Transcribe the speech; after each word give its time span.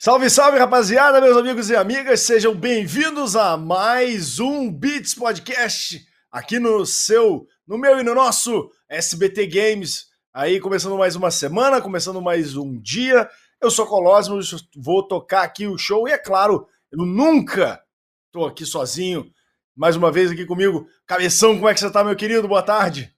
Salve, 0.00 0.30
salve, 0.30 0.60
rapaziada, 0.60 1.20
meus 1.20 1.36
amigos 1.36 1.70
e 1.70 1.74
amigas, 1.74 2.20
sejam 2.20 2.54
bem-vindos 2.54 3.34
a 3.34 3.56
mais 3.56 4.38
um 4.38 4.72
Beats 4.72 5.12
Podcast 5.12 6.06
aqui 6.30 6.60
no 6.60 6.86
seu, 6.86 7.48
no 7.66 7.76
meu 7.76 7.98
e 7.98 8.04
no 8.04 8.14
nosso 8.14 8.70
SBT 8.88 9.48
Games. 9.48 10.06
Aí, 10.32 10.60
começando 10.60 10.96
mais 10.96 11.16
uma 11.16 11.32
semana, 11.32 11.80
começando 11.80 12.22
mais 12.22 12.54
um 12.56 12.80
dia. 12.80 13.28
Eu 13.60 13.72
sou 13.72 13.86
Colosmo, 13.86 14.38
vou 14.76 15.02
tocar 15.02 15.42
aqui 15.42 15.66
o 15.66 15.76
show 15.76 16.08
e, 16.08 16.12
é 16.12 16.18
claro, 16.18 16.68
eu 16.92 17.04
nunca 17.04 17.82
tô 18.30 18.46
aqui 18.46 18.64
sozinho. 18.64 19.28
Mais 19.76 19.96
uma 19.96 20.12
vez 20.12 20.30
aqui 20.30 20.46
comigo. 20.46 20.86
Cabeção, 21.08 21.56
como 21.56 21.68
é 21.68 21.74
que 21.74 21.80
você 21.80 21.90
tá, 21.90 22.04
meu 22.04 22.14
querido? 22.14 22.46
Boa 22.46 22.62
tarde. 22.62 23.12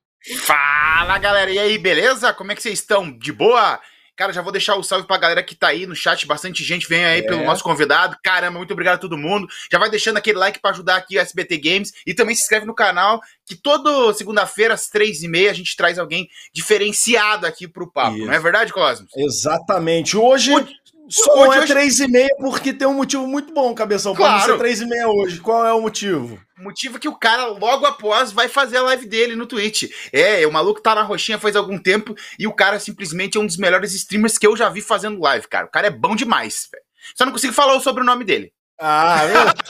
Fala, 0.46 1.18
galera. 1.18 1.50
E 1.50 1.58
aí, 1.58 1.76
beleza? 1.76 2.32
Como 2.32 2.52
é 2.52 2.54
que 2.54 2.62
vocês 2.62 2.78
estão? 2.78 3.12
De 3.18 3.32
boa? 3.34 3.78
Cara, 4.20 4.34
já 4.34 4.42
vou 4.42 4.52
deixar 4.52 4.76
o 4.76 4.82
salve 4.82 5.06
pra 5.06 5.16
galera 5.16 5.42
que 5.42 5.54
tá 5.54 5.68
aí 5.68 5.86
no 5.86 5.96
chat, 5.96 6.26
bastante 6.26 6.62
gente 6.62 6.86
vem 6.86 7.02
aí 7.06 7.20
é. 7.20 7.22
pelo 7.22 7.42
nosso 7.42 7.64
convidado. 7.64 8.18
Caramba, 8.22 8.58
muito 8.58 8.70
obrigado 8.70 8.96
a 8.96 8.98
todo 8.98 9.16
mundo. 9.16 9.48
Já 9.72 9.78
vai 9.78 9.88
deixando 9.88 10.18
aquele 10.18 10.36
like 10.36 10.60
para 10.60 10.72
ajudar 10.72 10.96
aqui 10.96 11.16
o 11.16 11.20
SBT 11.20 11.56
Games 11.56 11.90
e 12.06 12.12
também 12.12 12.34
se 12.34 12.42
inscreve 12.42 12.66
no 12.66 12.74
canal, 12.74 13.18
que 13.46 13.56
toda 13.56 14.12
segunda-feira 14.12 14.74
às 14.74 14.88
três 14.88 15.22
e 15.22 15.28
meia 15.28 15.50
a 15.50 15.54
gente 15.54 15.74
traz 15.74 15.98
alguém 15.98 16.28
diferenciado 16.52 17.46
aqui 17.46 17.66
pro 17.66 17.90
papo, 17.90 18.18
Isso. 18.18 18.26
não 18.26 18.34
é 18.34 18.38
verdade, 18.38 18.74
Cosmos? 18.74 19.10
Exatamente. 19.16 20.18
Hoje, 20.18 20.52
hoje 20.52 20.70
só 21.10 21.32
hoje, 21.32 21.44
não 21.44 21.54
é 21.54 21.66
três 21.66 21.98
e 21.98 22.06
meia 22.08 22.34
porque 22.38 22.72
tem 22.72 22.86
um 22.86 22.94
motivo 22.94 23.26
muito 23.26 23.52
bom, 23.52 23.74
Cabeção, 23.74 24.14
claro. 24.14 24.34
pra 24.34 24.46
não 24.46 24.54
ser 24.54 24.58
três 24.58 24.80
e 24.80 24.86
meia 24.86 25.08
hoje. 25.08 25.40
Qual 25.40 25.66
é 25.66 25.72
o 25.72 25.80
motivo? 25.80 26.40
O 26.58 26.62
motivo 26.62 26.96
é 26.96 27.00
que 27.00 27.08
o 27.08 27.18
cara, 27.18 27.46
logo 27.46 27.84
após, 27.84 28.30
vai 28.32 28.46
fazer 28.46 28.76
a 28.76 28.82
live 28.82 29.06
dele 29.06 29.34
no 29.34 29.46
Twitch. 29.46 29.90
É, 30.12 30.46
o 30.46 30.52
maluco 30.52 30.80
tá 30.80 30.94
na 30.94 31.02
roxinha 31.02 31.38
faz 31.38 31.56
algum 31.56 31.78
tempo 31.78 32.14
e 32.38 32.46
o 32.46 32.52
cara 32.52 32.78
simplesmente 32.78 33.36
é 33.36 33.40
um 33.40 33.46
dos 33.46 33.56
melhores 33.56 33.92
streamers 33.94 34.38
que 34.38 34.46
eu 34.46 34.56
já 34.56 34.68
vi 34.68 34.80
fazendo 34.80 35.20
live, 35.20 35.48
cara. 35.48 35.66
O 35.66 35.70
cara 35.70 35.88
é 35.88 35.90
bom 35.90 36.14
demais, 36.14 36.68
velho. 36.70 36.84
Só 37.16 37.24
não 37.24 37.32
consigo 37.32 37.52
falar 37.52 37.74
o 37.74 37.80
sobrenome 37.80 38.24
dele. 38.24 38.52
Ah, 38.78 39.20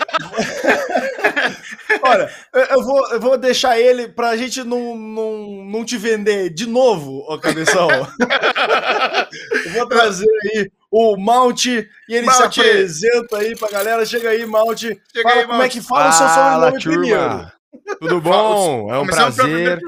Olha, 2.02 2.30
eu 2.70 2.83
vou, 2.83 3.08
eu 3.11 3.20
vou 3.20 3.36
deixar 3.36 3.78
ele 3.78 4.06
pra 4.08 4.36
gente 4.36 4.62
não, 4.62 4.96
não, 4.96 5.64
não 5.64 5.84
te 5.84 5.96
vender 5.96 6.50
de 6.50 6.66
novo, 6.66 7.24
ô 7.28 7.36
cabeção. 7.38 7.88
eu 9.66 9.72
vou 9.72 9.88
trazer 9.88 10.28
aí 10.44 10.70
o 10.91 11.16
Mount 11.16 11.66
e 11.66 11.88
ele 12.08 12.27
Mount. 12.27 12.36
se 12.36 12.42
apresenta 12.42 13.38
aí 13.38 13.56
pra 13.56 13.69
galera. 13.69 14.05
Chega 14.05 14.30
aí, 14.30 14.44
Mount. 14.44 14.80
Chega 14.80 15.22
fala 15.22 15.41
aí, 15.41 15.46
como 15.46 15.62
é 15.62 15.69
que 15.69 15.80
fala 15.80 16.08
o 16.08 16.12
seu 16.12 16.28
sobrenome 16.28 16.83
primeiro. 16.83 17.52
Tudo 18.00 18.20
bom? 18.20 18.92
É 18.92 18.98
um 18.98 19.06
prazer. 19.06 19.80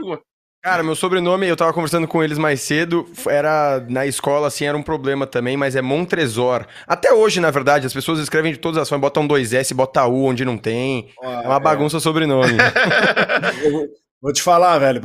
Cara, 0.63 0.85
meu 0.85 0.95
sobrenome, 0.95 1.49
eu 1.49 1.57
tava 1.57 1.73
conversando 1.73 2.07
com 2.07 2.23
eles 2.23 2.39
mais 2.39 2.61
cedo, 2.61 3.05
era 3.27 3.85
na 3.89 4.07
escola, 4.07 4.47
assim, 4.47 4.65
era 4.65 4.77
um 4.77 4.83
problema 4.83 5.27
também, 5.27 5.57
mas 5.57 5.75
é 5.75 5.83
Montresor. 5.83 6.65
Até 6.87 7.13
hoje, 7.13 7.41
na 7.41 7.51
verdade, 7.51 7.85
as 7.85 7.93
pessoas 7.93 8.21
escrevem 8.21 8.53
de 8.53 8.59
todas 8.61 8.81
as 8.81 8.89
formas, 8.89 9.03
botam 9.03 9.27
dois 9.27 9.53
S, 9.53 9.75
botam 9.75 10.09
U 10.09 10.25
onde 10.27 10.45
não 10.45 10.57
tem. 10.57 11.11
Ah, 11.21 11.43
é 11.43 11.49
uma 11.49 11.57
é. 11.57 11.61
bagunça 11.61 11.97
o 11.97 12.01
sobrenome. 12.01 12.53
Vou 14.23 14.33
te 14.33 14.41
falar, 14.41 14.79
velho. 14.79 15.01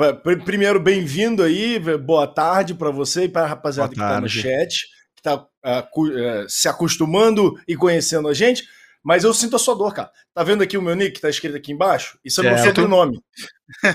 Primeiro, 0.46 0.80
bem-vindo 0.80 1.42
aí, 1.42 1.80
boa 1.98 2.28
tarde 2.28 2.76
para 2.76 2.92
você 2.92 3.24
e 3.24 3.28
para 3.28 3.46
a 3.46 3.48
rapaziada 3.48 3.90
que 3.90 3.96
tá 3.96 4.22
no 4.22 4.30
chat, 4.30 4.86
que 5.28 5.48
tá 5.64 5.82
uh, 5.82 6.02
uh, 6.02 6.50
se 6.50 6.70
acostumando 6.70 7.60
e 7.68 7.76
conhecendo 7.76 8.28
a 8.28 8.34
gente. 8.34 8.64
Mas 9.04 9.24
eu 9.24 9.34
sinto 9.34 9.56
a 9.56 9.60
sua 9.60 9.76
dor, 9.76 9.94
cara. 9.94 10.12
Tá 10.34 10.44
vendo 10.44 10.64
aqui 10.64 10.78
o 10.78 10.82
meu 10.82 10.96
nick 10.96 11.14
que 11.14 11.22
tá 11.22 11.30
escrito 11.30 11.56
aqui 11.56 11.72
embaixo? 11.72 12.20
Isso 12.26 12.42
é 12.42 12.44
o 12.44 12.54
meu 12.54 12.64
sobrenome. 12.64 13.22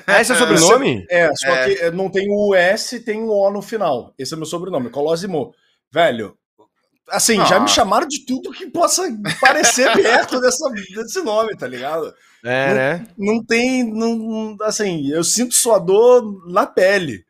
Ah, 0.06 0.20
esse 0.22 0.32
é 0.32 0.34
o 0.34 0.38
sobrenome? 0.38 1.06
É, 1.10 1.30
só 1.34 1.48
é. 1.48 1.74
que 1.74 1.90
não 1.90 2.10
tem 2.10 2.26
o 2.30 2.54
S, 2.54 3.00
tem 3.00 3.22
o 3.22 3.28
O 3.28 3.50
no 3.50 3.60
final. 3.60 4.14
Esse 4.18 4.32
é 4.32 4.36
meu 4.36 4.46
sobrenome, 4.46 4.88
Colosimo. 4.88 5.52
Velho, 5.92 6.34
assim, 7.10 7.38
ah. 7.38 7.44
já 7.44 7.60
me 7.60 7.68
chamaram 7.68 8.08
de 8.08 8.24
tudo 8.24 8.52
que 8.52 8.70
possa 8.70 9.02
parecer 9.40 9.92
perto 10.00 10.40
dessa, 10.40 10.70
desse 10.70 11.20
nome, 11.20 11.54
tá 11.56 11.66
ligado? 11.66 12.14
É, 12.42 12.68
não, 12.68 12.74
né? 12.74 13.06
Não 13.18 13.44
tem, 13.44 13.84
não, 13.84 14.56
assim, 14.62 15.10
eu 15.10 15.22
sinto 15.22 15.54
sua 15.54 15.78
dor 15.78 16.48
na 16.50 16.66
pele. 16.66 17.22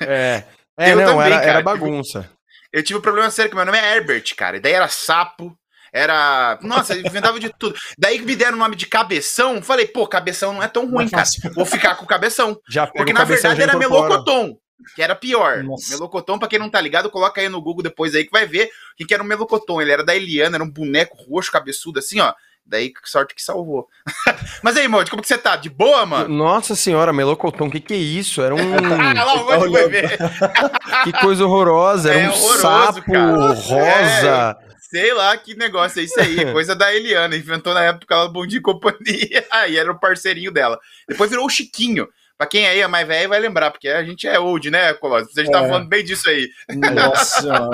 É, 0.00 0.42
é 0.76 0.92
eu 0.92 0.96
não, 0.96 1.04
também, 1.04 1.26
era, 1.26 1.38
cara, 1.38 1.50
era 1.50 1.62
bagunça. 1.62 2.28
Eu 2.72 2.82
tive 2.82 2.98
um 2.98 3.02
problema 3.02 3.30
sério, 3.30 3.50
que 3.50 3.56
meu 3.56 3.64
nome 3.64 3.78
é 3.78 3.96
Herbert, 3.96 4.34
cara, 4.36 4.56
e 4.56 4.60
daí 4.60 4.72
era 4.72 4.88
sapo, 4.88 5.56
era. 5.92 6.58
Nossa, 6.62 6.96
inventava 6.96 7.38
de 7.40 7.50
tudo. 7.58 7.76
Daí 7.98 8.18
que 8.18 8.24
me 8.24 8.36
deram 8.36 8.56
o 8.56 8.60
nome 8.60 8.76
de 8.76 8.86
Cabeção, 8.86 9.60
falei, 9.62 9.86
pô, 9.86 10.06
Cabeção 10.06 10.52
não 10.52 10.62
é 10.62 10.68
tão 10.68 10.88
ruim, 10.88 11.08
cara. 11.08 11.26
Vou 11.54 11.66
ficar 11.66 11.96
com 11.96 12.06
Cabeção. 12.06 12.58
Já 12.68 12.86
Porque 12.86 13.12
na 13.12 13.24
verdade 13.24 13.60
era 13.60 13.76
Melocoton, 13.76 14.56
que 14.94 15.02
era 15.02 15.16
pior. 15.16 15.64
Nossa. 15.64 15.90
Melocoton, 15.90 16.38
pra 16.38 16.48
quem 16.48 16.58
não 16.58 16.70
tá 16.70 16.80
ligado, 16.80 17.10
coloca 17.10 17.40
aí 17.40 17.48
no 17.48 17.60
Google 17.60 17.82
depois 17.82 18.14
aí 18.14 18.24
que 18.24 18.30
vai 18.30 18.46
ver 18.46 18.70
o 19.00 19.06
que 19.06 19.12
era 19.12 19.22
o 19.22 19.26
Melocoton. 19.26 19.82
Ele 19.82 19.92
era 19.92 20.04
da 20.04 20.14
Eliana, 20.14 20.56
era 20.56 20.64
um 20.64 20.70
boneco 20.70 21.16
roxo, 21.28 21.50
cabeçudo, 21.50 21.98
assim, 21.98 22.20
ó. 22.20 22.32
Daí, 22.66 22.90
que 22.90 23.00
sorte 23.04 23.34
que 23.34 23.42
salvou. 23.42 23.88
Mas 24.62 24.76
aí, 24.76 24.86
Monte, 24.86 25.10
como 25.10 25.22
que 25.22 25.28
você 25.28 25.36
tá? 25.36 25.56
De 25.56 25.68
boa, 25.68 26.06
mano? 26.06 26.28
Nossa 26.28 26.76
senhora, 26.76 27.12
Melocoton, 27.12 27.66
o 27.66 27.70
que 27.70 27.80
que 27.80 27.94
é 27.94 27.96
isso? 27.96 28.40
Era 28.40 28.54
um... 28.54 28.58
ah, 29.18 29.24
lá, 29.24 29.34
o 29.34 29.44
Monte 29.44 29.88
ver. 29.88 30.18
que 31.04 31.12
coisa 31.12 31.44
horrorosa, 31.44 32.10
era 32.12 32.20
é, 32.20 32.28
um 32.28 32.32
horroroso, 32.32 32.60
sapo 32.60 33.12
cara. 33.12 33.52
rosa... 33.52 34.58
É. 34.66 34.70
Sei 34.90 35.14
lá 35.14 35.36
que 35.36 35.56
negócio 35.56 36.00
é 36.00 36.02
isso 36.02 36.18
aí, 36.18 36.50
coisa 36.52 36.74
da 36.74 36.92
Eliana, 36.92 37.36
inventou 37.36 37.72
na 37.72 37.84
época 37.84 38.12
ela 38.12 38.28
Bom 38.28 38.44
Dia 38.44 38.58
e 38.58 38.62
Companhia, 38.62 39.46
aí 39.48 39.76
era 39.76 39.90
o 39.90 39.98
parceirinho 39.98 40.50
dela. 40.50 40.80
Depois 41.08 41.30
virou 41.30 41.46
o 41.46 41.50
Chiquinho. 41.50 42.08
Pra 42.36 42.46
quem 42.46 42.66
aí 42.66 42.80
é 42.80 42.88
mais 42.88 43.06
velho 43.06 43.28
vai 43.28 43.38
lembrar, 43.38 43.70
porque 43.70 43.86
a 43.86 44.02
gente 44.02 44.26
é 44.26 44.40
old, 44.40 44.68
né, 44.70 44.94
Colossus? 44.94 45.32
Você 45.32 45.42
é. 45.42 45.50
tava 45.50 45.68
falando 45.68 45.88
bem 45.88 46.02
disso 46.02 46.28
aí. 46.28 46.48
Nossa, 46.74 47.68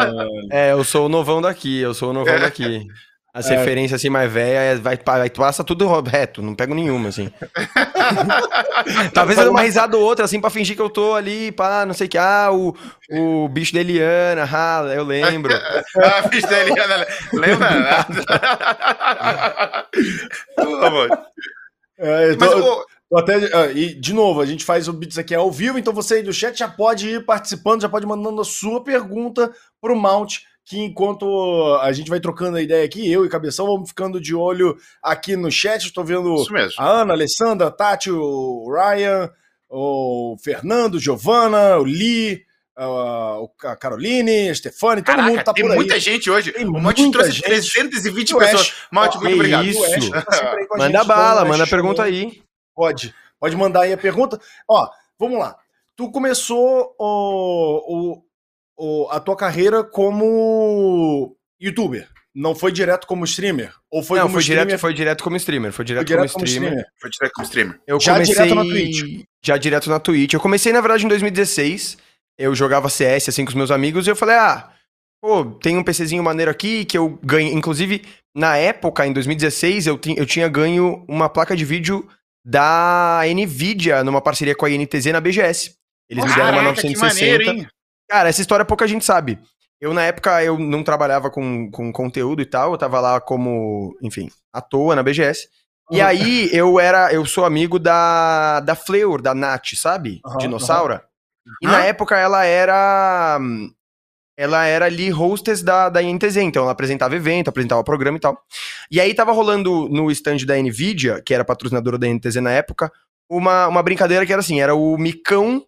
É, 0.50 0.72
eu 0.72 0.82
sou 0.82 1.06
o 1.06 1.08
novão 1.08 1.40
daqui, 1.40 1.80
eu 1.80 1.94
sou 1.94 2.10
o 2.10 2.12
novão 2.12 2.38
daqui. 2.38 2.84
As 3.36 3.48
é. 3.50 3.58
referências 3.58 4.00
assim 4.00 4.08
mais 4.08 4.32
velhas, 4.32 4.80
vai, 4.80 4.96
vai, 4.96 5.28
passa 5.28 5.62
tudo 5.62 5.86
reto, 6.00 6.40
não 6.40 6.54
pego 6.54 6.74
nenhuma, 6.74 7.10
assim. 7.10 7.30
Talvez 9.12 9.36
eu 9.36 9.44
dê 9.44 9.50
uma 9.50 9.60
risada 9.60 9.94
ou 9.94 10.02
outra, 10.02 10.24
assim, 10.24 10.40
pra 10.40 10.48
fingir 10.48 10.74
que 10.74 10.80
eu 10.80 10.88
tô 10.88 11.12
ali, 11.12 11.52
pá, 11.52 11.84
não 11.84 11.92
sei 11.92 12.06
o 12.06 12.10
que. 12.10 12.16
Ah, 12.16 12.48
o, 12.50 12.74
o 13.10 13.46
bicho 13.50 13.74
da 13.74 13.80
Eliana, 13.80 14.48
ah, 14.50 14.84
eu 14.94 15.04
lembro. 15.04 15.52
ah, 15.54 16.22
o 16.24 16.30
bicho 16.30 16.48
da 16.48 16.60
Eliana, 16.60 17.06
lembra? 17.34 17.68
é, 21.98 22.36
Mas, 22.36 22.50
até, 23.20 23.36
uh, 23.36 23.70
e, 23.76 24.00
de 24.00 24.14
novo, 24.14 24.40
a 24.40 24.46
gente 24.46 24.64
faz 24.64 24.88
o 24.88 24.94
Beats 24.94 25.18
aqui 25.18 25.34
ao 25.34 25.52
vivo, 25.52 25.78
então 25.78 25.92
você 25.92 26.14
aí 26.14 26.22
do 26.22 26.32
chat 26.32 26.58
já 26.58 26.68
pode 26.68 27.06
ir 27.06 27.26
participando, 27.26 27.82
já 27.82 27.88
pode 27.88 28.06
mandando 28.06 28.40
a 28.40 28.46
sua 28.46 28.82
pergunta 28.82 29.52
pro 29.78 29.94
Mount 29.94 30.38
que 30.66 30.80
enquanto 30.80 31.78
a 31.80 31.92
gente 31.92 32.10
vai 32.10 32.18
trocando 32.18 32.56
a 32.56 32.62
ideia 32.62 32.84
aqui, 32.84 33.10
eu 33.10 33.24
e 33.24 33.28
Cabeção 33.28 33.66
vamos 33.66 33.88
ficando 33.88 34.20
de 34.20 34.34
olho 34.34 34.76
aqui 35.00 35.36
no 35.36 35.50
chat. 35.50 35.86
Estou 35.86 36.04
vendo 36.04 36.34
a 36.76 36.90
Ana, 36.90 37.12
a 37.12 37.16
Alessandra, 37.16 37.68
a 37.68 37.70
Tati, 37.70 38.10
o 38.10 38.68
Ryan, 38.68 39.30
o 39.70 40.36
Fernando, 40.42 40.98
Giovana, 40.98 41.78
o 41.78 41.84
Lee, 41.84 42.44
a 42.76 43.76
Caroline, 43.76 44.50
a 44.50 44.54
Stefane, 44.56 45.02
todo 45.02 45.22
mundo 45.22 45.44
tá 45.44 45.54
por 45.54 45.62
aí. 45.62 45.68
Tem 45.68 45.76
muita 45.76 46.00
gente 46.00 46.28
hoje. 46.28 46.50
Tem 46.50 46.66
um 46.66 46.80
monte 46.80 47.10
trouxe 47.12 47.30
gente. 47.30 47.44
320 47.44 48.34
o 48.34 48.38
pessoas. 48.38 48.74
Malte, 48.90 49.18
muito 49.18 49.34
obrigado. 49.34 49.64
Isso. 49.66 49.80
Tá 50.12 50.76
manda 50.76 51.04
bala, 51.04 51.44
manda 51.44 51.62
a 51.62 51.68
pergunta 51.68 52.02
aí. 52.02 52.42
Pode. 52.74 53.14
Pode 53.38 53.54
mandar 53.54 53.82
aí 53.82 53.92
a 53.92 53.96
pergunta. 53.96 54.40
Ó, 54.68 54.88
vamos 55.16 55.38
lá. 55.38 55.56
Tu 55.94 56.10
começou 56.10 56.92
o, 56.98 58.16
o 58.18 58.25
o, 58.76 59.08
a 59.10 59.20
tua 59.20 59.36
carreira 59.36 59.82
como 59.82 61.36
youtuber. 61.60 62.08
Não 62.34 62.54
foi 62.54 62.70
direto 62.70 63.06
como 63.06 63.24
streamer? 63.24 63.72
Ou 63.90 64.02
foi 64.02 64.18
Não, 64.18 64.26
como 64.26 64.34
foi 64.34 64.42
streamer? 64.42 64.66
Direto, 64.66 64.80
foi 64.80 64.94
direto 64.94 65.24
como 65.24 65.36
streamer. 65.36 65.72
Foi 65.72 65.84
direto, 65.84 66.06
foi 66.06 66.16
direto 66.16 66.32
como, 66.32 66.34
como 66.34 66.46
streamer. 66.46 66.68
streamer. 66.68 66.92
Foi 67.00 67.10
direto 67.10 67.32
como 67.32 67.44
streamer. 67.46 67.80
Eu 67.86 68.00
já 68.00 68.12
comecei... 68.12 68.34
direto 68.34 68.54
na 68.54 68.62
Twitch? 68.62 69.24
Já 69.42 69.56
direto 69.56 69.90
na 69.90 70.00
Twitch. 70.00 70.32
Eu 70.34 70.40
comecei, 70.40 70.72
na 70.72 70.80
verdade, 70.82 71.06
em 71.06 71.08
2016. 71.08 71.96
Eu 72.38 72.54
jogava 72.54 72.90
CS, 72.90 73.30
assim, 73.30 73.44
com 73.44 73.48
os 73.48 73.54
meus 73.54 73.70
amigos. 73.70 74.06
E 74.06 74.10
eu 74.10 74.16
falei, 74.16 74.36
ah, 74.36 74.68
pô, 75.22 75.46
tem 75.46 75.78
um 75.78 75.82
PCzinho 75.82 76.22
maneiro 76.22 76.50
aqui 76.50 76.84
que 76.84 76.98
eu 76.98 77.18
ganhei. 77.22 77.54
Inclusive, 77.54 78.04
na 78.36 78.58
época, 78.58 79.06
em 79.06 79.14
2016, 79.14 79.86
eu, 79.86 79.98
eu 80.14 80.26
tinha 80.26 80.46
ganho 80.46 81.06
uma 81.08 81.30
placa 81.30 81.56
de 81.56 81.64
vídeo 81.64 82.06
da 82.44 83.22
NVIDIA, 83.34 84.04
numa 84.04 84.20
parceria 84.20 84.54
com 84.54 84.66
a 84.66 84.70
INTZ 84.70 85.06
na 85.06 85.20
BGS. 85.22 85.74
Eles 86.08 86.22
oh, 86.22 86.28
me 86.28 86.34
deram 86.34 86.52
uma 86.58 86.62
960. 86.64 86.94
Que 86.94 87.24
maneiro, 87.24 87.50
hein? 87.50 87.68
Cara, 88.08 88.28
essa 88.28 88.40
história 88.40 88.64
pouca 88.64 88.86
gente 88.86 89.04
sabe. 89.04 89.38
Eu, 89.80 89.92
na 89.92 90.02
época, 90.04 90.42
eu 90.42 90.58
não 90.58 90.82
trabalhava 90.82 91.30
com, 91.30 91.70
com 91.70 91.92
conteúdo 91.92 92.40
e 92.40 92.46
tal, 92.46 92.72
eu 92.72 92.78
tava 92.78 92.98
lá 93.00 93.20
como, 93.20 93.94
enfim, 94.02 94.30
à 94.52 94.60
toa 94.60 94.96
na 94.96 95.02
BGS. 95.02 95.48
E 95.90 96.00
uhum. 96.00 96.06
aí, 96.06 96.50
eu 96.52 96.80
era, 96.80 97.12
eu 97.12 97.24
sou 97.26 97.44
amigo 97.44 97.78
da, 97.78 98.60
da 98.60 98.74
Fleur, 98.74 99.20
da 99.20 99.34
Nath, 99.34 99.74
sabe? 99.76 100.20
Uhum, 100.24 100.38
Dinossauro. 100.38 100.94
Uhum. 100.94 101.52
E 101.62 101.66
na 101.66 101.84
época, 101.84 102.16
ela 102.16 102.44
era, 102.44 103.38
ela 104.36 104.64
era 104.64 104.86
ali 104.86 105.12
hostess 105.12 105.62
da, 105.62 105.90
da 105.90 106.02
INTZ, 106.02 106.38
então 106.38 106.62
ela 106.62 106.72
apresentava 106.72 107.14
evento, 107.14 107.48
apresentava 107.48 107.84
programa 107.84 108.16
e 108.16 108.20
tal. 108.20 108.40
E 108.90 109.00
aí 109.00 109.14
tava 109.14 109.32
rolando 109.32 109.88
no 109.90 110.10
stand 110.10 110.38
da 110.46 110.56
NVIDIA, 110.56 111.22
que 111.24 111.34
era 111.34 111.44
patrocinadora 111.44 111.98
da 111.98 112.08
INTZ 112.08 112.36
na 112.36 112.50
época, 112.50 112.90
uma, 113.28 113.68
uma 113.68 113.82
brincadeira 113.82 114.24
que 114.24 114.32
era 114.32 114.40
assim, 114.40 114.60
era 114.60 114.74
o 114.74 114.96
micão 114.96 115.64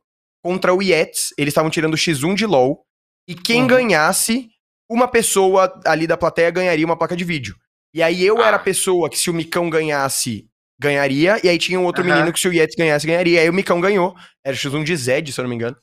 contra 0.49 0.73
o 0.73 0.83
Yets. 0.83 1.35
Eles 1.37 1.53
estavam 1.53 1.71
tirando 1.71 1.93
o 1.93 1.97
X1 1.99 2.35
de 2.35 2.47
LoL. 2.47 2.83
E 3.29 3.35
quem 3.35 3.61
uhum. 3.61 3.67
ganhasse 3.67 4.49
uma 4.89 5.07
pessoa 5.07 5.79
ali 5.85 6.07
da 6.07 6.17
plateia 6.17 6.51
ganharia 6.51 6.87
uma 6.87 6.97
placa 6.97 7.15
de 7.15 7.23
vídeo. 7.23 7.55
E 7.93 8.03
aí 8.03 8.25
eu 8.25 8.41
ah. 8.41 8.47
era 8.47 8.57
a 8.57 8.61
pessoa 8.61 9.11
que 9.11 9.19
se 9.19 9.29
o 9.29 9.35
Micão 9.35 9.69
ganhasse, 9.69 10.47
ganharia, 10.81 11.39
e 11.45 11.51
aí 11.51 11.59
tinha 11.59 11.79
um 11.79 11.85
outro 11.85 12.03
uhum. 12.03 12.11
menino 12.11 12.33
que 12.33 12.41
se 12.41 12.49
o 12.49 12.53
Yetis 12.53 12.77
ganhasse, 12.77 13.07
ganharia. 13.07 13.41
E 13.41 13.43
aí 13.43 13.51
o 13.51 13.53
Micão 13.53 13.79
ganhou. 13.79 14.15
Era 14.43 14.57
X1 14.57 14.83
de 14.85 14.97
Zed, 14.97 15.31
se 15.31 15.39
eu 15.39 15.43
não 15.43 15.51
me 15.51 15.57
engano. 15.57 15.77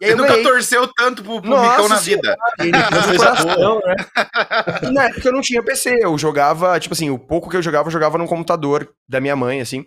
E 0.00 0.06
Você 0.06 0.14
nunca 0.14 0.30
ganhei. 0.30 0.44
torceu 0.44 0.88
tanto 0.88 1.22
pro, 1.22 1.42
pro 1.42 1.50
Nossa, 1.50 1.70
Micão 1.70 1.88
na 1.88 1.96
vida. 1.96 2.36
Ele 2.60 3.18
coração, 3.18 3.80
né? 3.84 4.90
Na 4.92 5.04
época 5.04 5.28
eu 5.28 5.32
não 5.32 5.42
tinha 5.42 5.62
PC, 5.62 5.98
eu 6.00 6.16
jogava, 6.16 6.80
tipo 6.80 6.94
assim, 6.94 7.10
o 7.10 7.18
pouco 7.18 7.50
que 7.50 7.56
eu 7.58 7.62
jogava, 7.62 7.88
eu 7.88 7.92
jogava 7.92 8.16
no 8.16 8.26
computador 8.26 8.90
da 9.06 9.20
minha 9.20 9.36
mãe, 9.36 9.60
assim. 9.60 9.84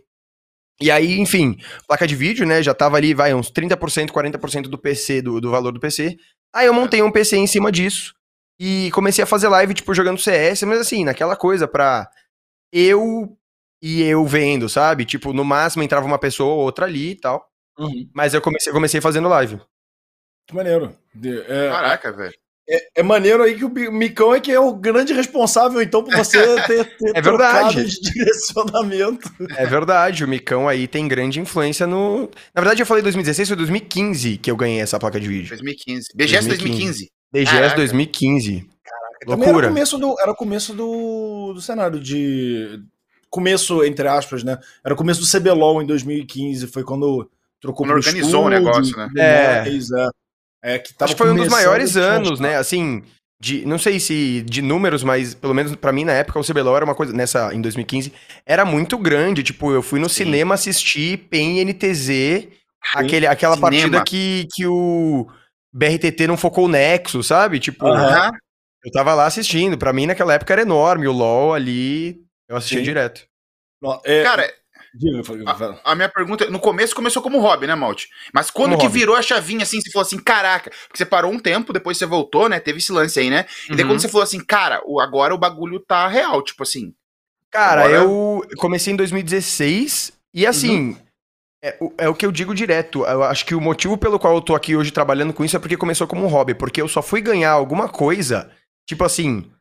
E 0.81 0.89
aí, 0.89 1.19
enfim, 1.19 1.57
placa 1.87 2.07
de 2.07 2.15
vídeo, 2.15 2.45
né, 2.45 2.63
já 2.63 2.73
tava 2.73 2.97
ali, 2.97 3.13
vai, 3.13 3.33
uns 3.33 3.51
30%, 3.51 4.11
40% 4.11 4.63
do 4.63 4.77
PC, 4.77 5.21
do, 5.21 5.41
do 5.41 5.51
valor 5.51 5.73
do 5.73 5.79
PC. 5.79 6.17
Aí 6.53 6.67
eu 6.67 6.73
montei 6.73 7.01
um 7.01 7.11
PC 7.11 7.37
em 7.37 7.47
cima 7.47 7.71
disso 7.71 8.15
e 8.59 8.89
comecei 8.91 9.23
a 9.23 9.27
fazer 9.27 9.49
live, 9.49 9.73
tipo, 9.73 9.93
jogando 9.93 10.19
CS, 10.19 10.63
mas 10.63 10.79
assim, 10.79 11.03
naquela 11.03 11.35
coisa 11.35 11.67
pra 11.67 12.09
eu 12.71 13.37
e 13.81 14.01
eu 14.01 14.25
vendo, 14.25 14.67
sabe? 14.67 15.05
Tipo, 15.05 15.33
no 15.33 15.43
máximo 15.43 15.83
entrava 15.83 16.05
uma 16.05 16.19
pessoa 16.19 16.53
ou 16.53 16.59
outra 16.61 16.85
ali 16.85 17.11
e 17.11 17.15
tal. 17.15 17.49
Uhum. 17.77 18.09
Mas 18.13 18.33
eu 18.33 18.41
comecei, 18.41 18.71
comecei 18.73 18.99
fazendo 18.99 19.29
live. 19.29 19.59
Que 20.47 20.55
maneiro. 20.55 20.95
É, 21.23 21.69
Caraca, 21.69 22.11
velho. 22.11 22.37
É, 22.71 22.89
é, 22.98 23.04
maneiro 23.04 23.42
aí 23.42 23.56
que 23.56 23.66
o 23.66 23.92
Micão 23.92 24.33
é 24.33 24.39
que 24.39 24.51
é 24.51 24.60
o 24.60 24.71
grande 24.74 25.12
responsável, 25.12 25.81
então, 25.81 26.04
por 26.04 26.16
você 26.16 26.38
ter, 26.68 26.86
ter 26.98 27.12
é 27.16 27.21
verdade. 27.21 27.83
de 27.83 28.00
direcionamento. 28.13 29.27
É 29.57 29.66
verdade, 29.66 30.24
o 30.24 30.27
Micão 30.27 30.68
aí 30.68 30.88
tem 30.88 31.07
grande 31.07 31.39
influência 31.39 31.88
no. 31.88 32.30
Na 32.54 32.62
verdade, 32.62 32.83
eu 32.83 32.86
falei 32.86 33.01
2016, 33.01 33.48
foi 33.48 33.57
2015 33.57 34.38
que 34.38 34.51
eu 34.51 34.56
ganhei 34.56 34.80
essa 34.80 35.00
placa 35.00 35.19
de 35.19 35.27
vídeo. 35.27 35.50
2015. 35.50 36.10
BGS 36.13 36.48
2015. 36.48 37.12
BGS 37.33 37.75
2015. 37.75 38.69
Caraca, 38.83 39.25
Loucura. 39.25 39.50
Era 39.50 39.57
o 39.57 39.69
começo, 39.69 39.98
do, 39.98 40.16
era 40.19 40.31
o 40.31 40.36
começo 40.36 40.74
do, 40.74 41.54
do 41.54 41.62
cenário 41.62 42.00
de. 42.00 42.80
Começo, 43.31 43.83
entre 43.83 44.07
aspas, 44.07 44.44
né? 44.44 44.60
Era 44.83 44.94
o 44.94 44.98
começo 44.98 45.21
do 45.21 45.39
CBLOL 45.39 45.81
em 45.81 45.86
2015, 45.88 46.68
foi 46.68 46.83
quando 46.83 47.30
trocou 47.60 47.86
quando 47.86 47.98
organizou 47.98 48.45
o 48.45 48.50
negócio, 48.50 48.95
né? 48.95 49.10
É. 49.18 49.69
é. 49.69 50.10
É, 50.63 50.79
que 50.79 50.94
Acho 51.00 51.13
que 51.13 51.17
foi 51.17 51.31
um 51.31 51.35
dos 51.35 51.47
maiores 51.47 51.95
anos, 51.95 52.39
né? 52.39 52.57
Assim, 52.57 53.03
de, 53.41 53.65
não 53.65 53.79
sei 53.79 54.00
se 54.00 54.41
de 54.41 54.61
números, 54.61 55.03
mas 55.03 55.33
pelo 55.33 55.53
menos 55.53 55.73
para 55.75 55.94
mim 55.94 56.03
na 56.03 56.11
época 56.11 56.39
o 56.39 56.44
CBLOL 56.44 56.75
era 56.75 56.85
uma 56.85 56.95
coisa, 56.95 57.13
nessa, 57.13 57.53
em 57.53 57.61
2015, 57.61 58.11
era 58.45 58.65
muito 58.65 58.97
grande. 58.97 59.44
Tipo, 59.44 59.71
eu 59.71 59.81
fui 59.81 60.00
no 60.00 60.09
Sim. 60.09 60.25
cinema 60.25 60.56
assistir 60.56 61.17
PEN 61.29 61.63
NTZ, 61.63 62.47
aquele, 62.94 63.25
aquela 63.25 63.56
cinema. 63.56 63.71
partida 63.71 64.03
que, 64.03 64.47
que 64.53 64.67
o 64.67 65.27
BRTT 65.73 66.27
não 66.27 66.35
focou 66.35 66.65
o 66.65 66.69
Nexo, 66.69 67.23
sabe? 67.23 67.59
Tipo, 67.59 67.88
eu 67.88 68.91
tava 68.91 69.13
lá 69.13 69.25
assistindo. 69.25 69.77
Para 69.77 69.94
mim 69.94 70.06
naquela 70.06 70.33
época 70.33 70.53
era 70.53 70.61
enorme. 70.63 71.07
O 71.07 71.13
LoL 71.13 71.53
ali, 71.53 72.21
eu 72.50 72.57
assistia 72.57 72.79
Sim. 72.79 72.83
direto. 72.83 73.25
É, 74.03 74.23
Cara, 74.23 74.53
a, 75.45 75.91
a, 75.91 75.95
minha 75.95 76.09
pergunta, 76.09 76.50
no 76.50 76.59
começo 76.59 76.95
começou 76.95 77.21
como 77.21 77.39
hobby, 77.39 77.68
né, 77.68 77.75
Malte? 77.75 78.09
Mas 78.33 78.50
quando 78.50 78.71
como 78.71 78.80
que 78.80 78.88
hobby. 78.88 79.00
virou 79.00 79.15
a 79.15 79.21
chavinha 79.21 79.63
assim, 79.63 79.80
você 79.80 79.91
falou 79.91 80.06
assim, 80.06 80.18
caraca, 80.18 80.71
porque 80.88 80.97
você 80.97 81.06
parou 81.06 81.31
um 81.31 81.39
tempo, 81.39 81.71
depois 81.74 81.97
você 81.97 82.06
voltou, 82.06 82.50
né? 82.50 82.59
Teve 82.59 82.80
esse 82.80 82.91
lance 82.91 83.19
aí, 83.19 83.30
né? 83.30 83.45
E 83.69 83.75
daí 83.75 83.81
uhum. 83.81 83.91
quando 83.91 84.01
você 84.01 84.09
falou 84.09 84.24
assim, 84.24 84.39
cara, 84.39 84.81
o, 84.86 85.00
agora 85.00 85.33
o 85.33 85.38
bagulho 85.38 85.80
tá 85.80 86.07
real, 86.07 86.41
tipo 86.41 86.63
assim. 86.63 86.94
Cara, 87.51 87.86
agora... 87.86 87.97
eu 87.97 88.41
comecei 88.57 88.94
em 88.94 88.97
2016 88.97 90.12
e 90.33 90.45
assim. 90.45 90.89
Uhum. 90.89 90.97
É, 91.62 91.77
é, 91.97 92.07
o 92.07 92.15
que 92.15 92.25
eu 92.25 92.31
digo 92.31 92.56
direto. 92.56 93.06
Eu 93.06 93.24
acho 93.24 93.45
que 93.45 93.53
o 93.53 93.59
motivo 93.59 93.97
pelo 93.97 94.18
qual 94.18 94.35
eu 94.35 94.42
tô 94.42 94.56
aqui 94.56 94.75
hoje 94.75 94.92
trabalhando 94.92 95.33
com 95.33 95.44
isso 95.44 95.57
é 95.57 95.59
porque 95.59 95.75
começou 95.75 96.07
como 96.07 96.24
um 96.24 96.30
hobby. 96.30 96.53
Porque 96.53 96.81
eu 96.81 96.88
só 96.88 97.01
fui 97.01 97.21
ganhar 97.21 97.51
alguma 97.51 97.89
coisa, 97.89 98.50
tipo 98.88 99.03
assim, 99.03 99.51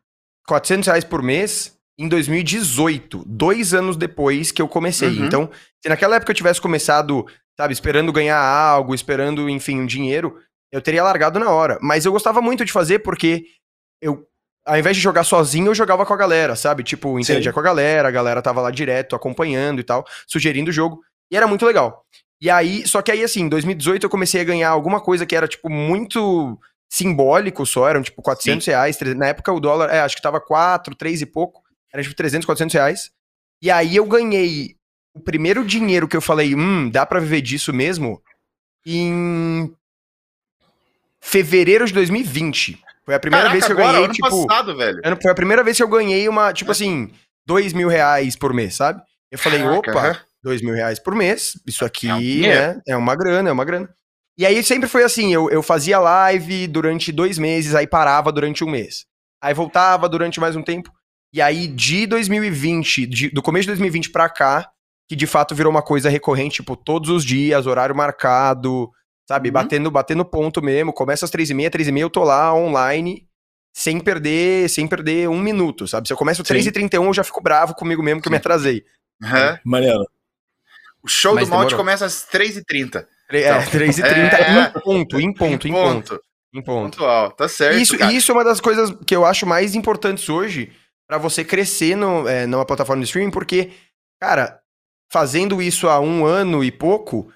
400 0.47 0.87
reais 0.87 1.05
por 1.05 1.23
mês, 1.23 1.78
em 1.99 2.09
2018, 2.09 3.25
dois 3.27 3.75
anos 3.75 3.97
depois 3.97 4.53
que 4.53 4.63
eu 4.63 4.69
comecei. 4.69 5.19
Uhum. 5.19 5.27
Então, 5.27 5.51
se 5.83 5.89
naquela 5.89 6.17
época 6.17 6.31
eu 6.31 6.37
tivesse 6.37 6.61
começado, 6.61 7.27
sabe, 7.59 7.73
esperando 7.73 8.13
ganhar 8.13 8.39
algo, 8.39 8.95
esperando, 8.95 9.51
enfim, 9.51 9.81
um 9.81 9.87
dinheiro, 9.87 10.39
eu 10.71 10.81
teria 10.81 11.03
largado 11.03 11.41
na 11.41 11.51
hora. 11.51 11.77
Mas 11.83 12.05
eu 12.05 12.13
gostava 12.13 12.41
muito 12.41 12.65
de 12.65 12.71
fazer 12.71 13.01
porque 13.01 13.47
eu, 14.01 14.25
ao 14.65 14.79
invés 14.79 14.97
de 14.97 15.03
jogar 15.03 15.25
sozinho, 15.25 15.67
eu 15.67 15.75
jogava 15.75 16.07
com 16.07 16.15
a 16.15 16.17
galera, 16.17 16.55
sabe? 16.55 16.85
Tipo, 16.85 17.19
entendia 17.19 17.53
com 17.53 17.61
a 17.61 17.65
galera, 17.65 18.07
a 18.07 18.13
galera 18.13 18.41
tava 18.41 18.61
lá 18.61 18.71
direto 18.71 19.17
acompanhando 19.17 19.81
e 19.81 19.85
tal, 19.85 20.07
sugerindo 20.27 20.71
o 20.71 20.75
jogo. 20.75 21.01
E 21.33 21.37
era 21.37 21.49
muito 21.49 21.67
legal. 21.67 22.05
E 22.41 22.49
aí, 22.49 22.87
só 22.87 23.03
que 23.03 23.11
aí, 23.11 23.25
assim, 23.25 23.43
em 23.43 23.49
2018 23.49 24.05
eu 24.05 24.11
comecei 24.11 24.41
a 24.41 24.45
ganhar 24.45 24.69
alguma 24.69 25.01
coisa 25.01 25.27
que 25.27 25.35
era, 25.35 25.49
tipo, 25.49 25.69
muito 25.69 26.57
simbólico 26.89 27.67
só, 27.67 27.89
eram, 27.89 28.03
tipo, 28.03 28.23
400 28.23 28.65
Sim. 28.65 28.71
reais. 28.71 28.97
Na 29.17 29.27
época 29.27 29.53
o 29.53 29.59
dólar, 29.59 29.91
é, 29.91 30.01
acho 30.01 30.15
que 30.15 30.23
tava 30.23 30.41
4, 30.41 30.95
3 30.95 31.23
e 31.23 31.27
pouco. 31.27 31.63
Era 31.93 32.03
tipo 32.03 32.15
300, 32.15 32.45
400 32.47 32.75
reais. 32.75 33.11
E 33.63 33.71
aí 33.71 33.97
eu 33.97 34.07
ganhei 34.07 34.77
o 35.15 35.21
primeiro 35.21 35.65
dinheiro 35.65 36.07
que 36.07 36.17
eu 36.17 36.21
falei, 36.21 36.55
hum, 36.55 36.89
dá 36.89 37.05
pra 37.05 37.21
viver 37.21 37.41
disso 37.41 37.73
mesmo, 37.73 38.23
em 38.87 39.75
fevereiro 41.21 41.87
de 41.87 41.93
2020. 41.93 42.81
Foi 43.05 43.15
a 43.15 43.21
primeira 43.21 43.49
Caraca, 43.49 43.53
vez 43.53 43.65
que 43.65 43.73
eu 43.73 43.77
ganhei, 43.77 44.05
ano 44.05 44.13
tipo... 44.13 44.47
Passado, 44.47 44.77
velho. 44.77 45.01
Foi 45.21 45.31
a 45.31 45.35
primeira 45.35 45.65
vez 45.65 45.77
que 45.77 45.83
eu 45.83 45.89
ganhei 45.89 46.29
uma, 46.29 46.53
tipo 46.53 46.71
assim, 46.71 47.11
dois 47.47 47.73
mil 47.73 47.89
reais 47.89 48.37
por 48.37 48.53
mês, 48.53 48.77
sabe? 48.77 49.03
Eu 49.31 49.39
falei, 49.39 49.61
Caraca, 49.61 49.91
opa, 49.91 50.21
dois 50.43 50.63
mil 50.63 50.75
reais 50.75 50.99
por 50.99 51.15
mês, 51.15 51.59
isso 51.67 51.85
aqui, 51.85 52.47
é, 52.47 52.75
né, 52.75 52.83
é 52.87 52.97
uma 52.97 53.17
grana, 53.17 53.49
é 53.49 53.53
uma 53.53 53.65
grana. 53.65 53.89
E 54.39 54.47
aí 54.47 54.63
sempre 54.63 54.89
foi 54.89 55.03
assim, 55.03 55.35
eu, 55.35 55.51
eu 55.51 55.63
fazia 55.63 55.99
live 55.99 56.69
durante 56.69 57.11
dois 57.11 57.39
meses, 57.39 57.75
aí 57.75 57.87
parava 57.87 58.31
durante 58.31 58.63
um 58.63 58.71
mês. 58.71 59.05
Aí 59.43 59.53
voltava 59.53 60.09
durante 60.09 60.39
mais 60.39 60.55
um 60.55 60.63
tempo. 60.63 60.93
E 61.33 61.43
aí, 61.43 61.67
de 61.67 62.07
2020, 62.07 63.07
de, 63.07 63.31
do 63.31 63.43
começo 63.43 63.65
de 63.65 63.69
2020 63.69 64.11
pra 64.11 64.29
cá, 64.29 64.71
que 65.09 65.17
de 65.17 65.27
fato 65.27 65.55
virou 65.55 65.71
uma 65.71 65.83
coisa 65.83 66.09
recorrente, 66.09 66.57
tipo, 66.57 66.77
todos 66.77 67.11
os 67.11 67.25
dias, 67.25 67.67
horário 67.67 67.95
marcado, 67.95 68.91
sabe? 69.27 69.49
Uhum. 69.49 69.53
Batendo, 69.53 69.91
batendo 69.91 70.25
ponto 70.25 70.63
mesmo. 70.63 70.93
Começa 70.93 71.25
às 71.25 71.31
três 71.31 71.51
e 71.51 71.55
meia, 71.55 71.71
três 71.71 71.89
e 71.89 71.93
meia 71.93 72.05
eu 72.05 72.11
tô 72.11 72.25
lá 72.25 72.55
online, 72.55 73.29
sem 73.75 74.01
perder, 74.01 74.69
sem 74.69 74.87
perder 74.89 75.29
um 75.29 75.39
minuto, 75.39 75.87
sabe? 75.87 76.09
Se 76.09 76.13
eu 76.13 76.17
começo 76.17 76.43
às 76.43 76.49
3h31, 76.49 77.05
eu 77.05 77.15
já 77.15 77.25
fico 77.25 77.43
bravo 77.43 77.75
comigo 77.75 78.03
mesmo 78.03 78.21
que 78.21 78.29
eu 78.29 78.33
me 78.33 78.39
atrasei. 78.39 78.85
Uhum. 79.23 79.59
Mariana. 79.65 80.05
O 81.03 81.09
show 81.09 81.35
Mas 81.35 81.49
do 81.49 81.55
Malte 81.55 81.77
começa 81.77 82.05
às 82.05 82.27
3h30. 82.27 83.07
É, 83.31 83.61
3h30 83.61 84.35
é... 84.35 84.51
em 84.51 84.81
ponto, 84.81 85.21
em 85.21 85.33
ponto, 85.33 85.69
em, 85.69 85.71
em 85.71 85.75
ponto. 85.75 86.09
ponto. 86.09 86.23
Em 86.53 86.63
ponto. 86.63 86.99
Pontual, 86.99 87.31
tá 87.33 87.47
certo. 87.47 87.79
Isso, 87.79 87.97
isso 88.11 88.33
é 88.33 88.35
uma 88.35 88.45
das 88.45 88.61
coisas 88.61 88.91
que 89.07 89.15
eu 89.15 89.25
acho 89.25 89.47
mais 89.47 89.75
importantes 89.75 90.29
hoje, 90.29 90.73
para 91.09 91.19
você 91.19 91.45
crescer 91.45 91.97
no, 91.97 92.29
é, 92.29 92.47
numa 92.47 92.67
plataforma 92.67 93.03
de 93.03 93.09
streaming, 93.09 93.31
porque, 93.31 93.71
cara, 94.21 94.61
fazendo 95.11 95.63
isso 95.63 95.89
há 95.89 95.99
um 95.99 96.27
ano 96.27 96.63
e 96.63 96.71
pouco, 96.71 97.33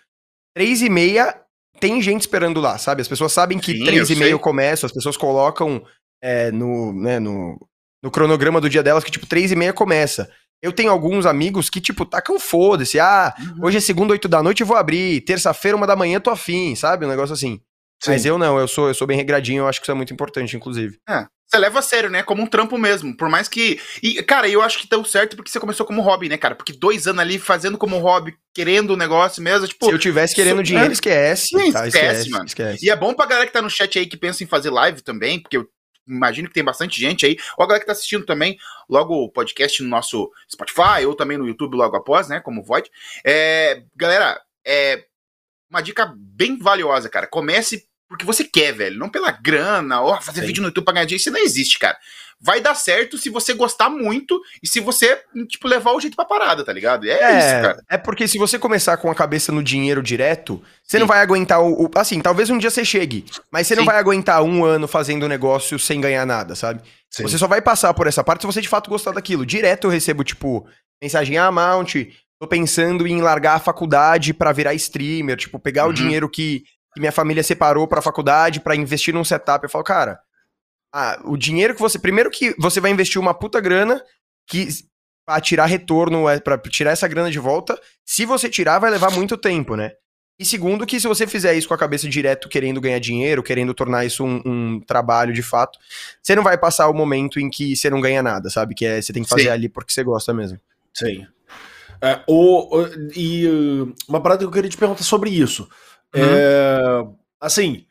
três 0.55 0.83
e 0.83 0.91
meia 0.91 1.41
tem 1.81 2.00
gente 2.00 2.21
esperando 2.21 2.61
lá, 2.61 2.79
sabe? 2.79 3.02
As 3.02 3.09
pessoas 3.09 3.33
sabem 3.33 3.59
que 3.59 3.73
Sim, 3.73 3.85
três 3.85 4.11
e 4.11 4.14
meia 4.14 4.31
eu 4.31 4.38
começo, 4.38 4.87
as 4.87 4.93
pessoas 4.93 5.17
colocam 5.17 5.85
é, 6.23 6.52
no, 6.52 6.93
né, 6.93 7.19
no, 7.19 7.59
no 8.02 8.11
cronograma 8.11 8.61
do 8.61 8.71
dia 8.71 8.83
delas 8.83 9.02
que, 9.02 9.11
tipo, 9.11 9.26
três 9.26 9.50
e 9.50 9.57
meia 9.57 9.73
começa. 9.73 10.31
Eu 10.62 10.73
tenho 10.73 10.93
alguns 10.93 11.26
amigos 11.26 11.69
que, 11.69 11.81
tipo, 11.81 12.05
tacam 12.05 12.38
foda-se. 12.38 13.00
Ah, 13.00 13.35
uhum. 13.37 13.64
hoje 13.67 13.79
é 13.79 13.81
segunda, 13.81 14.12
oito 14.12 14.29
da 14.29 14.41
noite, 14.41 14.61
eu 14.61 14.67
vou 14.67 14.76
abrir. 14.76 15.23
Terça-feira, 15.23 15.76
uma 15.76 15.87
da 15.87 15.97
manhã, 15.97 16.21
tô 16.21 16.31
afim, 16.31 16.76
sabe? 16.76 17.05
Um 17.05 17.09
negócio 17.09 17.33
assim. 17.33 17.61
Sim. 18.02 18.11
Mas 18.11 18.26
eu 18.26 18.37
não, 18.37 18.59
eu 18.59 18.66
sou, 18.66 18.88
eu 18.88 18.94
sou 18.94 19.06
bem 19.06 19.16
regradinho, 19.16 19.62
eu 19.62 19.68
acho 19.68 19.80
que 19.80 19.85
isso 19.85 19.92
é 19.92 19.94
muito 19.94 20.12
importante, 20.12 20.56
inclusive. 20.56 20.99
É, 21.09 21.25
você 21.47 21.56
leva 21.56 21.78
a 21.78 21.82
sério, 21.82 22.11
né? 22.11 22.23
Como 22.23 22.42
um 22.42 22.47
trampo 22.47 22.76
mesmo. 22.76 23.16
Por 23.16 23.28
mais 23.28 23.47
que. 23.47 23.78
E, 24.02 24.21
cara, 24.25 24.49
eu 24.49 24.61
acho 24.61 24.80
que 24.80 24.88
deu 24.88 25.04
certo 25.04 25.37
porque 25.37 25.50
você 25.50 25.61
começou 25.61 25.87
como 25.87 26.02
hobby, 26.02 26.28
né, 26.28 26.37
cara? 26.37 26.56
Porque 26.56 26.73
dois 26.73 27.06
anos 27.06 27.21
ali 27.21 27.38
fazendo 27.38 27.78
como 27.78 27.99
hobby, 27.99 28.35
querendo 28.52 28.90
o 28.90 28.94
um 28.94 28.97
negócio 28.97 29.40
mesmo. 29.40 29.68
Tipo, 29.68 29.87
Se 29.87 29.92
eu 29.92 29.99
tivesse 29.99 30.35
querendo 30.35 30.64
dinheiro, 30.64 30.90
é... 30.90 30.92
esquece. 30.92 31.47
Sim, 31.49 31.71
tá, 31.71 31.87
esquece, 31.87 32.06
esquece, 32.06 32.30
mano. 32.30 32.47
Esquece. 32.47 32.85
E 32.85 32.90
é 32.90 32.97
bom 32.97 33.14
pra 33.14 33.26
galera 33.26 33.47
que 33.47 33.52
tá 33.52 33.62
no 33.62 33.71
chat 33.71 33.99
aí 33.99 34.06
que 34.06 34.16
pensa 34.16 34.42
em 34.42 34.49
fazer 34.49 34.71
live 34.71 35.00
também, 35.02 35.40
porque 35.40 35.56
eu 35.56 35.68
imagino 36.09 36.49
que 36.49 36.54
tem 36.54 36.64
bastante 36.64 37.00
gente 37.00 37.25
aí. 37.25 37.37
Ou 37.56 37.64
a 37.64 37.68
galera 37.68 37.80
que 37.80 37.87
tá 37.87 37.92
assistindo 37.92 38.26
também, 38.26 38.59
logo 38.90 39.14
o 39.14 39.30
podcast 39.30 39.80
no 39.80 39.88
nosso 39.88 40.28
Spotify, 40.50 41.06
ou 41.06 41.14
também 41.14 41.38
no 41.38 41.47
YouTube 41.47 41.76
logo 41.76 41.94
após, 41.94 42.28
né? 42.28 42.40
Como 42.40 42.64
Void. 42.64 42.90
É, 43.25 43.85
galera, 43.94 44.40
é 44.66 45.04
uma 45.71 45.80
dica 45.80 46.12
bem 46.16 46.59
valiosa, 46.59 47.09
cara. 47.09 47.26
Comece 47.26 47.87
porque 48.12 48.26
você 48.26 48.45
quer, 48.45 48.73
velho. 48.73 48.99
Não 48.99 49.09
pela 49.09 49.31
grana, 49.31 49.97
fazer 50.21 50.42
Sim. 50.42 50.47
vídeo 50.47 50.61
no 50.61 50.69
YouTube 50.69 50.85
pra 50.85 50.92
ganhar 50.92 51.07
dinheiro. 51.07 51.21
Isso 51.21 51.31
não 51.31 51.40
existe, 51.40 51.78
cara. 51.78 51.97
Vai 52.38 52.61
dar 52.61 52.75
certo 52.75 53.16
se 53.16 53.31
você 53.31 53.54
gostar 53.54 53.88
muito 53.88 54.38
e 54.62 54.69
se 54.69 54.81
você, 54.81 55.19
tipo, 55.49 55.66
levar 55.66 55.92
o 55.92 56.00
jeito 56.00 56.14
pra 56.14 56.25
parada, 56.25 56.62
tá 56.62 56.73
ligado? 56.73 57.09
É, 57.09 57.12
é 57.12 57.38
isso, 57.38 57.62
cara. 57.62 57.83
É 57.88 57.97
porque 57.97 58.28
se 58.28 58.37
você 58.37 58.59
começar 58.59 58.99
com 58.99 59.11
a 59.11 59.14
cabeça 59.14 59.50
no 59.50 59.62
dinheiro 59.62 60.02
direto, 60.02 60.62
você 60.85 60.97
Sim. 60.97 61.00
não 61.00 61.07
vai 61.07 61.21
aguentar 61.21 61.62
o, 61.62 61.85
o, 61.85 61.90
Assim, 61.95 62.21
talvez 62.21 62.50
um 62.50 62.59
dia 62.59 62.69
você 62.69 62.85
chegue, 62.85 63.25
mas 63.50 63.66
você 63.66 63.75
Sim. 63.75 63.81
não 63.81 63.87
vai 63.87 63.97
aguentar 63.97 64.42
um 64.42 64.64
ano 64.64 64.87
fazendo 64.87 65.28
negócio 65.28 65.78
sem 65.78 66.00
ganhar 66.00 66.26
nada, 66.26 66.54
sabe? 66.54 66.83
Você 67.09 67.38
só 67.38 67.47
vai 67.47 67.62
passar 67.62 67.95
por 67.95 68.07
essa 68.07 68.25
parte 68.25 68.40
se 68.42 68.47
você 68.47 68.61
de 68.61 68.69
fato 68.69 68.90
gostar 68.90 69.12
daquilo. 69.12 69.47
Direto 69.47 69.87
eu 69.87 69.90
recebo, 69.90 70.25
tipo, 70.25 70.66
mensagem, 71.00 71.38
ah, 71.38 71.52
Mount, 71.52 71.95
tô 72.40 72.49
pensando 72.49 73.07
em 73.07 73.21
largar 73.23 73.54
a 73.54 73.61
faculdade 73.61 74.35
para 74.35 74.52
virar 74.52 74.75
streamer, 74.75 75.37
tipo, 75.37 75.61
pegar 75.61 75.85
uhum. 75.85 75.90
o 75.90 75.95
dinheiro 75.95 76.28
que 76.28 76.64
que 76.92 77.00
minha 77.00 77.12
família 77.12 77.42
separou 77.42 77.87
pra 77.87 78.02
faculdade 78.02 78.61
para 78.61 78.76
investir 78.76 79.14
num 79.14 79.25
setup. 79.25 79.64
Eu 79.64 79.70
falo, 79.70 79.84
cara, 79.84 80.20
ah, 80.92 81.20
o 81.25 81.37
dinheiro 81.37 81.75
que 81.75 81.80
você. 81.80 81.99
Primeiro 81.99 82.30
que 82.30 82.54
você 82.58 82.80
vai 82.80 82.90
investir 82.90 83.20
uma 83.20 83.34
puta 83.34 83.61
grana 83.61 84.02
que 84.46 84.68
para 85.25 85.40
tirar 85.40 85.66
retorno, 85.66 86.28
é, 86.28 86.38
para 86.40 86.58
tirar 86.58 86.90
essa 86.90 87.08
grana 87.08 87.30
de 87.30 87.38
volta. 87.38 87.78
Se 88.04 88.25
você 88.25 88.49
tirar, 88.49 88.78
vai 88.78 88.90
levar 88.90 89.11
muito 89.11 89.37
tempo, 89.37 89.76
né? 89.76 89.92
E 90.38 90.44
segundo, 90.44 90.87
que 90.87 90.99
se 90.99 91.06
você 91.06 91.26
fizer 91.26 91.54
isso 91.54 91.68
com 91.68 91.75
a 91.75 91.78
cabeça 91.78 92.08
direto, 92.08 92.49
querendo 92.49 92.80
ganhar 92.80 92.99
dinheiro, 92.99 93.42
querendo 93.42 93.72
tornar 93.72 94.04
isso 94.04 94.25
um, 94.25 94.42
um, 94.44 94.80
trabalho 94.80 95.32
de 95.32 95.42
fato, 95.42 95.78
você 96.20 96.34
não 96.34 96.42
vai 96.42 96.58
passar 96.58 96.88
o 96.88 96.94
momento 96.94 97.38
em 97.38 97.49
que 97.49 97.76
você 97.76 97.88
não 97.88 98.00
ganha 98.00 98.22
nada, 98.22 98.50
sabe? 98.50 98.75
Que 98.75 98.84
é 98.84 99.00
você 99.00 99.12
tem 99.12 99.22
que 99.22 99.28
fazer 99.28 99.44
Sim. 99.44 99.49
ali 99.50 99.68
porque 99.68 99.92
você 99.92 100.02
gosta 100.02 100.34
mesmo. 100.34 100.58
Sim. 100.92 101.26
É, 102.00 102.20
o, 102.26 102.76
o, 102.76 102.87
e 103.14 103.46
uma 104.08 104.20
parada 104.20 104.40
que 104.40 104.44
eu 104.46 104.50
queria 104.50 104.68
te 104.68 104.76
perguntar 104.76 105.04
sobre 105.04 105.30
isso. 105.30 105.68
Uhum. 106.14 106.23
É, 106.23 107.07
assim, 107.40 107.87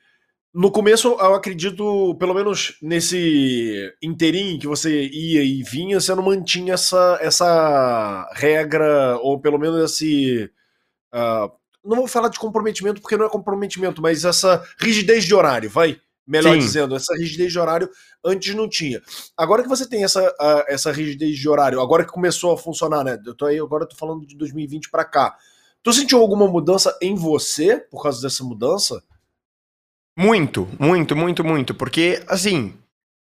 no 0.54 0.70
começo, 0.70 1.08
eu 1.08 1.34
acredito, 1.34 2.14
pelo 2.16 2.34
menos 2.34 2.78
nesse 2.82 3.94
inteirinho 4.04 4.60
que 4.60 4.68
você 4.68 5.08
ia 5.08 5.42
e 5.44 5.64
vinha, 5.64 6.00
você 6.00 6.14
não 6.14 6.24
mantinha 6.24 6.74
essa, 6.74 7.18
essa 7.22 8.30
regra, 8.34 9.18
ou 9.20 9.40
pelo 9.40 9.58
menos 9.58 9.92
esse. 9.92 10.52
Uh, 11.14 11.52
não 11.84 11.98
vou 11.98 12.08
falar 12.08 12.28
de 12.28 12.38
comprometimento 12.38 13.02
porque 13.02 13.16
não 13.16 13.26
é 13.26 13.30
comprometimento, 13.30 14.02
mas 14.02 14.26
essa 14.26 14.62
rigidez 14.78 15.24
de 15.24 15.34
horário, 15.34 15.70
vai? 15.70 16.00
Melhor 16.28 16.54
Sim. 16.54 16.60
dizendo, 16.60 16.96
essa 16.96 17.16
rigidez 17.16 17.52
de 17.52 17.60
horário 17.60 17.90
antes 18.24 18.54
não 18.54 18.68
tinha. 18.70 19.02
Agora 19.38 19.64
que 19.64 19.70
você 19.70 19.88
tem 19.88 20.04
essa, 20.04 20.22
uh, 20.22 20.64
essa 20.68 20.92
rigidez 20.92 21.38
de 21.38 21.50
horário, 21.50 21.80
agora 21.80 22.04
que 22.04 22.12
começou 22.12 22.54
a 22.54 22.58
funcionar, 22.58 23.06
né? 23.06 23.18
Eu 23.26 23.34
tô 23.34 23.46
aí, 23.46 23.58
agora 23.58 23.86
eu 23.86 23.88
tô 23.88 23.96
falando 23.96 24.28
de 24.28 24.36
2020 24.36 24.92
para 24.92 25.06
cá. 25.06 25.38
Tu 25.84 25.94
sentiu 25.94 26.20
alguma 26.20 26.48
mudança 26.48 26.98
em 27.02 27.16
você 27.16 27.78
por 27.78 28.04
causa 28.04 28.22
dessa 28.22 28.44
mudança? 28.44 29.02
Muito, 30.18 30.68
muito, 30.80 31.16
muito, 31.16 31.44
muito. 31.44 31.74
Porque, 31.74 32.22
assim, 32.28 32.74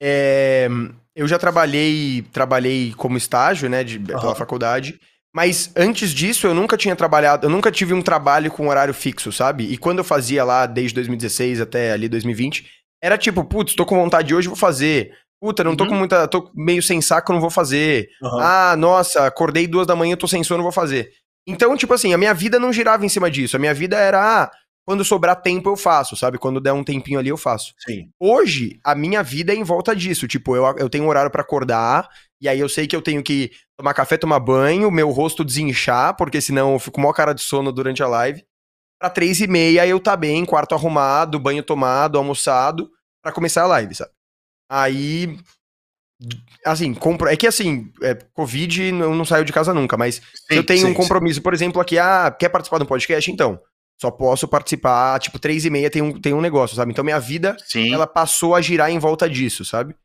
é, 0.02 0.68
eu 1.16 1.28
já 1.28 1.40
trabalhei, 1.40 2.24
trabalhei 2.32 2.94
como 2.96 3.18
estágio, 3.18 3.70
né, 3.70 3.84
de, 3.84 4.00
pela 4.00 4.30
uhum. 4.30 4.36
faculdade. 4.36 5.00
Mas 5.36 5.72
antes 5.76 6.12
disso, 6.12 6.46
eu 6.46 6.54
nunca 6.54 6.78
tinha 6.78 6.96
trabalhado, 6.96 7.48
eu 7.48 7.50
nunca 7.50 7.72
tive 7.72 7.94
um 7.94 8.04
trabalho 8.04 8.52
com 8.52 8.68
horário 8.68 8.94
fixo, 8.94 9.32
sabe? 9.32 9.64
E 9.64 9.78
quando 9.78 9.98
eu 9.98 10.04
fazia 10.04 10.44
lá, 10.44 10.68
desde 10.68 10.94
2016 10.96 11.60
até 11.60 11.92
ali 11.92 12.08
2020, 12.08 12.68
era 13.02 13.18
tipo, 13.18 13.44
putz, 13.44 13.74
tô 13.74 13.84
com 13.86 13.96
vontade 13.96 14.36
hoje, 14.36 14.48
vou 14.48 14.56
fazer. 14.56 15.12
Puta, 15.42 15.64
não 15.64 15.76
tô 15.76 15.86
uhum. 15.86 15.90
com 15.90 15.96
muita. 15.96 16.28
tô 16.28 16.52
meio 16.56 16.84
sem 16.84 17.02
saco, 17.02 17.34
não 17.34 17.42
vou 17.42 17.50
fazer. 17.50 18.10
Uhum. 18.22 18.40
Ah, 18.40 18.76
nossa, 18.78 19.26
acordei 19.26 19.68
duas 19.68 19.88
da 19.88 19.96
manhã, 19.96 20.16
tô 20.16 20.28
sem 20.28 20.44
sono, 20.44 20.60
não 20.60 20.64
vou 20.64 20.72
fazer. 20.72 21.12
Então, 21.48 21.76
tipo 21.76 21.94
assim, 21.94 22.14
a 22.14 22.18
minha 22.18 22.34
vida 22.34 22.60
não 22.60 22.72
girava 22.72 23.06
em 23.06 23.10
cima 23.10 23.30
disso. 23.30 23.56
A 23.56 23.60
minha 23.60 23.74
vida 23.74 23.98
era, 23.98 24.44
ah, 24.44 24.52
quando 24.86 25.04
sobrar 25.04 25.42
tempo 25.42 25.70
eu 25.70 25.76
faço, 25.76 26.16
sabe? 26.16 26.38
Quando 26.38 26.60
der 26.60 26.74
um 26.74 26.84
tempinho 26.84 27.20
ali 27.20 27.30
eu 27.30 27.38
faço. 27.38 27.74
Sim. 27.86 28.10
Hoje, 28.20 28.80
a 28.84 28.94
minha 28.96 29.24
vida 29.24 29.54
é 29.54 29.56
em 29.56 29.64
volta 29.64 29.96
disso. 29.96 30.28
Tipo, 30.28 30.56
eu, 30.56 30.64
eu 30.78 30.90
tenho 30.90 31.06
um 31.06 31.08
horário 31.08 31.32
para 31.32 31.42
acordar, 31.42 32.10
e 32.42 32.48
aí 32.48 32.60
eu 32.60 32.68
sei 32.68 32.88
que 32.88 32.96
eu 32.96 33.02
tenho 33.02 33.24
que 33.24 33.52
tomar 33.78 33.94
café, 33.94 34.18
tomar 34.18 34.40
banho, 34.40 34.92
meu 34.92 35.10
rosto 35.10 35.44
desinchar, 35.44 36.16
porque 36.16 36.42
senão 36.42 36.74
eu 36.74 36.80
fico 36.80 37.00
mó 37.00 37.12
cara 37.14 37.34
de 37.34 37.42
sono 37.42 37.72
durante 37.72 38.04
a 38.04 38.08
live. 38.08 38.44
Pra 39.00 39.10
três 39.10 39.42
e 39.42 39.48
meia 39.48 39.86
eu 39.86 40.00
tá 40.00 40.16
bem, 40.16 40.46
quarto 40.46 40.76
arrumado, 40.76 41.40
banho 41.40 41.64
tomado, 41.64 42.18
almoçado, 42.18 42.90
para 43.22 43.34
começar 43.34 43.64
a 43.64 43.68
live, 43.68 43.96
sabe? 43.96 44.12
Aí. 44.70 45.38
Assim, 46.66 46.94
compro. 46.94 47.28
É 47.28 47.36
que 47.36 47.48
assim, 47.48 47.92
é, 48.02 48.16
Covid 48.34 48.82
eu 48.82 49.14
não 49.14 49.26
saio 49.26 49.46
de 49.46 49.54
casa 49.54 49.74
nunca, 49.74 49.98
mas 49.98 50.16
sim, 50.16 50.56
eu 50.56 50.64
tenho 50.66 50.88
sim, 50.88 50.92
um 50.92 50.94
compromisso, 50.94 51.36
sim. 51.36 51.42
por 51.42 51.54
exemplo, 51.54 51.82
aqui, 51.82 51.98
ah, 51.98 52.36
quer 52.38 52.50
participar 52.50 52.78
do 52.78 52.86
podcast? 52.86 53.30
Então 53.32 53.60
só 54.02 54.12
posso 54.12 54.48
participar, 54.48 55.18
tipo, 55.20 55.40
três 55.40 55.64
e 55.64 55.70
meia 55.70 55.90
tem 55.90 56.02
um, 56.02 56.20
tem 56.20 56.34
um 56.34 56.42
negócio, 56.42 56.76
sabe? 56.76 56.92
Então 56.92 57.06
minha 57.06 57.20
vida, 57.20 57.56
ela 57.92 58.06
passou 58.06 58.54
a 58.54 58.62
girar 58.62 58.92
em 58.92 59.00
volta 59.00 59.30
disso, 59.30 59.64
sabe? 59.64 59.96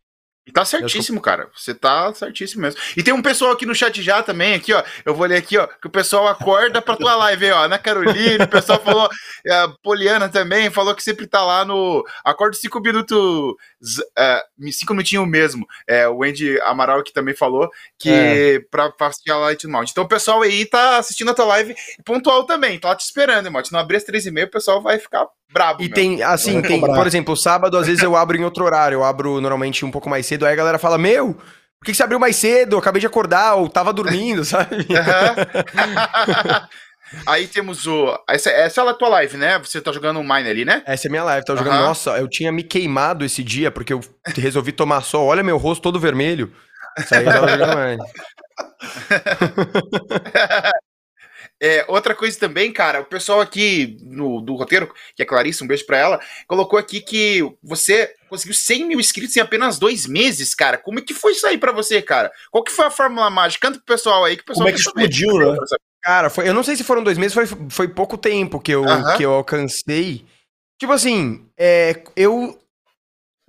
E 0.49 0.53
tá 0.53 0.65
certíssimo, 0.65 1.21
cara. 1.21 1.51
Você 1.55 1.75
tá 1.75 2.13
certíssimo 2.15 2.63
mesmo. 2.63 2.81
E 2.97 3.03
tem 3.03 3.13
um 3.13 3.21
pessoal 3.21 3.53
aqui 3.53 3.67
no 3.67 3.75
chat 3.75 4.03
já 4.03 4.23
também, 4.23 4.55
aqui, 4.55 4.73
ó. 4.73 4.83
Eu 5.05 5.15
vou 5.15 5.27
ler 5.27 5.37
aqui, 5.37 5.59
ó. 5.59 5.67
Que 5.67 5.87
o 5.87 5.91
pessoal 5.91 6.27
acorda 6.27 6.81
pra 6.81 6.97
tua 6.97 7.15
live, 7.17 7.51
ó. 7.51 7.65
Ana 7.65 7.79
Carolina, 7.79 8.45
o 8.45 8.49
pessoal 8.49 8.81
falou. 8.83 9.11
É, 9.45 9.53
a 9.53 9.69
Poliana 9.83 10.27
também 10.27 10.71
falou 10.71 10.95
que 10.95 11.03
sempre 11.03 11.27
tá 11.27 11.45
lá 11.45 11.67
no. 11.67 12.03
Acordo 12.25 12.57
cinco 12.57 12.81
minutos. 12.81 13.55
É, 14.17 14.43
cinco 14.73 14.95
minutinhos 14.95 15.29
mesmo. 15.29 15.67
É, 15.87 16.09
o 16.09 16.25
Andy 16.25 16.59
Amaral 16.63 17.03
que 17.03 17.13
também 17.13 17.35
falou 17.35 17.69
que 17.99 18.09
é. 18.09 18.61
pra, 18.71 18.91
pra 18.91 19.09
assistir 19.09 19.31
a 19.31 19.37
Light 19.37 19.67
Mount. 19.67 19.91
Então 19.91 20.05
o 20.05 20.09
pessoal 20.09 20.41
aí 20.41 20.65
tá 20.65 20.97
assistindo 20.97 21.31
a 21.31 21.35
tua 21.35 21.45
live 21.45 21.75
pontual 22.07 22.45
também. 22.45 22.79
Tá 22.81 22.89
lá 22.89 22.97
te 22.97 23.05
esperando. 23.05 23.49
Se 23.67 23.73
não 23.73 23.81
abrir 23.81 23.99
as 23.99 24.05
três 24.05 24.25
e 24.25 24.31
meia, 24.31 24.47
o 24.47 24.51
pessoal 24.51 24.81
vai 24.81 24.99
ficar 24.99 25.27
brabo. 25.53 25.83
E 25.83 25.87
meu. 25.87 25.95
tem, 25.95 26.23
assim, 26.23 26.61
tem, 26.63 26.81
por 26.81 27.07
exemplo, 27.07 27.37
sábado, 27.37 27.77
às 27.77 27.87
vezes 27.87 28.03
eu 28.03 28.17
abro 28.17 28.37
em 28.37 28.45
outro 28.45 28.65
horário, 28.65 28.97
eu 28.97 29.05
abro 29.05 29.41
normalmente 29.41 29.85
um 29.85 29.91
pouco 29.91 30.09
mais 30.09 30.27
cedo, 30.27 30.47
aí 30.47 30.53
a 30.53 30.57
galera 30.57 30.79
fala, 30.79 30.99
meu, 30.99 31.35
por 31.35 31.87
que 31.87 31.95
você 31.95 32.03
abriu 32.03 32.19
mais 32.19 32.37
cedo? 32.37 32.75
Eu 32.75 32.79
acabei 32.79 33.01
de 33.01 33.07
acordar, 33.07 33.55
ou 33.55 33.69
tava 33.69 33.93
dormindo, 33.93 34.45
sabe? 34.47 34.87
Aí 37.27 37.47
temos 37.47 37.87
o. 37.87 38.19
Essa, 38.29 38.51
essa 38.51 38.83
é 38.83 38.89
a 38.89 38.95
tua 38.95 39.09
live, 39.09 39.37
né? 39.39 39.59
Você 39.59 39.81
tá 39.81 39.91
jogando 39.93 40.21
um 40.21 40.23
mine 40.23 40.51
ali, 40.51 40.65
né? 40.65 40.83
Essa 40.85 41.09
é 41.09 41.11
minha 41.11 41.25
live, 41.25 41.47
tá 41.47 41.57
jogando. 41.57 41.77
Uhum. 41.77 41.87
Nossa, 41.87 42.11
eu 42.19 42.29
tinha 42.29 42.53
me 42.53 42.63
queimado 42.63 43.25
esse 43.25 43.43
dia, 43.43 43.71
porque 43.71 43.93
eu 43.93 44.01
resolvi 44.37 44.73
tomar 44.73 45.01
sol. 45.01 45.27
Olha 45.27 45.43
meu 45.43 45.57
rosto 45.57 45.83
todo 45.83 45.99
vermelho. 45.99 46.53
Isso 46.99 47.15
aí 47.15 47.25
eu 47.25 47.33
tava 47.33 47.49
jogando 47.49 47.77
mine. 47.79 48.03
É, 51.61 51.85
outra 51.89 52.15
coisa 52.15 52.39
também, 52.39 52.73
cara, 52.73 53.01
o 53.01 53.05
pessoal 53.05 53.41
aqui 53.41 53.97
no, 54.03 54.41
do 54.41 54.55
roteiro, 54.55 54.95
que 55.17 55.23
é 55.23 55.27
Clarice, 55.27 55.65
um 55.65 55.67
beijo 55.67 55.85
pra 55.87 55.99
ela, 55.99 56.21
colocou 56.47 56.79
aqui 56.79 57.01
que 57.01 57.43
você 57.61 58.15
conseguiu 58.29 58.55
100 58.55 58.87
mil 58.87 59.01
inscritos 59.01 59.37
em 59.37 59.41
apenas 59.41 59.77
dois 59.77 60.07
meses, 60.07 60.55
cara. 60.55 60.79
Como 60.79 61.01
é 61.01 61.03
que 61.03 61.13
foi 61.13 61.33
isso 61.33 61.47
aí 61.47 61.59
pra 61.59 61.73
você, 61.73 62.01
cara? 62.01 62.31
Qual 62.51 62.63
que 62.63 62.71
foi 62.71 62.87
a 62.87 62.91
fórmula 62.91 63.29
mágica? 63.29 63.67
Canta 63.67 63.79
pro 63.79 63.95
pessoal 63.95 64.25
aí 64.25 64.37
que 64.37 64.43
o 64.43 64.47
pessoal 64.47 64.67
Como 64.67 64.69
é 64.69 64.73
que 64.73 64.79
explodiu, 64.79 65.39
né? 65.39 65.59
Cara, 66.01 66.31
foi, 66.31 66.49
eu 66.49 66.55
não 66.55 66.63
sei 66.63 66.77
se 66.77 66.85
foram 66.85 67.03
dois 67.03 67.19
meses, 67.19 67.35
foi, 67.35 67.47
foi 67.69 67.89
pouco 67.89 68.17
tempo 68.17 68.61
que 68.61 68.71
eu, 68.71 68.83
uh 68.83 68.87
-huh. 68.87 69.17
que 69.17 69.25
eu 69.25 69.33
alcancei. 69.33 70.25
Tipo 70.79 70.93
assim, 70.93 71.45
é, 71.59 72.05
eu 72.15 72.57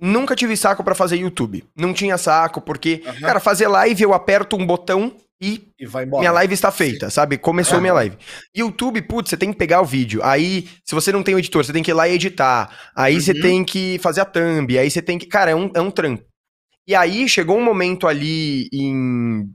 nunca 0.00 0.34
tive 0.34 0.56
saco 0.56 0.82
para 0.82 0.96
fazer 0.96 1.16
YouTube. 1.16 1.64
Não 1.76 1.94
tinha 1.94 2.18
saco, 2.18 2.60
porque, 2.60 3.02
uh 3.04 3.12
-huh. 3.12 3.20
cara, 3.20 3.38
fazer 3.38 3.68
live 3.68 4.02
eu 4.02 4.12
aperto 4.12 4.56
um 4.56 4.66
botão 4.66 5.16
e, 5.42 5.72
e 5.78 5.86
minha 6.18 6.32
live 6.32 6.52
está 6.52 6.70
feita, 6.70 7.08
sabe? 7.08 7.38
Começou 7.38 7.78
a 7.78 7.80
minha 7.80 7.94
live. 7.94 8.18
YouTube, 8.54 9.00
putz, 9.00 9.30
você 9.30 9.38
tem 9.38 9.50
que 9.50 9.58
pegar 9.58 9.80
o 9.80 9.86
vídeo. 9.86 10.20
Aí, 10.22 10.68
se 10.84 10.94
você 10.94 11.10
não 11.10 11.22
tem 11.22 11.34
o 11.34 11.38
editor, 11.38 11.64
você 11.64 11.72
tem 11.72 11.82
que 11.82 11.90
ir 11.90 11.94
lá 11.94 12.06
e 12.06 12.12
editar. 12.12 12.70
Aí 12.94 13.14
uhum. 13.14 13.20
você 13.20 13.32
tem 13.32 13.64
que 13.64 13.98
fazer 14.00 14.20
a 14.20 14.26
thumb. 14.26 14.78
Aí 14.78 14.90
você 14.90 15.00
tem 15.00 15.18
que. 15.18 15.24
Cara, 15.26 15.52
é 15.52 15.54
um, 15.54 15.70
é 15.74 15.80
um 15.80 15.90
trampo. 15.90 16.22
E 16.86 16.94
aí 16.94 17.26
chegou 17.26 17.56
um 17.56 17.64
momento 17.64 18.06
ali 18.06 18.68
em. 18.70 19.48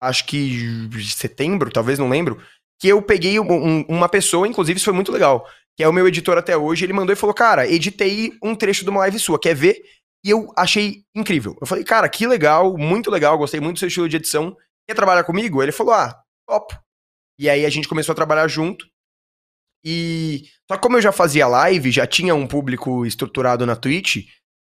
Acho 0.00 0.26
que 0.26 0.90
setembro, 1.00 1.70
talvez 1.70 2.00
não 2.00 2.08
lembro. 2.08 2.42
Que 2.80 2.88
eu 2.88 3.00
peguei 3.00 3.38
um, 3.38 3.82
uma 3.82 4.08
pessoa, 4.08 4.48
inclusive 4.48 4.78
isso 4.78 4.86
foi 4.86 4.94
muito 4.94 5.12
legal. 5.12 5.46
Que 5.76 5.84
é 5.84 5.88
o 5.88 5.92
meu 5.92 6.08
editor 6.08 6.36
até 6.36 6.56
hoje. 6.56 6.84
Ele 6.84 6.92
mandou 6.92 7.12
e 7.12 7.16
falou: 7.16 7.34
Cara, 7.34 7.68
editei 7.68 8.32
um 8.42 8.56
trecho 8.56 8.82
de 8.82 8.90
uma 8.90 9.00
live 9.00 9.20
sua. 9.20 9.38
Quer 9.38 9.54
ver? 9.54 9.76
E 10.24 10.30
eu 10.30 10.52
achei 10.56 11.04
incrível. 11.14 11.56
Eu 11.60 11.66
falei, 11.66 11.84
cara, 11.84 12.08
que 12.08 12.26
legal, 12.26 12.76
muito 12.78 13.10
legal, 13.10 13.36
gostei 13.36 13.58
muito 13.58 13.76
do 13.76 13.78
seu 13.80 13.88
estilo 13.88 14.08
de 14.08 14.16
edição 14.16 14.56
quer 14.88 14.94
trabalhar 14.94 15.24
comigo? 15.24 15.62
Ele 15.62 15.72
falou, 15.72 15.94
ah, 15.94 16.14
top. 16.46 16.76
E 17.38 17.48
aí 17.48 17.64
a 17.64 17.70
gente 17.70 17.88
começou 17.88 18.12
a 18.12 18.16
trabalhar 18.16 18.46
junto. 18.48 18.86
E 19.84 20.44
só 20.70 20.76
que 20.76 20.82
como 20.82 20.96
eu 20.96 21.02
já 21.02 21.12
fazia 21.12 21.46
live, 21.46 21.90
já 21.90 22.06
tinha 22.06 22.34
um 22.34 22.46
público 22.46 23.04
estruturado 23.04 23.66
na 23.66 23.74
Twitch, 23.74 24.16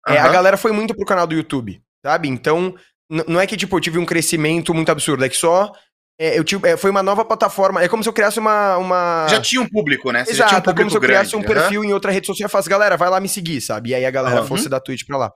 uhum. 0.07 0.13
é, 0.13 0.19
a 0.19 0.27
galera 0.27 0.57
foi 0.57 0.71
muito 0.71 0.93
pro 0.93 1.05
canal 1.05 1.25
do 1.25 1.35
YouTube, 1.35 1.81
sabe? 2.05 2.27
Então, 2.27 2.75
não 3.09 3.39
é 3.39 3.47
que 3.47 3.55
tipo 3.55 3.77
eu 3.77 3.81
tive 3.81 3.97
um 3.97 4.05
crescimento 4.05 4.73
muito 4.73 4.91
absurdo, 4.91 5.23
é 5.23 5.29
que 5.29 5.37
só 5.37 5.71
é, 6.17 6.39
eu 6.39 6.43
tive, 6.45 6.67
é, 6.67 6.77
foi 6.77 6.89
uma 6.89 7.03
nova 7.03 7.25
plataforma. 7.25 7.83
É 7.83 7.89
como 7.89 8.01
se 8.01 8.07
eu 8.07 8.13
criasse 8.13 8.39
uma. 8.39 8.77
uma... 8.77 9.27
Já 9.29 9.41
tinha 9.41 9.61
um 9.61 9.67
público, 9.67 10.11
né? 10.11 10.23
Você 10.23 10.31
Exato, 10.31 10.37
já 10.37 10.47
tinha 10.47 10.59
um 10.59 10.61
público 10.61 10.79
é 10.79 10.83
como 10.83 10.91
se 10.91 10.97
eu 10.97 11.01
criasse 11.01 11.31
grande. 11.31 11.45
um 11.45 11.47
perfil 11.47 11.81
uhum. 11.81 11.87
em 11.87 11.93
outra 11.93 12.11
rede 12.11 12.27
social 12.27 12.47
e 12.47 12.51
falasse, 12.51 12.69
galera, 12.69 12.95
vai 12.95 13.09
lá 13.09 13.19
me 13.19 13.27
seguir, 13.27 13.59
sabe? 13.59 13.89
E 13.89 13.95
aí 13.95 14.05
a 14.05 14.11
galera 14.11 14.41
uhum. 14.41 14.47
fosse 14.47 14.69
da 14.69 14.79
Twitch 14.79 15.05
pra 15.05 15.17
lá. 15.17 15.31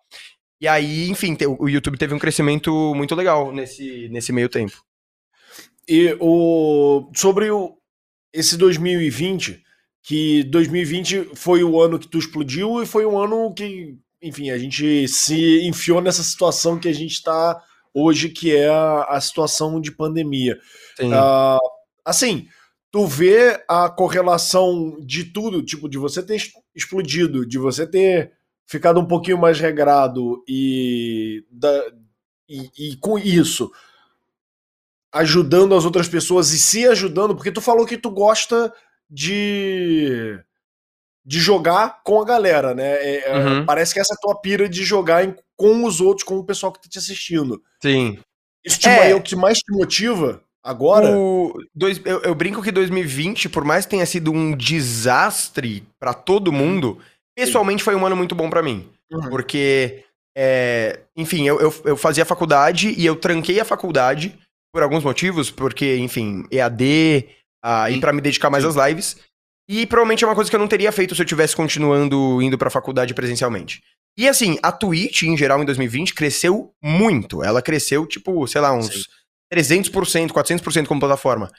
E 0.61 0.67
aí, 0.67 1.09
enfim, 1.09 1.37
o 1.57 1.69
YouTube 1.69 1.97
teve 1.97 2.13
um 2.13 2.19
crescimento 2.19 2.93
muito 2.93 3.15
legal 3.15 3.51
nesse, 3.51 4.09
nesse 4.09 4.33
meio 4.33 4.49
tempo. 4.49 4.83
E 5.87 6.15
o, 6.19 7.09
sobre 7.15 7.49
o, 7.49 7.77
esse 8.33 8.57
2020, 8.57 9.63
que 10.03 10.43
2020 10.43 11.31
foi 11.35 11.63
o 11.63 11.81
ano 11.81 11.97
que 11.97 12.07
tu 12.07 12.19
explodiu 12.19 12.83
e 12.83 12.85
foi 12.85 13.05
um 13.05 13.17
ano 13.17 13.53
que, 13.53 13.97
enfim, 14.21 14.49
a 14.49 14.57
gente 14.57 15.07
se 15.07 15.65
enfiou 15.65 16.01
nessa 16.01 16.23
situação 16.23 16.77
que 16.77 16.89
a 16.89 16.93
gente 16.93 17.13
está 17.13 17.61
hoje, 17.93 18.29
que 18.29 18.55
é 18.55 18.67
a, 18.67 19.03
a, 19.03 19.21
situação 19.21 19.79
de 19.79 19.91
pandemia. 19.91 20.59
Uh, 20.99 21.69
assim, 22.05 22.47
tu 22.91 23.05
vê 23.05 23.63
a 23.67 23.89
correlação 23.89 24.97
de 24.99 25.23
tudo, 25.25 25.63
tipo, 25.63 25.89
de 25.89 25.97
você 25.97 26.21
ter 26.21 26.37
explodido, 26.75 27.45
de 27.45 27.57
você 27.57 27.87
ter 27.87 28.31
ficado 28.69 28.99
um 28.99 29.05
pouquinho 29.05 29.39
mais 29.39 29.59
regrado 29.59 30.43
e, 30.47 31.43
da, 31.49 31.91
e, 32.47 32.69
e, 32.77 32.97
com 32.97 33.17
isso 33.17 33.71
ajudando 35.11 35.73
as 35.73 35.85
outras 35.85 36.07
pessoas 36.07 36.51
e 36.51 36.59
se 36.59 36.88
ajudando, 36.88 37.35
porque 37.35 37.51
tu 37.51 37.61
falou 37.61 37.83
que 37.83 37.97
tu 37.97 38.11
gosta 38.11 38.71
de 39.09 40.39
de 41.25 41.39
jogar 41.39 42.01
com 42.03 42.21
a 42.21 42.25
galera, 42.25 42.73
né? 42.73 42.93
É, 42.93 43.29
é, 43.29 43.38
uhum. 43.38 43.65
Parece 43.65 43.93
que 43.93 43.99
essa 43.99 44.13
é 44.13 44.15
a 44.15 44.19
tua 44.19 44.39
pira 44.39 44.69
de 44.69 44.83
jogar 44.83 45.23
em, 45.23 45.35
com 45.55 45.83
os 45.83 45.99
outros, 46.01 46.23
com 46.23 46.38
o 46.38 46.43
pessoal 46.43 46.71
que 46.71 46.81
tá 46.81 46.89
te 46.89 46.97
assistindo. 46.97 47.61
Sim. 47.81 48.17
Isso 48.65 48.79
te, 48.79 48.89
é, 48.89 49.11
é 49.11 49.15
o 49.15 49.21
que 49.21 49.35
mais 49.35 49.59
te 49.59 49.71
motiva 49.71 50.41
agora? 50.63 51.15
O, 51.15 51.53
dois, 51.73 52.01
eu, 52.03 52.21
eu, 52.21 52.33
brinco 52.33 52.63
que 52.63 52.71
2020, 52.71 53.49
por 53.49 53.63
mais 53.63 53.85
que 53.85 53.91
tenha 53.91 54.05
sido 54.05 54.31
um 54.31 54.55
desastre 54.55 55.88
para 55.99 56.13
todo 56.13 56.51
mundo, 56.51 56.97
pessoalmente 57.46 57.84
foi 57.84 57.96
um 57.96 58.05
ano 58.05 58.15
muito 58.15 58.36
bom 58.36 58.50
para 58.50 58.62
mim. 58.62 58.89
Uhum. 59.12 59.29
Porque, 59.29 60.03
é, 60.38 61.00
enfim, 61.15 61.48
eu, 61.48 61.60
eu, 61.60 61.74
eu 61.86 61.98
fazia 61.98 62.25
faculdade 62.25 62.93
e 62.98 63.05
eu 63.05 63.15
tranquei 63.15 63.60
a 63.60 63.65
faculdade 63.65 64.38
por 64.74 64.84
alguns 64.84 65.03
motivos, 65.03 65.50
porque, 65.50 65.98
enfim, 65.98 66.46
EAD, 66.51 67.25
uh, 67.65 67.91
e 67.91 68.00
para 68.00 68.13
me 68.13 68.22
dedicar 68.22 68.50
mais 68.50 68.63
Sim. 68.63 68.69
às 68.69 68.88
lives. 68.88 69.17
E 69.69 69.86
provavelmente 69.86 70.24
é 70.24 70.27
uma 70.27 70.36
coisa 70.36 70.50
que 70.50 70.55
eu 70.55 70.60
não 70.60 70.67
teria 70.67 70.91
feito 70.91 71.15
se 71.15 71.22
eu 71.22 71.25
tivesse 71.25 71.55
continuando 71.55 72.41
indo 72.41 72.58
pra 72.58 72.69
faculdade 72.69 73.13
presencialmente. 73.13 73.84
E 74.17 74.27
assim, 74.27 74.58
a 74.63 74.72
Twitch, 74.72 75.24
em 75.24 75.38
geral, 75.38 75.62
em 75.62 75.65
2020, 75.65 76.13
cresceu 76.13 76.74
muito. 76.84 77.43
Ela 77.43 77.62
cresceu, 77.62 78.05
tipo, 78.05 78.46
sei 78.48 78.62
lá, 78.62 78.74
uns 78.74 78.88
Sim. 78.88 79.03
300%, 79.53 80.31
400% 80.31 80.88
como 80.88 81.00
plataforma. 81.00 81.51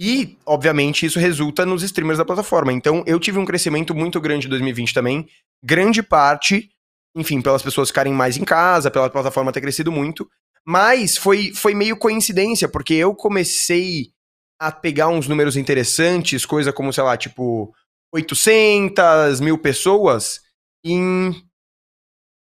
E, 0.00 0.38
obviamente, 0.46 1.04
isso 1.04 1.18
resulta 1.18 1.66
nos 1.66 1.82
streamers 1.82 2.18
da 2.18 2.24
plataforma. 2.24 2.72
Então, 2.72 3.02
eu 3.06 3.18
tive 3.18 3.38
um 3.38 3.44
crescimento 3.44 3.94
muito 3.94 4.20
grande 4.20 4.46
em 4.46 4.50
2020 4.50 4.94
também. 4.94 5.26
Grande 5.62 6.02
parte, 6.02 6.70
enfim, 7.16 7.42
pelas 7.42 7.62
pessoas 7.62 7.88
ficarem 7.88 8.12
mais 8.12 8.36
em 8.36 8.44
casa, 8.44 8.90
pela 8.90 9.10
plataforma 9.10 9.52
ter 9.52 9.60
crescido 9.60 9.90
muito. 9.90 10.28
Mas 10.64 11.16
foi, 11.16 11.52
foi 11.52 11.74
meio 11.74 11.96
coincidência, 11.96 12.68
porque 12.68 12.94
eu 12.94 13.14
comecei 13.14 14.12
a 14.60 14.70
pegar 14.70 15.08
uns 15.08 15.26
números 15.26 15.56
interessantes, 15.56 16.46
coisa 16.46 16.72
como, 16.72 16.92
sei 16.92 17.02
lá, 17.02 17.16
tipo, 17.16 17.72
800 18.12 19.40
mil 19.40 19.58
pessoas 19.58 20.40
em 20.84 21.34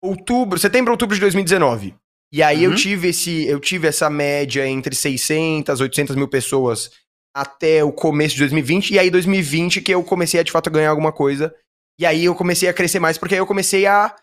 outubro, 0.02 0.58
setembro, 0.58 0.92
outubro 0.92 1.14
de 1.14 1.20
2019. 1.20 1.94
E 2.32 2.42
aí 2.42 2.66
uhum. 2.66 2.72
eu 2.72 2.76
tive 2.76 3.08
esse, 3.08 3.46
eu 3.46 3.60
tive 3.60 3.86
essa 3.86 4.10
média 4.10 4.66
entre 4.66 4.94
600, 4.94 5.80
800 5.80 6.16
mil 6.16 6.28
pessoas 6.28 6.90
até 7.37 7.85
o 7.85 7.93
começo 7.93 8.35
de 8.35 8.40
2020, 8.40 8.95
e 8.95 8.99
aí 8.99 9.11
2020 9.11 9.83
que 9.83 9.93
eu 9.93 10.02
comecei 10.02 10.40
a 10.40 10.43
de 10.43 10.50
fato 10.50 10.71
ganhar 10.71 10.88
alguma 10.88 11.12
coisa, 11.12 11.55
e 12.00 12.07
aí 12.07 12.25
eu 12.25 12.35
comecei 12.35 12.66
a 12.66 12.73
crescer 12.73 12.99
mais, 12.99 13.19
porque 13.19 13.35
aí 13.35 13.38
eu 13.38 13.47
comecei 13.47 13.85
a 13.85 14.16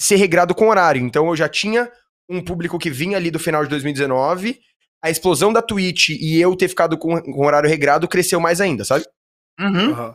ser 0.00 0.14
regrado 0.14 0.54
com 0.54 0.68
horário, 0.68 1.02
então 1.02 1.26
eu 1.26 1.34
já 1.34 1.48
tinha 1.48 1.90
um 2.30 2.40
público 2.40 2.78
que 2.78 2.88
vinha 2.88 3.16
ali 3.16 3.32
do 3.32 3.38
final 3.40 3.64
de 3.64 3.70
2019, 3.70 4.60
a 5.02 5.10
explosão 5.10 5.52
da 5.52 5.60
Twitch 5.60 6.10
e 6.10 6.40
eu 6.40 6.54
ter 6.54 6.68
ficado 6.68 6.96
com, 6.96 7.20
com 7.20 7.44
horário 7.44 7.68
regrado 7.68 8.06
cresceu 8.06 8.38
mais 8.38 8.60
ainda, 8.60 8.84
sabe? 8.84 9.04
Uhum. 9.58 9.90
uhum. 9.90 10.14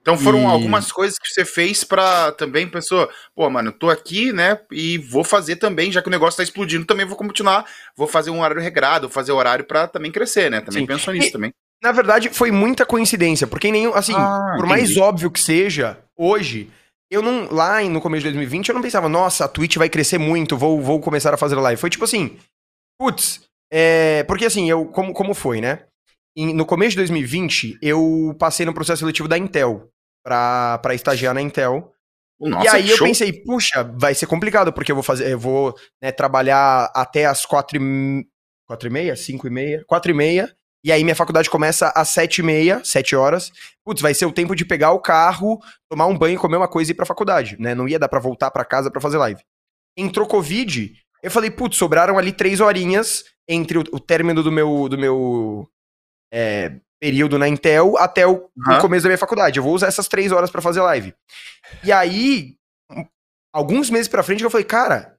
Então 0.00 0.16
foram 0.16 0.42
e... 0.42 0.44
algumas 0.44 0.92
coisas 0.92 1.18
que 1.18 1.28
você 1.28 1.44
fez 1.44 1.82
para 1.82 2.30
também, 2.32 2.68
pessoa, 2.68 3.10
pô, 3.34 3.50
mano, 3.50 3.72
tô 3.72 3.90
aqui, 3.90 4.32
né, 4.32 4.60
e 4.70 4.98
vou 4.98 5.24
fazer 5.24 5.56
também, 5.56 5.90
já 5.90 6.00
que 6.00 6.08
o 6.08 6.10
negócio 6.10 6.36
tá 6.36 6.42
explodindo, 6.44 6.84
também 6.84 7.06
vou 7.06 7.16
continuar, 7.16 7.66
vou 7.96 8.06
fazer 8.06 8.30
um 8.30 8.40
horário 8.40 8.62
regrado, 8.62 9.08
fazer 9.08 9.32
horário 9.32 9.64
para 9.64 9.88
também 9.88 10.12
crescer, 10.12 10.48
né? 10.48 10.60
Também 10.60 10.82
Sim. 10.82 10.86
penso 10.86 11.10
nisso 11.12 11.28
e, 11.28 11.32
também. 11.32 11.52
Na 11.82 11.90
verdade, 11.90 12.30
foi 12.30 12.50
muita 12.50 12.86
coincidência, 12.86 13.46
porque 13.46 13.72
nenhum, 13.72 13.92
assim, 13.92 14.14
ah, 14.14 14.54
por 14.56 14.66
mais 14.66 14.96
óbvio 14.96 15.30
que 15.30 15.40
seja, 15.40 15.98
hoje, 16.16 16.70
eu 17.10 17.20
não, 17.20 17.52
lá 17.52 17.82
no 17.82 18.00
começo 18.00 18.20
de 18.20 18.30
2020, 18.30 18.68
eu 18.68 18.74
não 18.74 18.82
pensava, 18.82 19.08
nossa, 19.08 19.44
a 19.44 19.48
Twitch 19.48 19.76
vai 19.76 19.88
crescer 19.88 20.16
muito, 20.16 20.56
vou, 20.56 20.80
vou 20.80 21.00
começar 21.00 21.34
a 21.34 21.36
fazer 21.36 21.56
live. 21.56 21.80
Foi 21.80 21.90
tipo 21.90 22.04
assim, 22.04 22.38
putz, 22.98 23.42
é, 23.72 24.22
porque 24.24 24.44
assim, 24.44 24.70
eu, 24.70 24.86
como, 24.86 25.12
como 25.12 25.34
foi, 25.34 25.60
né? 25.60 25.80
no 26.36 26.64
começo 26.64 26.92
de 26.92 26.96
2020, 26.98 27.78
eu 27.82 28.34
passei 28.38 28.64
no 28.64 28.72
processo 28.72 29.00
seletivo 29.00 29.28
da 29.28 29.36
Intel 29.36 29.88
pra, 30.24 30.78
pra 30.78 30.94
estagiar 30.94 31.34
na 31.34 31.42
Intel. 31.42 31.92
Nossa, 32.40 32.64
e 32.64 32.68
aí 32.68 32.90
eu 32.90 32.98
pensei, 32.98 33.32
puxa, 33.32 33.84
vai 33.84 34.14
ser 34.14 34.26
complicado, 34.26 34.72
porque 34.72 34.90
eu 34.90 34.96
vou 34.96 35.02
fazer, 35.02 35.30
eu 35.30 35.38
vou 35.38 35.76
né, 36.02 36.10
trabalhar 36.10 36.90
até 36.94 37.26
as 37.26 37.44
quatro 37.44 37.76
e, 37.80 38.26
quatro 38.66 38.88
e 38.88 38.90
meia, 38.90 39.14
cinco 39.14 39.46
e 39.46 39.50
meia, 39.50 39.84
quatro 39.86 40.10
e 40.10 40.14
meia, 40.14 40.52
e 40.84 40.90
aí 40.90 41.04
minha 41.04 41.14
faculdade 41.14 41.48
começa 41.48 41.92
às 41.94 42.08
sete 42.08 42.38
e 42.38 42.42
meia, 42.42 42.80
sete 42.84 43.14
horas. 43.14 43.52
Putz, 43.84 44.02
vai 44.02 44.14
ser 44.14 44.26
o 44.26 44.32
tempo 44.32 44.54
de 44.54 44.64
pegar 44.64 44.92
o 44.92 45.00
carro, 45.00 45.60
tomar 45.88 46.06
um 46.06 46.18
banho, 46.18 46.38
comer 46.38 46.56
uma 46.56 46.68
coisa 46.68 46.90
e 46.90 46.92
ir 46.92 46.96
pra 46.96 47.06
faculdade, 47.06 47.56
né? 47.58 47.74
Não 47.74 47.88
ia 47.88 47.98
dar 47.98 48.08
pra 48.08 48.20
voltar 48.20 48.50
pra 48.50 48.64
casa 48.64 48.90
pra 48.90 49.00
fazer 49.00 49.18
live. 49.18 49.42
Entrou 49.96 50.26
Covid, 50.26 50.92
eu 51.22 51.30
falei, 51.30 51.50
putz, 51.50 51.76
sobraram 51.76 52.18
ali 52.18 52.32
três 52.32 52.60
horinhas 52.60 53.24
entre 53.48 53.78
o, 53.78 53.84
o 53.92 54.00
término 54.00 54.42
do 54.42 54.50
meu, 54.50 54.88
do 54.88 54.98
meu 54.98 55.68
é, 56.32 56.72
período 57.00 57.38
na 57.38 57.48
Intel 57.48 57.96
até 57.98 58.26
o, 58.26 58.32
uhum. 58.56 58.76
o, 58.78 58.80
começo 58.80 59.04
da 59.04 59.08
minha 59.08 59.18
faculdade. 59.18 59.58
Eu 59.58 59.62
vou 59.62 59.74
usar 59.74 59.86
essas 59.86 60.08
três 60.08 60.32
horas 60.32 60.50
para 60.50 60.62
fazer 60.62 60.80
live. 60.80 61.14
E 61.84 61.92
aí, 61.92 62.56
alguns 63.52 63.90
meses 63.90 64.08
pra 64.08 64.22
frente, 64.22 64.42
eu 64.42 64.50
falei, 64.50 64.64
cara, 64.64 65.16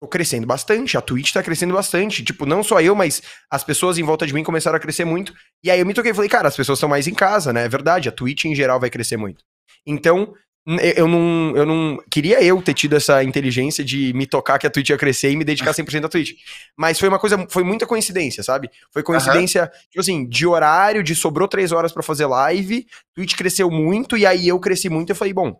tô 0.00 0.08
crescendo 0.08 0.46
bastante, 0.46 0.96
a 0.96 1.00
Twitch 1.00 1.32
tá 1.32 1.42
crescendo 1.42 1.74
bastante. 1.74 2.24
Tipo, 2.24 2.46
não 2.46 2.62
só 2.62 2.80
eu, 2.80 2.94
mas 2.94 3.22
as 3.50 3.62
pessoas 3.62 3.98
em 3.98 4.02
volta 4.02 4.26
de 4.26 4.32
mim 4.32 4.42
começaram 4.42 4.76
a 4.76 4.80
crescer 4.80 5.04
muito. 5.04 5.34
E 5.62 5.70
aí 5.70 5.78
eu 5.78 5.86
me 5.86 5.92
toquei 5.92 6.12
e 6.12 6.14
falei, 6.14 6.30
cara, 6.30 6.48
as 6.48 6.56
pessoas 6.56 6.78
estão 6.78 6.88
mais 6.88 7.06
em 7.06 7.14
casa, 7.14 7.52
né? 7.52 7.64
É 7.64 7.68
verdade, 7.68 8.08
a 8.08 8.12
Twitch 8.12 8.46
em 8.46 8.54
geral 8.54 8.80
vai 8.80 8.88
crescer 8.88 9.16
muito. 9.16 9.44
Então, 9.86 10.34
eu 10.66 11.08
não, 11.08 11.56
eu 11.56 11.66
não. 11.66 12.02
Queria 12.10 12.42
eu 12.42 12.60
ter 12.60 12.74
tido 12.74 12.94
essa 12.94 13.24
inteligência 13.24 13.82
de 13.82 14.12
me 14.12 14.26
tocar 14.26 14.58
que 14.58 14.66
a 14.66 14.70
Twitch 14.70 14.90
ia 14.90 14.98
crescer 14.98 15.30
e 15.30 15.36
me 15.36 15.44
dedicar 15.44 15.72
100% 15.74 16.04
à 16.04 16.08
Twitch. 16.08 16.32
Mas 16.76 16.98
foi 16.98 17.08
uma 17.08 17.18
coisa. 17.18 17.46
Foi 17.48 17.64
muita 17.64 17.86
coincidência, 17.86 18.42
sabe? 18.42 18.70
Foi 18.92 19.02
coincidência, 19.02 19.62
uhum. 19.62 19.68
tipo 19.90 20.00
assim, 20.00 20.28
de 20.28 20.46
horário, 20.46 21.02
de 21.02 21.14
sobrou 21.14 21.48
três 21.48 21.72
horas 21.72 21.92
para 21.92 22.02
fazer 22.02 22.26
live, 22.26 22.86
Twitch 23.14 23.36
cresceu 23.36 23.70
muito 23.70 24.16
e 24.16 24.26
aí 24.26 24.48
eu 24.48 24.58
cresci 24.60 24.88
muito 24.88 25.10
e 25.10 25.12
eu 25.12 25.16
falei, 25.16 25.32
bom. 25.32 25.58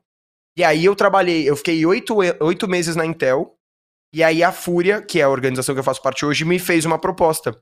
E 0.56 0.64
aí 0.64 0.84
eu 0.84 0.94
trabalhei, 0.94 1.48
eu 1.48 1.56
fiquei 1.56 1.84
oito, 1.86 2.16
oito 2.40 2.68
meses 2.68 2.94
na 2.94 3.06
Intel. 3.06 3.56
E 4.12 4.22
aí 4.22 4.42
a 4.42 4.50
Fúria, 4.52 5.00
que 5.00 5.20
é 5.20 5.22
a 5.22 5.28
organização 5.28 5.74
que 5.74 5.78
eu 5.78 5.84
faço 5.84 6.02
parte 6.02 6.24
hoje, 6.24 6.44
me 6.44 6.58
fez 6.58 6.84
uma 6.84 6.98
proposta 6.98 7.56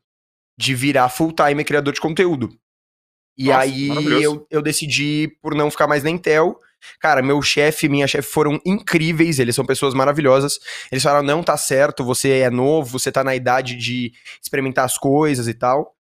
de 0.58 0.74
virar 0.74 1.08
full-time 1.08 1.64
criador 1.64 1.92
de 1.92 2.00
conteúdo. 2.00 2.48
E 3.36 3.48
Nossa, 3.48 3.60
aí 3.60 3.88
eu, 4.22 4.46
eu 4.50 4.60
decidi 4.60 5.36
por 5.40 5.54
não 5.54 5.70
ficar 5.70 5.86
mais 5.86 6.02
na 6.02 6.10
Intel 6.10 6.58
Cara, 7.00 7.22
meu 7.22 7.40
chefe 7.42 7.86
e 7.86 7.88
minha 7.88 8.06
chefe 8.06 8.28
foram 8.28 8.60
incríveis, 8.64 9.38
eles 9.38 9.54
são 9.54 9.64
pessoas 9.64 9.94
maravilhosas. 9.94 10.58
Eles 10.90 11.02
falaram: 11.02 11.26
não, 11.26 11.42
tá 11.42 11.56
certo, 11.56 12.04
você 12.04 12.40
é 12.40 12.50
novo, 12.50 12.98
você 12.98 13.10
tá 13.10 13.24
na 13.24 13.34
idade 13.34 13.76
de 13.76 14.12
experimentar 14.42 14.84
as 14.84 14.96
coisas 14.96 15.48
e 15.48 15.54
tal. 15.54 15.94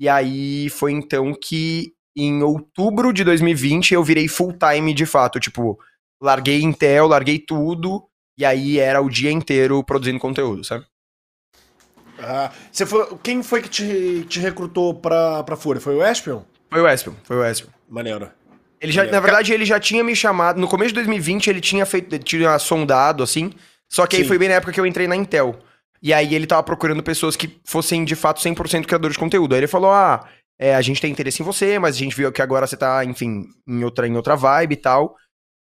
E 0.00 0.08
aí 0.08 0.68
foi 0.70 0.92
então 0.92 1.32
que 1.34 1.92
em 2.16 2.42
outubro 2.42 3.12
de 3.12 3.24
2020 3.24 3.94
eu 3.94 4.04
virei 4.04 4.28
full 4.28 4.52
time 4.52 4.92
de 4.94 5.06
fato. 5.06 5.38
Tipo, 5.40 5.78
larguei 6.20 6.60
Intel, 6.62 7.06
larguei 7.06 7.38
tudo, 7.38 8.02
e 8.36 8.44
aí 8.44 8.78
era 8.78 9.00
o 9.00 9.10
dia 9.10 9.30
inteiro 9.30 9.82
produzindo 9.82 10.18
conteúdo, 10.18 10.64
sabe? 10.64 10.84
Ah, 12.18 12.50
você 12.72 12.86
foi, 12.86 13.06
quem 13.22 13.42
foi 13.42 13.62
que 13.62 13.68
te, 13.68 14.26
te 14.28 14.40
recrutou 14.40 14.94
pra, 14.94 15.42
pra 15.44 15.56
Fúria? 15.56 15.80
Foi 15.80 15.94
o 15.94 16.04
Espion? 16.04 16.42
Foi 16.70 16.80
o 16.80 16.88
Espion, 16.88 17.14
foi 17.24 17.36
o 17.36 17.44
Espion. 17.44 17.70
Maneiro. 17.88 18.30
Ele 18.80 18.92
já, 18.92 19.04
na 19.04 19.20
verdade, 19.20 19.52
ele 19.52 19.64
já 19.64 19.80
tinha 19.80 20.04
me 20.04 20.14
chamado. 20.14 20.60
No 20.60 20.68
começo 20.68 20.88
de 20.88 20.94
2020, 20.94 21.48
ele 21.48 21.60
tinha 21.60 21.86
feito. 21.86 22.14
Ele 22.14 22.22
tinha 22.22 22.58
sondado, 22.58 23.22
assim. 23.22 23.52
Só 23.88 24.06
que 24.06 24.16
Sim. 24.16 24.22
aí 24.22 24.28
foi 24.28 24.38
bem 24.38 24.48
na 24.48 24.56
época 24.56 24.72
que 24.72 24.80
eu 24.80 24.86
entrei 24.86 25.06
na 25.06 25.16
Intel. 25.16 25.58
E 26.02 26.12
aí 26.12 26.34
ele 26.34 26.46
tava 26.46 26.62
procurando 26.62 27.02
pessoas 27.02 27.36
que 27.36 27.58
fossem, 27.64 28.04
de 28.04 28.14
fato, 28.14 28.40
100% 28.40 28.84
criadores 28.84 29.14
de 29.14 29.18
conteúdo. 29.18 29.54
Aí 29.54 29.60
ele 29.60 29.66
falou: 29.66 29.90
ah, 29.90 30.28
é, 30.58 30.74
a 30.74 30.82
gente 30.82 31.00
tem 31.00 31.10
interesse 31.10 31.42
em 31.42 31.44
você, 31.44 31.78
mas 31.78 31.96
a 31.96 31.98
gente 31.98 32.14
viu 32.14 32.30
que 32.30 32.42
agora 32.42 32.66
você 32.66 32.76
tá, 32.76 33.04
enfim, 33.04 33.46
em 33.66 33.82
outra, 33.82 34.06
em 34.06 34.16
outra 34.16 34.36
vibe 34.36 34.72
e 34.72 34.76
tal. 34.76 35.16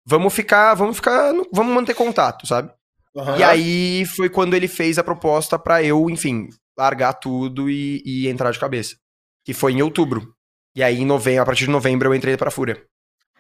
Vamos 0.06 0.34
ficar, 0.34 0.74
vamos 0.74 0.96
ficar, 0.96 1.32
vamos 1.52 1.74
manter 1.74 1.94
contato, 1.94 2.46
sabe? 2.46 2.70
Uhum. 3.14 3.36
E 3.36 3.42
aí 3.42 4.04
foi 4.04 4.28
quando 4.28 4.54
ele 4.54 4.68
fez 4.68 4.98
a 4.98 5.04
proposta 5.04 5.58
para 5.58 5.82
eu, 5.82 6.10
enfim, 6.10 6.48
largar 6.76 7.14
tudo 7.14 7.70
e, 7.70 8.02
e, 8.04 8.28
entrar 8.28 8.50
de 8.50 8.58
cabeça. 8.58 8.96
Que 9.44 9.54
foi 9.54 9.72
em 9.72 9.82
outubro. 9.82 10.34
E 10.74 10.82
aí, 10.82 11.00
em 11.00 11.06
novembro, 11.06 11.42
a 11.42 11.46
partir 11.46 11.64
de 11.64 11.70
novembro, 11.70 12.08
eu 12.08 12.14
entrei 12.14 12.36
pra 12.36 12.50
Fúria. 12.50 12.82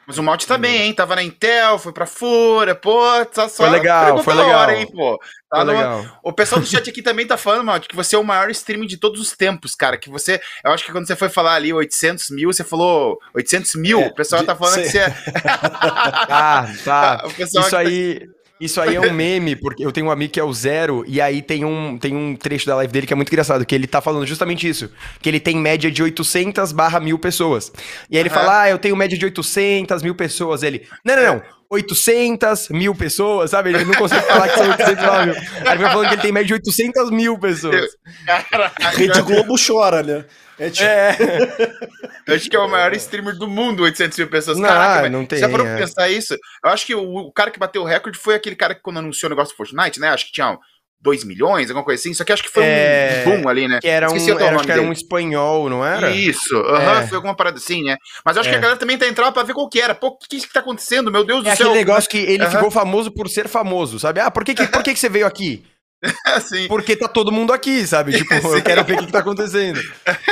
Mas 0.06 0.18
o 0.18 0.22
Malte 0.22 0.46
tá 0.46 0.58
bem, 0.58 0.82
hein? 0.82 0.94
Tava 0.94 1.16
na 1.16 1.22
Intel, 1.22 1.78
foi 1.78 1.92
pra 1.92 2.06
Fúria, 2.06 2.74
pô, 2.74 3.02
tá 3.26 3.48
só. 3.48 3.64
Foi 3.64 3.70
legal, 3.70 4.22
foi 4.22 4.34
legal. 4.34 4.60
Hora, 4.60 4.76
hein, 4.76 4.86
pô. 4.90 5.18
Tá 5.50 5.56
foi 5.56 5.64
no... 5.64 5.72
legal. 5.72 6.20
O 6.22 6.32
pessoal 6.32 6.60
do 6.60 6.66
chat 6.68 6.88
aqui 6.88 7.02
também 7.02 7.26
tá 7.26 7.36
falando, 7.36 7.64
Malte, 7.64 7.88
que 7.88 7.96
você 7.96 8.16
é 8.16 8.18
o 8.18 8.24
maior 8.24 8.50
streaming 8.50 8.86
de 8.86 8.96
todos 8.96 9.20
os 9.20 9.32
tempos, 9.32 9.74
cara. 9.74 9.96
Que 9.96 10.10
você. 10.10 10.40
Eu 10.64 10.72
acho 10.72 10.84
que 10.84 10.92
quando 10.92 11.06
você 11.06 11.16
foi 11.16 11.28
falar 11.28 11.54
ali 11.54 11.72
800 11.72 12.30
mil, 12.30 12.52
você 12.52 12.64
falou 12.64 13.18
800 13.34 13.74
mil. 13.76 14.00
É, 14.00 14.06
o 14.06 14.14
pessoal 14.14 14.42
de... 14.42 14.46
tá 14.46 14.56
falando 14.56 14.82
que 14.82 14.88
você 14.90 14.98
é. 14.98 15.14
ah, 16.28 16.66
tá. 16.84 17.24
Isso 17.38 17.70
tá 17.70 17.78
aí. 17.78 18.20
Isso 18.60 18.80
aí 18.80 18.94
é 18.94 19.00
um 19.00 19.12
meme, 19.12 19.56
porque 19.56 19.84
eu 19.84 19.90
tenho 19.90 20.06
um 20.06 20.10
amigo 20.10 20.32
que 20.32 20.38
é 20.38 20.44
o 20.44 20.52
Zero, 20.52 21.04
e 21.08 21.20
aí 21.20 21.42
tem 21.42 21.64
um, 21.64 21.98
tem 21.98 22.14
um 22.14 22.36
trecho 22.36 22.66
da 22.66 22.76
live 22.76 22.92
dele 22.92 23.06
que 23.06 23.12
é 23.12 23.16
muito 23.16 23.28
engraçado, 23.28 23.66
que 23.66 23.74
ele 23.74 23.86
tá 23.86 24.00
falando 24.00 24.24
justamente 24.26 24.68
isso. 24.68 24.90
Que 25.20 25.28
ele 25.28 25.40
tem 25.40 25.56
média 25.56 25.90
de 25.90 26.02
800 26.02 26.70
barra 26.70 27.00
mil 27.00 27.18
pessoas. 27.18 27.72
E 28.08 28.16
aí 28.16 28.22
ele 28.22 28.28
uhum. 28.28 28.34
fala, 28.34 28.62
ah, 28.62 28.70
eu 28.70 28.78
tenho 28.78 28.96
média 28.96 29.18
de 29.18 29.24
800 29.24 30.02
mil 30.02 30.14
pessoas. 30.14 30.62
Ele, 30.62 30.86
não, 31.04 31.16
não, 31.16 31.24
não. 31.24 31.42
800 31.74 32.68
mil 32.70 32.94
pessoas, 32.94 33.50
sabe? 33.50 33.70
Ele 33.70 33.84
não 33.84 33.94
consegue 33.94 34.26
falar 34.26 34.48
que 34.48 34.58
são 34.58 34.70
800 34.70 34.94
mil. 34.96 35.34
Aí 35.66 35.72
ele 35.72 35.82
vai 35.82 35.92
falando 35.92 36.08
que 36.08 36.14
ele 36.14 36.22
tem 36.22 36.32
média 36.32 36.46
de 36.46 36.54
800 36.54 37.10
mil 37.10 37.38
pessoas. 37.38 37.90
A 38.80 38.90
Rede 38.90 39.20
Globo 39.22 39.54
chora, 39.56 40.02
né? 40.02 40.24
É, 40.58 40.70
tipo... 40.70 40.84
é. 40.84 41.16
Eu 42.26 42.34
acho 42.36 42.48
que 42.48 42.56
é 42.56 42.58
o 42.58 42.68
maior 42.68 42.92
streamer 42.94 43.36
do 43.36 43.48
mundo, 43.48 43.82
800 43.82 44.18
mil 44.18 44.28
pessoas. 44.28 44.58
Não, 44.58 44.68
Caraca, 44.68 45.08
não 45.08 45.26
tem. 45.26 45.38
Se 45.38 45.48
for 45.48 45.66
é. 45.66 45.76
pensar 45.76 46.08
isso, 46.08 46.34
eu 46.34 46.70
acho 46.70 46.86
que 46.86 46.94
o, 46.94 47.02
o, 47.02 47.32
cara 47.32 47.50
que 47.50 47.58
bateu 47.58 47.82
o 47.82 47.84
recorde 47.84 48.18
foi 48.18 48.34
aquele 48.34 48.56
cara 48.56 48.74
que 48.74 48.80
quando 48.80 48.98
anunciou 48.98 49.28
o 49.28 49.34
negócio 49.34 49.52
do 49.52 49.56
Fortnite, 49.56 50.00
né? 50.00 50.08
Acho 50.10 50.26
que 50.26 50.32
tinha 50.32 50.58
2 51.04 51.22
milhões, 51.24 51.68
alguma 51.68 51.84
coisa 51.84 52.00
assim. 52.00 52.14
Só 52.14 52.24
que 52.24 52.32
acho 52.32 52.42
que 52.42 52.48
foi 52.48 52.64
é... 52.64 53.22
um 53.26 53.42
boom 53.42 53.48
ali, 53.48 53.68
né? 53.68 53.78
Que 53.80 53.88
era 53.88 54.10
um, 54.10 54.16
era, 54.16 54.64
que 54.64 54.72
era 54.72 54.80
um 54.80 54.90
espanhol, 54.90 55.68
não 55.68 55.84
era? 55.84 56.10
Isso, 56.10 56.56
uhum, 56.56 56.76
é. 56.76 57.06
foi 57.06 57.16
alguma 57.16 57.36
parada 57.36 57.58
assim, 57.58 57.84
né? 57.84 57.96
Mas 58.24 58.38
acho 58.38 58.48
é. 58.48 58.52
que 58.52 58.56
a 58.56 58.60
galera 58.60 58.78
também 58.78 58.96
tá 58.96 59.06
entrando 59.06 59.32
pra 59.32 59.42
ver 59.42 59.52
qual 59.52 59.68
que 59.68 59.80
era. 59.80 59.94
Pô, 59.94 60.08
o 60.08 60.18
que, 60.18 60.40
que 60.40 60.52
tá 60.52 60.60
acontecendo? 60.60 61.12
Meu 61.12 61.22
Deus 61.22 61.44
é 61.44 61.50
do 61.50 61.56
céu. 61.56 61.66
É 61.66 61.70
aquele 61.70 61.84
negócio 61.84 62.08
que 62.08 62.16
ele 62.16 62.42
uhum. 62.42 62.50
ficou 62.50 62.70
famoso 62.70 63.10
por 63.10 63.28
ser 63.28 63.48
famoso, 63.48 63.98
sabe? 63.98 64.20
Ah, 64.20 64.30
por 64.30 64.44
que, 64.44 64.54
que, 64.54 64.66
por 64.66 64.82
que, 64.82 64.94
que 64.94 64.98
você 64.98 65.10
veio 65.10 65.26
aqui? 65.26 65.62
Sim. 66.42 66.68
Porque 66.68 66.96
tá 66.96 67.08
todo 67.08 67.32
mundo 67.32 67.52
aqui, 67.52 67.86
sabe? 67.86 68.12
Tipo, 68.24 68.34
Sim. 68.34 68.56
eu 68.56 68.62
quero 68.62 68.84
ver 68.84 68.94
o 68.94 68.98
que, 68.98 69.06
que 69.06 69.12
tá 69.12 69.20
acontecendo. 69.20 69.80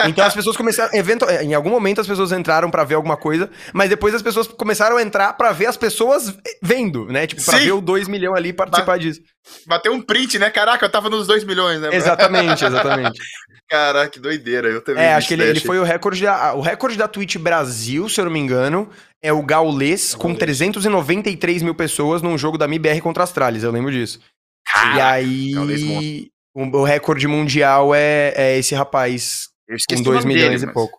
Então 0.06 0.24
as 0.24 0.35
pessoas 0.35 0.56
começaram. 0.56 0.94
Evento, 0.94 1.28
em 1.28 1.54
algum 1.54 1.70
momento 1.70 2.00
as 2.00 2.06
pessoas 2.06 2.32
entraram 2.32 2.70
para 2.70 2.85
ver 2.85 2.94
alguma 2.94 3.16
coisa, 3.16 3.50
mas 3.72 3.88
depois 3.88 4.14
as 4.14 4.22
pessoas 4.22 4.46
começaram 4.46 4.96
a 4.96 5.02
entrar 5.02 5.32
para 5.35 5.52
ver 5.52 5.66
as 5.66 5.76
pessoas 5.76 6.35
vendo, 6.62 7.06
né? 7.06 7.26
Tipo, 7.26 7.42
pra 7.42 7.58
Sim. 7.58 7.64
ver 7.64 7.72
o 7.72 7.80
2 7.80 8.08
milhões 8.08 8.37
ali 8.37 8.52
participar 8.52 8.98
disso. 8.98 9.20
Bateu 9.66 9.92
um 9.92 10.00
print, 10.00 10.38
né? 10.38 10.50
Caraca, 10.50 10.85
eu 10.85 10.90
tava 10.90 11.11
nos 11.11 11.26
2 11.26 11.44
milhões, 11.44 11.80
né? 11.80 11.90
Exatamente, 11.92 12.64
exatamente. 12.64 13.20
Caraca, 13.68 14.11
que 14.11 14.20
doideira. 14.20 14.68
Eu 14.68 14.82
também. 14.82 15.02
É, 15.02 15.14
acho 15.14 15.28
que 15.28 15.35
ele, 15.35 15.44
ele, 15.44 15.61
foi 15.61 15.78
o 15.78 15.82
recorde 15.82 16.22
da. 16.22 16.54
O 16.54 16.61
recorde 16.61 16.96
da 16.96 17.08
Twitch 17.08 17.37
Brasil, 17.37 18.08
se 18.08 18.20
eu 18.20 18.26
não 18.26 18.32
me 18.32 18.38
engano, 18.38 18.88
é 19.22 19.32
o 19.32 19.42
Gaulês, 19.42 20.14
com 20.14 20.35
393 20.35 21.62
mil 21.62 21.74
pessoas 21.74 22.20
num 22.20 22.37
jogo 22.37 22.58
da 22.58 22.68
MIBR 22.68 23.00
contra 23.00 23.24
Astralis, 23.24 23.62
eu 23.62 23.70
lembro 23.70 23.90
disso. 23.90 24.20
Caraca, 24.66 24.96
e 24.96 25.01
aí, 25.01 26.31
o, 26.55 26.61
o, 26.79 26.85
recorde 26.85 27.27
mundial 27.27 27.94
é, 27.94 28.33
é 28.37 28.59
esse 28.59 28.75
rapaz 28.75 29.48
com 29.88 30.03
2 30.03 30.25
milhões 30.25 30.61
dele, 30.61 30.62
e 30.62 30.66
mas... 30.66 30.75
pouco. 30.75 30.98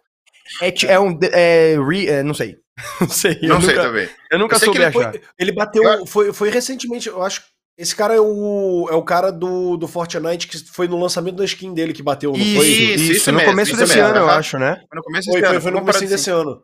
É, 0.61 0.93
é 0.93 0.99
um. 0.99 1.17
É, 1.31 1.75
re, 1.77 2.07
é, 2.07 2.23
não 2.23 2.33
sei. 2.33 2.57
não 2.99 3.09
sei. 3.09 3.39
Não 3.43 3.61
sei 3.61 3.75
nunca, 3.75 3.87
também. 3.87 4.09
Eu 4.31 4.39
nunca 4.39 4.55
eu 4.55 4.59
soube 4.59 4.77
ele 4.77 4.85
achar. 4.85 5.11
Foi, 5.11 5.21
ele 5.39 5.51
bateu. 5.51 6.05
Foi, 6.05 6.33
foi 6.33 6.49
recentemente, 6.49 7.07
eu 7.07 7.21
acho. 7.21 7.41
Esse 7.75 7.95
cara 7.95 8.13
é 8.13 8.19
o, 8.19 8.87
é 8.91 8.93
o 8.93 9.01
cara 9.01 9.31
do, 9.31 9.77
do 9.77 9.87
Fortnite 9.87 10.47
que 10.47 10.59
foi 10.71 10.87
no 10.87 10.99
lançamento 10.99 11.37
da 11.37 11.45
skin 11.45 11.73
dele 11.73 11.91
que 11.91 12.03
bateu, 12.03 12.31
não 12.31 12.39
isso, 12.39 12.55
foi? 12.55 12.67
Isso, 12.67 13.11
isso, 13.13 13.31
no 13.31 13.37
mesmo, 13.39 13.51
começo 13.51 13.75
desse 13.75 13.99
ano, 13.99 14.17
eu 14.17 14.29
acho, 14.29 14.59
né? 14.59 14.75
Foi 14.87 14.97
no 14.97 15.01
começo 15.03 15.25
desse 15.25 15.39
foi, 15.39 15.49
ano. 15.49 15.53
Foi, 15.53 15.61
foi 15.61 15.71
no 15.71 15.79
começo 15.79 16.05
desse 16.05 16.29
ano. 16.29 16.63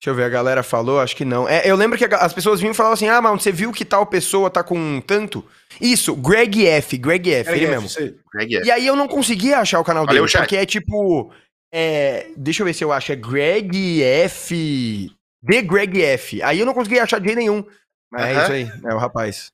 Deixa 0.00 0.10
eu 0.10 0.14
ver, 0.14 0.24
a 0.24 0.28
galera 0.30 0.62
falou, 0.62 0.98
acho 0.98 1.14
que 1.14 1.26
não. 1.26 1.46
É, 1.46 1.60
eu 1.70 1.76
lembro 1.76 1.98
que 1.98 2.06
as 2.06 2.32
pessoas 2.32 2.58
vinham 2.58 2.72
e 2.72 2.74
falavam 2.74 2.94
assim: 2.94 3.08
ah, 3.08 3.20
mas 3.20 3.42
você 3.42 3.52
viu 3.52 3.70
que 3.70 3.84
tal 3.84 4.06
pessoa 4.06 4.48
tá 4.48 4.62
com 4.64 4.98
tanto? 5.02 5.44
Isso, 5.78 6.16
Greg 6.16 6.66
F, 6.66 6.96
Greg 6.96 7.30
F, 7.30 7.50
Greg 7.50 7.64
ele 7.64 7.74
F, 7.74 7.82
mesmo. 7.82 8.20
Greg 8.32 8.56
F. 8.56 8.66
E 8.66 8.70
aí 8.70 8.86
eu 8.86 8.96
não 8.96 9.06
conseguia 9.06 9.58
achar 9.58 9.78
o 9.78 9.84
canal 9.84 10.06
Valeu, 10.06 10.24
dele, 10.24 10.38
porque 10.38 10.56
é 10.56 10.64
tipo. 10.64 11.30
É, 11.70 12.28
deixa 12.34 12.62
eu 12.62 12.66
ver 12.66 12.72
se 12.72 12.82
eu 12.82 12.90
acho. 12.90 13.12
É 13.12 13.16
Greg 13.16 14.02
F. 14.02 15.10
The 15.46 15.62
Greg 15.62 16.02
F. 16.02 16.42
Aí 16.42 16.58
eu 16.58 16.66
não 16.66 16.72
conseguia 16.72 17.02
achar 17.02 17.18
de 17.18 17.26
jeito 17.26 17.38
nenhum. 17.38 17.62
Mas 18.10 18.24
é 18.24 18.42
isso 18.42 18.52
aí, 18.52 18.72
é 18.90 18.94
o 18.94 18.98
rapaz. 18.98 19.52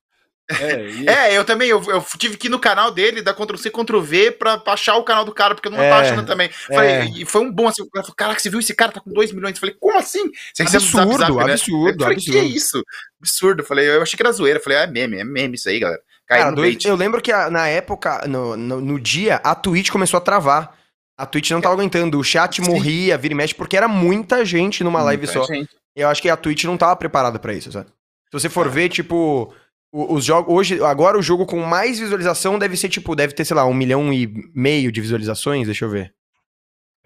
É, 0.51 0.89
e... 0.91 1.09
é, 1.09 1.37
eu 1.37 1.45
também, 1.45 1.69
eu, 1.69 1.83
eu, 1.85 2.05
tive 2.19 2.37
que 2.37 2.47
ir 2.47 2.51
no 2.51 2.59
canal 2.59 2.91
dele, 2.91 3.23
dar 3.23 3.35
Ctrl-C, 3.35 3.71
Ctrl-V 3.71 4.33
pra, 4.33 4.59
pra, 4.59 4.75
achar 4.75 4.97
o 4.97 5.05
canal 5.05 5.25
do 5.25 5.35
cara, 5.35 5.55
porque 5.55 5.69
eu 5.69 5.73
não 5.73 5.83
é, 5.83 5.91
tava 5.91 6.03
achando 6.03 6.27
também. 6.27 6.49
Falei, 6.51 6.91
é. 6.91 7.05
E 7.07 7.25
foi 7.25 7.43
um 7.43 7.53
bom 7.53 7.67
assim, 7.67 7.87
falei, 7.93 8.11
caraca, 8.17 8.41
você 8.41 8.51
viu 8.51 8.61
esse 8.61 8.75
cara 8.75 8.93
tá 8.93 9.01
com 9.01 9.13
2 9.13 9.33
milhões? 9.33 9.55
Eu 9.55 9.61
falei, 9.61 9.77
como 9.79 9.99
assim? 9.99 10.31
Você 10.55 10.63
absurdo, 10.63 11.19
zap, 11.19 11.33
zap, 11.33 11.47
né? 11.47 11.53
absurdo, 11.53 12.03
falei, 12.03 12.17
absurdo. 12.17 12.33
que 12.33 12.39
é 12.39 12.45
isso? 12.45 12.83
Absurdo. 13.21 13.63
Eu 13.63 13.67
falei, 13.67 13.89
eu 13.89 14.03
achei 14.03 14.17
que 14.17 14.23
era 14.23 14.33
zoeira. 14.33 14.59
Eu 14.59 14.63
falei, 14.63 14.79
ah, 14.79 14.83
é 14.83 14.87
meme, 14.87 15.19
é 15.19 15.25
meme 15.25 15.57
isso 15.57 15.69
aí, 15.69 15.79
galera. 15.79 16.01
Cara, 16.27 16.51
dois, 16.51 16.85
eu 16.85 16.97
lembro 16.97 17.23
que 17.23 17.31
a, 17.31 17.49
na 17.49 17.69
época, 17.69 18.27
no, 18.27 18.57
no, 18.57 18.81
no, 18.81 19.01
dia, 19.01 19.37
a 19.37 19.55
Twitch 19.55 19.91
começou 19.91 20.19
a 20.19 20.21
travar. 20.21 20.77
A 21.17 21.25
Twitch 21.25 21.51
não 21.53 21.61
tava 21.61 21.75
aguentando, 21.75 22.19
o 22.19 22.25
chat 22.25 22.63
Sim. 22.63 22.69
morria, 22.69 23.17
vira 23.17 23.33
e 23.33 23.37
mexe, 23.37 23.55
porque 23.55 23.77
era 23.77 23.89
muita 23.89 24.45
gente 24.45 24.85
numa 24.85 24.99
muita 24.99 25.05
live 25.07 25.27
só. 25.27 25.45
Gente. 25.45 25.71
Eu 25.95 26.09
acho 26.09 26.21
que 26.21 26.29
a 26.29 26.37
Twitch 26.37 26.65
não 26.65 26.77
tava 26.77 26.95
preparada 26.97 27.39
para 27.39 27.55
isso, 27.55 27.73
sabe? 27.73 27.87
Se 27.87 28.33
você 28.33 28.49
for 28.49 28.67
é. 28.67 28.71
ver, 28.71 28.89
tipo, 28.89 29.55
os 29.97 30.25
jogos. 30.25 30.53
Hoje, 30.53 30.83
agora 30.83 31.19
o 31.19 31.23
jogo 31.23 31.47
com 31.47 31.61
mais 31.61 31.99
visualização 31.99 32.59
deve 32.59 32.77
ser, 32.77 32.89
tipo, 32.89 33.17
deve 33.17 33.33
ter, 33.33 33.45
sei 33.45 33.57
lá, 33.57 33.65
um 33.65 33.73
milhão 33.73 34.13
e 34.13 34.31
meio 34.55 34.93
de 34.93 35.01
visualizações, 35.01 35.67
deixa 35.67 35.85
eu 35.85 35.91
ver. 35.91 36.13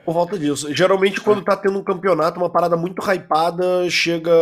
Por 0.05 0.13
volta 0.13 0.39
disso. 0.39 0.75
Geralmente, 0.75 1.21
quando 1.21 1.45
tá 1.45 1.57
tendo 1.57 1.79
um 1.79 1.85
campeonato, 1.85 2.41
uma 2.41 2.51
parada 2.51 2.77
muito 2.77 3.01
hypada, 3.03 3.89
chega. 3.89 4.33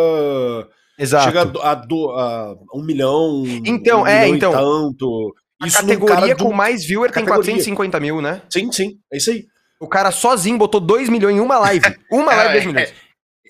Exato. 0.99 1.25
Chega 1.25 1.43
a, 1.63 1.75
do, 1.75 2.11
a 2.11 2.57
um 2.75 2.83
milhão. 2.83 3.45
Então, 3.65 4.03
um 4.03 4.07
é, 4.07 4.25
milhão 4.25 4.37
então. 4.37 4.53
tanto. 4.53 5.35
A 5.61 5.67
isso 5.67 5.81
categoria 5.81 6.37
com 6.37 6.53
mais 6.53 6.85
viewer 6.85 7.11
tem 7.11 7.25
450 7.25 8.01
mil, 8.01 8.23
né? 8.23 8.43
Sim, 8.49 8.71
sim. 8.71 8.99
É 9.13 9.17
isso 9.17 9.31
aí. 9.31 9.45
O 9.81 9.89
cara 9.89 10.11
sozinho 10.11 10.57
botou 10.57 10.81
2 10.81 11.09
milhões 11.09 11.37
em 11.37 11.41
uma 11.41 11.59
live. 11.59 11.97
Uma 12.11 12.35
live, 12.35 12.53
2 12.53 12.67
milhões. 12.67 12.95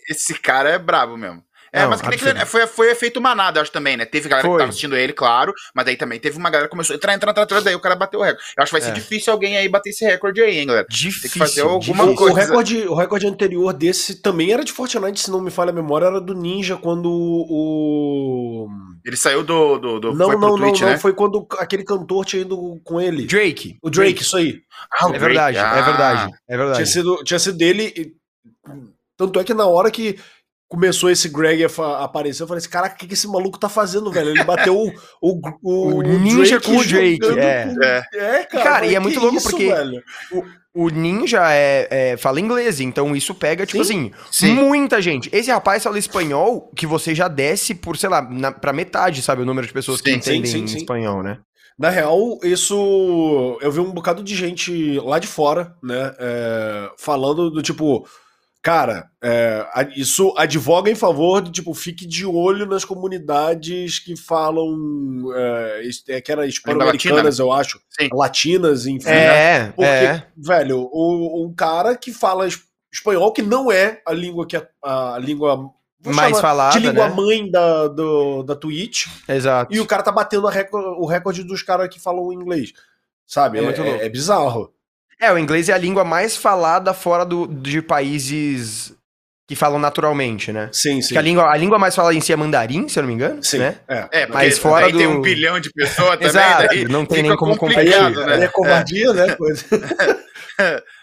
Esse 0.09 0.35
cara 0.35 0.71
é 0.71 0.79
brabo 0.79 1.17
mesmo. 1.17 1.43
É, 1.73 1.83
não, 1.83 1.91
mas 1.91 2.01
que 2.01 2.09
nem 2.09 2.47
foi, 2.47 2.67
foi 2.67 2.91
efeito 2.91 3.21
manada, 3.21 3.61
acho 3.61 3.71
também, 3.71 3.97
né? 3.97 4.05
Teve 4.05 4.29
galera 4.29 4.47
foi. 4.47 4.55
que 4.55 4.59
tava 4.59 4.71
assistindo 4.71 4.97
ele, 4.97 5.13
claro, 5.13 5.53
mas 5.75 5.87
aí 5.87 5.97
também 5.97 6.19
teve 6.19 6.39
uma 6.39 6.51
galera 6.51 6.67
que 6.67 6.71
começou 6.71 6.95
a 6.95 6.97
entrar, 6.97 7.15
entrar, 7.15 7.31
entrar, 7.31 7.43
entrar, 7.43 7.61
daí 7.61 7.75
o 7.75 7.81
cara 7.81 7.95
bateu 7.95 8.21
o 8.21 8.23
recorde. 8.23 8.45
Eu 8.57 8.63
acho 8.63 8.71
que 8.71 8.79
vai 8.79 8.81
ser 8.81 8.91
é. 8.91 8.95
difícil 8.95 9.33
alguém 9.33 9.57
aí 9.57 9.69
bater 9.69 9.91
esse 9.91 10.05
recorde 10.05 10.41
aí, 10.41 10.59
hein, 10.59 10.67
galera? 10.67 10.87
Difícil. 10.89 11.23
Tem 11.23 11.31
que 11.31 11.39
fazer 11.39 11.61
alguma 11.63 12.05
difícil. 12.05 12.15
coisa. 12.15 12.33
O 12.33 12.35
recorde, 12.35 12.89
o 12.89 12.95
recorde 12.95 13.27
anterior 13.27 13.73
desse 13.73 14.23
também 14.23 14.53
era 14.53 14.65
de 14.65 14.73
Fortnite, 14.73 15.21
se 15.21 15.31
não 15.31 15.41
me 15.41 15.51
falha 15.51 15.71
a 15.71 15.75
memória, 15.75 16.07
era 16.07 16.21
do 16.21 16.35
Ninja, 16.35 16.77
quando 16.77 17.11
o. 17.11 18.69
Ele 19.05 19.17
saiu 19.17 19.43
do. 19.43 19.79
do, 19.79 20.01
do 20.01 20.15
não, 20.15 20.39
não, 20.39 20.57
Twitch, 20.57 20.81
não, 20.81 20.87
né? 20.87 20.93
não. 20.95 21.01
Foi 21.01 21.13
quando 21.13 21.47
aquele 21.59 21.85
cantor 21.85 22.25
tinha 22.25 22.43
ido 22.43 22.81
com 22.85 23.01
ele. 23.01 23.27
Drake. 23.27 23.77
O 23.83 23.91
Drake, 23.91 24.11
Drake. 24.11 24.23
isso 24.23 24.37
aí. 24.37 24.61
Ah, 24.93 25.09
é, 25.13 25.19
verdade, 25.19 25.59
ah. 25.59 25.77
é 25.77 25.83
verdade, 25.83 26.35
é 26.49 26.57
verdade. 26.57 26.77
Tinha 26.77 26.87
sido, 26.87 27.25
tinha 27.25 27.39
sido 27.39 27.59
dele. 27.59 28.15
Tanto 29.17 29.41
é 29.41 29.45
que 29.45 29.53
na 29.53 29.67
hora 29.67 29.91
que 29.91 30.17
começou 30.69 31.11
esse 31.11 31.29
Greg 31.29 31.65
a 31.65 32.05
aparecer, 32.05 32.43
eu 32.43 32.47
falei 32.47 32.59
assim, 32.59 32.69
caraca, 32.69 32.95
o 32.95 32.99
que, 32.99 33.07
que 33.07 33.15
esse 33.15 33.27
maluco 33.27 33.59
tá 33.59 33.69
fazendo, 33.69 34.13
velho? 34.13 34.31
Ele 34.31 34.45
bateu 34.45 34.77
o, 34.77 34.93
o, 35.21 35.41
o, 35.63 35.95
o 35.97 36.03
Ninja 36.03 36.59
Drake 36.59 36.67
com 36.67 36.77
o 36.77 36.85
Drake. 36.85 37.39
É. 37.39 37.65
Com... 37.65 37.83
é. 37.83 38.05
é, 38.13 38.45
cara. 38.45 38.65
Cara, 38.65 38.87
e 38.87 38.95
é 38.95 39.01
muito 39.01 39.19
louco 39.19 39.37
isso, 39.37 39.49
porque 39.49 39.73
o, 40.31 40.45
o, 40.75 40.89
Ninja 40.91 41.51
é, 41.51 41.89
é, 41.91 42.17
fala 42.19 42.39
inglês, 42.39 42.81
então 42.81 43.17
isso 43.17 43.35
pega, 43.35 43.65
tipo 43.65 43.83
sim, 43.83 44.13
assim, 44.13 44.47
sim. 44.47 44.55
muita 44.55 45.01
gente. 45.01 45.31
Esse 45.33 45.51
rapaz 45.51 45.83
fala 45.83 45.99
espanhol 45.99 46.71
que 46.77 46.87
você 46.87 47.15
já 47.15 47.29
desce 47.29 47.75
por, 47.75 47.97
sei 47.97 48.11
lá, 48.11 48.21
na, 48.21 48.53
pra 48.53 48.73
metade, 48.73 49.23
sabe, 49.23 49.41
o 49.41 49.47
número 49.47 49.67
de 49.67 49.73
pessoas 49.73 49.99
sim, 49.99 50.05
que 50.05 50.11
entendem 50.13 50.65
espanhol, 50.65 51.23
né? 51.23 51.39
Na 51.79 51.91
real, 51.91 52.41
isso. 52.43 53.57
Eu 53.63 53.71
vi 53.71 53.79
um 53.79 53.93
bocado 53.93 54.23
de 54.23 54.35
gente 54.35 54.99
lá 54.99 55.21
de 55.21 55.29
fora, 55.29 55.77
né? 55.81 56.13
É, 56.19 56.91
falando 56.99 57.51
do 57.51 57.63
tipo 57.63 58.05
Cara, 58.61 59.09
é, 59.23 59.67
isso 59.97 60.35
advoga 60.37 60.91
em 60.91 60.95
favor 60.95 61.41
de, 61.41 61.51
tipo, 61.51 61.73
fique 61.75 62.05
de 62.05 62.27
olho 62.27 62.67
nas 62.67 62.85
comunidades 62.85 64.01
que 64.01 64.17
falam, 64.17 64.77
é, 65.35 65.89
é 66.09 66.21
que 66.21 66.33
era 66.33 66.47
hispano-americanas, 66.47 67.39
eu 67.39 67.53
acho, 67.53 67.81
Sim. 67.89 68.09
latinas, 68.13 68.85
enfim. 68.85 69.09
É, 69.09 69.63
né? 69.63 69.67
Porque, 69.77 69.91
é. 69.91 70.27
velho, 70.37 70.89
o, 70.93 71.47
um 71.47 71.55
cara 71.55 71.97
que 71.97 72.13
fala 72.13 72.49
espanhol, 72.93 73.33
que 73.33 73.43
não 73.43 73.71
é 73.71 74.03
a 74.05 74.13
língua 74.13 74.47
que 74.47 74.57
a, 74.57 74.67
a 75.15 75.19
língua 75.19 75.71
mais 76.05 76.41
falada, 76.41 76.79
de 76.79 76.87
língua 76.87 77.09
né? 77.09 77.15
mãe 77.15 77.51
da, 77.51 77.87
do, 77.89 78.43
da 78.43 78.57
Twitch. 78.57 79.07
Exato. 79.29 79.75
E 79.75 79.81
o 79.81 79.87
cara 79.87 80.03
tá 80.03 80.13
batendo 80.13 80.47
recorde, 80.49 81.01
o 81.01 81.07
recorde 81.07 81.45
dos 81.45 81.63
caras 81.63 81.89
que 81.89 82.01
falam 82.01 82.33
inglês. 82.33 82.73
Sabe? 83.27 83.59
É, 83.59 83.63
é, 83.63 84.07
é 84.07 84.09
bizarro. 84.09 84.73
É, 85.21 85.33
o 85.33 85.39
inglês 85.39 85.69
é 85.69 85.73
a 85.73 85.79
língua 85.79 86.05
mais 86.05 86.37
falada 86.37 86.95
fora 86.95 87.25
do, 87.25 87.47
de 87.47 87.83
países 87.83 88.93
que 89.49 89.57
falam 89.57 89.79
naturalmente, 89.79 90.53
né? 90.53 90.69
Sim, 90.71 91.01
sim. 91.01 91.15
Que 91.15 91.19
a 91.19 91.23
língua, 91.23 91.51
a 91.51 91.57
língua 91.57 91.79
mais 91.79 91.97
falada 91.97 92.15
em 92.15 92.21
si 92.21 92.33
é 92.33 92.37
mandarim, 92.37 92.87
se 92.87 92.99
eu 92.99 93.03
não 93.03 93.09
me 93.09 93.15
engano. 93.15 93.43
Sim. 93.43 93.59
Né? 93.59 93.77
É, 93.89 94.09
é 94.13 94.27
mas 94.27 94.59
fora 94.59 94.87
aí 94.87 94.93
do... 94.93 94.99
tem 94.99 95.07
um 95.07 95.23
bilhão 95.23 95.59
de 95.59 95.71
pessoas 95.73 96.11
também. 96.13 96.27
Exato, 96.29 96.67
daí 96.69 96.85
não 96.85 97.07
tem 97.07 97.23
nem 97.23 97.35
como 97.35 97.57
competir. 97.57 98.11
Né? 98.11 98.35
Aí 98.35 98.43
é 98.43 98.49
covardia, 98.49 99.13
né? 99.15 99.37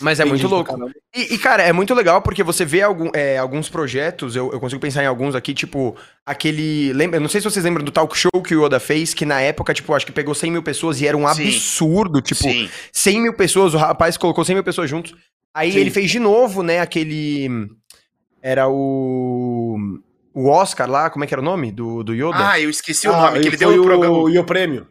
Mas 0.00 0.20
é 0.20 0.24
muito 0.24 0.46
louco. 0.46 0.76
E, 1.14 1.34
e, 1.34 1.38
cara, 1.38 1.62
é 1.62 1.72
muito 1.72 1.94
legal 1.94 2.20
porque 2.20 2.42
você 2.42 2.64
vê 2.64 2.82
algum, 2.82 3.10
é, 3.14 3.38
alguns 3.38 3.68
projetos, 3.68 4.36
eu, 4.36 4.52
eu, 4.52 4.60
consigo 4.60 4.80
pensar 4.80 5.02
em 5.02 5.06
alguns 5.06 5.34
aqui, 5.34 5.54
tipo, 5.54 5.96
aquele. 6.24 6.92
Lembra, 6.92 7.18
não 7.18 7.28
sei 7.28 7.40
se 7.40 7.50
vocês 7.50 7.64
lembram 7.64 7.84
do 7.84 7.90
talk 7.90 8.16
show 8.16 8.42
que 8.42 8.54
o 8.54 8.62
Oda 8.62 8.78
fez, 8.78 9.14
que 9.14 9.24
na 9.24 9.40
época, 9.40 9.72
tipo, 9.72 9.94
acho 9.94 10.04
que 10.04 10.12
pegou 10.12 10.34
100 10.34 10.50
mil 10.50 10.62
pessoas 10.62 11.00
e 11.00 11.06
era 11.06 11.16
um 11.16 11.26
Sim. 11.32 11.46
absurdo. 11.46 12.20
Tipo, 12.20 12.42
Sim. 12.42 12.68
100 12.92 13.20
mil 13.22 13.34
pessoas, 13.34 13.72
o 13.72 13.78
rapaz 13.78 14.18
colocou 14.18 14.44
100 14.44 14.56
mil 14.56 14.64
pessoas 14.64 14.90
juntos. 14.90 15.14
Aí 15.54 15.72
Sim. 15.72 15.78
ele 15.78 15.90
fez 15.90 16.10
de 16.10 16.18
novo, 16.18 16.62
né, 16.62 16.80
aquele. 16.80 17.48
Era 18.42 18.68
o. 18.68 19.76
O 20.34 20.50
Oscar 20.50 20.90
lá, 20.90 21.08
como 21.08 21.24
é 21.24 21.26
que 21.26 21.32
era 21.32 21.40
o 21.40 21.44
nome 21.44 21.72
do, 21.72 22.04
do 22.04 22.12
Yoda? 22.12 22.50
Ah, 22.50 22.60
eu 22.60 22.68
esqueci 22.68 23.08
o 23.08 23.14
ah, 23.14 23.30
nome, 23.30 23.40
que 23.40 23.48
ele 23.48 23.56
deu 23.56 23.80
o 23.80 23.82
programa. 23.82 24.18
O 24.18 24.28
Io 24.28 24.44
Prêmio. 24.44 24.86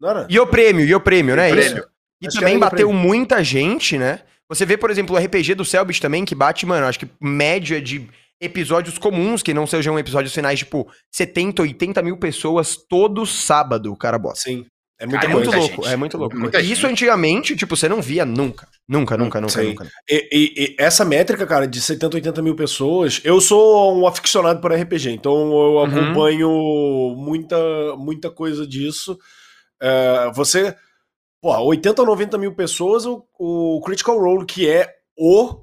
Não 0.00 0.10
era? 0.10 0.26
Io 0.30 0.46
Prêmio, 0.46 0.86
Io 0.86 1.00
Prêmio, 1.00 1.34
né? 1.34 1.50
Prêmio. 1.50 1.84
E 2.20 2.28
Acho 2.28 2.38
também 2.38 2.56
bateu 2.56 2.92
muita 2.92 3.42
gente, 3.42 3.98
né? 3.98 4.20
Você 4.48 4.66
vê, 4.66 4.76
por 4.76 4.90
exemplo, 4.90 5.16
o 5.16 5.18
RPG 5.18 5.54
do 5.54 5.64
Selbit 5.64 6.00
também, 6.00 6.24
que 6.24 6.34
bate, 6.34 6.66
mano, 6.66 6.86
acho 6.86 6.98
que 6.98 7.08
média 7.20 7.80
de 7.80 8.08
episódios 8.40 8.98
comuns, 8.98 9.42
que 9.42 9.54
não 9.54 9.66
sejam 9.66 9.98
episódios 9.98 10.34
finais, 10.34 10.58
tipo, 10.58 10.86
70, 11.10 11.62
80 11.62 12.02
mil 12.02 12.18
pessoas 12.18 12.76
todo 12.76 13.24
sábado, 13.24 13.92
o 13.92 13.96
cara 13.96 14.18
bota. 14.18 14.40
Sim. 14.40 14.66
É 14.98 15.06
muito, 15.06 15.20
Cara, 15.20 15.32
é 15.32 15.34
muito 15.34 15.50
louco, 15.50 15.82
gente. 15.82 15.92
é 15.92 15.96
muito 15.96 16.16
louco. 16.16 16.36
Muita 16.36 16.60
isso 16.60 16.82
gente. 16.82 16.92
antigamente, 16.92 17.56
tipo, 17.56 17.76
você 17.76 17.88
não 17.88 18.00
via 18.00 18.24
nunca. 18.24 18.68
Nunca, 18.88 19.16
nunca, 19.16 19.40
nunca, 19.40 19.60
Sim. 19.60 19.68
nunca. 19.68 19.90
E, 20.08 20.28
e, 20.32 20.54
e, 20.56 20.76
essa 20.78 21.04
métrica, 21.04 21.44
cara, 21.46 21.66
de 21.66 21.80
70, 21.80 22.16
80 22.16 22.42
mil 22.42 22.54
pessoas, 22.54 23.20
eu 23.24 23.40
sou 23.40 23.98
um 23.98 24.06
aficionado 24.06 24.60
por 24.60 24.72
RPG, 24.72 25.10
então 25.10 25.32
eu 25.34 25.74
uhum. 25.74 25.82
acompanho 25.82 27.14
muita, 27.16 27.56
muita 27.96 28.30
coisa 28.30 28.64
disso. 28.64 29.18
É, 29.82 30.30
você, 30.32 30.76
pô, 31.44 31.54
80 31.62 32.00
ou 32.00 32.08
90 32.08 32.38
mil 32.38 32.54
pessoas, 32.54 33.04
o, 33.04 33.22
o 33.38 33.78
Critical 33.84 34.18
Role, 34.18 34.46
que 34.46 34.66
é 34.66 34.94
o 35.14 35.62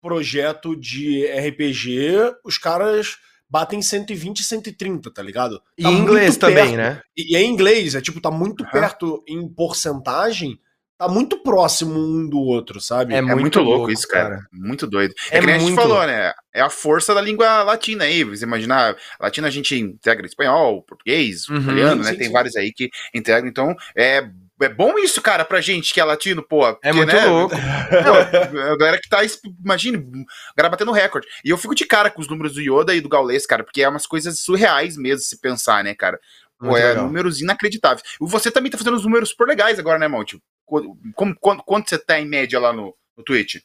projeto 0.00 0.76
de 0.76 1.26
RPG, 1.26 2.36
os 2.44 2.56
caras 2.56 3.16
batem 3.50 3.82
120 3.82 4.38
e 4.38 4.44
130, 4.44 5.10
tá 5.10 5.20
ligado? 5.20 5.58
Tá 5.58 5.90
em 5.90 5.98
inglês 5.98 6.36
também, 6.36 6.76
né? 6.76 7.02
E, 7.16 7.32
e, 7.32 7.36
é 7.36 7.42
em 7.42 7.50
inglês, 7.50 7.96
é 7.96 8.00
tipo, 8.00 8.20
tá 8.20 8.30
muito 8.30 8.62
uhum. 8.62 8.70
perto 8.70 9.24
em 9.26 9.48
porcentagem, 9.48 10.60
tá 10.96 11.08
muito 11.08 11.42
próximo 11.42 11.98
um 11.98 12.28
do 12.28 12.38
outro, 12.38 12.80
sabe? 12.80 13.12
É, 13.12 13.16
é 13.16 13.22
muito, 13.22 13.40
muito 13.40 13.58
louco, 13.58 13.78
louco, 13.78 13.92
isso, 13.92 14.06
cara. 14.06 14.28
cara. 14.28 14.46
Muito 14.52 14.86
doido. 14.86 15.12
É, 15.32 15.38
é 15.38 15.40
que 15.40 15.46
nem 15.46 15.56
a 15.56 15.58
gente 15.58 15.74
falou, 15.74 15.96
louco. 15.96 16.06
né? 16.06 16.32
É 16.54 16.60
a 16.60 16.70
força 16.70 17.12
da 17.12 17.20
língua 17.20 17.64
latina 17.64 18.04
aí. 18.04 18.22
Você 18.22 18.44
imaginar, 18.44 18.96
latina 19.18 19.48
a 19.48 19.50
gente 19.50 19.76
integra 19.76 20.24
espanhol, 20.24 20.82
português, 20.82 21.48
uhum, 21.48 21.62
italiano, 21.62 22.04
né? 22.04 22.12
Sim, 22.12 22.18
Tem 22.18 22.26
sim. 22.28 22.32
vários 22.32 22.54
aí 22.54 22.72
que 22.72 22.90
integram. 23.12 23.48
Então, 23.48 23.74
é 23.96 24.30
é 24.60 24.68
bom 24.68 24.98
isso, 24.98 25.20
cara, 25.20 25.44
pra 25.44 25.60
gente 25.60 25.92
que 25.92 26.00
é 26.00 26.04
latino, 26.04 26.42
pô. 26.42 26.60
Porque, 26.72 26.88
é 26.88 26.92
muito 26.92 27.14
né, 27.14 27.26
louco. 27.26 27.54
Não, 27.54 28.72
a 28.72 28.76
galera 28.76 29.00
que 29.00 29.08
tá, 29.08 29.20
imagine, 29.62 29.98
a 29.98 30.54
galera 30.56 30.70
batendo 30.70 30.92
recorde. 30.92 31.26
E 31.44 31.50
eu 31.50 31.58
fico 31.58 31.74
de 31.74 31.84
cara 31.84 32.10
com 32.10 32.20
os 32.20 32.28
números 32.28 32.54
do 32.54 32.60
Yoda 32.60 32.94
e 32.94 33.00
do 33.00 33.08
Gaules, 33.08 33.46
cara, 33.46 33.62
porque 33.62 33.82
é 33.82 33.88
umas 33.88 34.06
coisas 34.06 34.40
surreais 34.40 34.96
mesmo, 34.96 35.20
se 35.20 35.40
pensar, 35.40 35.84
né, 35.84 35.94
cara? 35.94 36.18
Pô, 36.58 36.76
é 36.76 36.88
legal. 36.88 37.04
números 37.04 37.40
inacreditáveis. 37.40 38.02
E 38.20 38.26
você 38.26 38.50
também 38.50 38.70
tá 38.70 38.78
fazendo 38.78 38.96
os 38.96 39.04
números 39.04 39.30
super 39.30 39.46
legais 39.46 39.78
agora, 39.78 39.98
né, 39.98 40.08
Monte? 40.08 40.40
Como, 40.64 41.36
quanto, 41.38 41.62
quanto 41.62 41.90
você 41.90 41.98
tá 41.98 42.18
em 42.18 42.26
média 42.26 42.58
lá 42.58 42.72
no, 42.72 42.94
no 43.16 43.22
Twitch? 43.22 43.56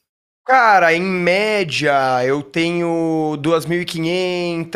Cara, 0.46 0.94
em 0.94 1.02
média, 1.02 2.26
eu 2.26 2.42
tenho 2.42 3.38
2.500, 3.40 4.76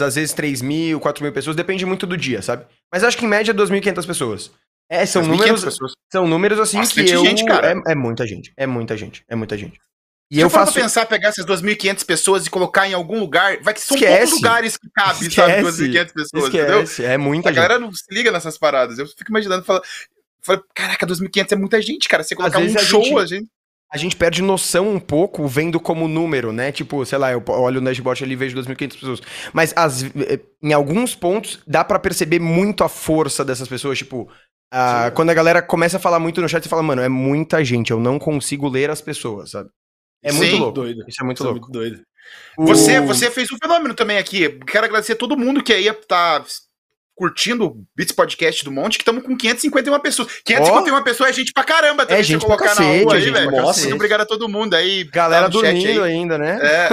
às 0.00 0.14
vezes 0.14 0.34
3.000, 0.34 1.00
4.000 1.00 1.32
pessoas, 1.32 1.56
depende 1.56 1.84
muito 1.86 2.06
do 2.06 2.16
dia, 2.16 2.40
sabe? 2.42 2.66
Mas 2.92 3.02
acho 3.02 3.16
que 3.16 3.24
em 3.24 3.28
média 3.28 3.52
2.500 3.52 4.06
pessoas. 4.06 4.52
É, 4.88 5.04
são 5.04 5.22
números, 5.22 5.64
pessoas. 5.64 5.92
são 6.12 6.26
números 6.26 6.60
assim 6.60 6.78
Bastante 6.78 7.08
que 7.08 7.16
eu... 7.16 7.24
gente, 7.24 7.44
cara. 7.44 7.72
É, 7.72 7.92
é, 7.92 7.94
muita 7.94 8.26
gente, 8.26 8.52
é 8.56 8.66
muita 8.66 8.96
gente, 8.96 9.24
é 9.28 9.34
muita 9.34 9.56
gente. 9.58 9.80
E 10.30 10.36
Se 10.36 10.40
eu 10.40 10.50
faço 10.50 10.74
pensar 10.74 11.06
pegar 11.06 11.28
essas 11.28 11.46
2.500 11.46 12.04
pessoas 12.04 12.46
e 12.46 12.50
colocar 12.50 12.88
em 12.88 12.94
algum 12.94 13.20
lugar, 13.20 13.58
vai 13.62 13.72
que 13.72 13.80
são 13.80 13.96
Esquece. 13.96 14.18
poucos 14.18 14.34
lugares 14.42 14.76
que 14.76 14.88
cabe, 14.90 15.30
sabe, 15.32 15.52
2.500 15.62 16.12
pessoas, 16.12 16.44
Esquece. 16.44 17.02
entendeu? 17.02 17.12
É 17.12 17.16
muita 17.16 17.48
a 17.48 17.52
gente. 17.52 17.58
A 17.60 17.62
galera 17.62 17.80
não 17.80 17.92
se 17.92 18.12
liga 18.12 18.32
nessas 18.32 18.58
paradas. 18.58 18.98
Eu 18.98 19.06
fico 19.06 19.30
imaginando, 19.30 19.64
falo, 19.64 19.80
falo 20.42 20.64
caraca, 20.74 21.06
2.500 21.06 21.52
é 21.52 21.56
muita 21.56 21.80
gente, 21.80 22.08
cara. 22.08 22.24
Você 22.24 22.34
colocar 22.34 22.58
um 22.58 22.78
show, 22.78 23.18
a 23.18 23.24
gente... 23.24 23.34
a 23.34 23.38
gente 23.38 23.50
a 23.88 23.96
gente 23.96 24.16
perde 24.16 24.42
noção 24.42 24.90
um 24.90 24.98
pouco 24.98 25.46
vendo 25.46 25.78
como 25.78 26.08
número, 26.08 26.52
né? 26.52 26.72
Tipo, 26.72 27.06
sei 27.06 27.18
lá, 27.18 27.30
eu 27.30 27.42
olho 27.46 27.80
o 27.80 27.82
Nerdbot 27.82 28.22
ali 28.22 28.32
e 28.32 28.36
vejo 28.36 28.56
2.500 28.56 28.92
pessoas. 28.94 29.20
Mas 29.52 29.72
as, 29.76 30.02
eh, 30.02 30.40
em 30.60 30.72
alguns 30.72 31.14
pontos 31.14 31.60
dá 31.66 31.84
para 31.84 31.98
perceber 31.98 32.40
muito 32.40 32.82
a 32.82 32.88
força 32.88 33.44
dessas 33.44 33.68
pessoas, 33.68 33.96
tipo, 33.96 34.28
ah, 34.70 35.10
quando 35.14 35.30
a 35.30 35.34
galera 35.34 35.62
começa 35.62 35.96
a 35.96 36.00
falar 36.00 36.18
muito 36.18 36.40
no 36.40 36.48
chat, 36.48 36.62
você 36.62 36.68
fala, 36.68 36.82
mano, 36.82 37.02
é 37.02 37.08
muita 37.08 37.64
gente, 37.64 37.90
eu 37.90 38.00
não 38.00 38.18
consigo 38.18 38.68
ler 38.68 38.90
as 38.90 39.00
pessoas, 39.00 39.50
sabe? 39.50 39.70
É 40.22 40.32
Sim. 40.32 40.38
muito 40.38 40.56
louco. 40.56 40.72
Doido. 40.72 41.04
Isso 41.06 41.22
é 41.22 41.24
muito 41.24 41.38
Isso 41.38 41.46
é 41.46 41.50
louco. 41.50 41.58
É 41.58 41.60
muito 41.60 41.72
doido. 41.72 42.02
Você, 42.58 43.00
você 43.00 43.30
fez 43.30 43.48
um 43.52 43.58
fenômeno 43.62 43.94
também 43.94 44.18
aqui. 44.18 44.58
Quero 44.66 44.86
agradecer 44.86 45.12
a 45.12 45.16
todo 45.16 45.36
mundo 45.36 45.62
que 45.62 45.72
aí 45.72 45.92
tá 46.08 46.44
curtindo 47.14 47.64
o 47.64 47.86
Beats 47.96 48.12
Podcast 48.12 48.62
do 48.64 48.70
Monte, 48.70 48.98
que 48.98 49.02
estamos 49.02 49.22
com 49.22 49.36
551 49.36 50.00
pessoas. 50.00 50.28
551 50.44 50.96
oh. 50.96 51.04
pessoas 51.04 51.30
é 51.30 51.32
gente 51.32 51.52
pra 51.52 51.64
caramba 51.64 52.04
também, 52.04 52.20
é 52.20 52.22
gente 52.22 52.44
colocar 52.44 52.66
cacete, 52.66 53.04
na 53.04 53.04
rua 53.04 53.14
aí, 53.14 53.30
velho. 53.30 53.50
Nossa, 53.52 53.80
muito 53.80 53.94
obrigado 53.94 54.20
a 54.22 54.26
todo 54.26 54.48
mundo 54.48 54.74
aí. 54.74 55.04
Galera 55.04 55.46
tá 55.46 55.52
dormindo 55.52 56.02
ainda, 56.02 56.36
né? 56.36 56.58
É. 56.60 56.88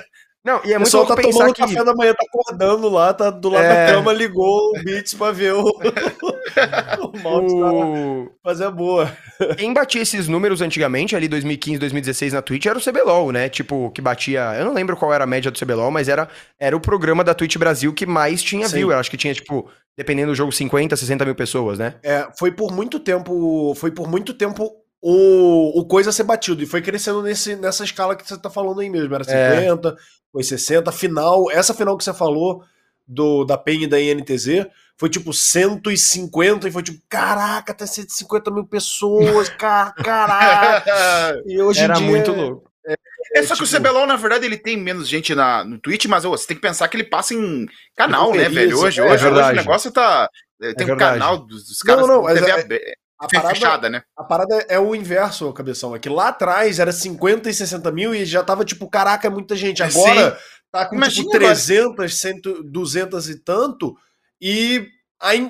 Não, 0.44 0.60
e 0.62 0.74
é 0.74 0.78
muito 0.78 0.94
louco 0.94 1.16
tá 1.16 1.22
pensar 1.22 1.38
tomando 1.38 1.54
que... 1.54 1.62
café 1.62 1.82
da 1.82 1.94
manhã, 1.94 2.12
tá 2.12 2.26
acordando 2.28 2.90
lá, 2.90 3.14
tá 3.14 3.30
do 3.30 3.48
lado 3.48 3.64
é... 3.64 3.86
da 3.86 3.92
cama, 3.94 4.12
ligou 4.12 4.72
o 4.76 4.84
Beats 4.84 5.14
pra 5.14 5.32
ver 5.32 5.54
o, 5.54 5.62
o 7.00 7.22
Malte 7.22 7.54
o... 7.54 8.30
fazer 8.42 8.64
a 8.64 8.70
boa. 8.70 9.10
Quem 9.56 9.72
batia 9.72 10.02
esses 10.02 10.28
números 10.28 10.60
antigamente, 10.60 11.16
ali 11.16 11.28
2015, 11.28 11.78
2016 11.78 12.34
na 12.34 12.42
Twitch, 12.42 12.66
era 12.66 12.78
o 12.78 12.82
CBLOL, 12.82 13.32
né? 13.32 13.48
Tipo, 13.48 13.90
que 13.90 14.02
batia... 14.02 14.54
Eu 14.58 14.66
não 14.66 14.74
lembro 14.74 14.98
qual 14.98 15.14
era 15.14 15.24
a 15.24 15.26
média 15.26 15.50
do 15.50 15.58
CBLOL, 15.58 15.90
mas 15.90 16.10
era, 16.10 16.28
era 16.60 16.76
o 16.76 16.80
programa 16.80 17.24
da 17.24 17.32
Twitch 17.32 17.56
Brasil 17.56 17.94
que 17.94 18.04
mais 18.04 18.42
tinha 18.42 18.68
Sim. 18.68 18.76
view. 18.76 18.92
Eu 18.92 18.98
acho 18.98 19.10
que 19.10 19.16
tinha, 19.16 19.32
tipo, 19.32 19.66
dependendo 19.96 20.32
do 20.32 20.34
jogo, 20.34 20.52
50, 20.52 20.94
60 20.94 21.24
mil 21.24 21.34
pessoas, 21.34 21.78
né? 21.78 21.94
É, 22.02 22.28
foi 22.38 22.52
por 22.52 22.70
muito 22.70 23.00
tempo... 23.00 23.74
Foi 23.76 23.90
por 23.90 24.06
muito 24.06 24.34
tempo 24.34 24.83
o, 25.06 25.80
o 25.80 25.84
coisa 25.84 26.10
ser 26.10 26.22
batido. 26.22 26.62
E 26.62 26.66
foi 26.66 26.80
crescendo 26.80 27.22
nesse, 27.22 27.54
nessa 27.56 27.84
escala 27.84 28.16
que 28.16 28.26
você 28.26 28.38
tá 28.38 28.48
falando 28.48 28.80
aí 28.80 28.88
mesmo. 28.88 29.14
Era 29.14 29.22
50, 29.22 29.88
é 29.90 29.94
foi 30.32 30.42
60. 30.42 30.90
Final, 30.92 31.50
essa 31.50 31.74
final 31.74 31.94
que 31.98 32.02
você 32.02 32.14
falou 32.14 32.64
do 33.06 33.44
da 33.44 33.58
PEN 33.58 33.82
e 33.82 33.86
da 33.86 34.00
INTZ 34.00 34.66
foi 34.96 35.10
tipo 35.10 35.30
150 35.30 36.66
e 36.66 36.72
foi 36.72 36.82
tipo, 36.82 37.02
caraca, 37.06 37.72
até 37.72 37.84
150 37.84 38.50
mil 38.50 38.64
pessoas, 38.64 39.50
caraca. 39.60 41.42
e 41.44 41.60
hoje 41.60 41.82
Era 41.82 41.94
dia, 41.94 42.06
muito 42.06 42.32
louco. 42.32 42.70
É, 42.86 42.94
é, 43.34 43.42
só 43.42 43.54
tipo... 43.54 43.58
que 43.58 43.64
o 43.64 43.66
tipo 43.66 43.86
CBLOL, 43.86 44.06
na 44.06 44.16
verdade, 44.16 44.46
ele 44.46 44.56
tem 44.56 44.78
menos 44.78 45.06
gente 45.06 45.34
na, 45.34 45.62
no 45.64 45.78
Twitch, 45.78 46.06
mas 46.06 46.24
oh, 46.24 46.30
você 46.30 46.46
tem 46.46 46.56
que 46.56 46.62
pensar 46.62 46.88
que 46.88 46.96
ele 46.96 47.04
passa 47.04 47.34
em 47.34 47.66
canal, 47.94 48.32
né, 48.32 48.48
velho? 48.48 48.78
Hoje, 48.78 49.02
é, 49.02 49.04
hoje, 49.04 49.26
hoje 49.26 49.52
o 49.52 49.52
negócio 49.52 49.92
tá. 49.92 50.30
É, 50.62 50.72
tem 50.72 50.88
é 50.88 50.94
um 50.94 50.96
canal 50.96 51.36
dos, 51.44 51.66
dos 51.66 51.80
caras. 51.80 52.06
Não, 52.06 52.22
não, 52.22 52.34
TV 52.34 52.76
é, 52.76 52.94
a 53.18 53.28
parada, 53.28 53.54
fechada, 53.54 53.88
né? 53.88 54.02
A 54.16 54.24
parada 54.24 54.66
é 54.68 54.78
o 54.78 54.94
inverso, 54.94 55.52
cabeção. 55.52 55.94
É 55.94 55.98
que 55.98 56.08
lá 56.08 56.28
atrás 56.28 56.78
era 56.78 56.92
50 56.92 57.48
e 57.48 57.54
60 57.54 57.90
mil 57.92 58.14
e 58.14 58.24
já 58.24 58.42
tava 58.42 58.64
tipo, 58.64 58.88
caraca, 58.88 59.26
é 59.26 59.30
muita 59.30 59.54
gente. 59.54 59.82
Agora 59.82 60.32
Sim. 60.32 60.36
tá 60.70 60.86
com 60.86 60.96
Imagina 60.96 61.24
tipo 61.24 61.38
300, 61.38 62.20
100, 62.20 62.40
200 62.64 63.28
e 63.28 63.38
tanto. 63.38 63.96
E 64.40 64.88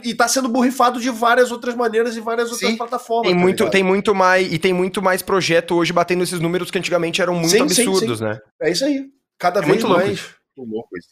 e 0.05 0.14
tá 0.14 0.29
sendo 0.29 0.48
borrifado 0.48 1.00
de 1.00 1.11
várias 1.11 1.50
outras 1.50 1.74
maneiras 1.74 2.16
e 2.16 2.20
várias 2.20 2.53
outras 2.53 2.70
sim. 2.70 2.77
plataformas. 2.77 3.27
Tem 3.27 3.35
tá 3.35 3.40
muito, 3.40 3.70
tem 3.70 3.83
muito 3.83 4.14
mais 4.14 4.53
e 4.53 4.59
tem 4.59 4.72
muito 4.72 5.03
mais 5.03 5.20
projeto 5.20 5.74
hoje 5.74 5.92
batendo 5.92 6.22
esses 6.22 6.38
números 6.38 6.70
que 6.70 6.79
antigamente 6.79 7.20
eram 7.20 7.35
muito 7.35 7.50
sim, 7.50 7.62
absurdos, 7.62 8.18
sim, 8.18 8.24
né? 8.24 8.38
É 8.62 8.70
isso 8.70 8.85
aí. 8.85 9.07
Cada 9.37 9.61
é 9.61 9.62
vez 9.62 9.83
muito 9.83 9.88
mais. 9.88 10.31
Louco. 10.57 10.72
louco 10.72 10.96
isso. 10.96 11.09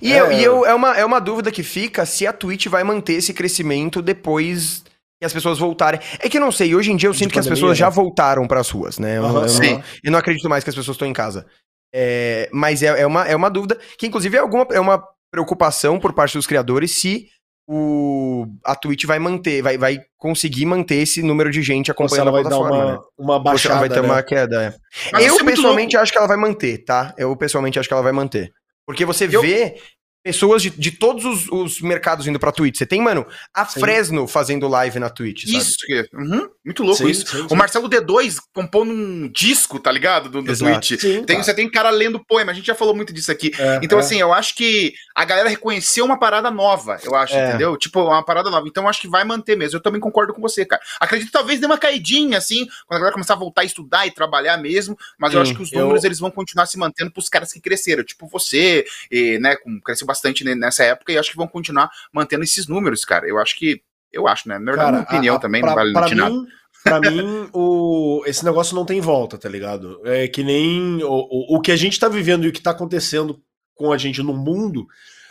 E, 0.00 0.12
é... 0.12 0.20
eu, 0.20 0.32
e 0.32 0.42
eu, 0.42 0.66
é, 0.66 0.74
uma, 0.74 0.96
é 0.96 1.04
uma 1.04 1.20
dúvida 1.20 1.50
que 1.50 1.62
fica 1.62 2.06
se 2.06 2.26
a 2.26 2.32
Twitch 2.32 2.68
vai 2.68 2.84
manter 2.84 3.14
esse 3.14 3.34
crescimento 3.34 4.00
depois 4.00 4.82
que 5.20 5.26
as 5.26 5.32
pessoas 5.32 5.58
voltarem. 5.58 6.00
É 6.18 6.28
que 6.28 6.38
eu 6.38 6.40
não 6.40 6.50
sei, 6.50 6.74
hoje 6.74 6.90
em 6.90 6.96
dia 6.96 7.08
eu 7.08 7.12
de 7.12 7.18
sinto 7.18 7.28
pandemia, 7.28 7.42
que 7.42 7.48
as 7.52 7.58
pessoas 7.58 7.72
né? 7.72 7.76
já 7.76 7.90
voltaram 7.90 8.48
para 8.48 8.60
as 8.60 8.70
ruas, 8.70 8.98
né? 8.98 9.18
Eu, 9.18 9.22
uhum, 9.22 9.28
eu, 9.28 9.32
não, 9.34 9.82
eu, 10.04 10.12
não, 10.12 10.18
acredito 10.18 10.48
mais 10.48 10.64
que 10.64 10.70
as 10.70 10.76
pessoas 10.76 10.94
estão 10.94 11.06
em 11.06 11.12
casa. 11.12 11.46
É, 11.94 12.48
mas 12.52 12.82
é, 12.82 13.02
é, 13.02 13.06
uma, 13.06 13.28
é 13.28 13.36
uma 13.36 13.50
dúvida 13.50 13.78
que, 13.98 14.06
inclusive, 14.06 14.36
é, 14.36 14.40
alguma, 14.40 14.66
é 14.70 14.80
uma 14.80 15.02
preocupação 15.30 16.00
por 16.00 16.14
parte 16.14 16.38
dos 16.38 16.46
criadores 16.46 16.98
se 16.98 17.28
o, 17.68 18.46
a 18.64 18.74
Twitch 18.74 19.04
vai 19.04 19.18
manter, 19.18 19.62
vai, 19.62 19.76
vai 19.76 19.98
conseguir 20.16 20.64
manter 20.64 20.96
esse 20.96 21.22
número 21.22 21.50
de 21.50 21.62
gente 21.62 21.90
acompanhando 21.90 22.28
a 22.28 22.32
plataforma. 22.32 22.68
Vai 22.68 22.78
dar 22.78 22.84
uma, 22.84 22.92
né? 22.92 22.98
uma 23.18 23.38
baixada. 23.38 23.74
Ou 23.74 23.80
vai 23.80 23.88
ter 23.90 24.02
né? 24.02 24.08
uma 24.08 24.22
queda. 24.22 24.74
É. 25.14 25.28
Eu, 25.28 25.44
pessoalmente, 25.44 25.96
acho 25.96 26.10
que 26.10 26.18
ela 26.18 26.26
vai 26.26 26.38
manter, 26.38 26.82
tá? 26.84 27.14
Eu, 27.18 27.36
pessoalmente, 27.36 27.78
acho 27.78 27.88
que 27.88 27.92
ela 27.92 28.02
vai 28.02 28.12
manter. 28.12 28.50
Porque 28.86 29.04
você 29.04 29.28
eu... 29.30 29.42
vê 29.42 29.76
pessoas 30.22 30.62
de, 30.62 30.70
de 30.70 30.90
todos 30.90 31.24
os, 31.24 31.48
os, 31.48 31.80
mercados 31.80 32.26
indo 32.26 32.38
pra 32.38 32.52
Twitch. 32.52 32.76
Você 32.76 32.86
tem, 32.86 33.00
mano, 33.00 33.26
a 33.54 33.64
sim. 33.66 33.80
Fresno 33.80 34.26
fazendo 34.26 34.68
live 34.68 34.98
na 34.98 35.10
Twitch, 35.10 35.46
sabe? 35.46 35.58
Isso, 35.58 35.76
uhum, 36.14 36.48
muito 36.70 36.82
louco 36.82 36.98
sim, 36.98 37.10
isso. 37.10 37.26
Sim, 37.26 37.46
o 37.50 37.56
Marcelo 37.56 37.88
D2 37.88 38.38
compondo 38.54 38.92
um 38.92 39.28
disco, 39.28 39.78
tá 39.80 39.90
ligado? 39.90 40.28
Do, 40.28 40.42
do 40.42 40.56
Twitch. 40.58 41.00
Tem, 41.00 41.24
tá. 41.24 41.42
Você 41.42 41.52
tem 41.52 41.68
cara 41.68 41.90
lendo 41.90 42.24
poema, 42.24 42.52
a 42.52 42.54
gente 42.54 42.66
já 42.66 42.74
falou 42.74 42.94
muito 42.94 43.12
disso 43.12 43.30
aqui. 43.30 43.52
É, 43.58 43.80
então, 43.82 43.98
é. 43.98 44.00
assim, 44.00 44.20
eu 44.20 44.32
acho 44.32 44.54
que 44.54 44.94
a 45.14 45.24
galera 45.24 45.48
reconheceu 45.48 46.04
uma 46.04 46.18
parada 46.18 46.50
nova, 46.50 46.98
eu 47.02 47.14
acho, 47.14 47.34
é. 47.34 47.48
entendeu? 47.48 47.76
Tipo, 47.76 48.02
uma 48.02 48.24
parada 48.24 48.50
nova. 48.50 48.66
Então, 48.68 48.84
eu 48.84 48.88
acho 48.88 49.00
que 49.00 49.08
vai 49.08 49.24
manter 49.24 49.56
mesmo. 49.56 49.76
Eu 49.76 49.82
também 49.82 50.00
concordo 50.00 50.32
com 50.32 50.40
você, 50.40 50.64
cara. 50.64 50.80
Acredito 51.00 51.26
que 51.26 51.32
talvez 51.32 51.58
dê 51.58 51.66
uma 51.66 51.78
caidinha, 51.78 52.38
assim, 52.38 52.66
quando 52.86 52.96
a 52.96 53.00
galera 53.00 53.12
começar 53.12 53.34
a 53.34 53.38
voltar 53.38 53.62
a 53.62 53.64
estudar 53.64 54.06
e 54.06 54.10
trabalhar 54.10 54.56
mesmo, 54.56 54.96
mas 55.18 55.34
eu 55.34 55.40
acho 55.40 55.54
que 55.54 55.62
os 55.62 55.72
números, 55.72 56.04
eu... 56.04 56.08
eles 56.08 56.18
vão 56.18 56.30
continuar 56.30 56.66
se 56.66 56.78
mantendo 56.78 57.10
pros 57.10 57.28
caras 57.28 57.52
que 57.52 57.60
cresceram. 57.60 58.04
Tipo, 58.04 58.28
você, 58.28 58.84
e, 59.10 59.38
né, 59.38 59.56
cresceu 59.84 60.06
bastante 60.06 60.44
nessa 60.44 60.84
época 60.84 61.12
e 61.12 61.18
acho 61.18 61.30
que 61.30 61.36
vão 61.36 61.48
continuar 61.48 61.90
mantendo 62.12 62.44
esses 62.44 62.66
números, 62.66 63.04
cara. 63.04 63.26
Eu 63.26 63.38
acho 63.38 63.58
que. 63.58 63.82
Eu 64.12 64.26
acho, 64.26 64.48
né? 64.48 64.58
Na 64.58 64.72
verdade, 64.72 64.90
minha 64.90 65.02
opinião 65.02 65.34
a, 65.36 65.38
a, 65.38 65.40
também, 65.40 65.60
pra, 65.60 65.70
não 65.70 65.76
vale 65.76 65.92
pra 65.92 66.08
mim, 66.08 66.14
nada. 66.16 66.59
Pra 66.82 67.00
mim, 67.00 67.48
o, 67.52 68.22
esse 68.26 68.44
negócio 68.44 68.74
não 68.74 68.84
tem 68.84 69.00
volta, 69.00 69.36
tá 69.36 69.48
ligado? 69.48 70.00
É 70.04 70.26
que 70.28 70.42
nem 70.42 71.02
o, 71.02 71.08
o, 71.08 71.56
o 71.56 71.60
que 71.60 71.72
a 71.72 71.76
gente 71.76 72.00
tá 72.00 72.08
vivendo 72.08 72.44
e 72.44 72.48
o 72.48 72.52
que 72.52 72.62
tá 72.62 72.70
acontecendo 72.70 73.40
com 73.74 73.92
a 73.92 73.98
gente 73.98 74.22
no 74.22 74.34
mundo 74.34 74.86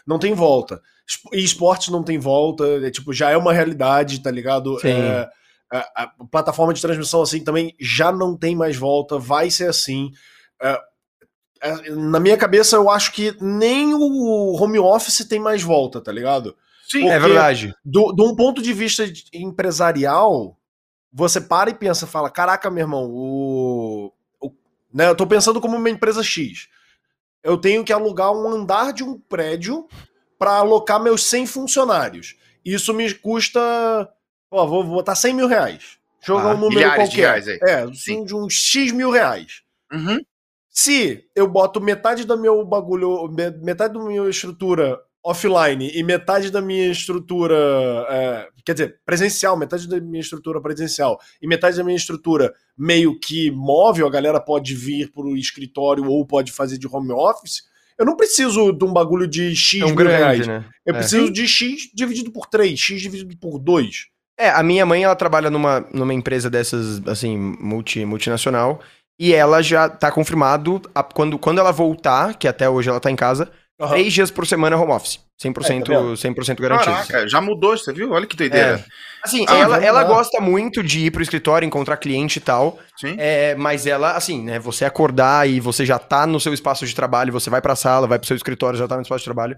não 0.05 0.19
tem 0.19 0.33
volta. 0.33 0.81
E 1.33 1.43
esportes 1.43 1.89
não 1.89 2.03
tem 2.03 2.19
volta, 2.19 2.63
é, 2.85 2.91
tipo, 2.91 3.13
já 3.13 3.31
é 3.31 3.37
uma 3.37 3.53
realidade, 3.53 4.21
tá 4.21 4.29
ligado? 4.29 4.77
É, 4.85 5.27
a, 5.71 6.03
a, 6.03 6.07
plataforma 6.31 6.73
de 6.73 6.81
transmissão 6.81 7.21
assim 7.21 7.43
também 7.43 7.75
já 7.79 8.11
não 8.11 8.37
tem 8.37 8.55
mais 8.55 8.75
volta, 8.75 9.17
vai 9.17 9.49
ser 9.49 9.69
assim. 9.69 10.11
É, 10.61 10.79
é, 11.61 11.89
na 11.91 12.19
minha 12.19 12.37
cabeça, 12.37 12.75
eu 12.75 12.89
acho 12.89 13.11
que 13.11 13.35
nem 13.41 13.93
o 13.93 14.53
home 14.53 14.79
office 14.79 15.25
tem 15.27 15.39
mais 15.39 15.63
volta, 15.63 15.99
tá 15.99 16.11
ligado? 16.11 16.55
Sim, 16.87 17.01
Porque 17.01 17.13
é 17.13 17.19
verdade. 17.19 17.75
Do, 17.83 18.13
de 18.13 18.21
um 18.21 18.35
ponto 18.35 18.61
de 18.61 18.73
vista 18.73 19.03
empresarial, 19.33 20.58
você 21.11 21.41
para 21.41 21.69
e 21.69 21.73
pensa, 21.73 22.07
fala, 22.07 22.29
caraca, 22.29 22.69
meu 22.69 22.83
irmão, 22.83 23.09
o, 23.09 24.13
o 24.39 24.51
né, 24.93 25.07
eu 25.07 25.15
tô 25.15 25.25
pensando 25.25 25.59
como 25.59 25.77
uma 25.77 25.89
empresa 25.89 26.23
X. 26.23 26.67
Eu 27.43 27.57
tenho 27.57 27.83
que 27.83 27.93
alugar 27.93 28.31
um 28.31 28.47
andar 28.47 28.93
de 28.93 29.03
um 29.03 29.19
prédio 29.19 29.87
para 30.37 30.57
alocar 30.57 31.01
meus 31.01 31.25
100 31.25 31.47
funcionários. 31.47 32.35
Isso 32.63 32.93
me 32.93 33.13
custa, 33.13 33.59
ó, 34.51 34.65
vou 34.65 34.83
botar 34.83 35.15
100 35.15 35.33
mil 35.33 35.47
reais. 35.47 35.97
Jogar 36.21 36.51
ah, 36.51 36.55
um 36.55 36.57
número 36.57 36.95
qualquer. 36.95 37.43
É, 37.61 37.93
Sim. 37.93 38.25
de 38.25 38.35
uns 38.35 38.53
X 38.53 38.91
mil 38.91 39.09
reais. 39.09 39.63
Uhum. 39.91 40.19
Se 40.69 41.25
eu 41.35 41.47
boto 41.47 41.81
metade 41.81 42.25
da 42.25 42.37
meu 42.37 42.63
bagulho, 42.65 43.27
metade 43.61 43.93
da 43.93 43.99
minha 43.99 44.29
estrutura 44.29 44.99
offline 45.29 45.91
e 45.93 46.03
metade 46.03 46.49
da 46.49 46.61
minha 46.61 46.91
estrutura, 46.91 47.55
é, 48.09 48.47
quer 48.65 48.73
dizer, 48.73 48.99
presencial, 49.05 49.57
metade 49.57 49.87
da 49.87 49.99
minha 49.99 50.21
estrutura 50.21 50.61
presencial 50.61 51.19
e 51.41 51.47
metade 51.47 51.77
da 51.77 51.83
minha 51.83 51.95
estrutura 51.95 52.53
meio 52.77 53.19
que 53.19 53.51
móvel, 53.51 54.07
a 54.07 54.11
galera 54.11 54.39
pode 54.39 54.73
vir 54.73 55.11
para 55.11 55.23
o 55.23 55.37
escritório 55.37 56.05
ou 56.05 56.25
pode 56.25 56.51
fazer 56.51 56.77
de 56.77 56.87
home 56.87 57.11
office. 57.11 57.63
Eu 57.97 58.05
não 58.05 58.15
preciso 58.15 58.71
de 58.71 58.85
um 58.85 58.93
bagulho 58.93 59.27
de 59.27 59.53
X 59.55 59.81
é 59.81 59.85
um 59.85 59.93
grande, 59.93 60.15
reais. 60.15 60.47
Né? 60.47 60.65
Eu 60.85 60.95
é. 60.95 60.97
preciso 60.97 61.31
de 61.31 61.47
X 61.47 61.89
dividido 61.93 62.31
por 62.31 62.47
3, 62.47 62.79
X 62.79 63.01
dividido 63.01 63.37
por 63.37 63.59
2. 63.59 64.07
É, 64.39 64.49
a 64.49 64.63
minha 64.63 64.85
mãe, 64.85 65.03
ela 65.03 65.17
trabalha 65.17 65.49
numa, 65.49 65.81
numa 65.93 66.13
empresa 66.13 66.49
dessas, 66.49 67.05
assim, 67.05 67.37
multi, 67.37 68.05
multinacional, 68.05 68.79
e 69.19 69.33
ela 69.33 69.61
já 69.61 69.89
tá 69.89 70.09
confirmado, 70.09 70.81
a, 70.95 71.03
quando, 71.03 71.37
quando 71.37 71.59
ela 71.59 71.73
voltar, 71.73 72.37
que 72.37 72.47
até 72.47 72.69
hoje 72.69 72.89
ela 72.89 73.01
tá 73.01 73.11
em 73.11 73.17
casa, 73.17 73.51
Uhum. 73.79 73.87
Três 73.87 74.13
dias 74.13 74.29
por 74.29 74.45
semana 74.45 74.75
home 74.75 74.91
office. 74.91 75.19
100%, 75.41 75.89
é, 75.89 76.09
tá 76.09 76.17
100 76.17 76.55
garantido. 76.55 76.95
Caraca, 76.95 77.27
já 77.29 77.39
mudou, 77.39 77.77
você 77.77 77.93
viu? 77.93 78.11
Olha 78.11 78.27
que 78.27 78.35
doideira. 78.35 78.83
É. 78.85 78.85
Assim, 79.23 79.45
ah, 79.47 79.57
ela, 79.57 79.83
ela 79.83 80.03
gosta 80.03 80.41
muito 80.41 80.83
de 80.83 81.05
ir 81.05 81.11
pro 81.11 81.23
escritório, 81.23 81.65
encontrar 81.65 81.95
cliente 81.95 82.39
e 82.39 82.41
tal. 82.41 82.77
Sim. 82.97 83.15
É, 83.17 83.55
mas 83.55 83.87
ela, 83.87 84.17
assim, 84.17 84.43
né, 84.43 84.59
você 84.59 84.83
acordar 84.83 85.47
e 85.47 85.61
você 85.61 85.85
já 85.85 85.97
tá 85.97 86.27
no 86.27 86.41
seu 86.41 86.53
espaço 86.53 86.85
de 86.85 86.93
trabalho, 86.93 87.31
você 87.31 87.49
vai 87.49 87.61
pra 87.61 87.73
sala, 87.73 88.05
vai 88.05 88.19
pro 88.19 88.27
seu 88.27 88.35
escritório, 88.35 88.77
já 88.77 88.85
tá 88.85 88.97
no 88.97 89.01
espaço 89.01 89.19
de 89.19 89.25
trabalho. 89.25 89.57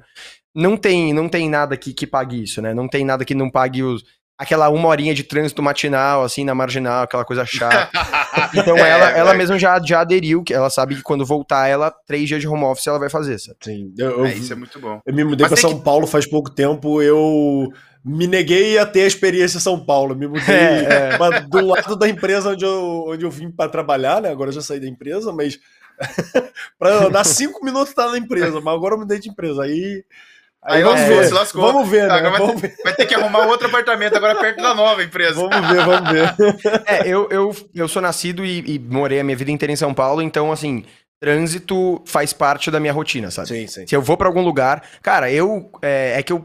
Não 0.53 0.77
tem, 0.77 1.13
não 1.13 1.27
tem 1.27 1.49
nada 1.49 1.75
que, 1.75 1.91
que 1.91 2.05
pague 2.05 2.43
isso, 2.43 2.61
né? 2.61 2.75
Não 2.75 2.87
tem 2.87 3.03
nada 3.03 3.25
que 3.25 3.33
não 3.33 3.49
pague 3.49 3.81
os 3.81 4.03
aquela 4.41 4.69
uma 4.69 4.87
horinha 4.87 5.13
de 5.13 5.21
trânsito 5.23 5.61
matinal, 5.61 6.23
assim, 6.23 6.43
na 6.43 6.55
marginal, 6.55 7.03
aquela 7.03 7.23
coisa 7.23 7.45
chata. 7.45 7.91
Então 8.55 8.75
é, 8.83 8.89
ela, 8.89 9.09
ela 9.11 9.33
mesma 9.35 9.59
já, 9.59 9.79
já 9.79 10.01
aderiu, 10.01 10.43
que 10.43 10.51
ela 10.51 10.67
sabe 10.67 10.95
que 10.95 11.03
quando 11.03 11.23
voltar, 11.23 11.67
ela, 11.67 11.91
três 12.07 12.27
dias 12.27 12.41
de 12.41 12.47
home 12.47 12.63
office, 12.63 12.87
ela 12.87 12.97
vai 12.97 13.07
fazer, 13.07 13.37
sabe? 13.37 13.57
Sim. 13.63 13.93
Eu, 13.95 14.09
eu, 14.09 14.25
é, 14.25 14.33
isso 14.33 14.51
é 14.51 14.55
muito 14.55 14.79
bom. 14.79 14.99
Eu 15.05 15.13
me 15.13 15.23
mudei 15.23 15.43
Mas 15.43 15.51
pra 15.51 15.69
São 15.69 15.77
que... 15.77 15.85
Paulo 15.85 16.07
faz 16.07 16.25
pouco 16.25 16.49
tempo, 16.49 17.03
eu 17.03 17.67
me 18.03 18.25
neguei 18.25 18.79
a 18.79 18.85
ter 18.85 19.03
a 19.03 19.07
experiência 19.07 19.59
em 19.59 19.61
São 19.61 19.79
Paulo. 19.79 20.15
Me 20.15 20.25
mudei 20.25 20.41
é, 20.49 21.11
é. 21.13 21.41
do 21.47 21.63
lado 21.63 21.95
da 21.95 22.09
empresa 22.09 22.49
onde 22.49 22.65
eu, 22.65 23.05
onde 23.09 23.23
eu 23.23 23.29
vim 23.29 23.51
para 23.51 23.69
trabalhar, 23.69 24.23
né? 24.23 24.31
Agora 24.31 24.49
eu 24.49 24.55
já 24.55 24.61
saí 24.61 24.79
da 24.79 24.87
empresa, 24.87 25.31
mas 25.31 25.59
para 26.79 27.09
dar 27.09 27.23
cinco 27.23 27.63
minutos 27.63 27.93
tá 27.93 28.09
na 28.09 28.17
empresa, 28.17 28.59
mas 28.59 28.73
agora 28.73 28.95
eu 28.95 28.99
mudei 28.99 29.19
de 29.19 29.29
empresa. 29.29 29.61
Aí 29.61 30.03
Aí 30.63 30.83
vamos 30.83 31.01
é, 31.01 31.07
ver, 31.07 31.25
se 31.25 31.33
lascou. 31.33 31.61
Vamos 31.61 31.89
ver, 31.89 32.07
né? 32.07 32.13
Agora 32.13 32.37
vamos 32.37 32.61
vai, 32.61 32.69
ter, 32.69 32.83
vai, 32.83 32.95
ter, 32.95 33.05
que 33.07 33.15
arrumar 33.15 33.47
outro 33.47 33.67
apartamento 33.67 34.15
agora 34.15 34.35
perto 34.35 34.61
da 34.61 34.75
nova 34.75 35.03
empresa. 35.03 35.33
Vamos 35.33 35.69
ver, 35.69 35.85
vamos 35.85 36.11
ver. 36.11 36.35
É, 36.85 37.07
eu, 37.07 37.27
eu, 37.31 37.55
eu 37.73 37.87
sou 37.87 38.01
nascido 38.01 38.45
e, 38.45 38.75
e, 38.75 38.79
morei 38.79 39.19
a 39.19 39.23
minha 39.23 39.35
vida 39.35 39.49
inteira 39.49 39.73
em 39.73 39.75
São 39.75 39.93
Paulo, 39.93 40.21
então, 40.21 40.51
assim, 40.51 40.83
trânsito 41.19 42.01
faz 42.05 42.31
parte 42.31 42.69
da 42.69 42.79
minha 42.79 42.93
rotina, 42.93 43.31
sabe? 43.31 43.47
Sim, 43.47 43.67
sim. 43.67 43.87
Se 43.87 43.95
eu 43.95 44.01
vou 44.01 44.15
para 44.17 44.27
algum 44.27 44.43
lugar. 44.43 44.83
Cara, 45.01 45.31
eu. 45.31 45.71
É, 45.81 46.19
é, 46.19 46.23
que 46.23 46.31
eu 46.31 46.43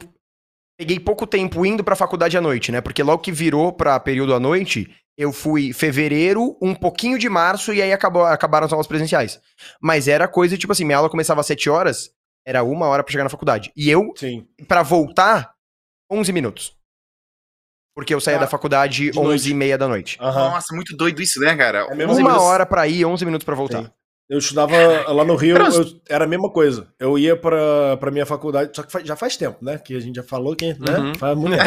peguei 0.79 0.99
pouco 0.99 1.27
tempo 1.27 1.65
indo 1.67 1.85
pra 1.85 1.95
faculdade 1.95 2.39
à 2.39 2.41
noite, 2.41 2.73
né? 2.73 2.81
Porque 2.81 3.03
logo 3.03 3.23
que 3.23 3.33
virou 3.33 3.71
pra 3.73 4.01
período 4.01 4.35
à 4.35 4.41
noite, 4.41 4.89
eu 5.17 5.33
fui 5.33 5.73
fevereiro, 5.73 6.57
um 6.61 6.75
pouquinho 6.75 7.19
de 7.19 7.29
março, 7.29 7.73
e 7.73 7.81
aí 7.81 7.93
acabou, 7.93 8.25
acabaram 8.25 8.67
as 8.67 8.73
aulas 8.73 8.87
presenciais. 8.87 9.41
Mas 9.81 10.09
era 10.09 10.29
coisa, 10.29 10.57
tipo 10.59 10.73
assim, 10.73 10.85
minha 10.85 10.99
aula 10.99 11.11
começava 11.11 11.41
às 11.41 11.47
7 11.47 11.71
horas, 11.71 12.11
era 12.47 12.63
uma 12.63 12.87
hora 12.87 13.03
para 13.03 13.11
chegar 13.11 13.25
na 13.25 13.31
faculdade. 13.31 13.73
E 13.77 13.91
eu, 13.91 14.15
para 14.69 14.83
voltar, 14.83 15.53
11 16.11 16.33
minutos. 16.33 16.77
Porque 17.95 18.15
eu 18.15 18.21
saía 18.21 18.37
ah, 18.37 18.41
da 18.41 18.47
faculdade 18.47 19.11
11 19.17 19.51
e 19.51 19.55
meia 19.55 19.77
da 19.77 19.89
noite. 19.89 20.17
Uhum. 20.21 20.27
Nossa, 20.27 20.75
muito 20.75 20.97
doido 20.97 21.21
isso, 21.21 21.41
né, 21.41 21.57
cara? 21.57 21.79
É 21.79 21.85
uma 21.85 22.15
minutos... 22.15 22.43
hora 22.43 22.65
para 22.67 22.87
ir, 22.87 23.05
11 23.05 23.25
minutos 23.25 23.45
para 23.45 23.55
voltar. 23.55 23.85
Sim. 23.85 23.91
Eu 24.29 24.39
estudava 24.39 24.75
lá 25.13 25.25
no 25.25 25.37
Rio, 25.37 25.57
eu, 25.57 26.01
era 26.09 26.25
a 26.25 26.29
mesma 26.29 26.51
coisa. 26.51 26.89
Eu 26.99 27.17
ia 27.17 27.37
pra, 27.37 27.97
pra 27.97 28.11
minha 28.11 28.27
faculdade, 28.27 28.73
só 28.75 28.83
que 28.83 28.91
faz, 28.91 29.07
já 29.07 29.15
faz 29.15 29.37
tempo, 29.37 29.65
né? 29.65 29.79
Que 29.79 29.97
a 29.97 30.01
gente 30.01 30.17
já 30.17 30.23
falou 30.25 30.57
que, 30.57 30.75
né? 30.75 30.99
Uhum. 30.99 31.15
Faz 31.15 31.39
muito... 31.39 31.55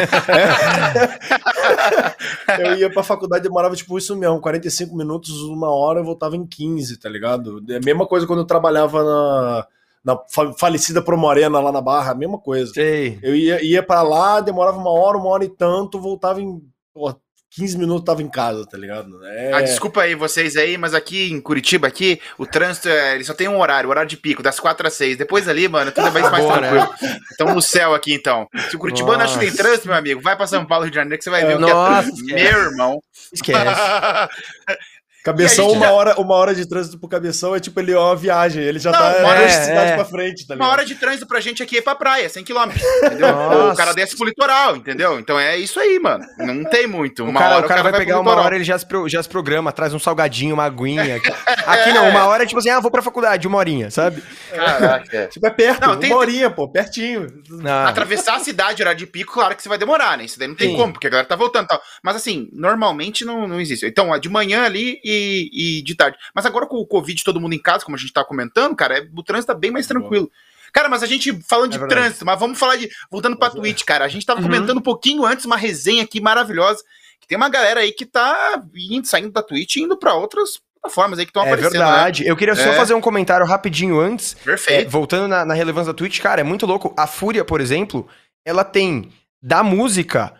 é. 2.48 2.70
eu 2.70 2.76
ia 2.76 2.90
pra 2.90 3.02
faculdade, 3.02 3.42
demorava 3.42 3.74
tipo 3.74 3.96
isso 3.96 4.14
mesmo, 4.14 4.42
45 4.42 4.94
minutos, 4.94 5.40
uma 5.44 5.70
hora, 5.70 6.00
eu 6.00 6.04
voltava 6.04 6.36
em 6.36 6.46
15, 6.46 6.98
tá 6.98 7.08
ligado? 7.08 7.64
É 7.70 7.76
a 7.76 7.80
mesma 7.80 8.06
coisa 8.06 8.26
quando 8.26 8.40
eu 8.40 8.46
trabalhava 8.46 9.02
na 9.02 9.66
na 10.04 10.18
falecida 10.58 11.02
Pro 11.02 11.18
Morena 11.18 11.60
lá 11.60 11.70
na 11.70 11.80
Barra, 11.80 12.12
a 12.12 12.14
mesma 12.14 12.38
coisa. 12.38 12.72
Sei. 12.72 13.18
Eu 13.22 13.34
ia, 13.34 13.62
ia 13.62 13.82
para 13.82 14.02
lá, 14.02 14.40
demorava 14.40 14.78
uma 14.78 14.90
hora, 14.90 15.18
uma 15.18 15.28
hora 15.28 15.44
e 15.44 15.48
tanto, 15.48 16.00
voltava 16.00 16.40
em 16.40 16.60
pô, 16.92 17.14
15 17.52 17.78
minutos, 17.78 18.04
tava 18.04 18.22
em 18.22 18.28
casa, 18.28 18.64
tá 18.64 18.78
ligado? 18.78 19.24
É... 19.26 19.52
Ah, 19.52 19.60
desculpa 19.60 20.02
aí 20.02 20.14
vocês 20.14 20.56
aí, 20.56 20.78
mas 20.78 20.94
aqui 20.94 21.32
em 21.32 21.40
Curitiba, 21.40 21.88
aqui, 21.88 22.20
o 22.38 22.46
trânsito, 22.46 22.88
é, 22.88 23.16
ele 23.16 23.24
só 23.24 23.34
tem 23.34 23.48
um 23.48 23.58
horário, 23.58 23.88
o 23.88 23.90
horário 23.90 24.08
de 24.08 24.16
pico, 24.16 24.42
das 24.42 24.60
4 24.60 24.86
às 24.86 24.94
6. 24.94 25.16
Depois 25.16 25.48
ali, 25.48 25.66
mano, 25.66 25.90
tudo 25.90 26.06
é 26.06 26.10
mais, 26.12 26.30
mais 26.30 26.46
tranquilo. 26.46 26.88
Então 27.34 27.52
no 27.52 27.60
céu 27.60 27.92
aqui, 27.92 28.14
então. 28.14 28.46
Se 28.68 28.76
o 28.76 28.78
Curitibano 28.78 29.22
acha 29.22 29.36
que 29.36 29.46
tem 29.46 29.54
trânsito, 29.54 29.88
meu 29.88 29.96
amigo, 29.96 30.20
vai 30.22 30.36
pra 30.36 30.46
São 30.46 30.64
Paulo, 30.64 30.84
Rio 30.84 30.92
de 30.92 30.96
Janeiro, 30.96 31.18
que 31.18 31.24
você 31.24 31.30
vai 31.30 31.44
ver 31.44 31.52
é, 31.52 31.56
o 31.56 31.58
que 31.58 31.70
é 31.70 31.72
trânsito. 31.72 32.24
Meu 32.24 32.62
irmão. 32.70 33.02
Esquece. 33.32 33.58
Cabeção, 35.24 35.70
uma, 35.70 35.86
já... 35.86 35.92
hora, 35.92 36.20
uma 36.20 36.34
hora 36.34 36.54
de 36.54 36.66
trânsito 36.66 36.98
pro 36.98 37.08
Cabeção 37.08 37.54
é 37.54 37.60
tipo 37.60 37.78
ele 37.78 37.92
é 37.92 37.98
uma 37.98 38.16
viagem, 38.16 38.62
ele 38.62 38.78
já 38.78 38.90
não, 38.90 38.98
tá 38.98 39.16
uma 39.18 39.28
hora 39.28 39.46
de 39.46 39.52
cidade 39.52 39.90
é. 39.90 39.94
pra 39.94 40.04
frente, 40.04 40.46
tá 40.46 40.54
ligado? 40.54 40.66
Uma 40.66 40.72
hora 40.72 40.84
de 40.84 40.94
trânsito 40.94 41.26
pra 41.26 41.40
gente 41.40 41.62
aqui 41.62 41.78
é 41.78 41.82
pra 41.82 41.94
praia, 41.94 42.28
100km, 42.28 42.72
entendeu? 43.04 43.28
o 43.70 43.76
cara 43.76 43.92
desce 43.92 44.16
pro 44.16 44.26
litoral, 44.26 44.76
entendeu? 44.76 45.18
Então 45.18 45.38
é 45.38 45.58
isso 45.58 45.78
aí, 45.78 45.98
mano. 45.98 46.24
Não 46.38 46.64
tem 46.64 46.86
muito. 46.86 47.24
Uma 47.24 47.32
o 47.32 47.34
cara, 47.34 47.56
hora, 47.56 47.64
o 47.64 47.68
cara, 47.68 47.80
o 47.80 47.82
cara 47.82 47.82
vai, 47.82 47.92
vai 47.92 48.00
pegar 48.00 48.20
uma 48.20 48.34
hora, 48.34 48.54
ele 48.54 48.64
já 48.64 48.78
se, 48.78 48.86
já 49.06 49.22
se 49.22 49.28
programa, 49.28 49.72
traz 49.72 49.92
um 49.92 49.98
salgadinho, 49.98 50.54
uma 50.54 50.64
aguinha. 50.64 51.20
Aqui 51.66 51.92
não, 51.92 52.08
uma 52.08 52.24
hora 52.24 52.44
é 52.44 52.46
tipo 52.46 52.58
assim, 52.58 52.70
ah, 52.70 52.80
vou 52.80 52.90
pra 52.90 53.02
faculdade, 53.02 53.46
uma 53.46 53.58
horinha, 53.58 53.90
sabe? 53.90 54.22
Caraca. 54.54 55.26
tipo, 55.32 55.46
é 55.46 55.50
perto, 55.50 55.86
não, 55.86 55.96
tem, 55.96 56.10
uma 56.10 56.18
horinha, 56.18 56.50
pô, 56.50 56.66
pertinho. 56.66 57.26
Não. 57.50 57.86
Atravessar 57.86 58.36
a 58.36 58.40
cidade, 58.40 58.82
horário 58.82 58.98
de 58.98 59.06
pico, 59.06 59.34
claro 59.34 59.54
que 59.54 59.62
você 59.62 59.68
vai 59.68 59.78
demorar, 59.78 60.16
né? 60.16 60.24
Isso 60.24 60.38
daí 60.38 60.48
não 60.48 60.54
tem 60.54 60.70
Sim. 60.70 60.76
como, 60.76 60.92
porque 60.94 61.06
a 61.06 61.10
galera 61.10 61.28
tá 61.28 61.36
voltando 61.36 61.64
e 61.64 61.68
tal. 61.68 61.80
Mas 62.02 62.16
assim, 62.16 62.48
normalmente 62.52 63.24
não, 63.24 63.46
não 63.46 63.60
existe. 63.60 63.84
Então, 63.84 64.18
de 64.18 64.28
manhã 64.28 64.64
ali 64.64 64.98
e, 65.04 65.10
e 65.52 65.82
de 65.82 65.94
tarde. 65.94 66.18
Mas 66.34 66.46
agora 66.46 66.66
com 66.66 66.76
o 66.76 66.86
Covid, 66.86 67.22
todo 67.22 67.40
mundo 67.40 67.54
em 67.54 67.62
casa, 67.62 67.84
como 67.84 67.96
a 67.96 67.98
gente 67.98 68.12
tá 68.12 68.24
comentando, 68.24 68.74
cara, 68.74 68.98
é, 68.98 69.08
o 69.14 69.22
trânsito 69.22 69.52
tá 69.52 69.58
bem 69.58 69.70
mais 69.70 69.86
tranquilo. 69.86 70.30
Cara, 70.72 70.88
mas 70.88 71.02
a 71.02 71.06
gente 71.06 71.38
falando 71.48 71.74
é 71.74 71.78
de 71.78 71.88
trânsito, 71.88 72.24
mas 72.24 72.38
vamos 72.38 72.58
falar 72.58 72.76
de. 72.76 72.88
Voltando 73.10 73.36
pra 73.36 73.48
mas, 73.48 73.56
é. 73.56 73.60
Twitch, 73.60 73.84
cara. 73.84 74.04
A 74.04 74.08
gente 74.08 74.24
tava 74.24 74.40
uhum. 74.40 74.46
comentando 74.46 74.78
um 74.78 74.82
pouquinho 74.82 75.24
antes 75.24 75.44
uma 75.44 75.56
resenha 75.56 76.02
aqui 76.02 76.20
maravilhosa. 76.20 76.82
Que 77.20 77.26
tem 77.26 77.36
uma 77.36 77.48
galera 77.48 77.80
aí 77.80 77.92
que 77.92 78.06
tá 78.06 78.62
indo, 78.74 79.06
saindo 79.06 79.30
da 79.30 79.42
Twitch 79.42 79.76
e 79.76 79.82
indo 79.82 79.96
pra 79.96 80.14
outras 80.14 80.60
plataformas 80.80 81.18
aí 81.18 81.26
que 81.26 81.30
estão 81.30 81.42
é 81.42 81.46
aparecendo. 81.46 81.74
É 81.74 81.78
verdade. 81.78 82.24
Né? 82.24 82.30
Eu 82.30 82.36
queria 82.36 82.54
só 82.54 82.70
é. 82.70 82.76
fazer 82.76 82.94
um 82.94 83.00
comentário 83.00 83.44
rapidinho 83.46 84.00
antes. 84.00 84.34
Perfeito. 84.34 84.86
É, 84.86 84.90
voltando 84.90 85.28
na, 85.28 85.44
na 85.44 85.54
relevância 85.54 85.92
da 85.92 85.96
Twitch, 85.96 86.20
cara, 86.20 86.40
é 86.40 86.44
muito 86.44 86.66
louco. 86.66 86.94
A 86.96 87.06
Fúria, 87.06 87.44
por 87.44 87.60
exemplo, 87.60 88.08
ela 88.44 88.64
tem 88.64 89.10
da 89.42 89.62
música 89.62 90.34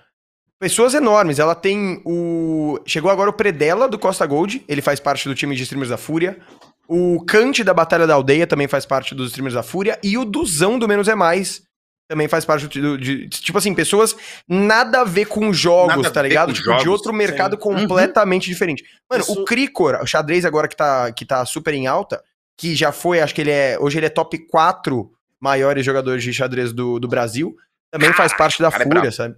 Pessoas 0.61 0.93
enormes. 0.93 1.39
Ela 1.39 1.55
tem 1.55 2.03
o. 2.05 2.79
Chegou 2.87 3.11
agora 3.11 3.31
o 3.31 3.33
Predella 3.33 3.89
do 3.89 3.99
Costa 3.99 4.27
Gold. 4.27 4.63
Ele 4.69 4.83
faz 4.83 5.01
parte 5.01 5.27
do 5.27 5.35
time 5.35 5.57
de 5.57 5.63
streamers 5.63 5.89
da 5.89 5.97
Fúria. 5.97 6.39
O 6.87 7.25
Kant 7.25 7.65
da 7.65 7.73
Batalha 7.73 8.07
da 8.07 8.15
Aldeia 8.15 8.47
também 8.47 8.69
faz 8.69 8.85
parte 8.85 9.15
dos 9.15 9.29
streamers 9.29 9.55
da 9.55 9.63
Fúria. 9.63 9.99
E 10.03 10.19
o 10.19 10.25
Duzão 10.25 10.79
do 10.79 10.87
Menos 10.87 11.09
é 11.09 11.15
Mais 11.15 11.63
também 12.11 12.27
faz 12.27 12.45
parte 12.45 12.67
do, 12.67 12.99
de, 12.99 13.29
Tipo 13.29 13.57
assim, 13.57 13.73
pessoas 13.73 14.17
nada 14.49 15.03
a 15.03 15.05
ver 15.05 15.27
com 15.27 15.53
jogos, 15.53 15.95
nada 15.95 16.11
tá 16.11 16.21
ligado? 16.21 16.53
Tipo, 16.53 16.65
jogos, 16.65 16.83
de 16.83 16.89
outro 16.89 17.13
mercado 17.13 17.55
sim. 17.55 17.61
Completamente 17.61 18.49
uhum. 18.49 18.53
diferente. 18.53 18.85
Mano, 19.09 19.23
Isso... 19.23 19.33
o 19.33 19.45
Cricor, 19.45 20.01
o 20.03 20.07
xadrez 20.07 20.45
agora 20.45 20.67
que 20.67 20.77
tá, 20.77 21.13
que 21.13 21.25
tá 21.25 21.47
super 21.47 21.73
em 21.73 21.87
alta, 21.87 22.21
que 22.59 22.75
já 22.75 22.91
foi, 22.91 23.21
acho 23.21 23.33
que 23.33 23.41
ele 23.41 23.53
é. 23.53 23.79
Hoje 23.81 24.01
ele 24.01 24.07
é 24.07 24.11
top 24.11 24.37
4 24.51 25.09
maiores 25.41 25.87
jogadores 25.87 26.25
de 26.25 26.35
xadrez 26.35 26.73
do, 26.73 26.99
do 26.99 27.07
Brasil. 27.07 27.57
Também 27.93 28.13
faz 28.13 28.37
parte 28.37 28.61
da 28.61 28.69
é 28.69 28.71
Fúria, 28.73 29.07
é 29.07 29.11
sabe? 29.13 29.37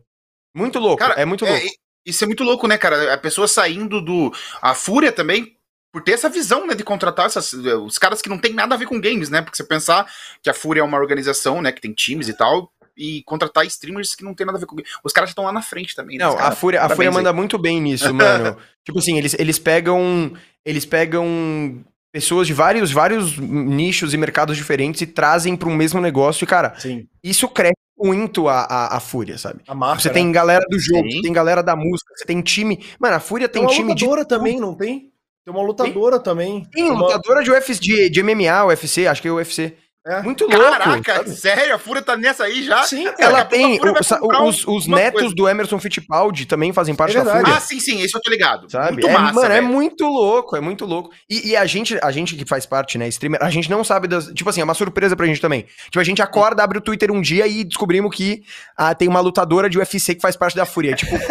Muito 0.55 0.79
louco, 0.79 0.99
cara, 0.99 1.15
é 1.15 1.25
muito 1.25 1.45
é, 1.45 1.51
louco. 1.51 1.67
É, 1.67 1.71
isso 2.05 2.25
é 2.25 2.27
muito 2.27 2.45
louco, 2.45 2.67
né, 2.67 2.77
cara? 2.77 3.15
A 3.15 3.19
pessoa 3.19 3.49
saindo 3.49 4.01
do. 4.01 4.33
A 4.61 4.75
Fúria 4.75 5.13
também, 5.13 5.57
por 5.93 6.03
ter 6.03 6.13
essa 6.13 6.29
visão, 6.29 6.67
né, 6.67 6.75
de 6.75 6.85
contratar 6.85 7.27
essas, 7.27 7.53
os 7.53 7.99
caras 7.99 8.21
que 8.21 8.29
não 8.29 8.39
tem 8.39 8.53
nada 8.53 8.75
a 8.75 8.79
ver 8.79 8.87
com 8.87 9.01
games, 9.01 9.31
né? 9.31 9.41
Porque 9.41 9.57
você 9.57 9.65
pensar 9.65 10.07
que 10.43 10.51
a 10.51 10.55
Fúria 10.55 10.81
é 10.81 10.85
uma 10.85 10.99
organização, 10.99 11.63
né, 11.63 11.73
que 11.73 11.81
tem 11.81 11.93
times 11.93 12.29
e 12.29 12.35
tal, 12.35 12.71
e 12.97 13.23
contratar 13.25 13.65
streamers 13.67 14.15
que 14.15 14.25
não 14.25 14.35
tem 14.35 14.45
nada 14.45 14.59
a 14.59 14.61
ver 14.61 14.67
com 14.67 14.77
games. 14.77 14.91
Os 15.03 15.13
caras 15.13 15.31
estão 15.31 15.45
lá 15.45 15.53
na 15.53 15.63
frente 15.63 15.95
também. 15.95 16.19
Né, 16.19 16.25
não, 16.25 16.39
a 16.39 16.51
Fúria, 16.51 16.83
a 16.83 16.89
Fúria 16.89 17.11
manda 17.11 17.33
muito 17.33 17.59
bem 17.59 17.81
nisso, 17.81 18.13
mano. 18.15 18.57
tipo 18.85 18.99
assim, 18.99 19.17
eles, 19.17 19.35
eles 19.39 19.59
pegam. 19.59 20.33
Eles 20.65 20.85
pegam 20.85 21.85
pessoas 22.13 22.47
de 22.47 22.53
vários, 22.53 22.93
vários 22.93 23.39
nichos 23.39 24.13
e 24.13 24.19
mercados 24.19 24.57
diferentes 24.57 25.01
e 25.01 25.07
trazem 25.07 25.57
para 25.57 25.69
um 25.69 25.75
mesmo 25.75 26.01
negócio. 26.01 26.45
E, 26.45 26.47
cara, 26.47 26.79
Sim. 26.79 27.09
isso 27.25 27.49
cresce 27.49 27.82
muito 28.03 28.49
a, 28.49 28.61
a, 28.63 28.97
a 28.97 29.01
Fúria, 29.01 29.39
sabe? 29.39 29.61
A 29.67 29.75
marca, 29.75 30.03
você 30.03 30.09
né? 30.09 30.15
tem 30.15 30.33
galera 30.33 30.65
do 30.69 30.79
jogo, 30.79 31.11
você 31.11 31.23
tem 31.23 31.33
galera 31.33 31.63
da 31.63 31.77
música, 31.77 32.13
você 32.17 32.25
tem 32.25 32.41
time. 32.43 32.85
Mano, 32.99 33.17
a 33.17 33.21
Fúria 33.21 33.49
tem, 33.49 33.67
tem 33.67 33.77
time 33.77 33.95
de. 33.95 34.07
também, 34.27 34.61
não 34.61 34.75
tem? 34.75 35.13
Tem 35.45 35.53
uma 35.53 35.63
lutadora 35.63 36.17
tem? 36.17 36.25
também. 36.25 36.65
Tem, 36.71 36.85
uma 36.85 37.01
lutadora 37.01 37.43
de 37.43 37.51
UFC, 37.51 37.81
de, 37.81 38.11
de 38.11 38.23
MMA, 38.23 38.67
UFC, 38.67 39.07
acho 39.07 39.21
que 39.21 39.29
é 39.29 39.33
UFC. 39.33 39.77
É. 40.05 40.21
Muito 40.21 40.47
louco. 40.47 40.59
Caraca, 40.59 41.15
sabe? 41.17 41.31
sério? 41.31 41.75
A 41.77 41.79
Fúria 41.79 42.03
tá 42.03 42.17
nessa 42.17 42.43
aí 42.43 42.65
já? 42.65 42.83
Sim, 42.83 43.07
ela 43.19 43.45
tem. 43.45 43.79
O, 43.81 44.49
os, 44.49 44.67
os 44.67 44.87
netos 44.89 45.21
coisa. 45.21 45.35
do 45.35 45.49
Emerson 45.49 45.79
Fittipaldi 45.79 46.45
também 46.45 46.73
fazem 46.73 46.93
parte 46.93 47.17
é 47.17 47.23
da 47.23 47.37
Fúria. 47.37 47.55
Ah, 47.55 47.61
sim, 47.61 47.79
sim, 47.79 48.01
isso 48.01 48.17
eu 48.17 48.21
tô 48.21 48.29
ligado. 48.29 48.69
Sabe? 48.69 48.95
Muito 48.95 49.07
é, 49.07 49.13
massa, 49.13 49.33
mano, 49.33 49.47
é 49.47 49.49
velho. 49.51 49.59
é 49.59 49.69
muito 49.69 50.05
louco, 50.05 50.57
é 50.57 50.61
muito 50.61 50.85
louco. 50.85 51.11
E, 51.31 51.51
e, 51.51 51.57
a, 51.57 51.65
gente, 51.67 51.97
a 52.03 52.11
gente 52.11 52.35
que 52.35 52.45
faz 52.45 52.67
parte, 52.67 52.99
né, 52.99 53.07
streamer, 53.07 53.41
a 53.41 53.49
gente 53.49 53.71
não 53.71 53.85
sabe 53.85 54.09
das. 54.09 54.27
Tipo 54.27 54.51
assim, 54.51 54.61
é 54.61 54.65
uma 54.65 54.75
surpresa 54.75 55.15
pra 55.15 55.25
gente 55.25 55.41
também. 55.41 55.67
Tipo, 55.85 56.01
a 56.01 56.05
gente 56.05 56.21
acorda, 56.21 56.65
abre 56.65 56.79
o 56.79 56.83
Twitter 56.83 57.13
um 57.13 57.21
dia 57.21 57.47
e 57.47 57.63
descobrimos 57.63 58.13
que 58.15 58.43
ah, 58.77 58.97
tem 58.97 59.07
uma 59.07 59.21
lutadora 59.21 59.71
de 59.71 59.79
UFC 59.79 60.17
que 60.17 60.21
faz 60.21 60.37
parte 60.37 60.57
da 60.57 60.67
Fúria. 60.67 60.97
Tipo. 60.97 61.17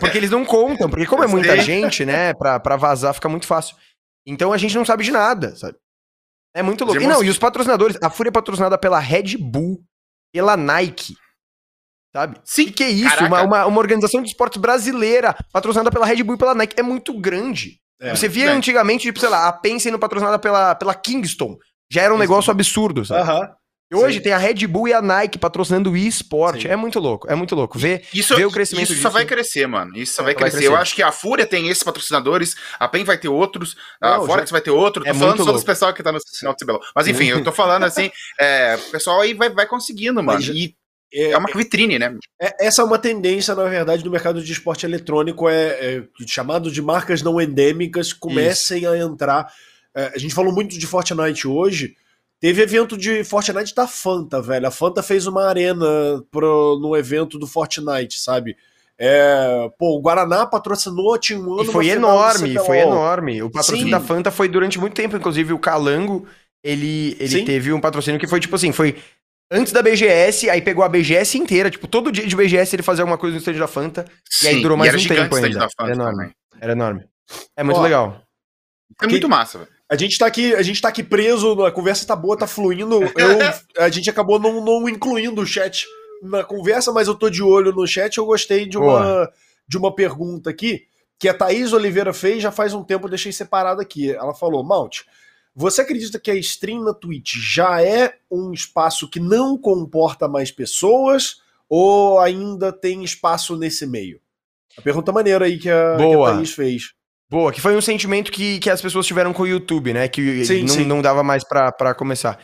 porque 0.00 0.18
eles 0.18 0.30
não 0.30 0.44
contam, 0.44 0.90
porque 0.90 1.06
como 1.06 1.22
é 1.22 1.28
muita 1.28 1.56
gente, 1.58 2.04
né, 2.04 2.34
pra, 2.34 2.58
pra 2.58 2.76
vazar 2.76 3.14
fica 3.14 3.28
muito 3.28 3.46
fácil. 3.46 3.76
Então 4.26 4.52
a 4.52 4.58
gente 4.58 4.74
não 4.74 4.84
sabe 4.84 5.04
de 5.04 5.12
nada, 5.12 5.54
sabe? 5.54 5.76
É 6.54 6.62
muito 6.62 6.84
louco. 6.84 7.00
E 7.00 7.06
não, 7.06 7.22
e 7.22 7.28
os 7.28 7.38
patrocinadores, 7.38 7.96
a 8.02 8.10
Fúria 8.10 8.30
é 8.30 8.32
patrocinada 8.32 8.78
pela 8.78 8.98
Red 8.98 9.36
Bull, 9.38 9.80
pela 10.32 10.56
Nike. 10.56 11.14
Sabe? 12.14 12.40
Sim. 12.44 12.62
E 12.62 12.72
que 12.72 12.82
é 12.82 12.90
isso? 12.90 13.24
Uma, 13.24 13.42
uma, 13.42 13.66
uma, 13.66 13.78
organização 13.78 14.22
de 14.22 14.28
esportes 14.28 14.60
brasileira, 14.60 15.36
patrocinada 15.52 15.90
pela 15.90 16.06
Red 16.06 16.22
Bull 16.22 16.36
e 16.36 16.38
pela 16.38 16.54
Nike, 16.54 16.78
é 16.78 16.82
muito 16.82 17.18
grande. 17.20 17.78
É, 18.00 18.14
Você 18.14 18.28
via 18.28 18.46
é. 18.46 18.48
antigamente, 18.48 19.02
tipo, 19.02 19.20
sei 19.20 19.28
lá, 19.28 19.48
a 19.48 19.52
Penn 19.52 19.78
sendo 19.78 19.98
patrocinada 19.98 20.38
pela, 20.38 20.74
pela 20.74 20.94
Kingston. 20.94 21.56
Já 21.90 22.02
era 22.02 22.14
um 22.14 22.18
negócio 22.18 22.50
absurdo, 22.50 23.04
sabe? 23.04 23.22
Aham. 23.22 23.40
E 23.42 23.48
hoje 23.96 24.18
Sim. 24.18 24.24
tem 24.24 24.32
a 24.32 24.38
Red 24.38 24.66
Bull 24.66 24.88
e 24.88 24.92
a 24.92 25.00
Nike 25.00 25.38
patrocinando 25.38 25.90
o 25.90 25.96
esporte. 25.96 26.68
É 26.68 26.76
muito 26.76 26.98
louco, 26.98 27.30
é 27.30 27.34
muito 27.34 27.54
louco. 27.54 27.78
Ver, 27.78 28.04
isso, 28.12 28.34
ver 28.36 28.46
o 28.46 28.50
crescimento 28.50 28.84
Isso 28.84 28.94
disso. 28.94 29.02
só 29.02 29.10
vai 29.10 29.24
crescer, 29.24 29.66
mano. 29.66 29.96
Isso 29.96 30.14
só 30.14 30.22
vai, 30.22 30.34
vai 30.34 30.42
crescer. 30.42 30.58
crescer. 30.58 30.72
Eu 30.72 30.76
acho 30.76 30.94
que 30.94 31.02
a 31.02 31.12
Fúria 31.12 31.46
tem 31.46 31.68
esses 31.68 31.82
patrocinadores, 31.82 32.56
a 32.78 32.86
PEN 32.88 33.04
vai 33.04 33.18
ter 33.18 33.28
outros, 33.28 33.76
Não, 34.00 34.22
a 34.22 34.26
Forex 34.26 34.50
já... 34.50 34.54
vai 34.54 34.60
ter 34.60 34.70
outro. 34.70 35.04
Tô 35.04 35.10
é 35.10 35.14
falando 35.14 35.44
só 35.44 35.52
dos 35.52 35.64
pessoal 35.64 35.94
que 35.94 36.02
tá 36.02 36.12
no 36.12 36.20
final 36.20 36.54
de 36.54 36.60
Cibelo. 36.60 36.80
Mas 36.94 37.08
enfim, 37.08 37.26
eu 37.26 37.42
tô 37.42 37.52
falando 37.52 37.84
assim, 37.84 38.10
é, 38.38 38.76
o 38.76 38.90
pessoal 38.90 39.20
aí 39.20 39.34
vai, 39.34 39.50
vai 39.50 39.66
conseguindo, 39.66 40.22
mano. 40.22 40.40
E 40.42 40.74
é, 41.12 41.30
é, 41.30 41.38
uma 41.38 41.48
vitrine, 41.54 41.98
né? 41.98 42.14
É, 42.40 42.66
essa 42.66 42.82
é 42.82 42.84
uma 42.84 42.98
tendência, 42.98 43.54
na 43.54 43.64
verdade, 43.64 44.04
no 44.04 44.10
mercado 44.10 44.42
de 44.42 44.52
esporte 44.52 44.84
eletrônico, 44.84 45.48
é, 45.48 45.66
é 45.96 46.02
chamado 46.26 46.70
de 46.70 46.82
marcas 46.82 47.22
não 47.22 47.40
endêmicas, 47.40 48.12
comecem 48.12 48.82
Isso. 48.82 48.90
a 48.90 48.98
entrar. 48.98 49.52
É, 49.94 50.12
a 50.14 50.18
gente 50.18 50.34
falou 50.34 50.52
muito 50.52 50.78
de 50.78 50.86
Fortnite 50.86 51.48
hoje, 51.48 51.96
Teve 52.40 52.62
evento 52.62 52.96
de 52.96 53.24
Fortnite 53.24 53.74
da 53.74 53.86
Fanta, 53.86 54.40
velho. 54.40 54.68
A 54.68 54.70
Fanta 54.70 55.02
fez 55.02 55.26
uma 55.26 55.46
arena 55.46 55.86
pro, 56.30 56.78
no 56.80 56.96
evento 56.96 57.38
do 57.38 57.46
Fortnite, 57.46 58.18
sabe? 58.20 58.56
É, 58.96 59.70
pô, 59.78 59.96
o 59.96 60.00
Guaraná 60.00 60.46
patrocinou, 60.46 61.18
tinha 61.18 61.38
um 61.38 61.54
ano. 61.54 61.62
E 61.62 61.72
foi 61.72 61.88
enorme, 61.88 62.58
foi 62.58 62.78
enorme. 62.78 63.42
O 63.42 63.50
patrocínio 63.50 63.84
Sim. 63.84 63.90
da 63.90 64.00
Fanta 64.00 64.30
foi 64.30 64.48
durante 64.48 64.78
muito 64.78 64.94
tempo, 64.94 65.16
inclusive 65.16 65.52
o 65.52 65.58
Calango, 65.58 66.26
ele, 66.62 67.16
ele 67.20 67.44
teve 67.44 67.72
um 67.72 67.80
patrocínio 67.80 68.18
que 68.18 68.26
foi 68.26 68.40
tipo 68.40 68.56
assim, 68.56 68.72
foi 68.72 68.96
antes 69.50 69.72
da 69.72 69.82
BGS, 69.82 70.50
aí 70.50 70.60
pegou 70.60 70.84
a 70.84 70.88
BGS 70.88 71.38
inteira, 71.38 71.70
tipo, 71.70 71.86
todo 71.86 72.10
dia 72.10 72.26
de 72.26 72.36
BGS 72.36 72.74
ele 72.74 72.82
fazia 72.82 73.02
alguma 73.02 73.18
coisa 73.18 73.34
no 73.34 73.38
stand 73.38 73.54
da 73.54 73.68
Fanta, 73.68 74.04
Sim, 74.28 74.46
e 74.46 74.48
aí 74.48 74.62
durou 74.62 74.76
mais 74.76 74.94
um 74.94 75.08
tempo 75.08 75.36
ainda. 75.36 75.68
Era 75.80 75.92
enorme. 75.92 76.32
Era 76.60 76.72
enorme. 76.72 77.04
É 77.56 77.62
muito 77.62 77.78
Ó, 77.78 77.82
legal. 77.82 78.22
É 79.00 79.06
muito 79.06 79.28
massa, 79.28 79.58
velho. 79.58 79.77
A 79.88 79.96
gente 79.96 80.18
tá 80.18 80.26
aqui, 80.26 80.54
a 80.54 80.62
gente 80.62 80.80
tá 80.80 80.88
aqui 80.88 81.02
preso, 81.02 81.64
a 81.64 81.72
conversa 81.72 82.06
tá 82.06 82.14
boa, 82.14 82.36
tá 82.36 82.46
fluindo. 82.46 83.02
Eu, 83.02 83.12
a 83.82 83.88
gente 83.88 84.10
acabou 84.10 84.38
não, 84.38 84.62
não 84.62 84.88
incluindo 84.88 85.40
o 85.40 85.46
chat 85.46 85.86
na 86.22 86.44
conversa, 86.44 86.92
mas 86.92 87.08
eu 87.08 87.14
tô 87.14 87.30
de 87.30 87.42
olho 87.42 87.72
no 87.72 87.86
chat. 87.86 88.18
Eu 88.18 88.26
gostei 88.26 88.66
de 88.66 88.76
uma, 88.76 89.30
de 89.66 89.78
uma 89.78 89.94
pergunta 89.94 90.50
aqui 90.50 90.86
que 91.18 91.28
a 91.28 91.34
Thaís 91.34 91.72
Oliveira 91.72 92.12
fez 92.12 92.42
já 92.42 92.52
faz 92.52 92.74
um 92.74 92.84
tempo, 92.84 93.06
eu 93.06 93.10
deixei 93.10 93.32
separado 93.32 93.80
aqui. 93.80 94.12
Ela 94.12 94.34
falou: 94.34 94.62
Malte, 94.62 95.06
você 95.54 95.80
acredita 95.80 96.20
que 96.20 96.30
a 96.30 96.34
stream 96.34 96.84
na 96.84 96.94
Twitch 96.94 97.36
já 97.36 97.82
é 97.82 98.14
um 98.30 98.52
espaço 98.52 99.08
que 99.08 99.18
não 99.18 99.58
comporta 99.58 100.28
mais 100.28 100.50
pessoas 100.52 101.40
ou 101.68 102.20
ainda 102.20 102.72
tem 102.72 103.02
espaço 103.02 103.56
nesse 103.56 103.86
meio? 103.86 104.20
A 104.76 104.82
pergunta 104.82 105.10
maneira 105.10 105.46
aí 105.46 105.58
que 105.58 105.68
a, 105.68 105.96
que 105.96 106.14
a 106.14 106.34
Thaís 106.34 106.52
fez. 106.52 106.94
Boa, 107.30 107.52
que 107.52 107.60
foi 107.60 107.76
um 107.76 107.80
sentimento 107.80 108.32
que, 108.32 108.58
que 108.58 108.70
as 108.70 108.80
pessoas 108.80 109.06
tiveram 109.06 109.32
com 109.34 109.42
o 109.42 109.46
YouTube, 109.46 109.92
né? 109.92 110.08
Que 110.08 110.44
sim, 110.44 110.62
não, 110.62 110.68
sim. 110.68 110.84
não 110.84 111.02
dava 111.02 111.22
mais 111.22 111.44
para 111.44 111.94
começar. 111.94 112.38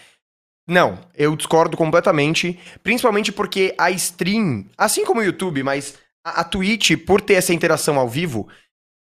Não, 0.68 0.98
eu 1.14 1.34
discordo 1.36 1.76
completamente, 1.76 2.58
principalmente 2.82 3.32
porque 3.32 3.74
a 3.78 3.90
stream, 3.90 4.66
assim 4.76 5.04
como 5.04 5.20
o 5.20 5.24
YouTube, 5.24 5.62
mas 5.62 5.98
a, 6.24 6.40
a 6.40 6.44
Twitch, 6.44 6.96
por 7.06 7.20
ter 7.20 7.34
essa 7.34 7.52
interação 7.52 7.98
ao 7.98 8.08
vivo, 8.08 8.48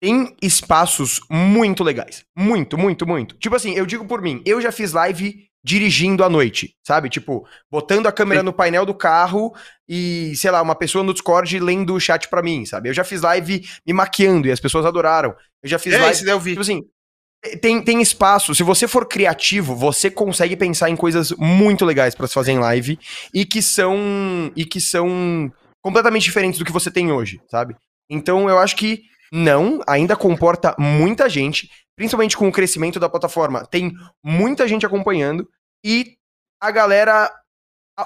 tem 0.02 0.36
espaços 0.42 1.22
muito 1.30 1.84
legais. 1.84 2.26
Muito, 2.38 2.78
muito, 2.78 3.08
muito. 3.08 3.36
Tipo 3.38 3.56
assim, 3.56 3.74
eu 3.74 3.86
digo 3.86 4.06
por 4.06 4.22
mim, 4.22 4.42
eu 4.46 4.62
já 4.62 4.72
fiz 4.72 4.92
live 4.92 5.48
dirigindo 5.64 6.24
à 6.24 6.30
noite, 6.30 6.76
sabe? 6.84 7.10
Tipo, 7.10 7.48
botando 7.72 8.08
a 8.08 8.12
câmera 8.12 8.42
Sim. 8.42 8.46
no 8.46 8.54
painel 8.54 8.86
do 8.86 8.94
carro 8.94 9.54
e, 9.88 10.34
sei 10.36 10.52
lá, 10.52 10.62
uma 10.62 10.76
pessoa 10.76 11.04
no 11.04 11.14
Discord 11.14 11.58
lendo 11.60 11.94
o 11.94 12.00
chat 12.00 12.28
para 12.28 12.44
mim, 12.44 12.66
sabe? 12.66 12.90
Eu 12.90 12.94
já 12.94 13.04
fiz 13.04 13.22
live 13.22 13.66
me 13.86 13.94
maquiando 13.94 14.48
e 14.48 14.52
as 14.52 14.60
pessoas 14.60 14.86
adoraram. 14.86 15.34
Eu 15.62 15.70
já 15.70 15.80
fiz 15.80 15.94
é, 15.94 15.98
live. 16.00 16.28
eu 16.28 16.40
vi. 16.40 16.52
Tipo 16.52 16.62
assim, 16.62 16.82
tem, 17.62 17.82
tem 17.82 18.02
espaço. 18.02 18.54
Se 18.54 18.64
você 18.64 18.88
for 18.88 19.08
criativo, 19.08 19.76
você 19.76 20.10
consegue 20.10 20.56
pensar 20.58 20.90
em 20.90 20.96
coisas 20.96 21.32
muito 21.32 21.86
legais 21.86 22.14
para 22.14 22.28
se 22.28 22.34
fazer 22.34 22.52
em 22.52 22.60
live 22.60 23.00
e 23.34 23.46
que 23.46 23.62
são 23.62 24.52
e 24.56 24.66
que 24.66 24.82
são 24.82 25.52
completamente 25.82 26.24
diferentes 26.24 26.60
do 26.60 26.66
que 26.66 26.72
você 26.72 26.92
tem 26.92 27.12
hoje, 27.12 27.42
sabe? 27.50 27.76
Então 28.10 28.50
eu 28.50 28.58
acho 28.58 28.76
que 28.76 29.04
não, 29.32 29.82
ainda 29.88 30.16
comporta 30.16 30.76
muita 30.78 31.28
gente, 31.28 31.70
principalmente 31.96 32.38
com 32.38 32.48
o 32.48 32.52
crescimento 32.52 33.00
da 33.00 33.10
plataforma. 33.10 33.66
Tem 33.66 33.94
muita 34.24 34.68
gente 34.68 34.86
acompanhando 34.86 35.48
e 35.84 36.16
a 36.62 36.72
galera, 36.72 37.32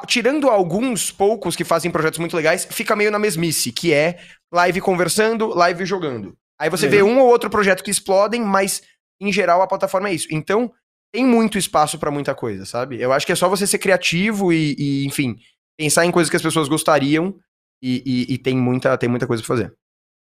tirando 0.07 0.49
alguns 0.49 1.11
poucos 1.11 1.55
que 1.55 1.63
fazem 1.63 1.91
projetos 1.91 2.19
muito 2.19 2.35
legais, 2.35 2.65
fica 2.65 2.95
meio 2.95 3.11
na 3.11 3.19
mesmice, 3.19 3.71
que 3.71 3.93
é 3.93 4.19
live 4.51 4.81
conversando, 4.81 5.47
live 5.49 5.85
jogando. 5.85 6.35
Aí 6.59 6.69
você 6.69 6.87
é. 6.87 6.89
vê 6.89 7.03
um 7.03 7.19
ou 7.19 7.27
outro 7.27 7.49
projeto 7.49 7.83
que 7.83 7.91
explodem, 7.91 8.41
mas 8.41 8.81
em 9.21 9.31
geral 9.31 9.61
a 9.61 9.67
plataforma 9.67 10.09
é 10.09 10.13
isso. 10.13 10.27
Então, 10.31 10.71
tem 11.13 11.25
muito 11.25 11.57
espaço 11.57 11.97
para 11.97 12.11
muita 12.11 12.35
coisa, 12.35 12.65
sabe? 12.65 12.99
Eu 12.99 13.13
acho 13.13 13.25
que 13.25 13.31
é 13.31 13.35
só 13.35 13.47
você 13.47 13.65
ser 13.65 13.77
criativo 13.77 14.51
e, 14.51 14.75
e 14.77 15.05
enfim, 15.05 15.37
pensar 15.77 16.05
em 16.05 16.11
coisas 16.11 16.29
que 16.29 16.35
as 16.35 16.41
pessoas 16.41 16.67
gostariam 16.67 17.35
e, 17.81 18.03
e, 18.05 18.33
e 18.33 18.37
tem, 18.37 18.57
muita, 18.57 18.97
tem 18.97 19.07
muita 19.07 19.27
coisa 19.27 19.41
pra 19.41 19.55
fazer 19.55 19.73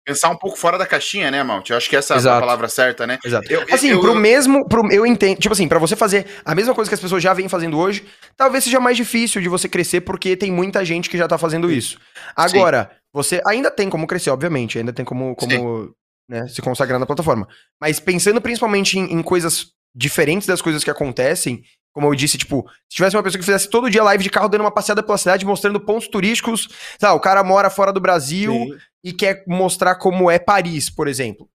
pensar 0.07 0.29
um 0.29 0.37
pouco 0.37 0.57
fora 0.57 0.77
da 0.77 0.85
caixinha, 0.85 1.29
né, 1.29 1.43
Malte? 1.43 1.71
Eu 1.71 1.77
acho 1.77 1.89
que 1.89 1.95
essa 1.95 2.15
Exato. 2.15 2.35
é 2.35 2.37
a 2.37 2.39
palavra 2.39 2.69
certa, 2.69 3.05
né? 3.05 3.19
Exato. 3.25 3.51
Eu, 3.51 3.65
assim, 3.69 3.89
eu, 3.89 3.99
pro 3.99 4.11
eu... 4.11 4.15
mesmo. 4.15 4.65
Pro, 4.65 4.89
eu 4.89 5.05
entendo. 5.05 5.37
Tipo 5.37 5.51
assim, 5.51 5.67
para 5.67 5.79
você 5.79 5.97
fazer 5.97 6.25
a 6.45 6.55
mesma 6.55 6.73
coisa 6.73 6.89
que 6.89 6.95
as 6.95 7.01
pessoas 7.01 7.21
já 7.21 7.33
vêm 7.33 7.49
fazendo 7.49 7.77
hoje, 7.77 8.05
talvez 8.37 8.63
seja 8.63 8.79
mais 8.79 8.95
difícil 8.95 9.41
de 9.41 9.49
você 9.49 9.67
crescer, 9.67 10.01
porque 10.01 10.37
tem 10.37 10.49
muita 10.49 10.85
gente 10.85 11.09
que 11.09 11.17
já 11.17 11.27
tá 11.27 11.37
fazendo 11.37 11.69
isso. 11.69 11.99
Agora, 12.33 12.89
Sim. 12.89 12.99
você 13.13 13.41
ainda 13.45 13.69
tem 13.69 13.89
como 13.89 14.07
crescer, 14.07 14.29
obviamente, 14.29 14.79
ainda 14.79 14.93
tem 14.93 15.03
como, 15.03 15.35
como 15.35 15.93
né, 16.29 16.47
se 16.47 16.61
consagrar 16.61 16.99
na 16.99 17.05
plataforma. 17.05 17.45
Mas 17.79 17.99
pensando 17.99 18.39
principalmente 18.39 18.97
em, 18.97 19.11
em 19.11 19.21
coisas 19.21 19.73
diferentes 19.93 20.47
das 20.47 20.61
coisas 20.61 20.85
que 20.85 20.89
acontecem, 20.89 21.63
como 21.97 22.07
eu 22.07 22.15
disse, 22.15 22.37
tipo, 22.37 22.63
se 22.87 22.97
tivesse 22.97 23.15
uma 23.15 23.23
pessoa 23.23 23.39
que 23.39 23.45
fizesse 23.45 23.67
todo 23.69 23.89
dia 23.89 24.03
live 24.03 24.23
de 24.23 24.29
carro 24.29 24.47
dando 24.47 24.61
uma 24.61 24.71
passeada 24.71 25.01
pela 25.01 25.17
cidade, 25.17 25.45
mostrando 25.45 25.79
pontos 25.79 26.07
turísticos, 26.07 26.69
sabe, 27.01 27.15
o 27.15 27.19
cara 27.19 27.43
mora 27.43 27.71
fora 27.71 27.91
do 27.91 27.99
Brasil 27.99 28.53
Sim. 28.53 28.77
E 29.07 29.13
quer 29.13 29.41
mostrar 29.47 29.95
como 29.95 30.29
é 30.29 30.37
Paris, 30.37 30.89
por 30.89 31.07
exemplo. 31.07 31.47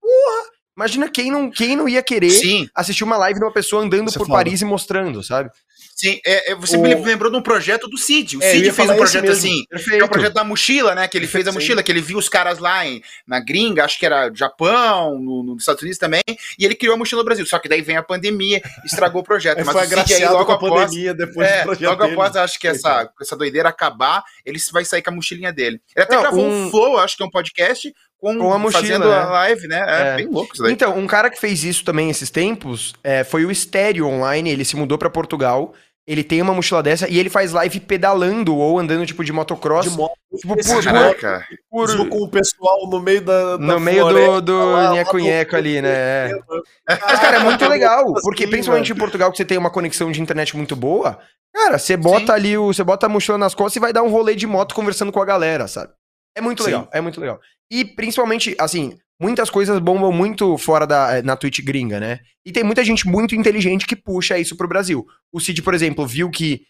Imagina 0.76 1.10
quem 1.10 1.30
não, 1.30 1.50
quem 1.50 1.76
não 1.76 1.88
ia 1.88 2.02
querer 2.02 2.30
Sim. 2.30 2.68
assistir 2.74 3.04
uma 3.04 3.16
live 3.16 3.38
de 3.38 3.44
uma 3.44 3.52
pessoa 3.52 3.82
andando 3.82 4.08
Isso 4.08 4.18
é 4.18 4.20
por 4.20 4.28
é 4.28 4.32
Paris 4.32 4.60
e 4.62 4.64
mostrando, 4.64 5.22
sabe? 5.22 5.50
Sim, 5.94 6.18
é, 6.26 6.52
é, 6.52 6.54
você 6.54 6.76
o... 6.76 6.80
me 6.80 6.94
lembrou 6.94 7.30
de 7.30 7.36
um 7.36 7.42
projeto 7.42 7.86
do 7.86 7.98
Cid. 7.98 8.36
O 8.36 8.42
é, 8.42 8.50
Cid 8.50 8.72
fez 8.72 8.90
um 8.90 8.96
projeto 8.96 9.30
assim. 9.30 9.64
Perfeito. 9.68 10.02
É 10.02 10.04
o 10.04 10.08
projeto 10.08 10.32
da 10.32 10.42
mochila, 10.42 10.94
né? 10.94 11.06
Que 11.06 11.16
ele 11.16 11.26
fez 11.26 11.46
a 11.46 11.52
mochila, 11.52 11.82
que 11.82 11.92
ele 11.92 12.00
viu 12.00 12.18
os 12.18 12.28
caras 12.28 12.58
lá 12.58 12.84
em, 12.86 13.02
na 13.26 13.38
gringa, 13.38 13.84
acho 13.84 13.98
que 13.98 14.06
era 14.06 14.28
Japão, 14.34 15.18
no, 15.18 15.42
nos 15.42 15.62
Estados 15.62 15.82
Unidos 15.82 15.98
também, 15.98 16.22
e 16.58 16.64
ele 16.64 16.74
criou 16.74 16.94
a 16.94 16.98
mochila 16.98 17.20
no 17.20 17.24
Brasil. 17.26 17.46
Só 17.46 17.58
que 17.58 17.68
daí 17.68 17.82
vem 17.82 17.96
a 17.96 18.02
pandemia, 18.02 18.60
estragou 18.84 19.20
o 19.20 19.24
projeto. 19.24 19.58
Mas 19.64 19.72
foi 19.72 19.86
o 19.86 20.06
Cid 20.06 20.14
aí 20.14 20.28
logo 20.28 20.50
após, 20.50 20.72
pandemia 20.72 21.14
depois 21.14 21.46
é, 21.48 21.64
Logo 21.64 21.76
dele. 21.76 22.12
após, 22.12 22.36
acho 22.36 22.58
que 22.58 22.66
essa, 22.66 23.08
essa 23.20 23.36
doideira 23.36 23.68
acabar, 23.68 24.24
ele 24.44 24.58
vai 24.72 24.84
sair 24.84 25.02
com 25.02 25.10
a 25.10 25.14
mochilinha 25.14 25.52
dele. 25.52 25.80
Ele 25.94 26.04
até 26.04 26.14
Não, 26.14 26.22
gravou 26.22 26.44
um... 26.44 26.66
um 26.66 26.70
Flow, 26.70 26.98
acho 26.98 27.16
que 27.16 27.22
é 27.22 27.26
um 27.26 27.30
podcast, 27.30 27.92
com, 28.22 28.38
com 28.38 28.52
a 28.52 28.58
mochila, 28.58 28.82
fazendo 28.82 29.08
é. 29.08 29.18
a 29.18 29.24
live, 29.24 29.66
né? 29.66 29.84
É, 29.86 30.08
é, 30.08 30.16
bem 30.16 30.28
louco 30.28 30.54
isso 30.54 30.62
daí. 30.62 30.72
Então, 30.72 30.96
um 30.96 31.06
cara 31.06 31.28
que 31.28 31.40
fez 31.40 31.64
isso 31.64 31.84
também 31.84 32.08
esses 32.08 32.30
tempos 32.30 32.94
é, 33.02 33.24
foi 33.24 33.44
o 33.44 33.50
Estéreo 33.50 34.06
Online, 34.06 34.48
ele 34.48 34.64
se 34.64 34.76
mudou 34.76 34.96
para 34.96 35.10
Portugal 35.10 35.74
ele 36.04 36.24
tem 36.24 36.42
uma 36.42 36.52
mochila 36.52 36.82
dessa 36.82 37.08
e 37.08 37.16
ele 37.18 37.30
faz 37.30 37.52
live 37.52 37.78
pedalando 37.80 38.56
ou 38.56 38.78
andando, 38.78 39.06
tipo, 39.06 39.24
de 39.24 39.32
motocross. 39.32 39.88
De 39.88 39.96
moto. 39.96 40.12
Tipo, 40.36 40.56
por, 40.56 40.74
por, 41.70 41.96
por, 41.96 42.08
com 42.08 42.22
o 42.22 42.28
pessoal 42.28 42.88
no 42.88 43.00
meio 43.00 43.20
da. 43.20 43.56
da 43.56 43.58
no 43.58 43.78
meio 43.78 44.08
do, 44.08 44.40
do 44.40 44.92
nheco-nheco 44.92 45.54
ali, 45.54 45.80
né? 45.80 46.30
Mas, 46.88 47.20
cara, 47.20 47.36
é 47.36 47.40
muito 47.40 47.64
legal, 47.68 48.12
porque 48.22 48.46
principalmente 48.48 48.90
em 48.90 48.96
Portugal, 48.96 49.30
que 49.30 49.36
você 49.36 49.44
tem 49.44 49.58
uma 49.58 49.70
conexão 49.70 50.10
de 50.10 50.20
internet 50.20 50.56
muito 50.56 50.74
boa, 50.74 51.18
cara, 51.54 51.78
você 51.78 51.96
bota 51.96 52.26
Sim. 52.26 52.32
ali, 52.32 52.58
o, 52.58 52.72
você 52.72 52.82
bota 52.82 53.06
a 53.06 53.08
mochila 53.08 53.38
nas 53.38 53.54
costas 53.54 53.76
e 53.76 53.80
vai 53.80 53.92
dar 53.92 54.02
um 54.02 54.10
rolê 54.10 54.34
de 54.34 54.46
moto 54.46 54.74
conversando 54.74 55.12
com 55.12 55.20
a 55.20 55.24
galera, 55.24 55.68
sabe? 55.68 55.92
É 56.34 56.40
muito 56.40 56.62
legal, 56.62 56.82
Sim. 56.82 56.88
é 56.92 57.00
muito 57.00 57.20
legal. 57.20 57.40
E 57.70 57.84
principalmente, 57.84 58.54
assim, 58.58 58.96
muitas 59.20 59.48
coisas 59.50 59.78
bombam 59.78 60.12
muito 60.12 60.58
fora 60.58 60.86
da 60.86 61.18
eh, 61.18 61.22
na 61.22 61.36
Twitch 61.36 61.60
gringa, 61.60 62.00
né? 62.00 62.20
E 62.44 62.52
tem 62.52 62.64
muita 62.64 62.84
gente 62.84 63.06
muito 63.06 63.34
inteligente 63.34 63.86
que 63.86 63.96
puxa 63.96 64.38
isso 64.38 64.56
pro 64.56 64.68
Brasil. 64.68 65.06
O 65.32 65.40
Cid, 65.40 65.62
por 65.62 65.74
exemplo, 65.74 66.06
viu 66.06 66.30
que 66.30 66.62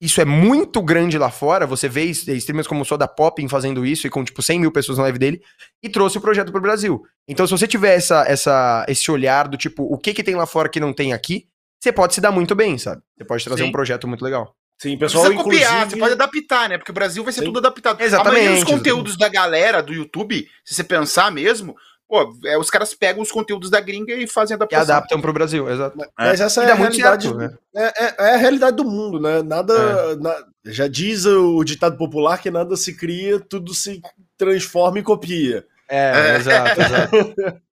isso 0.00 0.20
é 0.20 0.24
muito 0.24 0.82
grande 0.82 1.16
lá 1.16 1.30
fora. 1.30 1.66
Você 1.66 1.88
vê 1.88 2.04
streamers 2.04 2.66
como 2.66 2.82
o 2.82 2.84
Soda 2.84 3.08
Popping 3.08 3.48
fazendo 3.48 3.86
isso 3.86 4.06
e 4.06 4.10
com 4.10 4.24
tipo 4.24 4.42
100 4.42 4.60
mil 4.60 4.72
pessoas 4.72 4.98
na 4.98 5.04
live 5.04 5.18
dele 5.18 5.42
e 5.82 5.88
trouxe 5.88 6.18
o 6.18 6.20
projeto 6.20 6.52
pro 6.52 6.60
Brasil. 6.60 7.02
Então, 7.28 7.46
se 7.46 7.52
você 7.52 7.66
tiver 7.66 7.94
essa, 7.94 8.24
essa, 8.28 8.84
esse 8.88 9.10
olhar 9.10 9.48
do 9.48 9.56
tipo, 9.56 9.82
o 9.84 9.96
que 9.96 10.12
que 10.12 10.22
tem 10.22 10.34
lá 10.34 10.46
fora 10.46 10.68
que 10.68 10.80
não 10.80 10.92
tem 10.92 11.12
aqui, 11.12 11.46
você 11.82 11.92
pode 11.92 12.14
se 12.14 12.20
dar 12.20 12.32
muito 12.32 12.54
bem, 12.54 12.76
sabe? 12.76 13.02
Você 13.16 13.24
pode 13.24 13.44
trazer 13.44 13.62
Sim. 13.62 13.68
um 13.68 13.72
projeto 13.72 14.08
muito 14.08 14.24
legal. 14.24 14.54
Sim, 14.78 14.98
pessoal, 14.98 15.24
você 15.24 15.34
inclusive... 15.34 15.64
copiar, 15.64 15.88
você 15.88 15.96
pode 15.96 16.12
adaptar, 16.12 16.68
né? 16.68 16.78
Porque 16.78 16.90
o 16.90 16.94
Brasil 16.94 17.22
vai 17.22 17.32
ser 17.32 17.40
Sim. 17.40 17.46
tudo 17.46 17.58
adaptado. 17.58 18.00
Exatamente. 18.00 18.28
A 18.28 18.40
maioria 18.40 18.64
dos 18.64 18.72
conteúdos 18.72 19.16
da 19.16 19.28
galera 19.28 19.82
do 19.82 19.92
YouTube, 19.92 20.48
se 20.64 20.74
você 20.74 20.84
pensar 20.84 21.30
mesmo, 21.30 21.76
pô, 22.08 22.36
é, 22.44 22.58
os 22.58 22.70
caras 22.70 22.92
pegam 22.92 23.22
os 23.22 23.30
conteúdos 23.32 23.70
da 23.70 23.80
gringa 23.80 24.14
e 24.14 24.26
fazem 24.26 24.54
adaptação. 24.54 24.86
E 24.86 24.90
adaptam 24.90 25.20
pro 25.20 25.32
Brasil, 25.32 25.68
exato. 25.70 25.96
Mas 26.18 26.40
é. 26.40 26.44
essa 26.44 26.62
é 26.64 26.72
a 26.72 26.74
realidade, 26.74 27.28
certo, 27.28 27.38
né? 27.38 27.54
é, 27.74 28.04
é, 28.04 28.14
é, 28.18 28.34
a 28.34 28.36
realidade 28.36 28.76
do 28.76 28.84
mundo, 28.84 29.20
né? 29.20 29.42
Nada, 29.42 29.74
é. 29.74 30.16
na, 30.16 30.36
já 30.66 30.88
diz 30.88 31.24
o 31.24 31.62
ditado 31.64 31.96
popular 31.96 32.38
que 32.38 32.50
nada 32.50 32.76
se 32.76 32.96
cria, 32.96 33.40
tudo 33.40 33.72
se 33.72 34.00
transforma 34.36 34.98
e 34.98 35.02
copia. 35.02 35.64
É, 35.88 36.32
é. 36.32 36.36
exato, 36.36 36.80
exato. 36.80 37.34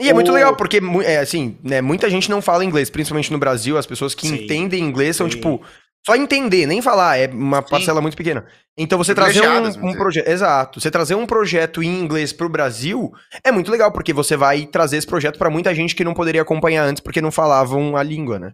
E 0.00 0.08
é 0.08 0.12
muito 0.12 0.32
legal, 0.32 0.56
porque, 0.56 0.80
é, 1.04 1.18
assim, 1.18 1.56
né, 1.62 1.80
muita 1.80 2.10
gente 2.10 2.28
não 2.28 2.42
fala 2.42 2.64
inglês, 2.64 2.90
principalmente 2.90 3.30
no 3.30 3.38
Brasil, 3.38 3.78
as 3.78 3.86
pessoas 3.86 4.14
que 4.14 4.26
Sim. 4.26 4.34
entendem 4.34 4.82
inglês 4.82 5.14
são, 5.14 5.30
Sim. 5.30 5.36
tipo, 5.36 5.62
só 6.04 6.16
entender, 6.16 6.66
nem 6.66 6.82
falar, 6.82 7.16
é 7.18 7.28
uma 7.28 7.62
Sim. 7.62 7.68
parcela 7.70 8.00
muito 8.00 8.16
pequena. 8.16 8.44
Então 8.76 8.98
você 8.98 9.14
trazer 9.14 9.46
um, 9.46 9.90
um 9.90 9.92
projeto. 9.92 10.28
Exato. 10.28 10.80
Você 10.80 10.90
trazer 10.90 11.14
um 11.14 11.26
projeto 11.26 11.82
em 11.82 12.00
inglês 12.00 12.32
pro 12.32 12.48
Brasil 12.48 13.12
é 13.44 13.52
muito 13.52 13.70
legal, 13.70 13.92
porque 13.92 14.12
você 14.12 14.36
vai 14.36 14.66
trazer 14.66 14.96
esse 14.96 15.06
projeto 15.06 15.38
para 15.38 15.50
muita 15.50 15.74
gente 15.74 15.94
que 15.94 16.04
não 16.04 16.14
poderia 16.14 16.42
acompanhar 16.42 16.84
antes 16.84 17.02
porque 17.02 17.20
não 17.20 17.30
falavam 17.30 17.96
a 17.96 18.02
língua, 18.02 18.38
né? 18.38 18.52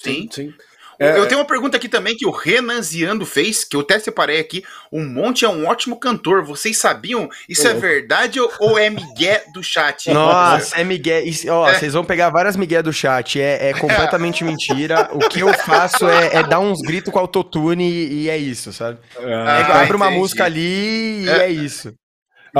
Sim. 0.00 0.28
Sim. 0.30 0.54
É, 0.98 1.16
eu 1.16 1.26
tenho 1.26 1.40
uma 1.40 1.46
pergunta 1.46 1.76
aqui 1.76 1.88
também 1.88 2.16
que 2.16 2.26
o 2.26 2.30
Renanziando 2.30 3.24
fez, 3.24 3.64
que 3.64 3.76
eu 3.76 3.80
até 3.80 3.98
separei 3.98 4.40
aqui. 4.40 4.64
O 4.90 5.00
Monte 5.00 5.44
é 5.44 5.48
um 5.48 5.66
ótimo 5.66 5.98
cantor. 5.98 6.44
Vocês 6.44 6.76
sabiam? 6.76 7.28
Isso 7.48 7.66
é 7.68 7.74
verdade 7.74 8.40
ou 8.40 8.78
é 8.78 8.90
migué 8.90 9.44
do 9.52 9.62
chat? 9.62 10.10
Nossa, 10.10 10.76
é 10.76 10.82
migué. 10.82 11.22
Isso, 11.22 11.48
ó, 11.50 11.68
é. 11.68 11.74
vocês 11.74 11.92
vão 11.92 12.04
pegar 12.04 12.30
várias 12.30 12.56
migué 12.56 12.82
do 12.82 12.92
chat. 12.92 13.40
É, 13.40 13.70
é 13.70 13.72
completamente 13.74 14.42
mentira. 14.44 15.08
O 15.12 15.20
que 15.20 15.40
eu 15.40 15.52
faço 15.54 16.08
é, 16.08 16.36
é 16.36 16.42
dar 16.42 16.58
uns 16.58 16.80
gritos 16.80 17.12
com 17.12 17.18
autotune 17.18 17.88
e, 17.88 18.24
e 18.24 18.30
é 18.30 18.36
isso, 18.36 18.72
sabe? 18.72 18.98
Ah, 19.18 19.60
é, 19.60 19.82
abre 19.82 19.96
uma 19.96 20.10
música 20.10 20.44
ali 20.44 21.24
e 21.24 21.28
é, 21.28 21.44
é 21.44 21.50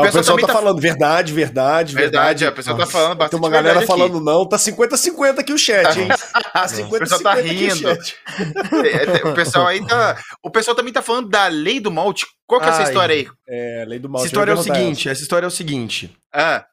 isso. 0.07 0.19
O, 0.19 0.19
pessoal, 0.19 0.37
pessoal 0.37 0.39
tá, 0.39 0.47
tá, 0.47 0.53
falando 0.53 0.81
verdade, 0.81 1.33
verdade, 1.33 1.95
verdade. 1.95 2.45
É, 2.45 2.49
o 2.49 2.53
pessoal 2.53 2.77
tá 2.77 2.87
falando 2.87 3.17
bastante. 3.17 3.41
Tem 3.41 3.49
uma 3.49 3.51
galera 3.51 3.87
falando 3.87 4.21
não, 4.21 4.47
tá 4.47 4.57
50-50 4.57 5.39
aqui 5.39 5.53
o 5.53 5.59
chat, 5.59 5.99
hein? 5.99 6.09
Tá 6.53 6.67
50 6.67 6.97
o 6.97 6.99
pessoal 6.99 7.21
tá 7.21 7.35
rindo. 7.35 7.89
É, 7.89 9.29
o, 9.29 9.35
pessoal 9.35 9.67
aí 9.67 9.87
tá. 9.87 10.17
O 10.43 10.51
pessoal 10.51 10.75
também 10.75 10.93
tá 10.93 11.03
falando 11.03 11.29
da 11.29 11.47
lei 11.47 11.81
do 11.81 11.91
malte. 11.91 12.27
Qual 12.47 12.61
que 12.61 12.67
é 12.67 12.71
essa 12.71 12.83
história 12.85 13.15
aí? 13.15 13.29
É, 13.49 13.85
lei 13.87 13.99
do 13.99 14.09
malte. 14.09 14.27
Essa 14.27 14.29
história 14.29 14.53
é 14.53 14.55
o 14.55 14.63
seguinte, 14.63 15.09
essa 15.09 15.23
história 15.23 15.47
é 15.47 15.49
o 15.49 15.53
seguinte. 15.53 16.17
Ah. 16.33 16.65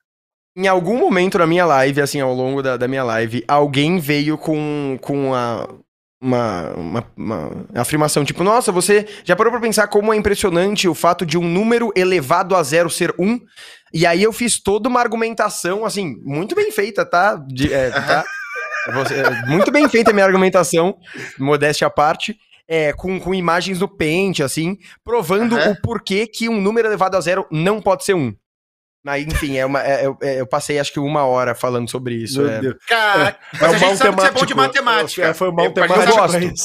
Em 0.57 0.67
algum 0.67 0.97
momento 0.97 1.38
na 1.38 1.45
minha 1.45 1.65
live, 1.65 2.01
assim, 2.01 2.21
ao 2.21 2.34
longo 2.34 2.61
da, 2.63 2.78
da 2.78 2.88
minha 2.88 3.03
live, 3.03 3.43
alguém 3.45 3.99
veio 3.99 4.38
com, 4.38 4.97
com 5.01 5.34
a, 5.34 5.67
uma, 6.26 6.71
uma, 6.71 7.11
uma, 7.15 7.65
afirmação 7.76 8.26
tipo, 8.26 8.43
nossa, 8.43 8.71
você 8.71 9.05
já 9.23 9.36
parou 9.36 9.51
pra 9.51 9.61
pensar 9.61 9.88
como 9.88 10.11
é 10.11 10.17
impressionante 10.17 10.88
o 10.88 10.95
fato 10.95 11.26
de 11.26 11.38
um 11.38 11.47
número 11.47 11.91
elevado 11.95 12.55
a 12.55 12.63
zero 12.63 12.89
ser 12.89 13.13
um? 13.19 13.39
E 13.93 14.05
aí 14.05 14.23
eu 14.23 14.34
fiz 14.34 14.59
toda 14.59 14.89
uma 14.89 14.99
argumentação, 14.99 15.86
assim, 15.86 16.15
muito 16.23 16.55
bem 16.55 16.71
feita, 16.71 17.05
tá? 17.05 17.36
De, 17.36 17.71
é, 17.71 17.91
tá? 17.91 18.26
Você, 18.93 19.23
muito 19.47 19.71
bem 19.71 19.88
feita 19.88 20.11
a 20.11 20.13
minha 20.13 20.26
argumentação, 20.26 20.97
modéstia 21.39 21.88
à 21.88 21.89
parte. 21.89 22.36
É, 22.67 22.91
com, 22.93 23.19
com 23.19 23.36
imagens 23.36 23.78
do 23.78 23.88
pente, 23.88 24.41
assim, 24.41 24.76
provando 25.03 25.55
uhum. 25.55 25.71
o 25.71 25.82
porquê 25.82 26.26
que 26.26 26.49
um 26.49 26.59
número 26.59 26.88
elevado 26.88 27.15
a 27.15 27.21
zero 27.21 27.45
não 27.51 27.80
pode 27.80 28.03
ser 28.03 28.15
um. 28.15 28.34
Mas, 29.06 29.24
enfim, 29.24 29.56
é 29.56 29.64
uma, 29.64 29.84
é, 29.84 30.08
é, 30.24 30.41
eu 30.41 30.47
passei 30.47 30.80
acho 30.80 30.91
que 30.91 30.99
uma 30.99 31.26
hora 31.26 31.53
falando 31.53 31.88
sobre 31.88 32.16
isso. 32.16 32.41
Meu 32.41 32.49
é. 32.49 32.60
Deus. 32.60 32.76
Cara, 32.88 33.38
é, 33.53 33.58
mas 33.62 33.74
a 33.76 33.78
gente 33.78 33.97
sabe 33.97 34.16
que 34.16 34.22
você 34.22 34.28
é 34.28 34.32
bom 34.32 34.45
de 34.47 34.56
matemática. 34.56 35.28
É, 35.28 35.34
foi 35.36 35.51
mal 35.51 35.72
temático 35.72 36.20
a, 36.20 36.28
gente 36.28 36.64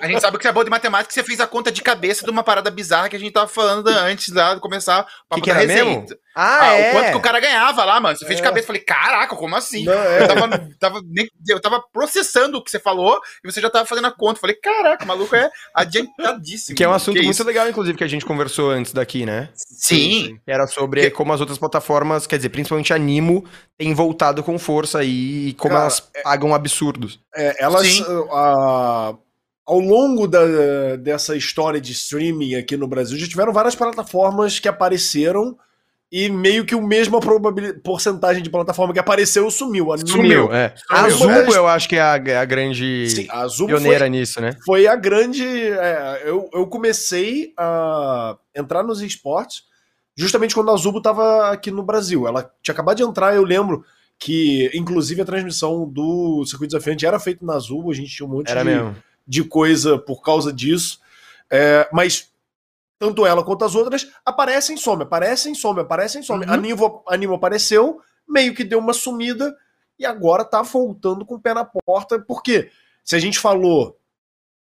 a 0.00 0.06
gente 0.08 0.20
sabe 0.22 0.38
que 0.38 0.42
você 0.42 0.48
é 0.48 0.52
bom 0.52 0.64
de 0.64 0.70
matemática, 0.70 1.08
que 1.08 1.12
você 1.12 1.22
fez 1.22 1.38
a 1.38 1.46
conta 1.46 1.70
de 1.70 1.82
cabeça 1.82 2.24
de 2.24 2.30
uma 2.30 2.42
parada 2.42 2.70
bizarra 2.70 3.10
que 3.10 3.16
a 3.16 3.18
gente 3.18 3.30
tava 3.30 3.46
falando 3.46 3.86
antes 3.88 4.32
lá 4.32 4.54
de 4.54 4.60
começar 4.60 5.02
o 5.02 5.28
papo 5.28 5.42
que 5.42 5.50
que 5.50 5.52
da 5.52 5.60
resenha. 5.60 5.84
Mesmo? 5.84 6.06
Ah, 6.38 6.60
ah 6.60 6.74
é? 6.74 6.90
O 6.90 6.92
quanto 6.92 7.10
que 7.12 7.16
o 7.16 7.20
cara 7.20 7.40
ganhava 7.40 7.82
lá, 7.82 7.98
mano. 7.98 8.14
Você 8.14 8.26
fez 8.26 8.36
de 8.36 8.42
é. 8.42 8.44
cabeça. 8.44 8.66
Falei, 8.66 8.82
caraca, 8.82 9.34
como 9.34 9.56
assim? 9.56 9.84
Não, 9.84 9.94
é. 9.94 10.22
eu, 10.22 10.28
tava, 10.28 10.68
tava, 10.78 11.00
eu 11.48 11.60
tava 11.60 11.82
processando 11.90 12.58
o 12.58 12.62
que 12.62 12.70
você 12.70 12.78
falou 12.78 13.18
e 13.42 13.50
você 13.50 13.58
já 13.58 13.70
tava 13.70 13.86
fazendo 13.86 14.06
a 14.06 14.12
conta. 14.12 14.38
Falei, 14.38 14.54
caraca, 14.56 15.02
o 15.02 15.08
maluco 15.08 15.34
é 15.34 15.50
adiantadíssimo. 15.74 16.76
Que 16.76 16.84
é 16.84 16.88
um 16.88 16.92
assunto 16.92 17.16
muito 17.16 17.30
isso? 17.30 17.42
legal, 17.42 17.66
inclusive, 17.66 17.96
que 17.96 18.04
a 18.04 18.08
gente 18.08 18.26
conversou 18.26 18.70
antes 18.70 18.92
daqui, 18.92 19.24
né? 19.24 19.48
Sim. 19.54 20.38
Era 20.46 20.66
sobre 20.66 21.04
que... 21.04 21.10
como 21.10 21.32
as 21.32 21.40
outras 21.40 21.58
plataformas, 21.68 22.26
quer 22.26 22.36
dizer, 22.36 22.48
principalmente 22.48 22.92
a 22.92 22.98
Nimo, 22.98 23.44
tem 23.76 23.92
voltado 23.94 24.42
com 24.42 24.58
força 24.58 25.00
aí 25.00 25.48
e 25.48 25.54
como 25.54 25.72
cara, 25.72 25.84
elas 25.84 26.08
é 26.14 26.22
pagam 26.22 26.54
absurdos. 26.54 27.20
É, 27.34 27.62
elas. 27.62 28.00
Uh, 28.00 29.18
ao 29.66 29.80
longo 29.80 30.28
da, 30.28 30.96
dessa 30.96 31.36
história 31.36 31.80
de 31.80 31.92
streaming 31.92 32.54
aqui 32.54 32.76
no 32.76 32.86
Brasil, 32.86 33.18
já 33.18 33.26
tiveram 33.26 33.52
várias 33.52 33.74
plataformas 33.74 34.60
que 34.60 34.68
apareceram 34.68 35.56
e 36.10 36.28
meio 36.28 36.64
que 36.64 36.74
o 36.74 36.80
mesmo 36.80 37.20
porcentagem 37.82 38.40
de 38.40 38.48
plataforma 38.48 38.92
que 38.92 39.00
apareceu 39.00 39.50
sumiu. 39.50 39.88
Sumiu, 40.06 40.52
é. 40.52 40.72
A 40.88 41.08
Zubo 41.08 41.52
eu 41.52 41.66
acho 41.66 41.88
que 41.88 41.96
é 41.96 42.00
a, 42.00 42.22
é 42.24 42.36
a 42.36 42.44
grande 42.44 43.10
Sim, 43.10 43.26
a 43.28 43.44
pioneira 43.66 44.00
foi, 44.00 44.08
nisso, 44.08 44.40
né? 44.40 44.56
Foi 44.64 44.86
a 44.86 44.94
grande... 44.94 45.44
É, 45.44 46.22
eu, 46.24 46.48
eu 46.54 46.66
comecei 46.68 47.52
a 47.58 48.36
entrar 48.54 48.84
nos 48.84 49.02
esportes 49.02 49.64
justamente 50.16 50.54
quando 50.54 50.70
a 50.70 50.76
Zubo 50.76 50.98
estava 50.98 51.50
aqui 51.50 51.70
no 51.70 51.82
Brasil. 51.82 52.26
Ela 52.26 52.50
tinha 52.62 52.72
acabado 52.72 52.96
de 52.96 53.02
entrar, 53.02 53.34
eu 53.34 53.44
lembro 53.44 53.84
que, 54.18 54.70
inclusive, 54.74 55.20
a 55.20 55.26
transmissão 55.26 55.86
do 55.86 56.44
Circuito 56.46 56.72
Desafiante 56.72 57.04
era 57.04 57.20
feita 57.20 57.44
na 57.44 57.58
Zubo, 57.58 57.90
a 57.90 57.94
gente 57.94 58.14
tinha 58.14 58.26
um 58.26 58.32
monte 58.32 58.52
de, 58.52 59.02
de, 59.26 59.44
coisa 59.44 59.98
por 59.98 60.22
causa 60.22 60.52
disso. 60.52 61.00
É, 61.50 61.88
mas 61.92 62.32
tanto 62.98 63.26
ela 63.26 63.44
quanto 63.44 63.64
as 63.64 63.74
outras, 63.74 64.10
aparecem, 64.24 64.76
some, 64.76 65.02
aparecem, 65.02 65.54
some, 65.54 65.80
aparecem, 65.80 66.22
some. 66.22 66.46
Uhum. 66.46 66.52
A, 66.52 66.56
Nivo, 66.56 67.02
a 67.06 67.16
Nivo 67.16 67.34
apareceu, 67.34 68.00
meio 68.26 68.54
que 68.54 68.64
deu 68.64 68.78
uma 68.78 68.94
sumida 68.94 69.54
e 69.98 70.06
agora 70.06 70.44
tá 70.44 70.62
voltando 70.62 71.24
com 71.24 71.34
o 71.34 71.40
pé 71.40 71.52
na 71.52 71.64
porta. 71.64 72.18
Porque 72.18 72.70
se 73.04 73.14
a 73.14 73.18
gente 73.18 73.38
falou 73.38 73.98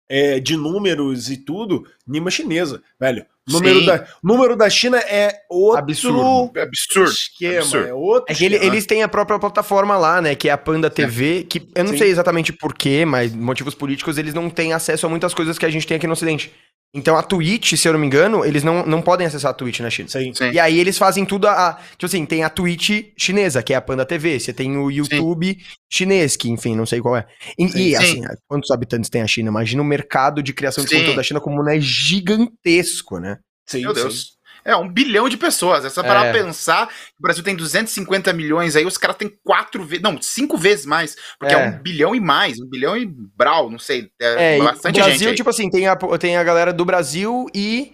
é, 0.09 0.39
de 0.39 0.55
números 0.55 1.29
e 1.29 1.37
tudo, 1.37 1.85
Nima 2.07 2.31
chinesa, 2.31 2.81
velho. 2.99 3.25
Número 3.49 3.85
da, 3.85 4.05
número 4.21 4.57
da 4.57 4.69
China 4.69 4.97
é 4.97 5.33
outro 5.49 5.79
absurdo, 5.79 6.51
é 6.57 6.63
absurdo 6.63 7.11
esquema, 7.11 7.59
absurdo. 7.59 7.87
é 7.87 7.93
outro. 7.93 8.25
É 8.27 8.35
que 8.35 8.43
ele, 8.43 8.55
eles 8.55 8.85
têm 8.85 9.03
a 9.03 9.07
própria 9.07 9.39
plataforma 9.39 9.97
lá, 9.97 10.21
né, 10.21 10.35
que 10.35 10.49
é 10.49 10.51
a 10.51 10.57
Panda 10.57 10.89
TV, 10.89 11.45
que 11.49 11.65
eu 11.73 11.83
não 11.85 11.91
Sim. 11.93 11.99
sei 11.99 12.09
exatamente 12.09 12.51
porquê, 12.51 13.05
mas 13.05 13.33
motivos 13.33 13.73
políticos, 13.73 14.17
eles 14.17 14.33
não 14.33 14.49
têm 14.49 14.73
acesso 14.73 15.05
a 15.05 15.09
muitas 15.09 15.33
coisas 15.33 15.57
que 15.57 15.65
a 15.65 15.69
gente 15.69 15.87
tem 15.87 15.95
aqui 15.95 16.07
no 16.07 16.13
Ocidente. 16.13 16.51
Então 16.93 17.17
a 17.17 17.21
Twitch, 17.21 17.75
se 17.75 17.87
eu 17.87 17.93
não 17.93 17.99
me 17.99 18.07
engano, 18.07 18.45
eles 18.45 18.63
não, 18.63 18.85
não 18.85 19.01
podem 19.01 19.27
acessar 19.27 19.51
a 19.51 19.53
Twitch 19.53 19.81
na 19.81 19.89
China. 19.89 20.07
Sim, 20.07 20.33
sim. 20.33 20.51
E 20.51 20.59
aí 20.59 20.79
eles 20.79 20.97
fazem 20.97 21.25
tudo 21.25 21.47
a, 21.47 21.69
a, 21.69 21.73
Tipo 21.73 22.05
assim, 22.05 22.25
tem 22.25 22.43
a 22.43 22.49
Twitch 22.49 23.11
chinesa, 23.17 23.61
que 23.61 23.73
é 23.73 23.75
a 23.75 23.81
Panda 23.81 24.05
TV. 24.05 24.39
Você 24.39 24.53
tem 24.53 24.77
o 24.77 24.89
YouTube 24.89 25.47
sim. 25.47 25.75
chinês, 25.89 26.35
que 26.35 26.49
enfim, 26.49 26.75
não 26.75 26.85
sei 26.85 27.01
qual 27.01 27.17
é. 27.17 27.27
E, 27.57 27.67
sim, 27.67 27.79
e 27.79 27.95
assim, 27.95 28.21
quantos 28.47 28.71
habitantes 28.71 29.09
tem 29.09 29.21
a 29.21 29.27
China? 29.27 29.49
Imagina 29.49 29.81
o 29.81 29.85
mercado 29.85 30.41
de 30.41 30.53
criação 30.53 30.83
de 30.83 30.89
conteúdo 30.89 31.15
da 31.15 31.23
China 31.23 31.41
como 31.41 31.61
não 31.61 31.71
é 31.71 31.79
gigantesco, 31.79 33.19
né? 33.19 33.37
Sim, 33.65 33.81
Meu 33.81 33.93
Deus. 33.93 34.36
É, 34.67 34.75
um 34.75 34.89
bilhão 34.89 35.29
de 35.29 35.37
pessoas. 35.37 35.85
Essa 35.85 36.03
para 36.03 36.25
é. 36.25 36.33
pensar, 36.33 36.89
o 37.17 37.21
Brasil 37.21 37.41
tem 37.41 37.55
250 37.55 38.33
milhões 38.33 38.75
aí, 38.75 38.85
os 38.85 38.97
caras 38.97 39.15
têm 39.15 39.31
quatro 39.41 39.81
vezes, 39.85 40.03
não, 40.03 40.21
cinco 40.21 40.57
vezes 40.57 40.85
mais, 40.85 41.15
porque 41.39 41.55
é. 41.55 41.57
é. 41.57 41.67
um 41.69 41.81
bilhão 41.81 42.13
e 42.13 42.19
mais, 42.19 42.59
um 42.59 42.67
bilhão 42.67 42.97
e 42.97 43.05
brau, 43.05 43.69
não 43.69 43.79
sei. 43.79 44.09
É, 44.21 44.57
é 44.57 44.59
bastante 44.59 44.99
Brasil, 44.99 45.19
gente. 45.19 45.29
Aí. 45.29 45.35
tipo 45.35 45.49
assim, 45.49 45.69
tem 45.69 45.87
a, 45.87 45.95
tem 45.95 46.35
a 46.35 46.43
galera 46.43 46.73
do 46.73 46.83
Brasil 46.83 47.45
e 47.55 47.93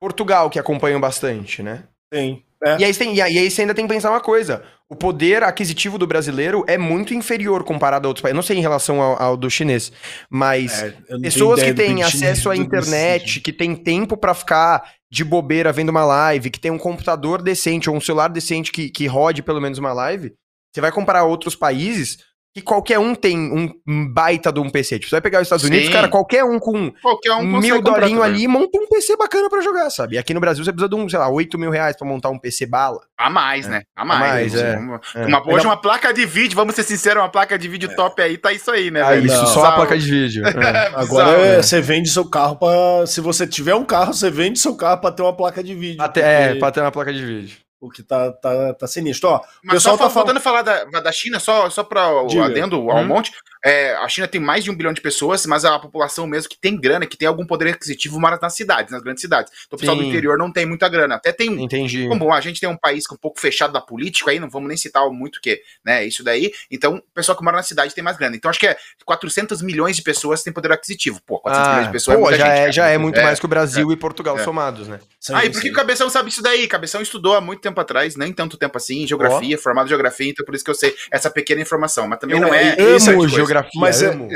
Portugal 0.00 0.50
que 0.50 0.58
acompanham 0.58 1.00
bastante, 1.00 1.62
né? 1.62 1.84
Tem. 2.10 2.44
É. 2.64 2.78
E, 2.80 2.84
aí 2.84 2.94
tem, 2.94 3.14
e 3.14 3.20
aí 3.20 3.48
você 3.48 3.60
ainda 3.60 3.74
tem 3.74 3.86
que 3.86 3.94
pensar 3.94 4.10
uma 4.10 4.20
coisa. 4.20 4.64
O 4.88 4.96
poder 4.96 5.44
aquisitivo 5.44 5.98
do 5.98 6.06
brasileiro 6.06 6.64
é 6.66 6.76
muito 6.76 7.14
inferior 7.14 7.62
comparado 7.62 8.06
a 8.06 8.08
outros 8.08 8.22
países. 8.22 8.34
Não 8.34 8.42
sei 8.42 8.56
em 8.56 8.62
relação 8.62 9.00
ao, 9.00 9.22
ao 9.22 9.36
do 9.36 9.48
chinês, 9.48 9.92
mas 10.28 10.82
é, 10.82 10.94
pessoas 11.22 11.62
que 11.62 11.74
têm 11.74 12.02
acesso 12.02 12.50
à 12.50 12.56
internet, 12.56 13.40
que 13.40 13.52
têm 13.52 13.76
tempo 13.76 14.16
para 14.16 14.34
ficar 14.34 14.94
de 15.10 15.24
bobeira 15.24 15.72
vendo 15.72 15.88
uma 15.88 16.04
live, 16.04 16.50
que 16.50 16.60
tem 16.60 16.70
um 16.70 16.78
computador 16.78 17.42
decente 17.42 17.88
ou 17.88 17.96
um 17.96 18.00
celular 18.00 18.28
decente 18.28 18.70
que, 18.70 18.90
que 18.90 19.06
rode 19.06 19.42
pelo 19.42 19.60
menos 19.60 19.78
uma 19.78 19.92
live, 19.92 20.34
você 20.72 20.80
vai 20.80 20.92
comparar 20.92 21.24
outros 21.24 21.56
países, 21.56 22.18
que 22.58 22.64
qualquer 22.64 22.98
um 22.98 23.14
tem 23.14 23.38
um 23.86 24.08
baita 24.08 24.52
de 24.52 24.60
um 24.60 24.68
PC. 24.68 24.98
Tipo, 24.98 25.10
você 25.10 25.16
vai 25.16 25.20
pegar 25.20 25.38
os 25.38 25.46
Estados 25.46 25.64
Sim. 25.64 25.72
Unidos, 25.72 25.88
cara, 25.90 26.08
qualquer 26.08 26.44
um 26.44 26.58
com 26.58 26.90
qualquer 27.02 27.32
um 27.34 27.58
mil 27.58 27.80
dolinho 27.80 28.22
ali 28.22 28.46
monta 28.46 28.78
um 28.78 28.86
PC 28.86 29.16
bacana 29.16 29.48
pra 29.48 29.60
jogar, 29.60 29.90
sabe? 29.90 30.16
E 30.16 30.18
aqui 30.18 30.34
no 30.34 30.40
Brasil 30.40 30.64
você 30.64 30.72
precisa 30.72 30.88
de 30.88 30.94
um, 30.94 31.08
sei 31.08 31.18
lá, 31.18 31.28
8 31.28 31.58
mil 31.58 31.70
reais 31.70 31.96
pra 31.96 32.06
montar 32.06 32.30
um 32.30 32.38
PC 32.38 32.66
bala. 32.66 33.00
A 33.16 33.30
mais, 33.30 33.66
é. 33.66 33.70
né? 33.70 33.82
A 33.96 34.04
mais. 34.04 34.22
A 34.22 34.26
mais 34.26 34.54
é. 34.54 34.76
Uma, 34.76 35.00
é. 35.14 35.26
Uma, 35.26 35.52
hoje 35.52 35.66
uma 35.66 35.76
placa 35.76 36.12
de 36.12 36.26
vídeo, 36.26 36.54
vamos 36.54 36.74
ser 36.74 36.82
sinceros, 36.82 37.22
uma 37.22 37.28
placa 37.28 37.58
de 37.58 37.68
vídeo 37.68 37.90
é. 37.90 37.94
top 37.94 38.20
aí, 38.20 38.36
tá 38.36 38.52
isso 38.52 38.70
aí, 38.70 38.90
né? 38.90 39.02
Ah, 39.02 39.16
isso, 39.16 39.46
só 39.46 39.64
a 39.64 39.72
placa 39.72 39.96
de 39.98 40.10
vídeo. 40.10 40.44
É. 40.58 40.90
Agora 40.94 41.30
é, 41.38 41.62
você 41.62 41.80
vende 41.80 42.08
seu 42.10 42.24
carro 42.24 42.56
pra... 42.56 43.06
Se 43.06 43.20
você 43.20 43.46
tiver 43.46 43.74
um 43.74 43.84
carro, 43.84 44.12
você 44.12 44.30
vende 44.30 44.58
seu 44.58 44.74
carro 44.74 45.00
pra 45.00 45.10
ter 45.10 45.22
uma 45.22 45.34
placa 45.34 45.62
de 45.62 45.74
vídeo. 45.74 46.02
Até, 46.02 46.20
porque... 46.20 46.56
É, 46.56 46.58
pra 46.58 46.70
ter 46.70 46.80
uma 46.80 46.90
placa 46.90 47.12
de 47.12 47.24
vídeo. 47.24 47.56
O 47.80 47.90
que 47.90 48.02
tá, 48.02 48.32
tá, 48.32 48.74
tá 48.74 48.86
sinistro. 48.86 49.28
Ó, 49.28 49.40
Mas 49.62 49.74
pessoal 49.74 49.96
só 49.96 50.04
tá 50.04 50.10
falando... 50.10 50.40
falar 50.40 50.62
da, 50.62 50.84
da 50.84 51.12
China, 51.12 51.38
só, 51.38 51.70
só 51.70 51.84
para 51.84 52.10
o 52.10 52.42
adendo 52.42 52.90
ao 52.90 52.98
hum. 52.98 53.06
monte, 53.06 53.32
é, 53.64 53.94
a 53.96 54.08
China 54.08 54.28
tem 54.28 54.40
mais 54.40 54.64
de 54.64 54.70
um 54.70 54.74
bilhão 54.74 54.92
de 54.92 55.00
pessoas, 55.00 55.44
mas 55.46 55.64
a 55.64 55.78
população 55.78 56.26
mesmo 56.26 56.48
que 56.48 56.58
tem 56.58 56.78
grana, 56.78 57.06
que 57.06 57.16
tem 57.16 57.26
algum 57.26 57.44
poder 57.44 57.70
aquisitivo, 57.70 58.20
mora 58.20 58.38
nas 58.40 58.54
cidades, 58.54 58.92
nas 58.92 59.02
grandes 59.02 59.20
cidades. 59.20 59.52
Então 59.66 59.76
o 59.76 59.80
pessoal 59.80 59.96
Sim. 59.96 60.04
do 60.04 60.08
interior 60.08 60.38
não 60.38 60.52
tem 60.52 60.64
muita 60.64 60.88
grana. 60.88 61.16
Até 61.16 61.32
tem. 61.32 61.62
Entendi. 61.62 62.08
Como 62.08 62.32
a 62.32 62.40
gente 62.40 62.60
tem 62.60 62.68
um 62.68 62.76
país 62.76 63.04
um 63.12 63.16
pouco 63.16 63.40
fechado 63.40 63.72
da 63.72 63.80
política, 63.80 64.30
aí 64.30 64.38
não 64.38 64.48
vamos 64.48 64.68
nem 64.68 64.76
citar 64.76 65.08
muito 65.10 65.40
que, 65.40 65.60
né, 65.84 66.04
isso 66.04 66.22
daí. 66.22 66.52
Então 66.70 66.96
o 66.96 67.02
pessoal 67.14 67.36
que 67.36 67.44
mora 67.44 67.56
na 67.56 67.62
cidade 67.62 67.94
tem 67.94 68.04
mais 68.04 68.16
grana. 68.16 68.36
Então 68.36 68.48
acho 68.48 68.60
que 68.60 68.66
é 68.66 68.76
400 69.04 69.60
milhões 69.62 69.96
de 69.96 70.02
pessoas 70.02 70.42
têm 70.42 70.52
poder 70.52 70.72
aquisitivo. 70.72 71.20
Pô, 71.26 71.40
400 71.40 71.66
ah, 71.66 71.70
milhões 71.70 71.86
de 71.86 71.92
pessoas 71.92 72.18
pô, 72.18 72.30
é 72.30 72.38
já 72.38 72.46
gente, 72.46 72.68
É, 72.68 72.72
já 72.72 72.86
é 72.88 72.98
muito 72.98 73.18
é, 73.18 73.22
mais 73.22 73.40
que 73.40 73.44
o 73.46 73.48
Brasil 73.48 73.90
é, 73.90 73.92
e 73.92 73.96
Portugal 73.96 74.38
é. 74.38 74.44
somados, 74.44 74.86
né? 74.86 75.00
Aí, 75.34 75.48
ah, 75.48 75.50
por 75.50 75.60
que 75.60 75.70
o 75.70 75.72
Cabeção 75.72 76.08
sabe 76.08 76.28
isso 76.28 76.42
daí? 76.42 76.66
Cabeção 76.66 77.00
estudou 77.00 77.34
há 77.34 77.40
muito 77.40 77.60
tempo 77.60 77.80
atrás, 77.80 78.16
nem 78.16 78.32
tanto 78.32 78.56
tempo 78.56 78.76
assim, 78.76 79.02
em 79.02 79.06
geografia, 79.06 79.56
oh. 79.56 79.60
formado 79.60 79.86
em 79.86 79.88
geografia, 79.88 80.30
então 80.30 80.44
por 80.44 80.54
isso 80.54 80.64
que 80.64 80.70
eu 80.70 80.74
sei 80.74 80.94
essa 81.10 81.30
pequena 81.30 81.60
informação. 81.60 82.06
Mas 82.08 82.18
também 82.18 82.36
eu 82.36 82.42
não 82.42 82.54
é. 82.54 82.76
Amo 82.78 83.28
geografia, 83.28 83.80
mas 83.80 84.02
amo. 84.02 84.28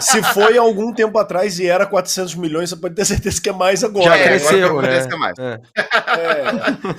Se 0.00 0.22
foi 0.22 0.56
algum 0.56 0.92
tempo 0.92 1.18
atrás 1.18 1.58
e 1.58 1.66
era 1.66 1.86
400 1.86 2.34
milhões, 2.34 2.70
você 2.70 2.76
pode 2.76 2.94
ter 2.94 3.04
certeza 3.04 3.40
que 3.40 3.48
é 3.48 3.52
mais 3.52 3.84
agora. 3.84 4.06
Já 4.06 4.16
é, 4.16 4.24
cresceu, 4.24 4.66
agora 4.66 4.88
né? 4.88 5.06
Que 5.06 5.14
é 5.14 5.16
mais. 5.16 5.38
É. 5.38 5.60
É. 5.74 6.52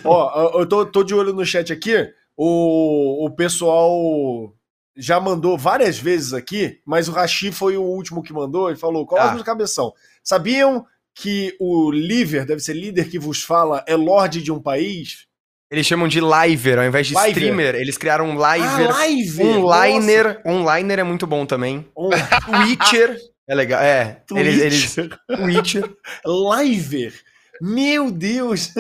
Ó, 0.03 0.59
eu 0.59 0.65
tô, 0.65 0.85
tô, 0.85 1.03
de 1.03 1.13
olho 1.13 1.33
no 1.33 1.45
chat 1.45 1.71
aqui. 1.71 2.07
O, 2.35 3.25
o 3.25 3.29
pessoal 3.35 4.53
já 4.95 5.19
mandou 5.19 5.57
várias 5.57 5.97
vezes 5.97 6.33
aqui, 6.33 6.79
mas 6.85 7.07
o 7.07 7.11
Rashi 7.11 7.51
foi 7.51 7.77
o 7.77 7.83
último 7.83 8.23
que 8.23 8.33
mandou. 8.33 8.69
Ele 8.69 8.77
falou: 8.77 9.05
coloca 9.05 9.31
ah. 9.31 9.35
no 9.35 9.43
cabeção. 9.43 9.93
Sabiam 10.23 10.85
que 11.15 11.55
o 11.59 11.91
líder, 11.91 12.45
deve 12.45 12.61
ser 12.61 12.73
líder 12.73 13.09
que 13.09 13.19
vos 13.19 13.43
fala, 13.43 13.83
é 13.87 13.95
lorde 13.95 14.41
de 14.41 14.51
um 14.51 14.61
país? 14.61 15.25
Eles 15.71 15.87
chamam 15.87 16.07
de 16.07 16.19
liver, 16.19 16.77
ao 16.77 16.85
invés 16.85 17.07
de 17.07 17.15
liver. 17.15 17.29
streamer, 17.29 17.75
eles 17.75 17.97
criaram 17.97 18.29
um 18.29 18.33
liver. 18.33 18.91
Ah, 18.91 19.07
liver. 19.07 19.57
Onliner. 19.57 20.41
Onliner 20.45 20.99
é 20.99 21.03
muito 21.03 21.25
bom 21.25 21.45
também. 21.45 21.85
On... 21.95 22.09
Twitcher. 22.09 23.17
É 23.45 23.53
legal. 23.53 23.81
É. 23.81 24.21
Eles, 24.33 24.95
eles... 24.95 25.11
Twitcher. 25.27 25.83
Liver. 26.25 27.13
Meu 27.61 28.09
Deus! 28.09 28.71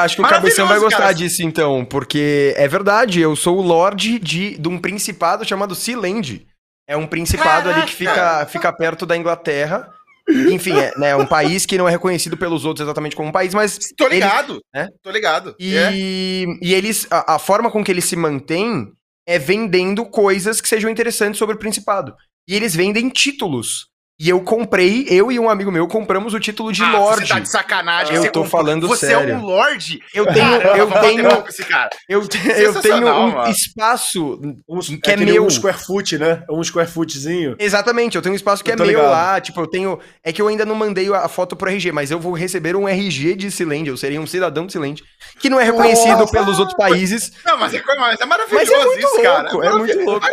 Acho 0.00 0.16
que 0.16 0.22
o 0.22 0.28
Cabeção 0.28 0.66
vai 0.66 0.78
gostar 0.80 0.98
cara. 0.98 1.12
disso, 1.12 1.42
então, 1.42 1.84
porque 1.84 2.52
é 2.56 2.66
verdade, 2.66 3.20
eu 3.20 3.34
sou 3.34 3.58
o 3.58 3.62
Lorde 3.62 4.18
de, 4.18 4.58
de 4.58 4.68
um 4.68 4.78
principado 4.78 5.44
chamado 5.44 5.74
Sealand. 5.74 6.46
É 6.88 6.96
um 6.96 7.06
principado 7.06 7.68
Caraca. 7.68 7.82
ali 7.82 7.86
que 7.86 7.94
fica, 7.94 8.46
fica 8.46 8.72
perto 8.72 9.06
da 9.06 9.16
Inglaterra. 9.16 9.88
Enfim, 10.28 10.78
é 10.78 10.92
né, 10.98 11.16
um 11.16 11.26
país 11.26 11.66
que 11.66 11.76
não 11.78 11.88
é 11.88 11.90
reconhecido 11.90 12.36
pelos 12.36 12.64
outros 12.64 12.86
exatamente 12.86 13.16
como 13.16 13.28
um 13.28 13.32
país, 13.32 13.54
mas. 13.54 13.78
Tô 13.96 14.06
ligado. 14.08 14.52
Eles, 14.52 14.62
né? 14.74 14.88
Tô 15.02 15.10
ligado. 15.10 15.54
E, 15.58 15.76
é. 15.76 15.92
e 15.92 16.74
eles. 16.74 17.06
A, 17.10 17.34
a, 17.34 17.38
forma 17.38 17.70
com 17.70 17.82
que 17.82 17.90
eles 17.90 18.04
se 18.04 18.16
mantêm 18.16 18.92
é 19.26 19.38
vendendo 19.38 20.04
coisas 20.06 20.60
que 20.60 20.68
sejam 20.68 20.90
interessantes 20.90 21.38
sobre 21.38 21.56
o 21.56 21.58
Principado. 21.58 22.14
E 22.48 22.54
eles 22.54 22.74
vendem 22.74 23.08
títulos. 23.08 23.89
E 24.20 24.28
eu 24.28 24.38
comprei, 24.42 25.06
eu 25.08 25.32
e 25.32 25.38
um 25.38 25.48
amigo 25.48 25.72
meu 25.72 25.88
compramos 25.88 26.34
o 26.34 26.38
título 26.38 26.70
de 26.70 26.82
ah, 26.82 26.92
Lorde. 26.92 27.26
Você 27.26 27.32
tá 27.32 27.40
de 27.40 27.50
sacanagem. 27.50 28.16
Eu 28.16 28.20
tô 28.24 28.42
comprou. 28.42 28.44
falando 28.44 28.86
você 28.86 29.06
sério. 29.06 29.28
Você 29.28 29.32
é 29.32 29.34
um 29.34 29.40
Lorde? 29.40 30.02
Eu 30.12 30.26
tenho, 30.26 30.54
eu 30.56 30.90
tenho, 30.90 31.26
eu, 31.26 32.74
eu 32.74 32.80
tenho 32.82 33.08
um 33.08 33.30
mano. 33.30 33.50
espaço 33.50 34.38
um, 34.68 34.82
que 35.00 35.10
é, 35.10 35.14
é 35.14 35.16
meu. 35.16 35.46
Um 35.46 35.48
square 35.48 35.78
foot, 35.78 36.18
né? 36.18 36.42
Um 36.50 36.62
square 36.62 36.86
footzinho. 36.86 37.56
Exatamente, 37.58 38.14
eu 38.14 38.20
tenho 38.20 38.34
um 38.34 38.36
espaço 38.36 38.62
que 38.62 38.70
é 38.70 38.76
meu 38.76 38.84
ligado. 38.84 39.08
lá. 39.08 39.40
Tipo, 39.40 39.62
eu 39.62 39.66
tenho. 39.66 39.98
É 40.22 40.30
que 40.34 40.42
eu 40.42 40.48
ainda 40.48 40.66
não 40.66 40.74
mandei 40.74 41.10
a 41.14 41.26
foto 41.26 41.56
pro 41.56 41.70
RG, 41.70 41.90
mas 41.90 42.10
eu 42.10 42.20
vou 42.20 42.34
receber 42.34 42.76
um 42.76 42.86
RG 42.86 43.34
de 43.34 43.50
Silente. 43.50 43.88
Eu 43.88 43.96
seria 43.96 44.20
um 44.20 44.26
cidadão 44.26 44.66
de 44.66 44.72
Silente. 44.72 45.02
Que 45.38 45.48
não 45.48 45.58
é 45.58 45.64
reconhecido 45.64 46.18
Nossa. 46.18 46.32
pelos 46.32 46.58
outros 46.58 46.76
países. 46.76 47.32
Não, 47.42 47.56
mas 47.56 47.72
é, 47.72 47.82
mas 47.98 48.20
é 48.20 48.26
maravilhoso 48.26 48.70
mas 48.70 48.70
é 48.70 48.98
isso, 48.98 49.08
louco, 49.08 49.22
cara. 49.22 49.66
É 49.66 49.78
muito 49.78 50.00
louco. 50.04 50.26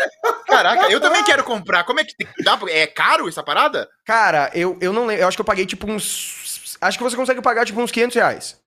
Caraca, 0.45 0.91
eu 0.91 0.99
também 0.99 1.23
quero 1.23 1.45
comprar. 1.45 1.85
Como 1.85 2.01
é 2.01 2.03
que. 2.03 2.13
Dá, 2.43 2.59
é 2.67 2.85
caro 2.85 3.29
essa 3.29 3.41
parada? 3.41 3.76
Cara, 4.05 4.49
eu, 4.53 4.77
eu 4.81 4.93
não 4.93 5.05
lembro. 5.05 5.23
Eu 5.23 5.27
acho 5.27 5.37
que 5.37 5.41
eu 5.41 5.45
paguei 5.45 5.65
tipo 5.65 5.89
uns. 5.89 6.77
Acho 6.79 6.97
que 6.97 7.03
você 7.03 7.15
consegue 7.15 7.41
pagar 7.41 7.65
tipo 7.65 7.81
uns 7.81 7.91
500 7.91 8.15
reais. 8.15 8.57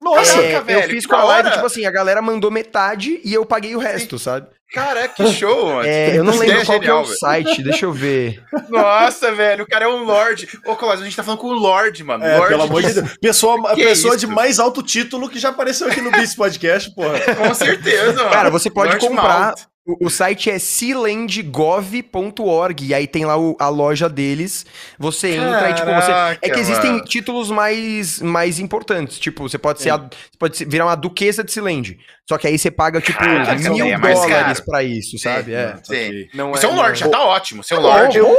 Nossa, 0.00 0.40
é, 0.40 0.60
velho, 0.60 0.80
eu 0.80 0.88
fiz 0.90 1.06
com 1.06 1.16
a 1.16 1.24
live, 1.24 1.50
tipo 1.50 1.66
assim, 1.66 1.86
a 1.86 1.90
galera 1.90 2.20
mandou 2.20 2.50
metade 2.50 3.18
e 3.24 3.32
eu 3.32 3.46
paguei 3.46 3.74
o 3.74 3.78
resto, 3.78 4.18
Sim. 4.18 4.24
sabe? 4.24 4.46
Cara, 4.72 5.08
que 5.08 5.26
show, 5.32 5.66
mano. 5.66 5.88
É, 5.88 6.18
eu 6.18 6.24
não 6.24 6.36
lembro 6.36 6.66
qual 6.66 6.78
genial, 6.78 7.04
que 7.04 7.10
é 7.10 7.14
o 7.14 7.16
site, 7.16 7.62
deixa 7.62 7.86
eu 7.86 7.92
ver. 7.92 8.42
Nossa, 8.68 9.32
velho, 9.32 9.64
o 9.64 9.66
cara 9.66 9.84
é 9.84 9.88
um 9.88 10.02
Lorde. 10.04 10.48
Ô, 10.66 10.76
Colossus, 10.76 11.02
a 11.02 11.04
gente 11.04 11.16
tá 11.16 11.22
falando 11.22 11.40
com 11.40 11.46
o 11.46 11.52
Lorde, 11.52 12.02
mano. 12.04 12.24
É, 12.24 12.36
Lorde, 12.36 12.48
pelo 12.48 12.62
amor 12.64 12.82
de 12.82 12.92
Deus. 12.92 13.16
Pessoa, 13.18 13.74
que 13.74 13.84
pessoa 13.84 14.14
é 14.14 14.16
de 14.16 14.26
mais 14.26 14.58
alto 14.58 14.82
título 14.82 15.30
que 15.30 15.38
já 15.38 15.50
apareceu 15.50 15.86
aqui 15.86 16.00
no 16.00 16.10
Bis 16.10 16.34
Podcast, 16.34 16.92
porra. 16.94 17.20
Com 17.34 17.54
certeza, 17.54 18.14
mano. 18.14 18.30
Cara, 18.30 18.50
você 18.50 18.68
pode 18.68 18.90
Lorde 18.90 19.06
comprar 19.08 19.46
Mount. 19.46 19.60
O, 19.86 20.10
site 20.10 20.50
é 20.50 20.58
sealandgov.org 20.58 22.84
e 22.84 22.92
aí 22.92 23.06
tem 23.06 23.24
lá 23.24 23.38
o, 23.38 23.54
a 23.60 23.68
loja 23.68 24.08
deles. 24.08 24.66
Você 24.98 25.36
Caraca, 25.36 25.56
entra 25.56 25.70
e 25.70 25.74
tipo, 25.74 25.86
você. 25.86 26.10
É 26.42 26.50
que 26.50 26.58
existem 26.58 26.94
mano. 26.94 27.04
títulos 27.04 27.52
mais, 27.52 28.20
mais 28.20 28.58
importantes. 28.58 29.16
Tipo, 29.16 29.48
você 29.48 29.56
pode 29.56 29.80
ser 29.80 29.90
a, 29.90 30.10
pode 30.40 30.64
virar 30.64 30.86
uma 30.86 30.96
duquesa 30.96 31.44
de 31.44 31.52
Sealand. 31.52 31.96
Só 32.28 32.36
que 32.36 32.48
aí 32.48 32.58
você 32.58 32.68
paga, 32.68 33.00
tipo, 33.00 33.16
Caraca, 33.16 33.54
mil 33.54 33.86
é 33.86 33.96
dólares 33.96 34.58
pra 34.58 34.82
isso, 34.82 35.16
sabe? 35.20 35.54
É. 35.54 35.76
Sim. 35.84 36.26
Não 36.34 36.50
é, 36.50 36.56
Seu 36.56 36.72
Lorde 36.72 36.98
já 36.98 37.08
tá 37.08 37.24
ótimo. 37.24 37.62
Seu 37.62 37.80
Lorde. 37.80 38.20
Um, 38.20 38.34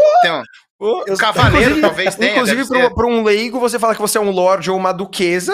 um 1.09 1.15
cavaleiro 1.15 1.79
talvez 1.79 2.13
tenha. 2.15 2.33
Inclusive, 2.33 2.65
pra 2.93 3.07
um 3.07 3.23
leigo, 3.23 3.57
você 3.57 3.79
fala 3.79 3.95
que 3.95 4.01
você 4.01 4.17
é 4.17 4.21
um 4.21 4.31
Lorde 4.31 4.69
ou 4.69 4.75
uma 4.75 4.91
duquesa 4.91 5.53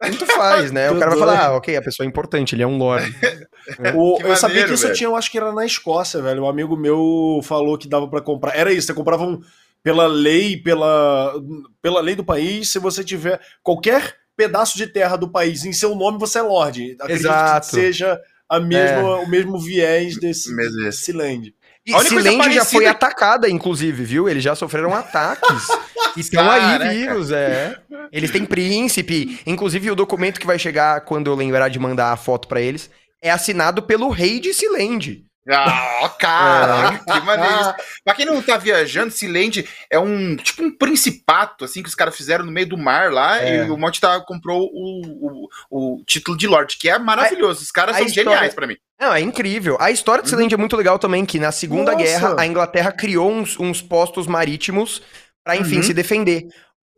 tanto 0.00 0.26
faz, 0.26 0.72
né? 0.72 0.90
o 0.90 0.98
cara 0.98 1.10
vai 1.10 1.18
falar, 1.18 1.46
ah, 1.46 1.56
ok, 1.56 1.76
a 1.76 1.82
pessoa 1.82 2.06
é 2.06 2.08
importante, 2.08 2.54
ele 2.54 2.62
é 2.62 2.66
um 2.66 2.78
lord. 2.78 3.14
o, 3.94 4.18
eu 4.22 4.34
sabia 4.34 4.64
que 4.64 4.72
isso 4.72 4.84
velho. 4.84 4.94
tinha, 4.96 5.08
eu 5.08 5.16
acho 5.16 5.30
que 5.30 5.36
era 5.36 5.52
na 5.52 5.64
Escócia, 5.64 6.22
velho. 6.22 6.44
Um 6.44 6.48
amigo 6.48 6.76
meu 6.76 7.40
falou 7.42 7.76
que 7.76 7.88
dava 7.88 8.08
para 8.08 8.20
comprar. 8.20 8.56
Era 8.56 8.72
isso, 8.72 8.86
você 8.86 8.94
comprava 8.94 9.24
um, 9.24 9.40
pela 9.82 10.06
lei, 10.06 10.56
pela, 10.56 11.34
pela 11.82 12.00
lei 12.00 12.14
do 12.14 12.24
país, 12.24 12.70
se 12.70 12.78
você 12.78 13.04
tiver 13.04 13.40
qualquer 13.62 14.16
pedaço 14.36 14.78
de 14.78 14.86
terra 14.86 15.16
do 15.16 15.30
país 15.30 15.64
em 15.64 15.72
seu 15.72 15.94
nome, 15.94 16.18
você 16.18 16.38
é 16.38 16.42
lord. 16.42 16.96
Acredito 16.98 17.26
Exato. 17.26 17.66
que 17.66 17.74
seja 17.74 18.20
a 18.48 18.58
mesma, 18.58 19.00
é. 19.00 19.14
o 19.16 19.28
mesmo 19.28 19.58
viés 19.58 20.18
desse, 20.18 20.54
desse 20.56 21.12
land. 21.12 21.54
E 21.86 21.98
Silente 22.02 22.52
já 22.52 22.64
foi 22.64 22.86
atacada, 22.86 23.48
inclusive, 23.48 24.04
viu? 24.04 24.28
Eles 24.28 24.42
já 24.42 24.54
sofreram 24.54 24.94
ataques. 24.94 25.66
Estão 26.16 26.50
aí 26.50 26.78
vivos, 26.90 27.30
é. 27.30 27.76
Eles 28.12 28.30
têm 28.30 28.44
príncipe. 28.44 29.40
Inclusive, 29.46 29.90
o 29.90 29.96
documento 29.96 30.40
que 30.40 30.46
vai 30.46 30.58
chegar 30.58 31.00
quando 31.02 31.28
eu 31.28 31.34
lembrar 31.34 31.68
de 31.68 31.78
mandar 31.78 32.12
a 32.12 32.16
foto 32.16 32.48
para 32.48 32.60
eles 32.60 32.90
é 33.22 33.30
assinado 33.30 33.82
pelo 33.82 34.10
rei 34.10 34.40
de 34.40 34.52
Silende. 34.52 35.24
Ah, 35.48 36.08
cara, 36.18 36.94
é. 36.94 36.98
que 36.98 37.20
maneiro. 37.24 37.74
pra 38.04 38.14
quem 38.14 38.26
não 38.26 38.42
tá 38.42 38.58
viajando, 38.58 39.10
Silende 39.10 39.66
é 39.88 39.98
um 39.98 40.36
tipo 40.36 40.62
um 40.62 40.70
principato, 40.70 41.64
assim, 41.64 41.82
que 41.82 41.88
os 41.88 41.94
caras 41.94 42.16
fizeram 42.16 42.44
no 42.44 42.52
meio 42.52 42.68
do 42.68 42.76
mar 42.76 43.10
lá, 43.10 43.42
é. 43.42 43.66
e 43.66 43.70
o 43.70 43.76
Monte 43.76 44.00
tá, 44.00 44.20
comprou 44.20 44.68
o, 44.72 45.48
o, 45.70 45.96
o, 45.98 46.04
título 46.04 46.36
de 46.36 46.46
Lorde, 46.46 46.76
que 46.76 46.90
é 46.90 46.98
maravilhoso. 46.98 47.62
Os 47.62 47.70
caras 47.70 47.96
são 47.96 48.06
história... 48.06 48.30
geniais 48.30 48.54
para 48.54 48.66
mim. 48.66 48.76
Não, 49.00 49.14
é 49.14 49.20
incrível. 49.20 49.78
A 49.80 49.90
história 49.90 50.22
de 50.22 50.28
Silende 50.28 50.54
uhum. 50.54 50.58
é 50.58 50.62
muito 50.62 50.76
legal 50.76 50.98
também, 50.98 51.24
que 51.24 51.38
na 51.38 51.50
Segunda 51.50 51.92
Nossa. 51.92 52.04
Guerra 52.04 52.36
a 52.38 52.46
Inglaterra 52.46 52.92
criou 52.92 53.30
uns, 53.30 53.58
uns 53.58 53.80
postos 53.80 54.26
marítimos 54.26 55.02
para 55.42 55.56
enfim 55.56 55.76
uhum. 55.76 55.82
se 55.82 55.94
defender. 55.94 56.48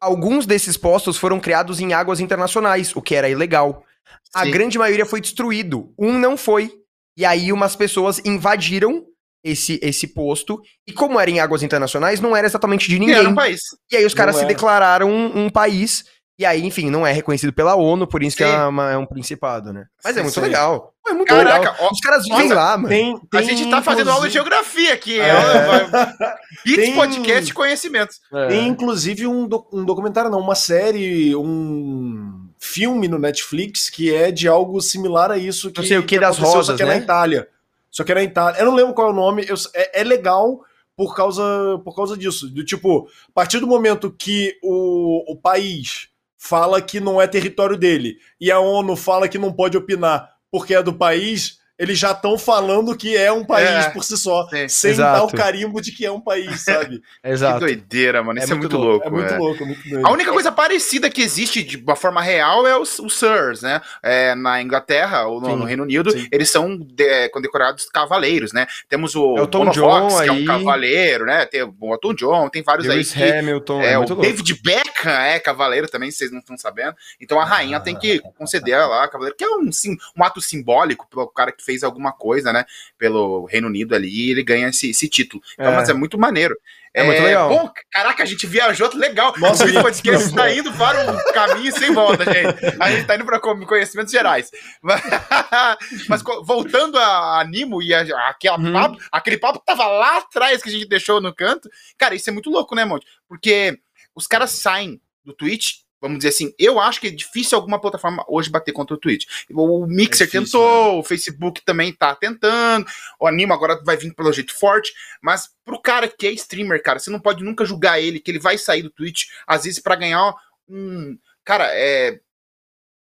Alguns 0.01 0.47
desses 0.47 0.77
postos 0.77 1.17
foram 1.17 1.39
criados 1.39 1.79
em 1.79 1.93
águas 1.93 2.19
internacionais, 2.19 2.95
o 2.97 3.01
que 3.01 3.15
era 3.15 3.29
ilegal. 3.29 3.85
Sim. 4.25 4.31
A 4.35 4.45
grande 4.47 4.77
maioria 4.79 5.07
foi 5.07 5.21
destruído. 5.21 5.95
Um 5.97 6.19
não 6.19 6.37
foi. 6.37 6.82
E 7.17 7.25
aí 7.25 7.53
umas 7.53 7.77
pessoas 7.77 8.21
invadiram 8.25 9.05
esse, 9.45 9.79
esse 9.83 10.07
posto. 10.07 10.61
E 10.87 10.93
como 10.93 11.19
era 11.19 11.31
em 11.31 11.41
águas 11.41 11.63
internacionais, 11.63 12.21
não 12.21 12.37
era 12.37 12.47
exatamente 12.47 12.89
de 12.89 12.99
ninguém. 12.99 13.17
E, 13.17 13.19
era 13.19 13.29
um 13.29 13.35
país. 13.35 13.61
e 13.91 13.97
aí 13.97 14.05
os 14.05 14.15
caras 14.15 14.37
se 14.37 14.45
declararam 14.45 15.11
um, 15.11 15.45
um, 15.45 15.51
país. 15.51 16.05
E 16.39 16.47
aí, 16.47 16.65
enfim, 16.65 16.91
não 16.91 17.07
é 17.07 17.13
reconhecido 17.13 17.53
pela 17.53 17.77
ONU, 17.77 18.07
por 18.07 18.23
isso 18.23 18.37
Sim. 18.37 18.45
que 18.45 18.51
é, 18.51 18.65
uma, 18.65 18.91
é, 18.91 18.97
um 18.97 19.07
principado, 19.07 19.73
né? 19.73 19.85
Mas 20.03 20.17
é 20.17 20.23
muito 20.23 20.41
legal. 20.41 20.93
É 21.07 21.13
muito 21.13 21.29
Caraca, 21.29 21.59
legal. 21.59 21.77
Ó, 21.81 21.91
Os 21.91 22.01
caras 22.01 22.25
vêm 22.27 22.49
lá, 22.49 22.77
mano. 22.77 22.89
Tem, 22.89 23.21
tem, 23.31 23.41
a 23.41 23.43
gente 23.43 23.71
tá 23.71 23.83
fazendo 23.83 24.11
aula 24.11 24.27
de 24.27 24.35
geografia 24.35 24.95
aqui. 24.95 25.21
É. 25.21 25.33
Beats 26.65 26.85
tem... 26.85 26.95
Podcast 26.95 27.53
Conhecimentos. 27.53 28.17
É. 28.33 28.47
Tem, 28.49 28.67
inclusive, 28.67 29.27
um, 29.27 29.47
do, 29.47 29.69
um 29.73 29.85
documentário, 29.85 30.31
não, 30.31 30.41
uma 30.41 30.55
série, 30.55 31.37
um 31.37 32.42
filme 32.63 33.09
no 33.09 33.19
Netflix 33.19 33.91
que 33.91 34.15
é 34.15 34.31
de 34.31 34.47
algo 34.47 34.81
similar 34.81 35.33
a 35.33 35.37
isso. 35.37 35.73
Que, 35.73 35.81
não 35.81 35.89
sei 35.89 35.99
o 35.99 36.03
que, 36.03 36.15
que 36.15 36.21
das 36.21 36.39
rosas, 36.39 36.67
só 36.67 36.77
que 36.77 36.83
é 36.83 36.87
né? 36.87 36.95
na 36.95 37.01
Itália. 37.01 37.49
Só 37.91 38.05
que 38.05 38.13
era 38.13 38.21
na 38.21 38.25
Itália. 38.25 38.61
Eu 38.61 38.67
não 38.67 38.75
lembro 38.75 38.95
qual 38.95 39.09
é 39.09 39.11
o 39.11 39.15
nome. 39.15 39.45
Eu, 39.49 39.57
é, 39.75 40.01
é 40.01 40.05
legal 40.05 40.61
por 40.97 41.17
causa, 41.17 41.43
por 41.85 41.95
causa 41.97 42.17
disso. 42.17 42.49
Do 42.49 42.65
tipo, 42.65 43.09
a 43.29 43.33
partir 43.33 43.59
do 43.59 43.67
momento 43.67 44.15
que 44.17 44.57
o, 44.63 45.33
o 45.33 45.37
país 45.37 46.09
fala 46.39 46.81
que 46.81 47.01
não 47.01 47.21
é 47.21 47.27
território 47.27 47.77
dele 47.77 48.17
e 48.41 48.51
a 48.51 48.61
ONU 48.61 48.95
fala 48.97 49.29
que 49.29 49.39
não 49.39 49.53
pode 49.53 49.77
opinar 49.77 50.31
porque 50.51 50.75
é 50.75 50.83
do 50.83 50.93
país, 50.93 51.59
eles 51.79 51.99
já 51.99 52.13
estão 52.13 52.39
falando 52.39 52.97
que 52.97 53.17
é 53.17 53.33
um 53.33 53.45
país 53.45 53.69
é, 53.69 53.91
por 53.91 54.05
si 54.05 54.17
só, 54.17 54.47
sim. 54.49 54.69
sem 54.69 54.91
Exato. 54.93 55.19
dar 55.19 55.25
o 55.25 55.37
carimbo 55.37 55.81
de 55.81 55.91
que 55.91 56.05
é 56.05 56.13
um 56.13 56.21
país, 56.21 56.61
sabe? 56.61 57.03
Exato. 57.25 57.59
Que 57.59 57.65
doideira, 57.65 58.23
mano. 58.23 58.39
Isso 58.39 58.53
é, 58.53 58.57
é 58.57 58.59
muito, 58.59 58.77
louco. 58.77 58.91
louco. 58.91 59.07
É 59.09 59.11
muito 59.11 59.35
é. 59.35 59.39
louco, 59.39 59.63
é 59.63 59.67
muito 59.67 59.89
doido. 59.89 60.07
A 60.07 60.11
única 60.11 60.33
coisa 60.33 60.53
parecida 60.53 61.11
que 61.11 61.23
existe 61.23 61.63
de 61.63 61.79
uma 61.79 61.97
forma 61.97 62.21
real 62.21 62.67
é 62.67 62.77
os, 62.77 62.99
os 62.99 63.19
Sirs, 63.19 63.63
né? 63.63 63.81
É, 64.03 64.35
na 64.35 64.63
Inglaterra 64.63 65.27
ou 65.27 65.41
no, 65.41 65.57
no 65.57 65.65
Reino 65.65 65.83
Unido, 65.83 66.11
sim. 66.11 66.29
eles 66.31 66.51
são 66.51 66.77
de, 66.79 67.29
condecorados 67.31 67.87
cavaleiros, 67.87 68.53
né? 68.53 68.67
Temos 68.89 69.17
o, 69.17 69.37
é 69.37 69.43
o 69.43 69.47
Tom 69.47 69.71
John 69.71 70.11
Fox, 70.11 70.21
que 70.21 70.29
é 70.29 70.33
um 70.33 70.45
cavaleiro, 70.45 71.25
né? 71.25 71.47
Tem 71.47 71.63
o 71.63 71.93
Elton 71.93 72.15
John, 72.15 72.49
tem 72.49 72.63
vários 72.63 72.87
Lewis 72.87 73.17
aí. 73.17 73.33
Que, 73.33 73.39
Hamilton, 73.39 73.83
é, 73.83 73.93
é 73.93 73.99
o 73.99 74.03
louco. 74.03 74.23
David 74.23 74.61
Beckham 74.63 75.11
é 75.11 75.41
cavaleiro 75.41 75.89
também, 75.89 76.11
vocês 76.11 76.31
não 76.31 76.39
estão 76.39 76.57
sabendo. 76.57 76.95
Então 77.21 77.41
a 77.41 77.45
rainha 77.45 77.79
ah, 77.79 77.81
tem 77.81 77.97
que 77.97 78.21
conceder 78.37 78.79
lá 78.87 79.09
cavaleiro, 79.09 79.37
que 79.37 79.45
é 79.45 79.49
um, 79.49 79.73
sim, 79.73 79.97
um 80.17 80.23
ato 80.23 80.41
simbólico 80.41 81.07
pro 81.09 81.27
cara 81.29 81.51
que 81.51 81.65
fez 81.65 81.72
alguma 81.83 82.13
coisa 82.13 82.53
né? 82.53 82.65
Pelo 82.99 83.47
Reino 83.47 83.69
Unido 83.69 83.95
ali, 83.95 84.09
e 84.09 84.31
ele 84.31 84.43
ganha 84.43 84.69
esse, 84.69 84.91
esse 84.91 85.09
título. 85.09 85.43
Então, 85.55 85.73
é. 85.73 85.77
mas 85.77 85.89
é 85.89 85.95
muito 85.95 86.19
maneiro. 86.19 86.57
É, 86.95 87.01
é 87.01 87.05
muito 87.05 87.23
legal. 87.23 87.49
Bom, 87.49 87.73
caraca, 87.91 88.23
a 88.23 88.27
gente 88.27 88.47
viajou, 88.47 88.91
legal. 88.95 89.33
Nossa, 89.39 89.65
o 89.65 89.83
podcast 89.83 90.29
está 90.29 90.53
indo 90.53 90.71
para 90.75 91.11
um 91.11 91.33
caminho 91.33 91.73
sem 91.73 91.93
volta, 91.93 92.25
gente. 92.25 92.77
A 92.79 92.91
gente 92.91 93.01
está 93.01 93.15
indo 93.15 93.25
para 93.25 93.41
conhecimentos 93.41 94.13
gerais. 94.13 94.51
Mas, 96.09 96.23
voltando 96.45 96.99
a 96.99 97.41
Animo 97.41 97.83
e 97.83 97.95
a, 97.95 98.29
aquela 98.29 98.59
hum. 98.59 98.73
papo, 98.73 98.99
aquele 99.11 99.39
papo 99.39 99.61
que 99.61 99.67
tava 99.67 99.87
lá 99.87 100.19
atrás 100.19 100.63
que 100.63 100.69
a 100.69 100.73
gente 100.73 100.87
deixou 100.87 101.21
no 101.21 101.35
canto, 101.35 101.71
cara, 101.97 102.15
isso 102.15 102.29
é 102.29 102.33
muito 102.33 102.51
louco, 102.51 102.75
né, 102.75 102.85
Monte? 102.85 103.07
Porque 103.27 103.79
os 104.15 104.27
caras 104.27 104.51
saem 104.51 105.01
do 105.25 105.33
Twitch 105.33 105.83
Vamos 106.03 106.19
dizer 106.19 106.31
assim, 106.31 106.53
eu 106.59 106.81
acho 106.81 107.01
que 107.01 107.07
é 107.07 107.11
difícil 107.11 107.57
alguma 107.57 107.81
plataforma 107.81 108.25
hoje 108.27 108.51
bater 108.51 108.73
contra 108.73 108.97
o 108.97 108.99
Twitch. 108.99 109.25
O 109.49 109.87
Mixer 109.87 110.27
é 110.27 110.31
difícil, 110.31 110.59
tentou, 110.59 110.95
né? 110.95 110.99
o 110.99 111.03
Facebook 111.05 111.65
também 111.65 111.93
tá 111.93 112.13
tentando, 112.17 112.85
o 113.21 113.27
Animo 113.29 113.55
agora 113.55 113.81
vai 113.85 113.97
vir 113.97 114.13
pelo 114.13 114.33
jeito 114.33 114.53
forte, 114.53 114.93
mas 115.23 115.49
pro 115.65 115.81
cara 115.81 116.09
que 116.09 116.27
é 116.27 116.33
streamer, 116.33 116.83
cara, 116.83 116.99
você 116.99 117.09
não 117.09 117.21
pode 117.21 117.45
nunca 117.45 117.65
julgar 117.65 118.01
ele, 118.01 118.19
que 118.19 118.33
ele 118.33 118.41
vai 118.41 118.59
sair 118.59 118.83
do 118.83 118.91
Twitch, 118.91 119.29
às 119.47 119.63
vezes 119.63 119.79
para 119.79 119.95
ganhar 119.95 120.35
um. 120.69 121.17
Cara, 121.45 121.69
é. 121.73 122.19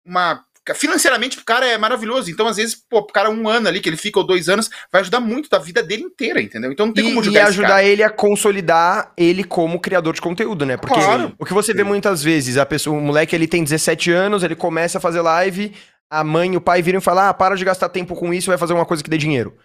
Uma 0.04 0.44
financeiramente 0.74 1.38
o 1.38 1.44
cara 1.44 1.66
é 1.66 1.76
maravilhoso. 1.78 2.30
Então, 2.30 2.46
às 2.46 2.56
vezes, 2.56 2.74
pô, 2.74 2.98
o 2.98 3.06
cara 3.06 3.30
um 3.30 3.48
ano 3.48 3.68
ali, 3.68 3.80
que 3.80 3.88
ele 3.88 3.96
fica 3.96 4.18
ou 4.18 4.26
dois 4.26 4.48
anos, 4.48 4.70
vai 4.90 5.00
ajudar 5.00 5.20
muito 5.20 5.48
da 5.48 5.58
vida 5.58 5.82
dele 5.82 6.02
inteira, 6.02 6.40
entendeu? 6.40 6.72
Então 6.72 6.86
não 6.86 6.92
tem 6.92 7.04
e, 7.04 7.08
como 7.08 7.20
ajudar 7.20 7.40
E 7.40 7.42
ajudar 7.42 7.84
ele 7.84 8.02
a 8.02 8.10
consolidar 8.10 9.12
ele 9.16 9.44
como 9.44 9.80
criador 9.80 10.14
de 10.14 10.20
conteúdo, 10.20 10.64
né? 10.66 10.76
Porque 10.76 10.94
claro. 10.94 11.32
o 11.38 11.44
que 11.44 11.54
você 11.54 11.72
vê 11.72 11.84
muitas 11.84 12.22
vezes, 12.22 12.56
a 12.56 12.66
pessoa, 12.66 12.98
o 12.98 13.00
moleque 13.00 13.34
ele 13.34 13.46
tem 13.46 13.62
17 13.64 14.10
anos, 14.10 14.42
ele 14.42 14.56
começa 14.56 14.98
a 14.98 15.00
fazer 15.00 15.20
live, 15.20 15.72
a 16.10 16.24
mãe 16.24 16.52
e 16.52 16.56
o 16.56 16.60
pai 16.60 16.82
viram 16.82 16.98
e 16.98 17.02
falam: 17.02 17.28
ah, 17.28 17.34
para 17.34 17.54
de 17.54 17.64
gastar 17.64 17.88
tempo 17.88 18.14
com 18.16 18.34
isso, 18.34 18.48
vai 18.48 18.58
fazer 18.58 18.72
uma 18.72 18.84
coisa 18.84 19.02
que 19.02 19.08
dê 19.08 19.16
dinheiro. 19.16 19.56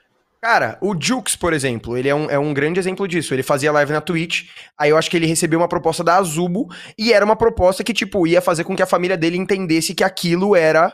Cara, 0.42 0.78
o 0.82 0.96
Jukes, 1.00 1.36
por 1.36 1.54
exemplo, 1.54 1.98
ele 1.98 2.08
é 2.08 2.16
um, 2.16 2.30
é 2.30 2.38
um 2.38 2.54
grande 2.54 2.80
exemplo 2.80 3.08
disso. 3.08 3.34
Ele 3.34 3.44
fazia 3.44 3.72
live 3.72 3.92
na 3.92 4.02
Twitch, 4.02 4.50
aí 4.78 4.92
eu 4.92 4.98
acho 4.98 5.10
que 5.10 5.18
ele 5.18 5.26
recebeu 5.26 5.60
uma 5.60 5.68
proposta 5.68 6.04
da 6.04 6.18
Azubo, 6.18 6.68
e 6.98 7.12
era 7.12 7.26
uma 7.26 7.36
proposta 7.36 7.84
que, 7.84 7.94
tipo, 7.94 8.28
ia 8.28 8.42
fazer 8.42 8.64
com 8.64 8.76
que 8.76 8.84
a 8.84 8.88
família 8.88 9.18
dele 9.18 9.38
entendesse 9.38 9.96
que 9.96 10.04
aquilo 10.04 10.56
era 10.56 10.94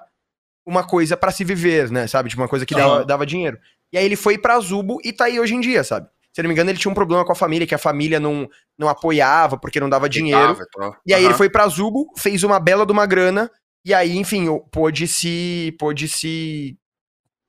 uma 0.66 0.86
coisa 0.86 1.18
para 1.18 1.32
se 1.32 1.44
viver, 1.44 1.92
né? 1.92 2.08
Sabe? 2.08 2.30
Tipo, 2.30 2.42
uma 2.42 2.48
coisa 2.48 2.66
que 2.66 2.76
dava, 2.76 3.04
dava, 3.04 3.26
dinheiro. 3.26 3.58
E 3.92 3.98
aí 3.98 4.06
ele 4.06 4.16
foi 4.16 4.38
pra 4.38 4.60
Zubo 4.60 5.00
e 5.04 5.12
tá 5.12 5.26
aí 5.26 5.40
hoje 5.40 5.54
em 5.54 5.60
dia, 5.60 5.84
sabe? 5.84 6.08
Se 6.34 6.42
não 6.42 6.48
me 6.48 6.54
engano, 6.54 6.70
ele 6.70 6.80
tinha 6.80 6.92
um 6.92 6.96
problema 6.96 7.26
com 7.26 7.32
a 7.34 7.36
família, 7.36 7.68
que 7.68 7.76
a 7.76 7.80
família 7.80 8.20
não, 8.20 8.48
não 8.80 8.88
apoiava 8.88 9.58
porque 9.58 9.82
não 9.82 9.90
dava 9.90 10.08
dinheiro. 10.08 10.56
Então. 10.62 10.96
E 11.06 11.14
aí 11.14 11.24
uhum. 11.24 11.28
ele 11.28 11.38
foi 11.38 11.50
pra 11.50 11.68
Zubo, 11.68 12.06
fez 12.18 12.44
uma 12.44 12.58
bela 12.58 12.86
de 12.86 12.92
uma 12.94 13.06
grana, 13.06 13.52
e 13.84 13.94
aí, 13.94 14.18
enfim, 14.18 14.46
pôde 14.72 15.08
se. 15.08 15.76
pôde 15.80 16.08
se. 16.08 16.78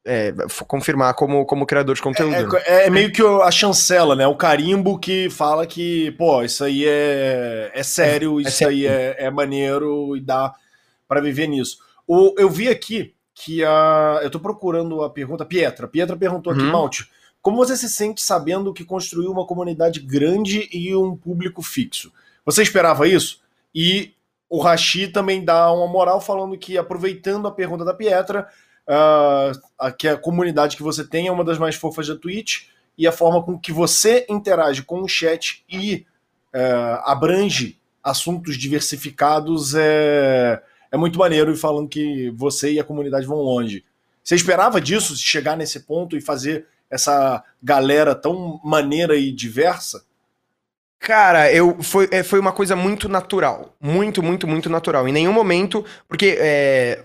É, 0.05 0.34
confirmar 0.66 1.14
como, 1.14 1.46
como 1.46 1.64
criador 1.64 1.94
de 1.94 2.03
conteúdo. 2.03 2.57
É, 2.57 2.82
é, 2.82 2.86
é, 2.86 2.90
meio 2.90 3.12
que 3.12 3.22
a 3.22 3.50
chancela, 3.53 4.16
né? 4.16 4.26
O 4.26 4.34
carimbo 4.34 4.98
que 4.98 5.30
fala 5.30 5.64
que, 5.64 6.11
pô, 6.12 6.42
isso 6.42 6.64
aí 6.64 6.84
é, 6.84 7.70
é 7.72 7.82
sério, 7.84 8.40
é, 8.40 8.42
isso 8.42 8.59
sério. 8.59 8.76
aí 8.76 8.86
é, 8.86 9.26
é 9.26 9.30
maneiro 9.30 10.16
e 10.16 10.20
dá 10.20 10.53
para 11.07 11.20
viver 11.20 11.46
nisso. 11.46 11.78
O, 12.07 12.34
eu 12.36 12.50
vi 12.50 12.68
aqui 12.68 13.14
que 13.32 13.64
a. 13.64 14.20
Eu 14.22 14.30
tô 14.30 14.40
procurando 14.40 15.03
a 15.03 15.11
pergunta. 15.11 15.44
Pietra. 15.44 15.86
Pietra 15.86 16.16
perguntou 16.16 16.53
aqui, 16.53 16.62
uhum. 16.62 16.72
Malte, 16.72 17.09
como 17.40 17.57
você 17.57 17.76
se 17.76 17.88
sente 17.88 18.22
sabendo 18.22 18.72
que 18.72 18.84
construiu 18.84 19.30
uma 19.30 19.46
comunidade 19.46 20.00
grande 20.00 20.68
e 20.72 20.94
um 20.94 21.16
público 21.16 21.62
fixo? 21.62 22.12
Você 22.44 22.62
esperava 22.62 23.07
isso? 23.07 23.40
E 23.74 24.14
o 24.48 24.61
Rashi 24.61 25.09
também 25.09 25.44
dá 25.44 25.72
uma 25.72 25.86
moral 25.86 26.20
falando 26.20 26.57
que, 26.59 26.76
aproveitando 26.76 27.48
a 27.48 27.53
pergunta 27.53 27.84
da 27.84 27.94
Pietra, 27.94 28.46
uh, 28.89 29.93
que 29.97 30.09
a 30.09 30.16
comunidade 30.16 30.76
que 30.76 30.83
você 30.83 31.05
tem 31.05 31.26
é 31.26 31.33
uma 31.33 31.45
das 31.45 31.59
mais 31.59 31.76
fofas 31.76 32.09
da 32.09 32.16
Twitch 32.16 32.66
e 32.97 33.07
a 33.07 33.12
forma 33.12 33.43
com 33.43 33.59
que 33.59 33.72
você 33.72 34.26
interage 34.28 34.83
com 34.83 35.03
o 35.03 35.09
chat 35.09 35.64
e 35.68 36.07
uh, 36.55 37.03
abrange 37.05 37.78
assuntos 38.03 38.57
diversificados 38.57 39.74
é 39.74 40.62
é 40.93 40.97
muito 40.99 41.18
maneiro 41.18 41.51
e 41.51 41.57
falando 41.57 41.89
que 41.89 42.30
você 42.37 42.72
e 42.72 42.78
a 42.78 42.85
comunidade 42.85 43.26
vão 43.26 43.39
longe. 43.39 43.83
Você 44.22 44.35
esperava 44.35 44.78
disso, 44.78 45.16
chegar 45.16 45.57
nesse 45.57 45.80
ponto 45.80 46.14
e 46.14 46.20
fazer 46.20 46.66
essa 46.91 47.43
galera 47.62 48.14
tão 48.14 48.61
maneira 48.62 49.16
e 49.16 49.33
diversa? 49.33 50.05
Cara, 50.99 51.51
eu 51.51 51.83
foi, 51.83 52.09
é, 52.12 52.22
foi 52.22 52.39
uma 52.39 52.53
coisa 52.53 52.76
muito 52.76 53.09
natural. 53.09 53.74
Muito, 53.80 54.22
muito, 54.22 54.47
muito 54.47 54.68
natural. 54.68 55.09
Em 55.09 55.12
nenhum 55.12 55.33
momento. 55.33 55.83
Porque 56.07 56.37
é, 56.39 57.03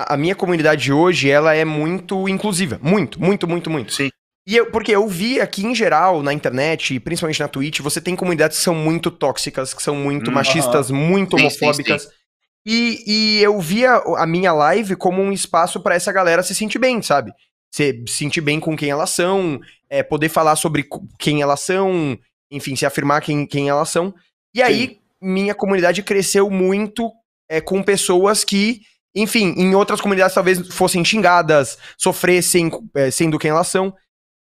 a, 0.00 0.14
a, 0.14 0.16
minha 0.16 0.34
comunidade 0.34 0.92
hoje, 0.92 1.28
ela 1.28 1.54
é 1.54 1.64
muito 1.64 2.28
inclusiva. 2.28 2.78
Muito, 2.82 3.20
muito, 3.20 3.46
muito, 3.48 3.70
muito. 3.70 3.92
Sim. 3.92 4.10
E 4.46 4.56
eu, 4.56 4.70
porque 4.70 4.92
eu 4.92 5.06
vi 5.06 5.40
aqui 5.40 5.64
em 5.64 5.74
geral, 5.74 6.22
na 6.22 6.32
internet, 6.32 6.98
principalmente 7.00 7.40
na 7.40 7.48
Twitch, 7.48 7.80
você 7.80 8.00
tem 8.00 8.16
comunidades 8.16 8.58
que 8.58 8.64
são 8.64 8.74
muito 8.74 9.10
tóxicas, 9.10 9.74
que 9.74 9.82
são 9.82 9.94
muito 9.94 10.30
hum, 10.30 10.34
machistas, 10.34 10.90
muito 10.90 11.36
homofóbicas. 11.36 12.02
Sim, 12.02 12.08
sim, 12.08 12.14
sim. 12.14 12.20
E, 12.66 13.04
e 13.06 13.42
eu 13.42 13.58
via 13.60 13.94
a 14.16 14.26
minha 14.26 14.52
live 14.52 14.96
como 14.96 15.22
um 15.22 15.32
espaço 15.32 15.80
para 15.80 15.94
essa 15.94 16.12
galera 16.12 16.42
se 16.42 16.54
sentir 16.54 16.78
bem, 16.78 17.00
sabe? 17.00 17.32
Se 17.70 18.02
sentir 18.08 18.40
bem 18.40 18.60
com 18.60 18.76
quem 18.76 18.90
elas 18.90 19.10
são, 19.10 19.60
é, 19.88 20.02
poder 20.02 20.28
falar 20.28 20.56
sobre 20.56 20.86
quem 21.18 21.40
elas 21.42 21.60
são, 21.60 22.18
enfim, 22.50 22.76
se 22.76 22.84
afirmar 22.84 23.22
quem, 23.22 23.46
quem 23.46 23.68
elas 23.68 23.88
são. 23.88 24.14
E 24.54 24.62
aí, 24.62 24.88
Sim. 24.88 24.98
minha 25.22 25.54
comunidade 25.54 26.02
cresceu 26.02 26.50
muito 26.50 27.10
é, 27.48 27.60
com 27.60 27.82
pessoas 27.82 28.44
que, 28.44 28.82
enfim, 29.14 29.54
em 29.56 29.74
outras 29.74 30.00
comunidades 30.00 30.34
talvez 30.34 30.68
fossem 30.68 31.04
xingadas, 31.04 31.78
sofressem 31.96 32.70
é, 32.94 33.10
sendo 33.10 33.38
quem 33.38 33.50
elas 33.50 33.68
são. 33.68 33.94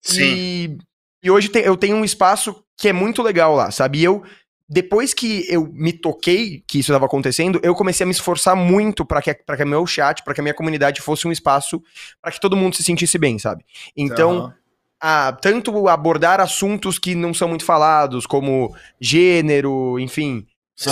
Sim. 0.01 0.21
E, 0.21 0.77
e 1.23 1.31
hoje 1.31 1.49
te, 1.49 1.59
eu 1.59 1.77
tenho 1.77 1.95
um 1.95 2.05
espaço 2.05 2.63
que 2.77 2.89
é 2.89 2.93
muito 2.93 3.21
legal 3.21 3.55
lá, 3.55 3.71
sabe? 3.71 3.99
E 3.99 4.03
eu 4.03 4.23
depois 4.67 5.13
que 5.13 5.45
eu 5.47 5.69
me 5.71 5.93
toquei 5.93 6.63
que 6.67 6.79
isso 6.79 6.91
estava 6.91 7.05
acontecendo, 7.05 7.59
eu 7.61 7.75
comecei 7.75 8.03
a 8.03 8.07
me 8.07 8.11
esforçar 8.11 8.55
muito 8.55 9.05
para 9.05 9.21
que, 9.21 9.33
pra 9.33 9.55
que 9.55 9.63
meu 9.63 9.85
chat, 9.85 10.23
para 10.23 10.33
que 10.33 10.41
a 10.41 10.43
minha 10.43 10.55
comunidade 10.55 11.01
fosse 11.01 11.27
um 11.27 11.31
espaço 11.31 11.81
para 12.19 12.31
que 12.31 12.39
todo 12.39 12.57
mundo 12.57 12.75
se 12.75 12.83
sentisse 12.83 13.17
bem, 13.17 13.37
sabe? 13.37 13.63
Então, 13.95 14.45
uhum. 14.45 14.51
a, 14.99 15.33
tanto 15.33 15.87
abordar 15.87 16.41
assuntos 16.41 16.97
que 16.97 17.13
não 17.13 17.33
são 17.33 17.47
muito 17.47 17.63
falados, 17.63 18.25
como 18.25 18.75
gênero, 18.99 19.99
enfim. 19.99 20.47
Sim. 20.75 20.89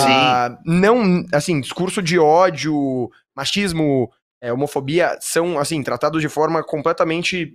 Não, 0.64 1.26
assim, 1.32 1.60
discurso 1.60 2.00
de 2.00 2.18
ódio, 2.18 3.10
machismo, 3.36 4.10
é, 4.40 4.52
homofobia, 4.52 5.16
são, 5.20 5.58
assim, 5.58 5.82
tratados 5.82 6.20
de 6.20 6.28
forma 6.28 6.62
completamente 6.62 7.54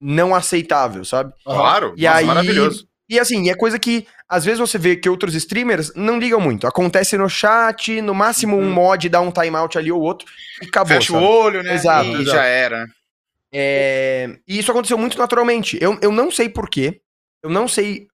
não 0.00 0.34
aceitável, 0.34 1.04
sabe? 1.04 1.32
Claro, 1.44 1.94
e 1.96 2.06
aí, 2.06 2.24
maravilhoso. 2.24 2.88
E 3.08 3.18
assim, 3.18 3.48
é 3.48 3.54
coisa 3.54 3.78
que 3.78 4.06
às 4.28 4.44
vezes 4.44 4.60
você 4.60 4.76
vê 4.76 4.94
que 4.94 5.08
outros 5.08 5.34
streamers 5.34 5.92
não 5.96 6.18
ligam 6.18 6.38
muito. 6.38 6.66
Acontece 6.66 7.16
no 7.16 7.28
chat, 7.28 8.02
no 8.02 8.14
máximo 8.14 8.56
um 8.56 8.64
uhum. 8.64 8.70
mod 8.70 9.08
dá 9.08 9.20
um 9.20 9.30
timeout 9.30 9.78
ali 9.78 9.90
ou 9.90 10.00
outro 10.00 10.28
e 10.60 10.66
acabou. 10.66 10.94
Fecha 10.94 11.14
sabe? 11.14 11.24
o 11.24 11.26
olho, 11.26 11.62
né? 11.62 11.74
Exato. 11.74 12.06
E 12.06 12.12
exato. 12.12 12.30
já 12.30 12.44
era. 12.44 12.86
É... 13.50 14.36
E 14.46 14.58
isso 14.58 14.70
aconteceu 14.70 14.98
muito 14.98 15.16
naturalmente. 15.16 15.78
Eu, 15.80 15.98
eu 16.02 16.12
não 16.12 16.30
sei 16.30 16.50
porquê. 16.50 17.00
Eu 17.42 17.48
não 17.48 17.66
sei 17.66 18.08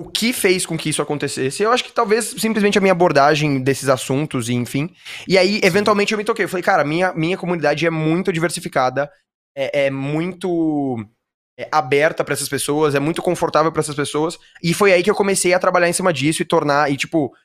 o 0.00 0.08
que 0.08 0.32
fez 0.32 0.64
com 0.64 0.78
que 0.78 0.88
isso 0.88 1.02
acontecesse. 1.02 1.62
Eu 1.62 1.70
acho 1.70 1.84
que 1.84 1.92
talvez 1.92 2.34
simplesmente 2.38 2.78
a 2.78 2.80
minha 2.80 2.92
abordagem 2.92 3.60
desses 3.60 3.86
assuntos 3.86 4.48
e 4.48 4.54
enfim. 4.54 4.94
E 5.28 5.36
aí, 5.36 5.60
eventualmente, 5.62 6.12
eu 6.12 6.18
me 6.18 6.24
toquei. 6.24 6.46
Eu 6.46 6.48
falei, 6.48 6.62
cara, 6.62 6.82
minha, 6.84 7.12
minha 7.12 7.36
comunidade 7.36 7.86
é 7.86 7.90
muito 7.90 8.32
diversificada, 8.32 9.12
é, 9.54 9.86
é 9.86 9.90
muito 9.90 11.06
é, 11.58 11.68
aberta 11.70 12.24
para 12.24 12.32
essas 12.32 12.48
pessoas, 12.48 12.94
é 12.94 12.98
muito 12.98 13.20
confortável 13.20 13.70
para 13.70 13.80
essas 13.80 13.94
pessoas. 13.94 14.38
E 14.62 14.72
foi 14.72 14.90
aí 14.90 15.02
que 15.02 15.10
eu 15.10 15.14
comecei 15.14 15.52
a 15.52 15.58
trabalhar 15.58 15.86
em 15.90 15.92
cima 15.92 16.14
disso 16.14 16.40
e 16.40 16.46
tornar. 16.46 16.90
E, 16.90 16.96
tipo, 16.96 17.36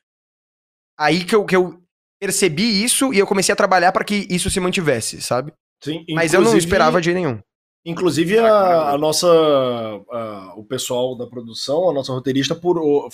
aí 0.98 1.26
que 1.26 1.36
eu, 1.36 1.44
que 1.44 1.58
eu 1.58 1.84
percebi 2.22 2.82
isso 2.86 3.14
e 3.14 3.20
eu 3.20 3.28
comecei 3.28 3.52
a 3.52 3.58
trabalhar 3.58 3.92
para 3.92 4.06
que 4.06 4.26
isso 4.30 4.50
se 4.50 4.62
mantivesse, 4.62 5.22
sabe? 5.22 5.52
Sim, 5.84 6.06
Mas 6.12 6.34
eu 6.34 6.40
não 6.40 6.56
esperava 6.56 7.02
de 7.02 7.14
nenhum. 7.14 7.38
Inclusive 7.86 8.40
a, 8.40 8.90
a 8.94 8.98
nossa, 8.98 9.28
a, 9.28 10.54
o 10.58 10.64
pessoal 10.64 11.16
da 11.16 11.28
produção, 11.28 11.88
a 11.88 11.94
nossa 11.94 12.12
roteirista, 12.12 12.56
por, 12.56 12.80
o, 12.80 13.10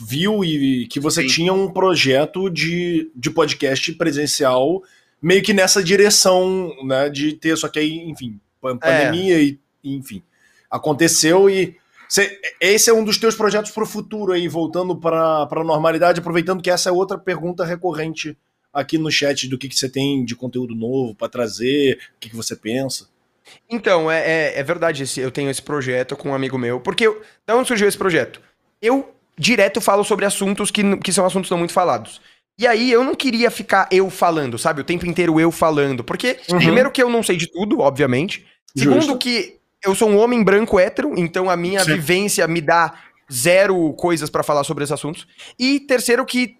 viu 0.00 0.42
e 0.42 0.86
que 0.86 0.98
você 0.98 1.22
Sim. 1.22 1.28
tinha 1.28 1.52
um 1.52 1.70
projeto 1.70 2.48
de, 2.48 3.10
de 3.14 3.30
podcast 3.30 3.92
presencial 3.92 4.82
meio 5.20 5.42
que 5.42 5.52
nessa 5.52 5.82
direção, 5.82 6.70
né, 6.84 7.08
de 7.10 7.34
ter, 7.34 7.56
só 7.56 7.68
que 7.68 7.78
aí, 7.78 7.98
enfim, 7.98 8.40
pandemia 8.60 9.38
é. 9.38 9.42
e, 9.42 9.60
enfim, 9.82 10.22
aconteceu 10.70 11.48
e 11.48 11.76
cê, 12.08 12.40
esse 12.60 12.88
é 12.88 12.94
um 12.94 13.04
dos 13.04 13.18
teus 13.18 13.34
projetos 13.34 13.70
para 13.70 13.84
o 13.84 13.86
futuro 13.86 14.32
aí, 14.32 14.48
voltando 14.48 14.96
para 14.96 15.48
a 15.50 15.64
normalidade, 15.64 16.20
aproveitando 16.20 16.62
que 16.62 16.70
essa 16.70 16.88
é 16.88 16.92
outra 16.92 17.18
pergunta 17.18 17.64
recorrente 17.64 18.36
aqui 18.72 18.98
no 18.98 19.10
chat 19.10 19.48
do 19.48 19.56
que, 19.56 19.68
que 19.68 19.76
você 19.76 19.88
tem 19.88 20.24
de 20.24 20.34
conteúdo 20.34 20.74
novo 20.74 21.14
para 21.14 21.28
trazer, 21.28 21.98
o 22.16 22.20
que, 22.20 22.30
que 22.30 22.36
você 22.36 22.56
pensa. 22.56 23.08
Então, 23.68 24.10
é, 24.10 24.20
é, 24.20 24.60
é 24.60 24.62
verdade, 24.62 25.02
esse, 25.02 25.20
eu 25.20 25.30
tenho 25.30 25.50
esse 25.50 25.62
projeto 25.62 26.16
com 26.16 26.30
um 26.30 26.34
amigo 26.34 26.58
meu. 26.58 26.80
Porque, 26.80 27.06
eu, 27.06 27.20
da 27.46 27.56
onde 27.56 27.68
surgiu 27.68 27.88
esse 27.88 27.98
projeto? 27.98 28.40
Eu, 28.80 29.14
direto, 29.38 29.80
falo 29.80 30.04
sobre 30.04 30.24
assuntos 30.24 30.70
que, 30.70 30.96
que 30.98 31.12
são 31.12 31.26
assuntos 31.26 31.50
não 31.50 31.58
muito 31.58 31.72
falados. 31.72 32.20
E 32.58 32.66
aí, 32.66 32.90
eu 32.90 33.02
não 33.02 33.14
queria 33.14 33.50
ficar 33.50 33.88
eu 33.90 34.08
falando, 34.10 34.58
sabe? 34.58 34.80
O 34.80 34.84
tempo 34.84 35.06
inteiro 35.06 35.40
eu 35.40 35.50
falando. 35.50 36.04
Porque, 36.04 36.38
uhum. 36.50 36.58
primeiro 36.58 36.90
que 36.90 37.02
eu 37.02 37.10
não 37.10 37.22
sei 37.22 37.36
de 37.36 37.46
tudo, 37.46 37.80
obviamente. 37.80 38.46
Segundo 38.76 39.02
Justo. 39.02 39.18
que 39.18 39.56
eu 39.84 39.94
sou 39.94 40.08
um 40.08 40.18
homem 40.18 40.42
branco 40.42 40.78
hétero, 40.78 41.12
então 41.16 41.50
a 41.50 41.56
minha 41.56 41.80
Sim. 41.84 41.94
vivência 41.94 42.46
me 42.48 42.60
dá 42.60 42.94
zero 43.30 43.92
coisas 43.94 44.30
para 44.30 44.42
falar 44.42 44.64
sobre 44.64 44.84
esses 44.84 44.92
assuntos. 44.92 45.26
E 45.58 45.80
terceiro 45.80 46.24
que 46.24 46.56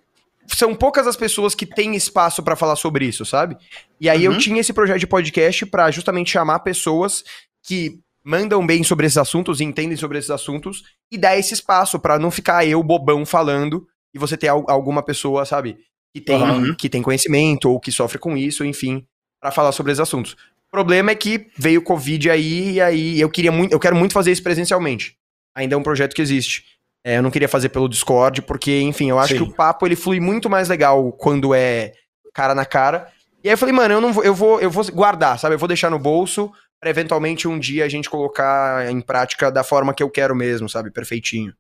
são 0.47 0.75
poucas 0.75 1.07
as 1.07 1.17
pessoas 1.17 1.55
que 1.55 1.67
têm 1.67 1.95
espaço 1.95 2.43
para 2.43 2.57
falar 2.57 2.77
sobre 2.77 3.07
isso, 3.07 3.25
sabe? 3.25 3.57
E 4.01 4.09
aí 4.09 4.27
uhum. 4.27 4.35
eu 4.35 4.39
tinha 4.39 4.61
esse 4.61 4.73
projeto 4.73 4.99
de 4.99 5.07
podcast 5.07 5.67
para 5.67 5.91
justamente 5.91 6.31
chamar 6.31 6.61
pessoas 6.61 7.25
que 7.63 8.01
mandam 8.25 8.67
bem 8.67 8.83
sobre 8.83 9.07
esses 9.07 9.19
assuntos, 9.19 9.61
entendem 9.61 9.97
sobre 9.97 10.19
esses 10.19 10.31
assuntos 10.31 10.83
e 11.11 11.19
dar 11.19 11.37
esse 11.37 11.53
espaço 11.53 11.99
para 11.99 12.19
não 12.19 12.31
ficar 12.31 12.67
eu 12.67 12.83
bobão 12.83 13.27
falando 13.27 13.87
e 14.15 14.19
você 14.19 14.37
ter 14.37 14.49
alguma 14.49 15.03
pessoa, 15.03 15.45
sabe, 15.45 15.77
que 16.15 16.21
tem 16.21 16.41
uhum. 16.41 16.75
que 16.75 16.89
tem 16.89 17.03
conhecimento 17.03 17.71
ou 17.71 17.81
que 17.81 17.93
sofre 17.93 18.19
com 18.19 18.37
isso, 18.37 18.65
enfim, 18.65 19.07
para 19.41 19.51
falar 19.51 19.73
sobre 19.73 19.93
esses 19.93 20.01
assuntos. 20.01 20.33
O 20.69 20.71
problema 20.71 21.11
é 21.11 21.15
que 21.15 21.49
veio 21.57 21.81
o 21.81 21.85
Covid 21.85 22.31
aí 22.31 22.73
e 22.73 22.81
aí 22.81 23.21
eu 23.21 23.29
queria 23.29 23.53
muito, 23.53 23.73
eu 23.73 23.81
quero 23.81 23.97
muito 23.97 24.13
fazer 24.13 24.33
isso 24.33 24.43
presencialmente. 24.43 25.17
Ainda 25.55 25.75
é 25.75 25.79
um 25.79 25.83
projeto 25.83 26.15
que 26.15 26.23
existe. 26.23 26.65
É, 27.05 27.19
eu 27.19 27.23
não 27.23 27.31
queria 27.31 27.49
fazer 27.49 27.69
pelo 27.69 27.89
Discord, 27.89 28.41
porque, 28.43 28.81
enfim, 28.81 29.11
eu 29.11 29.19
acho 29.19 29.35
Sim. 29.35 29.45
que 29.45 29.51
o 29.51 29.53
papo 29.53 29.87
ele 29.87 29.95
flui 29.95 30.19
muito 30.21 30.49
mais 30.49 30.71
legal 30.71 31.13
quando 31.13 31.55
é 31.55 31.93
cara 32.33 32.55
na 32.55 32.65
cara. 32.65 33.09
E 33.43 33.49
aí 33.49 33.53
eu 33.53 33.59
falei, 33.59 33.75
mano, 33.75 33.93
eu 33.93 34.01
não 34.01 34.11
vou, 34.11 34.25
eu 34.25 34.35
vou, 34.35 34.59
eu 34.59 34.71
vou 34.71 34.85
guardar, 34.91 35.39
sabe? 35.39 35.55
Eu 35.55 35.59
vou 35.59 35.69
deixar 35.69 35.91
no 35.91 35.99
bolso 35.99 36.51
para 36.81 36.89
eventualmente 36.89 37.47
um 37.47 37.59
dia 37.59 37.85
a 37.85 37.89
gente 37.89 38.09
colocar 38.09 38.91
em 38.91 39.01
prática 39.03 39.51
da 39.51 39.63
forma 39.63 39.93
que 39.93 40.03
eu 40.03 40.09
quero 40.09 40.35
mesmo, 40.35 40.69
sabe? 40.69 40.91
Perfeitinho. 40.91 41.53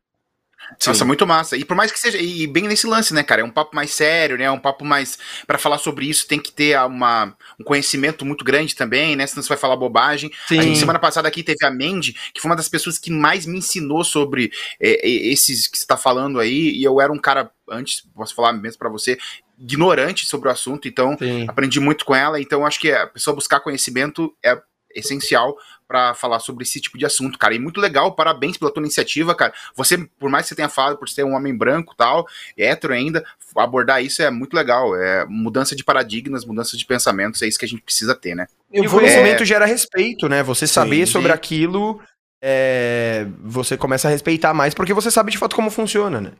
Sim. 0.78 0.90
Nossa, 0.90 1.04
muito 1.04 1.26
massa. 1.26 1.56
E 1.56 1.64
por 1.64 1.76
mais 1.76 1.92
que 1.92 1.98
seja. 1.98 2.18
E 2.18 2.46
bem 2.46 2.64
nesse 2.64 2.86
lance, 2.86 3.14
né, 3.14 3.22
cara? 3.22 3.40
É 3.40 3.44
um 3.44 3.50
papo 3.50 3.74
mais 3.74 3.92
sério, 3.92 4.36
né? 4.36 4.44
É 4.44 4.50
um 4.50 4.58
papo 4.58 4.84
mais. 4.84 5.18
para 5.46 5.58
falar 5.58 5.78
sobre 5.78 6.06
isso 6.08 6.26
tem 6.26 6.38
que 6.38 6.52
ter 6.52 6.78
uma, 6.78 7.36
um 7.58 7.64
conhecimento 7.64 8.24
muito 8.24 8.44
grande 8.44 8.74
também, 8.74 9.16
né? 9.16 9.26
Senão 9.26 9.42
você 9.42 9.48
vai 9.48 9.58
falar 9.58 9.76
bobagem. 9.76 10.30
Sim. 10.48 10.58
A 10.58 10.62
gente, 10.62 10.78
semana 10.78 10.98
passada 10.98 11.28
aqui 11.28 11.42
teve 11.42 11.64
a 11.64 11.70
Mandy, 11.70 12.14
que 12.32 12.40
foi 12.40 12.50
uma 12.50 12.56
das 12.56 12.68
pessoas 12.68 12.98
que 12.98 13.10
mais 13.10 13.46
me 13.46 13.58
ensinou 13.58 14.04
sobre 14.04 14.50
é, 14.80 15.08
esses 15.08 15.66
que 15.66 15.78
você 15.78 15.86
tá 15.86 15.96
falando 15.96 16.40
aí. 16.40 16.70
E 16.70 16.84
eu 16.84 17.00
era 17.00 17.12
um 17.12 17.18
cara, 17.18 17.50
antes, 17.70 18.02
posso 18.14 18.34
falar 18.34 18.52
mesmo 18.52 18.78
para 18.78 18.88
você, 18.88 19.18
ignorante 19.58 20.26
sobre 20.26 20.48
o 20.48 20.52
assunto, 20.52 20.88
então 20.88 21.16
Sim. 21.18 21.46
aprendi 21.48 21.80
muito 21.80 22.04
com 22.04 22.14
ela. 22.14 22.40
Então 22.40 22.66
acho 22.66 22.80
que 22.80 22.92
a 22.92 23.06
pessoa 23.06 23.34
buscar 23.34 23.60
conhecimento 23.60 24.34
é 24.44 24.60
essencial 24.94 25.56
para 25.86 26.14
falar 26.14 26.38
sobre 26.38 26.64
esse 26.64 26.80
tipo 26.80 26.96
de 26.96 27.04
assunto, 27.04 27.38
cara. 27.38 27.54
E 27.54 27.58
muito 27.58 27.80
legal, 27.80 28.14
parabéns 28.14 28.56
pela 28.56 28.72
tua 28.72 28.82
iniciativa, 28.82 29.34
cara. 29.34 29.52
Você, 29.74 29.98
por 30.18 30.30
mais 30.30 30.44
que 30.44 30.48
você 30.48 30.54
tenha 30.54 30.68
falado 30.68 30.96
por 30.96 31.08
ser 31.08 31.24
um 31.24 31.34
homem 31.34 31.56
branco 31.56 31.94
tal, 31.96 32.26
hétero 32.56 32.94
ainda, 32.94 33.24
abordar 33.54 34.02
isso 34.02 34.22
é 34.22 34.30
muito 34.30 34.54
legal. 34.54 34.96
É 34.96 35.24
mudança 35.26 35.76
de 35.76 35.84
paradigmas, 35.84 36.44
mudança 36.44 36.76
de 36.76 36.86
pensamentos, 36.86 37.42
é 37.42 37.46
isso 37.46 37.58
que 37.58 37.64
a 37.64 37.68
gente 37.68 37.82
precisa 37.82 38.14
ter, 38.14 38.34
né? 38.34 38.46
E 38.72 38.80
o 38.80 38.90
conhecimento 38.90 39.42
é... 39.42 39.46
gera 39.46 39.66
respeito, 39.66 40.28
né? 40.28 40.42
Você 40.42 40.66
saber 40.66 41.06
sim, 41.06 41.12
sobre 41.12 41.32
aquilo, 41.32 42.00
é... 42.42 43.26
você 43.42 43.76
começa 43.76 44.08
a 44.08 44.10
respeitar 44.10 44.54
mais, 44.54 44.74
porque 44.74 44.94
você 44.94 45.10
sabe 45.10 45.30
de 45.30 45.38
fato 45.38 45.54
como 45.54 45.70
funciona, 45.70 46.20
né? 46.20 46.32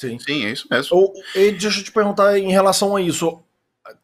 Sim, 0.00 0.18
sim, 0.18 0.46
é 0.46 0.50
isso 0.50 0.66
mesmo. 0.70 0.96
Ou, 0.96 1.12
deixa 1.34 1.78
eu 1.80 1.84
te 1.84 1.92
perguntar 1.92 2.38
em 2.38 2.50
relação 2.50 2.96
a 2.96 3.02
isso. 3.02 3.38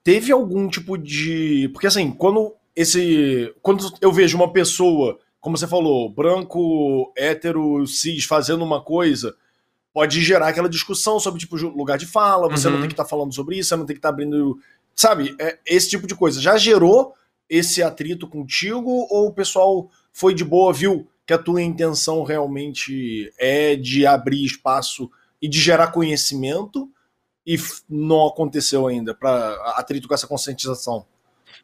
Teve 0.05 0.31
algum 0.31 0.69
tipo 0.69 0.99
de. 0.99 1.71
Porque 1.73 1.87
assim, 1.87 2.11
quando 2.11 2.55
esse. 2.77 3.53
Quando 3.63 3.91
eu 4.01 4.13
vejo 4.13 4.37
uma 4.37 4.53
pessoa, 4.53 5.19
como 5.41 5.57
você 5.57 5.67
falou, 5.67 6.11
branco, 6.11 7.13
hétero, 7.17 7.87
cis, 7.87 8.25
fazendo 8.25 8.63
uma 8.63 8.83
coisa, 8.83 9.35
pode 9.93 10.21
gerar 10.21 10.49
aquela 10.49 10.69
discussão 10.69 11.19
sobre, 11.19 11.41
tipo, 11.41 11.57
lugar 11.57 11.97
de 11.97 12.05
fala, 12.05 12.51
você 12.51 12.67
uhum. 12.67 12.75
não 12.75 12.81
tem 12.81 12.89
que 12.89 12.93
estar 12.93 13.05
tá 13.05 13.09
falando 13.09 13.35
sobre 13.35 13.59
isso, 13.59 13.71
você 13.71 13.77
não 13.77 13.87
tem 13.87 13.95
que 13.95 13.99
estar 13.99 14.11
tá 14.11 14.13
abrindo. 14.13 14.59
Sabe, 14.95 15.35
é, 15.41 15.59
esse 15.67 15.89
tipo 15.89 16.07
de 16.07 16.15
coisa. 16.15 16.41
Já 16.41 16.59
gerou 16.59 17.15
esse 17.49 17.83
atrito 17.83 18.29
contigo 18.29 19.07
ou 19.11 19.29
o 19.29 19.33
pessoal 19.33 19.91
foi 20.13 20.35
de 20.35 20.45
boa, 20.45 20.73
viu 20.73 21.09
que 21.27 21.33
a 21.33 21.39
tua 21.39 21.63
intenção 21.63 22.23
realmente 22.23 23.33
é 23.39 23.75
de 23.75 24.07
abrir 24.07 24.45
espaço 24.45 25.11
e 25.41 25.49
de 25.49 25.59
gerar 25.59 25.89
conhecimento 25.89 26.89
e 27.47 27.57
não 27.89 28.27
aconteceu 28.27 28.87
ainda 28.87 29.15
para 29.15 29.55
atrito 29.77 30.09
com 30.09 30.15
essa 30.15 30.27
conscientização? 30.27 31.07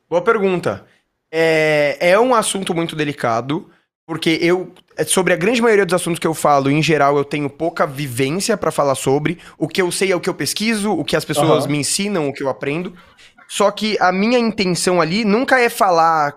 Boa 0.09 0.23
pergunta. 0.23 0.87
É, 1.33 1.97
é 1.99 2.21
um 2.21 2.35
assunto 2.35 2.75
muito 2.75 2.95
delicado, 2.95 3.71
porque 4.07 4.39
eu, 4.43 4.73
é, 4.97 5.05
sobre 5.05 5.33
a 5.33 5.37
grande 5.37 5.63
maioria 5.63 5.87
dos 5.87 5.95
assuntos 5.95 6.19
que 6.19 6.27
eu 6.27 6.35
falo, 6.35 6.71
em 6.71 6.83
geral, 6.83 7.17
eu 7.17 7.25
tenho 7.25 7.49
pouca 7.49 7.87
vivência 7.87 8.57
para 8.57 8.71
falar 8.71 8.95
sobre. 8.95 9.39
O 9.57 9.67
que 9.67 9.81
eu 9.81 9.91
sei 9.91 10.13
é 10.13 10.17
o 10.17 10.21
que 10.21 10.29
eu 10.29 10.35
pesquiso, 10.35 10.93
o 10.93 11.05
que 11.05 11.17
as 11.17 11.25
pessoas 11.25 11.65
uhum. 11.65 11.71
me 11.71 11.79
ensinam, 11.79 12.29
o 12.29 12.33
que 12.35 12.43
eu 12.43 12.51
aprendo. 12.51 12.93
Só 13.49 13.71
que 13.71 13.97
a 14.01 14.13
minha 14.13 14.39
intenção 14.39 15.01
ali 15.01 15.25
nunca 15.25 15.59
é 15.59 15.69
falar 15.69 16.35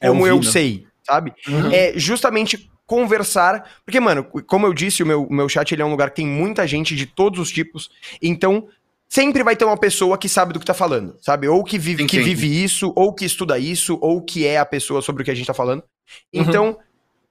é 0.00 0.08
como 0.08 0.26
eu, 0.26 0.36
eu 0.36 0.42
sei, 0.42 0.86
sabe? 1.04 1.32
Uhum. 1.46 1.70
É 1.70 1.92
justamente 1.96 2.68
conversar. 2.86 3.70
Porque, 3.84 4.00
mano, 4.00 4.24
como 4.24 4.66
eu 4.66 4.74
disse, 4.74 5.02
o 5.02 5.06
meu, 5.06 5.26
meu 5.30 5.48
chat 5.48 5.72
ele 5.72 5.82
é 5.82 5.84
um 5.84 5.90
lugar 5.90 6.10
que 6.10 6.16
tem 6.16 6.26
muita 6.26 6.66
gente 6.66 6.96
de 6.96 7.06
todos 7.06 7.38
os 7.38 7.50
tipos. 7.50 7.90
Então, 8.20 8.68
sempre 9.12 9.42
vai 9.42 9.54
ter 9.54 9.66
uma 9.66 9.76
pessoa 9.76 10.16
que 10.16 10.26
sabe 10.26 10.54
do 10.54 10.58
que 10.58 10.64
tá 10.64 10.72
falando, 10.72 11.18
sabe? 11.20 11.46
Ou 11.46 11.62
que 11.62 11.78
vive, 11.78 12.06
que 12.06 12.18
vive 12.18 12.64
isso, 12.64 12.94
ou 12.96 13.12
que 13.12 13.26
estuda 13.26 13.58
isso, 13.58 13.98
ou 14.00 14.22
que 14.22 14.46
é 14.46 14.56
a 14.56 14.64
pessoa 14.64 15.02
sobre 15.02 15.20
o 15.20 15.24
que 15.24 15.30
a 15.30 15.34
gente 15.34 15.46
tá 15.46 15.52
falando. 15.52 15.80
Uhum. 15.80 16.40
Então, 16.40 16.66
uhum. 16.68 16.76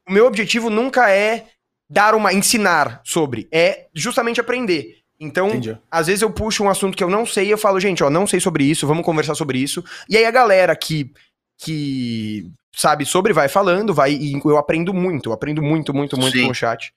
o 0.07 0.11
meu 0.11 0.27
objetivo 0.27 0.69
nunca 0.69 1.09
é 1.09 1.47
dar 1.89 2.13
uma 2.13 2.31
ensinar 2.31 3.01
sobre, 3.03 3.47
é 3.51 3.87
justamente 3.95 4.39
aprender. 4.39 4.97
Então, 5.19 5.47
Entendi. 5.47 5.75
às 5.89 6.05
vezes 6.05 6.21
eu 6.21 6.29
puxo 6.29 6.63
um 6.63 6.69
assunto 6.69 6.95
que 6.95 7.03
eu 7.03 7.09
não 7.09 7.25
sei 7.25 7.47
e 7.47 7.51
eu 7.51 7.57
falo, 7.57 7.79
gente, 7.79 8.03
ó, 8.03 8.11
não 8.11 8.27
sei 8.27 8.39
sobre 8.39 8.63
isso, 8.63 8.85
vamos 8.85 9.03
conversar 9.03 9.33
sobre 9.33 9.57
isso. 9.57 9.83
E 10.07 10.15
aí 10.15 10.25
a 10.25 10.31
galera 10.31 10.75
que 10.75 11.11
que 11.57 12.47
sabe 12.75 13.05
sobre 13.05 13.33
vai 13.33 13.47
falando, 13.47 13.91
vai 13.91 14.13
e 14.13 14.39
eu 14.45 14.57
aprendo 14.57 14.93
muito, 14.93 15.29
eu 15.29 15.33
aprendo 15.33 15.63
muito, 15.63 15.91
muito, 15.95 16.15
muito 16.15 16.37
Sim. 16.37 16.45
com 16.45 16.51
o 16.51 16.55
chat. 16.55 16.93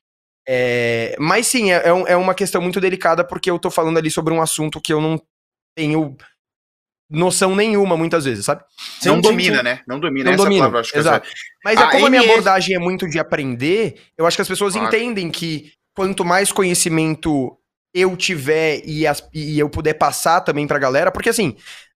É, 0.47 1.16
mas 1.18 1.47
sim, 1.47 1.72
é, 1.72 1.76
é, 1.76 2.12
é 2.12 2.16
uma 2.16 2.34
questão 2.34 2.61
muito 2.61 2.80
delicada 2.80 3.24
porque 3.24 3.51
eu 3.51 3.59
tô 3.59 3.70
falando 3.70 3.99
ali 3.99 4.11
sobre 4.11 4.32
um 4.32 4.42
assunto 4.42 4.80
que 4.80 4.92
eu 4.92 5.01
não 5.01 5.20
tenho 5.74 6.16
noção 7.11 7.55
nenhuma 7.55 7.97
muitas 7.97 8.24
vezes, 8.24 8.45
sabe? 8.45 8.62
Não 9.05 9.20
domina, 9.20 9.62
né? 9.62 9.80
Não 9.86 10.01
domina 10.01 10.30
não 10.30 10.36
domina, 10.36 10.70
palavra, 10.70 10.88
exato. 10.95 11.28
Mas 11.64 11.80
é 11.80 11.90
como 11.90 12.07
a 12.07 12.11
minha 12.11 12.22
abordagem 12.22 12.74
é 12.74 12.78
muito 12.78 13.09
de 13.09 13.18
aprender, 13.18 14.01
eu 14.16 14.26
acho 14.26 14.36
que 14.36 14.42
as 14.42 14.49
pessoas 14.49 14.74
claro. 14.74 14.88
entendem 14.88 15.30
que 15.30 15.72
quanto 15.95 16.24
mais 16.24 16.51
conhecimento 16.51 17.57
eu 17.95 18.16
tiver 18.16 18.82
e, 18.84 19.07
as, 19.07 19.26
e 19.32 19.59
eu 19.59 19.70
puder 19.70 19.95
passar 19.95 20.40
também 20.40 20.66
pra 20.66 20.78
galera, 20.78 21.12
porque 21.12 21.28
assim, 21.28 21.57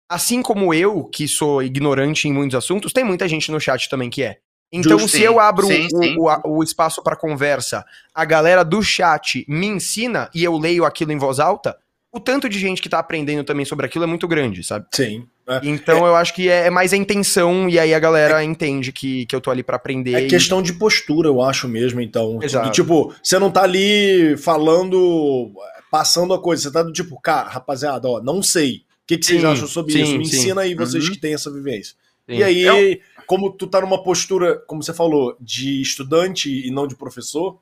assim 0.09 0.41
como 0.41 0.73
eu, 0.73 1.05
que 1.05 1.27
sou 1.27 1.63
ignorante 1.63 2.27
em 2.27 2.33
muitos 2.33 2.55
assuntos, 2.55 2.91
tem 2.91 3.03
muita 3.03 3.27
gente 3.27 3.51
no 3.51 3.59
chat 3.59 3.89
também 3.89 4.09
que 4.09 4.23
é. 4.23 4.37
Então, 4.75 5.07
se 5.07 5.21
eu 5.21 5.39
abro 5.39 5.67
sim, 5.67 5.87
o, 5.93 6.03
sim. 6.03 6.15
o, 6.17 6.57
o, 6.57 6.63
espaço 6.63 7.01
para 7.01 7.15
conversa, 7.15 7.85
a 8.13 8.25
galera 8.25 8.63
do 8.63 8.81
chat 8.83 9.45
me 9.47 9.67
ensina 9.67 10.29
e 10.33 10.43
eu 10.43 10.57
leio 10.57 10.85
aquilo 10.85 11.11
em 11.11 11.17
voz 11.17 11.39
alta, 11.39 11.77
o 12.11 12.19
tanto 12.19 12.47
de 12.47 12.57
gente 12.57 12.81
que 12.81 12.87
tá 12.87 12.99
aprendendo 12.99 13.43
também 13.43 13.65
sobre 13.65 13.85
aquilo 13.85 14.05
é 14.05 14.07
muito 14.07 14.27
grande, 14.27 14.63
sabe? 14.63 14.85
Sim. 14.93 15.27
É. 15.47 15.59
Então 15.63 16.05
é. 16.07 16.09
eu 16.09 16.15
acho 16.15 16.33
que 16.33 16.49
é, 16.49 16.67
é, 16.67 16.69
mais 16.69 16.93
a 16.93 16.97
intenção, 16.97 17.69
e 17.69 17.77
aí 17.77 17.93
a 17.93 17.99
galera 17.99 18.41
é. 18.41 18.45
entende 18.45 18.91
que, 18.91 19.25
que 19.25 19.35
eu 19.35 19.41
tô 19.41 19.51
ali 19.51 19.61
para 19.61 19.75
aprender. 19.75 20.13
É 20.13 20.21
e... 20.21 20.27
questão 20.27 20.61
de 20.61 20.73
postura, 20.73 21.27
eu 21.27 21.41
acho 21.41 21.67
mesmo, 21.67 22.01
então. 22.01 22.39
Exato. 22.41 22.71
tipo, 22.71 23.13
você 23.21 23.37
não 23.37 23.51
tá 23.51 23.63
ali 23.63 24.35
falando, 24.37 25.51
passando 25.91 26.33
a 26.33 26.41
coisa, 26.41 26.63
você 26.63 26.71
tá 26.71 26.81
do 26.81 26.91
tipo, 26.91 27.19
cara, 27.19 27.49
rapaziada, 27.49 28.07
ó, 28.07 28.21
não 28.21 28.41
sei. 28.41 28.77
O 28.77 29.07
que, 29.07 29.17
que 29.17 29.25
sim, 29.25 29.33
vocês 29.33 29.45
acham 29.45 29.67
sobre 29.67 29.93
isso? 30.01 30.17
Me 30.17 30.23
ensina 30.23 30.61
aí, 30.61 30.73
vocês 30.73 31.05
uhum. 31.05 31.11
que 31.11 31.19
têm 31.19 31.33
essa 31.33 31.51
vivência. 31.51 31.95
E 32.27 32.41
aí, 32.41 32.61
eu... 32.61 32.97
como 33.25 33.51
tu 33.51 33.67
tá 33.67 33.81
numa 33.81 34.01
postura, 34.01 34.57
como 34.67 34.83
você 34.83 34.93
falou, 34.93 35.35
de 35.39 35.81
estudante 35.81 36.49
e 36.49 36.71
não 36.71 36.87
de 36.87 36.95
professor, 36.95 37.59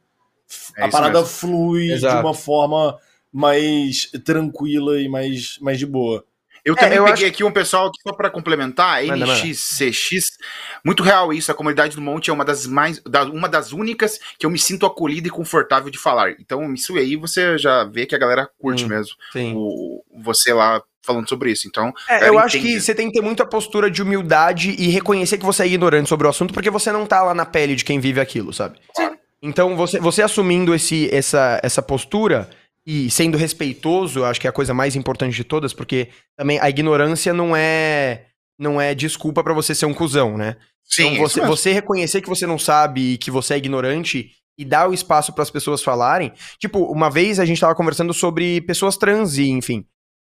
a 0.77 0.87
parada 0.87 1.19
mesmo. 1.19 1.33
flui 1.33 1.91
Exato. 1.91 2.15
de 2.15 2.21
uma 2.21 2.33
forma 2.33 2.97
mais 3.31 4.11
tranquila 4.23 5.01
e 5.01 5.09
mais, 5.09 5.57
mais 5.59 5.79
de 5.79 5.85
boa. 5.85 6.23
Eu 6.65 6.75
é, 6.75 6.77
também 6.77 6.97
eu 6.97 7.03
peguei 7.03 7.25
acho... 7.25 7.33
aqui 7.33 7.43
um 7.43 7.51
pessoal, 7.51 7.91
só 8.01 8.13
para 8.13 8.29
complementar, 8.29 9.03
NXCX, 9.03 10.37
muito 10.85 11.03
real 11.03 11.33
isso, 11.33 11.51
a 11.51 11.55
comunidade 11.55 11.95
do 11.95 12.01
Monte 12.01 12.29
é 12.29 12.33
uma 12.33 12.45
das 12.45 12.65
mais, 12.65 13.01
da, 13.01 13.23
uma 13.23 13.49
das 13.49 13.73
únicas 13.73 14.17
que 14.39 14.45
eu 14.45 14.49
me 14.49 14.57
sinto 14.57 14.85
acolhido 14.85 15.27
e 15.27 15.31
confortável 15.31 15.89
de 15.89 15.97
falar. 15.97 16.31
Então, 16.39 16.73
isso 16.73 16.95
aí 16.95 17.17
você 17.17 17.57
já 17.57 17.83
vê 17.83 18.05
que 18.05 18.15
a 18.15 18.19
galera 18.19 18.49
curte 18.57 18.85
hum, 18.85 18.89
mesmo. 18.89 19.13
Sim. 19.33 19.53
O, 19.55 20.03
você 20.23 20.53
lá 20.53 20.81
falando 21.05 21.27
sobre 21.27 21.51
isso. 21.51 21.67
Então, 21.67 21.93
é, 22.09 22.27
eu 22.27 22.39
acho 22.39 22.59
que 22.59 22.79
você 22.79 22.95
tem 22.95 23.07
que 23.07 23.13
ter 23.13 23.21
muita 23.21 23.45
postura 23.45 23.91
de 23.91 24.01
humildade 24.01 24.75
e 24.77 24.87
reconhecer 24.87 25.37
que 25.37 25.45
você 25.45 25.63
é 25.63 25.67
ignorante 25.67 26.09
sobre 26.09 26.25
o 26.25 26.29
assunto, 26.29 26.53
porque 26.53 26.69
você 26.69 26.91
não 26.91 27.05
tá 27.05 27.21
lá 27.21 27.33
na 27.33 27.45
pele 27.45 27.75
de 27.75 27.83
quem 27.83 27.99
vive 27.99 28.19
aquilo, 28.19 28.53
sabe? 28.53 28.79
Sim. 28.95 29.11
Então, 29.41 29.75
você, 29.75 29.99
você 29.99 30.21
assumindo 30.21 30.73
esse, 30.73 31.13
essa, 31.13 31.59
essa 31.61 31.81
postura, 31.81 32.49
e 32.85 33.09
sendo 33.09 33.37
respeitoso, 33.37 34.19
eu 34.19 34.25
acho 34.25 34.39
que 34.39 34.47
é 34.47 34.49
a 34.49 34.53
coisa 34.53 34.73
mais 34.73 34.95
importante 34.95 35.35
de 35.35 35.43
todas, 35.43 35.73
porque 35.73 36.09
também 36.35 36.59
a 36.59 36.69
ignorância 36.69 37.33
não 37.33 37.55
é 37.55 38.25
não 38.59 38.79
é 38.79 38.93
desculpa 38.93 39.43
para 39.43 39.53
você 39.53 39.73
ser 39.73 39.85
um 39.85 39.93
cuzão, 39.93 40.37
né? 40.37 40.57
Sim, 40.83 41.13
então 41.13 41.27
você, 41.27 41.41
você 41.41 41.73
reconhecer 41.73 42.21
que 42.21 42.29
você 42.29 42.45
não 42.45 42.59
sabe 42.59 43.13
e 43.13 43.17
que 43.17 43.31
você 43.31 43.55
é 43.55 43.57
ignorante 43.57 44.31
e 44.57 44.63
dar 44.63 44.89
o 44.89 44.93
espaço 44.93 45.33
para 45.33 45.41
as 45.41 45.49
pessoas 45.49 45.81
falarem. 45.81 46.31
Tipo, 46.59 46.83
uma 46.83 47.09
vez 47.09 47.39
a 47.39 47.45
gente 47.45 47.59
tava 47.59 47.73
conversando 47.73 48.13
sobre 48.13 48.61
pessoas 48.61 48.95
trans 48.95 49.37
e, 49.37 49.49
enfim, 49.49 49.85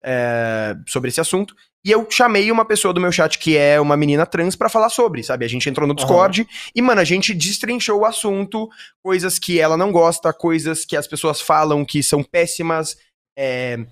é, 0.04 0.76
sobre 0.86 1.08
esse 1.08 1.20
assunto. 1.20 1.54
E 1.84 1.90
eu 1.90 2.06
chamei 2.08 2.50
uma 2.50 2.64
pessoa 2.64 2.94
do 2.94 3.00
meu 3.00 3.10
chat 3.10 3.38
que 3.38 3.56
é 3.56 3.80
uma 3.80 3.96
menina 3.96 4.24
trans 4.24 4.54
para 4.54 4.68
falar 4.68 4.88
sobre, 4.88 5.22
sabe? 5.22 5.44
A 5.44 5.48
gente 5.48 5.68
entrou 5.68 5.86
no 5.86 5.94
Discord 5.94 6.42
uhum. 6.42 6.46
e, 6.74 6.80
mano, 6.82 7.00
a 7.00 7.04
gente 7.04 7.34
destrinchou 7.34 8.00
o 8.00 8.04
assunto, 8.04 8.68
coisas 9.02 9.38
que 9.38 9.58
ela 9.58 9.76
não 9.76 9.90
gosta, 9.90 10.32
coisas 10.32 10.84
que 10.84 10.96
as 10.96 11.08
pessoas 11.08 11.40
falam 11.40 11.84
que 11.84 12.00
são 12.02 12.22
péssimas, 12.22 12.96
é, 13.36 13.84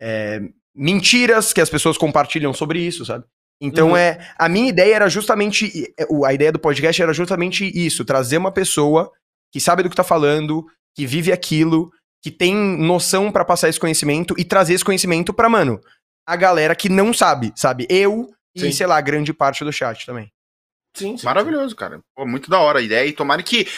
é, 0.00 0.42
mentiras 0.74 1.52
que 1.52 1.60
as 1.60 1.68
pessoas 1.68 1.98
compartilham 1.98 2.54
sobre 2.54 2.80
isso, 2.80 3.04
sabe? 3.04 3.24
Então 3.60 3.90
uhum. 3.90 3.96
é. 3.96 4.18
A 4.38 4.48
minha 4.48 4.68
ideia 4.68 4.94
era 4.94 5.08
justamente. 5.08 5.92
É, 5.98 6.06
a 6.26 6.34
ideia 6.34 6.52
do 6.52 6.58
podcast 6.58 7.00
era 7.00 7.12
justamente 7.12 7.64
isso: 7.74 8.04
trazer 8.04 8.36
uma 8.36 8.52
pessoa 8.52 9.10
que 9.52 9.60
sabe 9.60 9.82
do 9.82 9.90
que 9.90 9.96
tá 9.96 10.04
falando, 10.04 10.66
que 10.94 11.06
vive 11.06 11.32
aquilo, 11.32 11.90
que 12.24 12.30
tem 12.30 12.54
noção 12.54 13.30
para 13.30 13.44
passar 13.44 13.68
esse 13.68 13.78
conhecimento 13.78 14.34
e 14.38 14.46
trazer 14.46 14.72
esse 14.72 14.84
conhecimento 14.84 15.34
pra, 15.34 15.46
mano, 15.46 15.78
a 16.26 16.34
galera 16.34 16.74
que 16.74 16.88
não 16.88 17.12
sabe, 17.12 17.52
sabe? 17.54 17.86
Eu 17.90 18.30
sim. 18.56 18.68
e, 18.68 18.72
sei 18.72 18.86
lá, 18.86 18.98
grande 19.02 19.34
parte 19.34 19.62
do 19.62 19.70
chat 19.70 20.06
também. 20.06 20.32
Sim, 20.96 21.18
sim 21.18 21.26
Maravilhoso, 21.26 21.70
sim. 21.70 21.76
cara. 21.76 22.00
Pô, 22.16 22.24
muito 22.24 22.48
da 22.48 22.58
hora 22.60 22.78
a 22.78 22.82
ideia. 22.82 23.06
E 23.06 23.12
tomara 23.12 23.42
que 23.42 23.68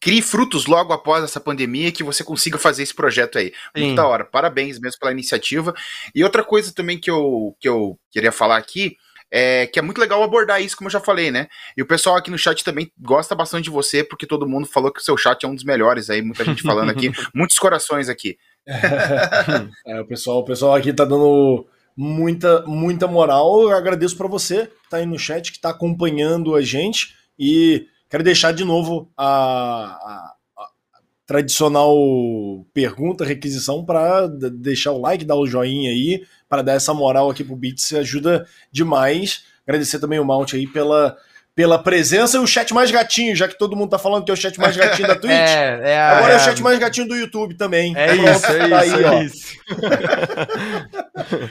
crie 0.00 0.22
frutos 0.22 0.64
logo 0.64 0.90
após 0.90 1.22
essa 1.22 1.38
pandemia 1.38 1.92
que 1.92 2.02
você 2.02 2.24
consiga 2.24 2.56
fazer 2.56 2.82
esse 2.82 2.94
projeto 2.94 3.36
aí. 3.36 3.52
Muito 3.76 3.94
da 3.94 4.06
hora. 4.06 4.24
Parabéns 4.24 4.78
mesmo 4.78 4.98
pela 4.98 5.12
iniciativa. 5.12 5.74
E 6.14 6.24
outra 6.24 6.42
coisa 6.42 6.72
também 6.72 6.98
que 6.98 7.10
eu, 7.10 7.54
que 7.60 7.68
eu 7.68 7.98
queria 8.10 8.32
falar 8.32 8.56
aqui 8.56 8.96
é, 9.30 9.66
que 9.66 9.78
é 9.78 9.82
muito 9.82 10.00
legal 10.00 10.22
abordar 10.22 10.62
isso, 10.62 10.76
como 10.76 10.88
eu 10.88 10.92
já 10.92 11.00
falei, 11.00 11.30
né? 11.30 11.48
E 11.76 11.82
o 11.82 11.86
pessoal 11.86 12.16
aqui 12.16 12.30
no 12.30 12.38
chat 12.38 12.62
também 12.62 12.90
gosta 12.98 13.34
bastante 13.34 13.64
de 13.64 13.70
você, 13.70 14.04
porque 14.04 14.26
todo 14.26 14.48
mundo 14.48 14.66
falou 14.66 14.92
que 14.92 15.00
o 15.00 15.02
seu 15.02 15.16
chat 15.16 15.44
é 15.44 15.48
um 15.48 15.54
dos 15.54 15.64
melhores 15.64 16.10
aí, 16.10 16.22
muita 16.22 16.44
gente 16.44 16.62
falando 16.62 16.90
aqui, 16.90 17.10
muitos 17.34 17.58
corações 17.58 18.08
aqui. 18.08 18.36
é, 19.86 20.00
o 20.00 20.06
pessoal, 20.06 20.38
o 20.38 20.44
pessoal 20.44 20.74
aqui 20.74 20.92
tá 20.92 21.04
dando 21.04 21.66
muita, 21.96 22.62
muita 22.66 23.06
moral. 23.06 23.62
Eu 23.62 23.72
agradeço 23.72 24.16
para 24.16 24.28
você 24.28 24.66
que 24.66 24.90
tá 24.90 24.98
aí 24.98 25.06
no 25.06 25.18
chat, 25.18 25.52
que 25.52 25.60
tá 25.60 25.70
acompanhando 25.70 26.54
a 26.54 26.62
gente 26.62 27.14
e 27.38 27.86
quero 28.08 28.22
deixar 28.22 28.52
de 28.52 28.64
novo 28.64 29.10
a, 29.16 29.26
a, 29.26 30.32
a 30.32 30.35
tradicional 31.26 31.94
pergunta, 32.72 33.24
requisição 33.24 33.84
para 33.84 34.28
deixar 34.28 34.92
o 34.92 35.00
like, 35.00 35.24
dar 35.24 35.34
o 35.34 35.46
joinha 35.46 35.90
aí, 35.90 36.24
para 36.48 36.62
dar 36.62 36.74
essa 36.74 36.94
moral 36.94 37.28
aqui 37.28 37.42
pro 37.42 37.56
Beats, 37.56 37.92
ajuda 37.92 38.46
demais. 38.70 39.44
Agradecer 39.66 39.98
também 39.98 40.20
o 40.20 40.24
Mount 40.24 40.54
aí 40.54 40.66
pela, 40.68 41.16
pela 41.54 41.82
presença 41.82 42.36
e 42.36 42.40
o 42.40 42.46
chat 42.46 42.72
mais 42.72 42.92
gatinho, 42.92 43.34
já 43.34 43.48
que 43.48 43.58
todo 43.58 43.74
mundo 43.74 43.90
tá 43.90 43.98
falando 43.98 44.24
que 44.24 44.30
é 44.30 44.34
o 44.34 44.36
chat 44.36 44.56
mais 44.60 44.76
gatinho 44.76 45.08
da 45.08 45.16
Twitch. 45.20 45.32
É, 45.32 45.80
é 45.84 45.98
a, 45.98 46.18
Agora 46.18 46.34
é, 46.34 46.36
é, 46.36 46.38
o 46.38 46.44
chat 46.44 46.62
mais 46.62 46.78
gatinho 46.78 47.08
do 47.08 47.16
YouTube 47.16 47.56
também. 47.56 47.96
É 47.96 48.14
isso, 48.14 48.46
é 48.46 48.68
tá 48.68 48.84
isso, 48.86 48.96
aí, 48.96 49.04
é 49.04 49.24
isso. 49.24 49.56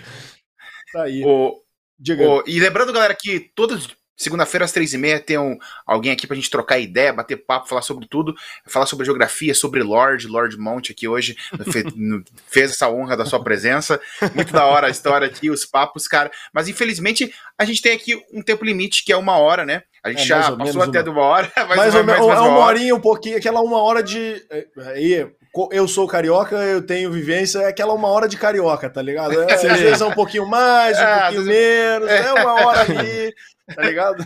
tá 0.93 1.03
aí. 1.03 1.21
O, 1.25 1.61
Diga. 1.99 2.29
O, 2.29 2.43
e 2.45 2.59
lembrando, 2.59 2.93
galera, 2.93 3.15
que 3.19 3.51
todos 3.55 3.89
Segunda-feira, 4.17 4.65
às 4.65 4.71
três 4.71 4.93
e 4.93 4.97
meia, 4.97 5.19
tem 5.19 5.37
um, 5.37 5.57
alguém 5.85 6.11
aqui 6.11 6.25
pra 6.25 6.35
gente 6.35 6.49
trocar 6.49 6.79
ideia, 6.79 7.11
bater 7.11 7.35
papo, 7.35 7.67
falar 7.67 7.81
sobre 7.81 8.07
tudo, 8.07 8.33
falar 8.65 8.85
sobre 8.85 9.05
geografia, 9.05 9.53
sobre 9.53 9.83
Lorde, 9.83 10.27
Lord 10.27 10.57
Mount 10.57 10.89
aqui 10.89 11.07
hoje, 11.07 11.35
fez, 11.71 11.85
fez 12.47 12.71
essa 12.71 12.89
honra 12.89 13.17
da 13.17 13.25
sua 13.25 13.43
presença. 13.43 13.99
Muito 14.33 14.53
da 14.53 14.65
hora 14.65 14.87
a 14.87 14.89
história 14.89 15.27
aqui, 15.27 15.49
os 15.49 15.65
papos, 15.65 16.07
cara. 16.07 16.31
Mas 16.53 16.67
infelizmente, 16.67 17.33
a 17.57 17.65
gente 17.65 17.81
tem 17.81 17.93
aqui 17.93 18.21
um 18.33 18.41
tempo 18.41 18.63
limite, 18.63 19.03
que 19.03 19.11
é 19.11 19.17
uma 19.17 19.37
hora, 19.37 19.65
né? 19.65 19.83
A 20.05 20.09
gente 20.09 20.21
é, 20.21 20.25
já 20.25 20.51
passou 20.51 20.83
até 20.83 20.99
uma... 20.99 21.03
de 21.03 21.09
uma 21.09 21.21
hora. 21.23 21.51
Mais, 21.57 21.75
mais 21.75 21.95
ou 21.95 22.03
menos. 22.03 22.21
É 22.21 22.39
uma 22.39 22.59
horinha, 22.59 22.93
um 22.93 22.99
pouquinho, 22.99 23.37
aquela 23.37 23.59
uma 23.61 23.81
hora 23.81 24.03
de. 24.03 24.45
É, 24.51 24.65
aí, 24.89 25.27
eu 25.71 25.87
sou 25.87 26.07
carioca, 26.07 26.55
eu 26.57 26.85
tenho 26.85 27.11
vivência, 27.11 27.59
é 27.59 27.67
aquela 27.67 27.93
uma 27.93 28.09
hora 28.09 28.27
de 28.27 28.37
carioca, 28.37 28.89
tá 28.89 29.01
ligado? 29.01 29.33
É, 29.49 29.53
às 29.53 29.79
vezes 29.79 30.01
é 30.01 30.05
um 30.05 30.11
pouquinho 30.11 30.45
mais, 30.45 30.97
um 30.97 31.01
é, 31.01 31.19
pouquinho 31.21 31.43
menos, 31.43 32.09
é 32.09 32.33
uma 32.33 32.53
hora 32.53 32.81
ali. 32.81 33.33
Tá 33.73 33.81
ligado? 33.83 34.25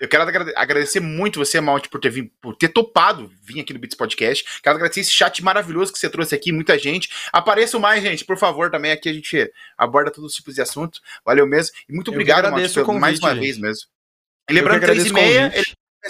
Eu 0.00 0.08
quero 0.08 0.24
agradecer 0.56 1.00
muito 1.00 1.38
você, 1.38 1.60
Malte, 1.60 1.88
por 1.88 2.00
ter, 2.00 2.10
vindo, 2.10 2.30
por 2.40 2.54
ter 2.56 2.68
topado 2.68 3.30
vir 3.42 3.60
aqui 3.60 3.72
no 3.72 3.78
Beats 3.78 3.96
Podcast. 3.96 4.44
Quero 4.62 4.76
agradecer 4.76 5.00
esse 5.00 5.10
chat 5.10 5.42
maravilhoso 5.42 5.92
que 5.92 5.98
você 5.98 6.08
trouxe 6.08 6.34
aqui, 6.34 6.52
muita 6.52 6.78
gente. 6.78 7.08
Apareçam 7.32 7.80
mais, 7.80 8.02
gente, 8.02 8.24
por 8.24 8.36
favor, 8.36 8.70
também. 8.70 8.92
Aqui 8.92 9.08
a 9.08 9.12
gente 9.12 9.50
aborda 9.76 10.10
todos 10.10 10.30
os 10.30 10.36
tipos 10.36 10.54
de 10.54 10.62
assuntos. 10.62 11.00
Valeu 11.24 11.46
mesmo. 11.46 11.74
E 11.88 11.94
muito 11.94 12.10
obrigado, 12.10 12.50
Malte, 12.50 12.78
mais 12.98 13.18
uma 13.18 13.34
gente. 13.34 13.40
vez 13.40 13.58
mesmo. 13.58 13.84
E 14.48 14.52
lembrando, 14.52 14.80
três 14.80 15.06
e 15.06 15.12
meia, 15.12 15.52
ele 15.54 15.64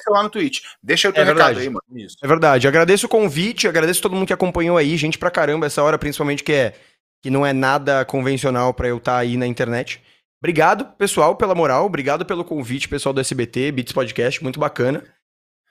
lá 0.08 0.22
no 0.22 0.30
Twitch. 0.30 0.62
Deixa 0.82 1.08
o 1.08 1.12
teu 1.12 1.22
é 1.22 1.26
recado 1.26 1.58
aí, 1.58 1.68
mano. 1.68 1.82
Isso. 1.94 2.16
É 2.22 2.26
verdade. 2.26 2.66
Agradeço 2.66 3.06
o 3.06 3.08
convite, 3.08 3.68
agradeço 3.68 4.00
todo 4.00 4.14
mundo 4.14 4.26
que 4.26 4.32
acompanhou 4.32 4.76
aí, 4.76 4.96
gente 4.96 5.18
pra 5.18 5.30
caramba, 5.30 5.66
essa 5.66 5.82
hora, 5.82 5.98
principalmente 5.98 6.42
que 6.42 6.52
é 6.52 6.74
que 7.22 7.30
não 7.30 7.44
é 7.44 7.52
nada 7.52 8.04
convencional 8.04 8.72
para 8.72 8.88
eu 8.88 8.96
estar 8.96 9.12
tá 9.12 9.18
aí 9.18 9.36
na 9.36 9.46
internet. 9.46 10.02
Obrigado, 10.42 10.86
pessoal, 10.96 11.36
pela 11.36 11.54
moral. 11.54 11.84
Obrigado 11.84 12.24
pelo 12.24 12.44
convite, 12.44 12.88
pessoal 12.88 13.12
do 13.12 13.20
SBT, 13.20 13.70
Beats 13.72 13.92
Podcast, 13.92 14.42
muito 14.42 14.58
bacana. 14.58 15.04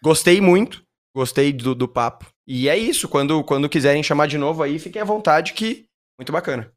Gostei 0.03 0.39
muito, 0.39 0.83
gostei 1.15 1.51
do, 1.51 1.73
do 1.73 1.87
papo. 1.87 2.27
E 2.47 2.69
é 2.69 2.77
isso, 2.77 3.09
quando, 3.09 3.43
quando 3.43 3.67
quiserem 3.67 4.03
chamar 4.03 4.27
de 4.27 4.37
novo 4.37 4.61
aí, 4.61 4.77
fiquem 4.77 5.01
à 5.01 5.05
vontade 5.05 5.53
que 5.53 5.85
muito 6.19 6.31
bacana. 6.31 6.71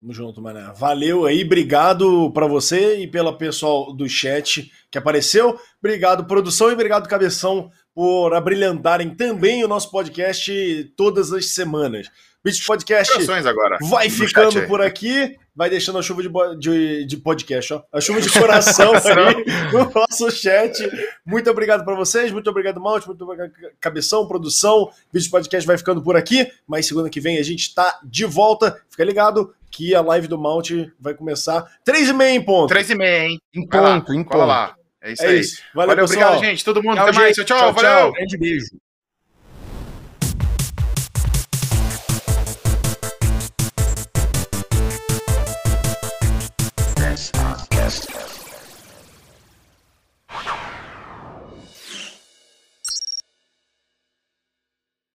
Tamo 0.00 0.12
junto, 0.12 0.42
mané. 0.42 0.72
Valeu 0.74 1.24
aí, 1.26 1.44
obrigado 1.44 2.32
para 2.32 2.48
você 2.48 2.98
e 2.98 3.06
pela 3.06 3.38
pessoal 3.38 3.94
do 3.94 4.08
chat 4.08 4.68
que 4.90 4.98
apareceu. 4.98 5.56
Obrigado, 5.78 6.24
produção, 6.24 6.70
e 6.70 6.72
obrigado, 6.72 7.08
Cabeção, 7.08 7.70
por 7.94 8.34
abrilhantarem 8.34 9.14
também 9.14 9.64
o 9.64 9.68
nosso 9.68 9.90
podcast 9.90 10.92
todas 10.96 11.32
as 11.32 11.50
semanas. 11.50 12.08
Beat 12.44 12.66
Podcast 12.66 13.30
agora, 13.46 13.78
vai 13.82 14.10
ficando 14.10 14.66
por 14.66 14.82
aqui, 14.82 15.36
vai 15.54 15.70
deixando 15.70 15.98
a 15.98 16.02
chuva 16.02 16.22
de, 16.24 16.58
de, 16.58 17.04
de 17.06 17.16
podcast, 17.18 17.74
ó. 17.74 17.82
A 17.92 18.00
chuva 18.00 18.20
de 18.20 18.28
coração 18.36 18.92
aí 18.94 19.44
no 19.72 19.92
nosso 19.94 20.28
chat. 20.32 20.76
Muito 21.24 21.48
obrigado 21.48 21.84
para 21.84 21.94
vocês, 21.94 22.32
muito 22.32 22.50
obrigado, 22.50 22.80
Malte, 22.80 23.06
muito 23.06 23.22
obrigado, 23.22 23.52
Cabeção, 23.80 24.26
produção. 24.26 24.90
Beat 25.12 25.30
Podcast 25.30 25.64
vai 25.64 25.78
ficando 25.78 26.02
por 26.02 26.16
aqui, 26.16 26.50
mas 26.66 26.84
segunda 26.84 27.08
que 27.08 27.20
vem 27.20 27.38
a 27.38 27.44
gente 27.44 27.72
tá 27.72 28.00
de 28.02 28.24
volta. 28.24 28.82
Fica 28.90 29.04
ligado 29.04 29.54
que 29.70 29.94
a 29.94 30.00
live 30.00 30.26
do 30.26 30.36
Malte 30.36 30.92
vai 30.98 31.14
começar 31.14 31.64
três 31.84 32.08
e 32.08 32.12
meia 32.12 32.34
em 32.34 32.42
ponto. 32.42 32.68
Três 32.70 32.90
e 32.90 32.94
meia, 32.96 33.28
hein? 33.28 33.38
Em 33.54 33.64
ponto, 33.64 34.12
em 34.12 34.24
ponto. 34.24 34.38
lá. 34.38 34.74
É 35.02 35.12
isso 35.12 35.22
é 35.22 35.28
aí. 35.28 35.40
Isso. 35.40 35.62
Valeu, 35.74 35.88
Valeu 35.88 36.04
obrigado, 36.04 36.38
gente. 36.38 36.64
Todo 36.64 36.82
mundo. 36.82 36.94
Tchau, 36.94 37.08
Até 37.08 37.18
mais. 37.18 37.36
Tchau, 37.36 37.44
tchau. 37.44 37.58
tchau 37.58 37.72
valeu. 37.72 38.12
Grande 38.12 38.38
beijo. 38.38 38.66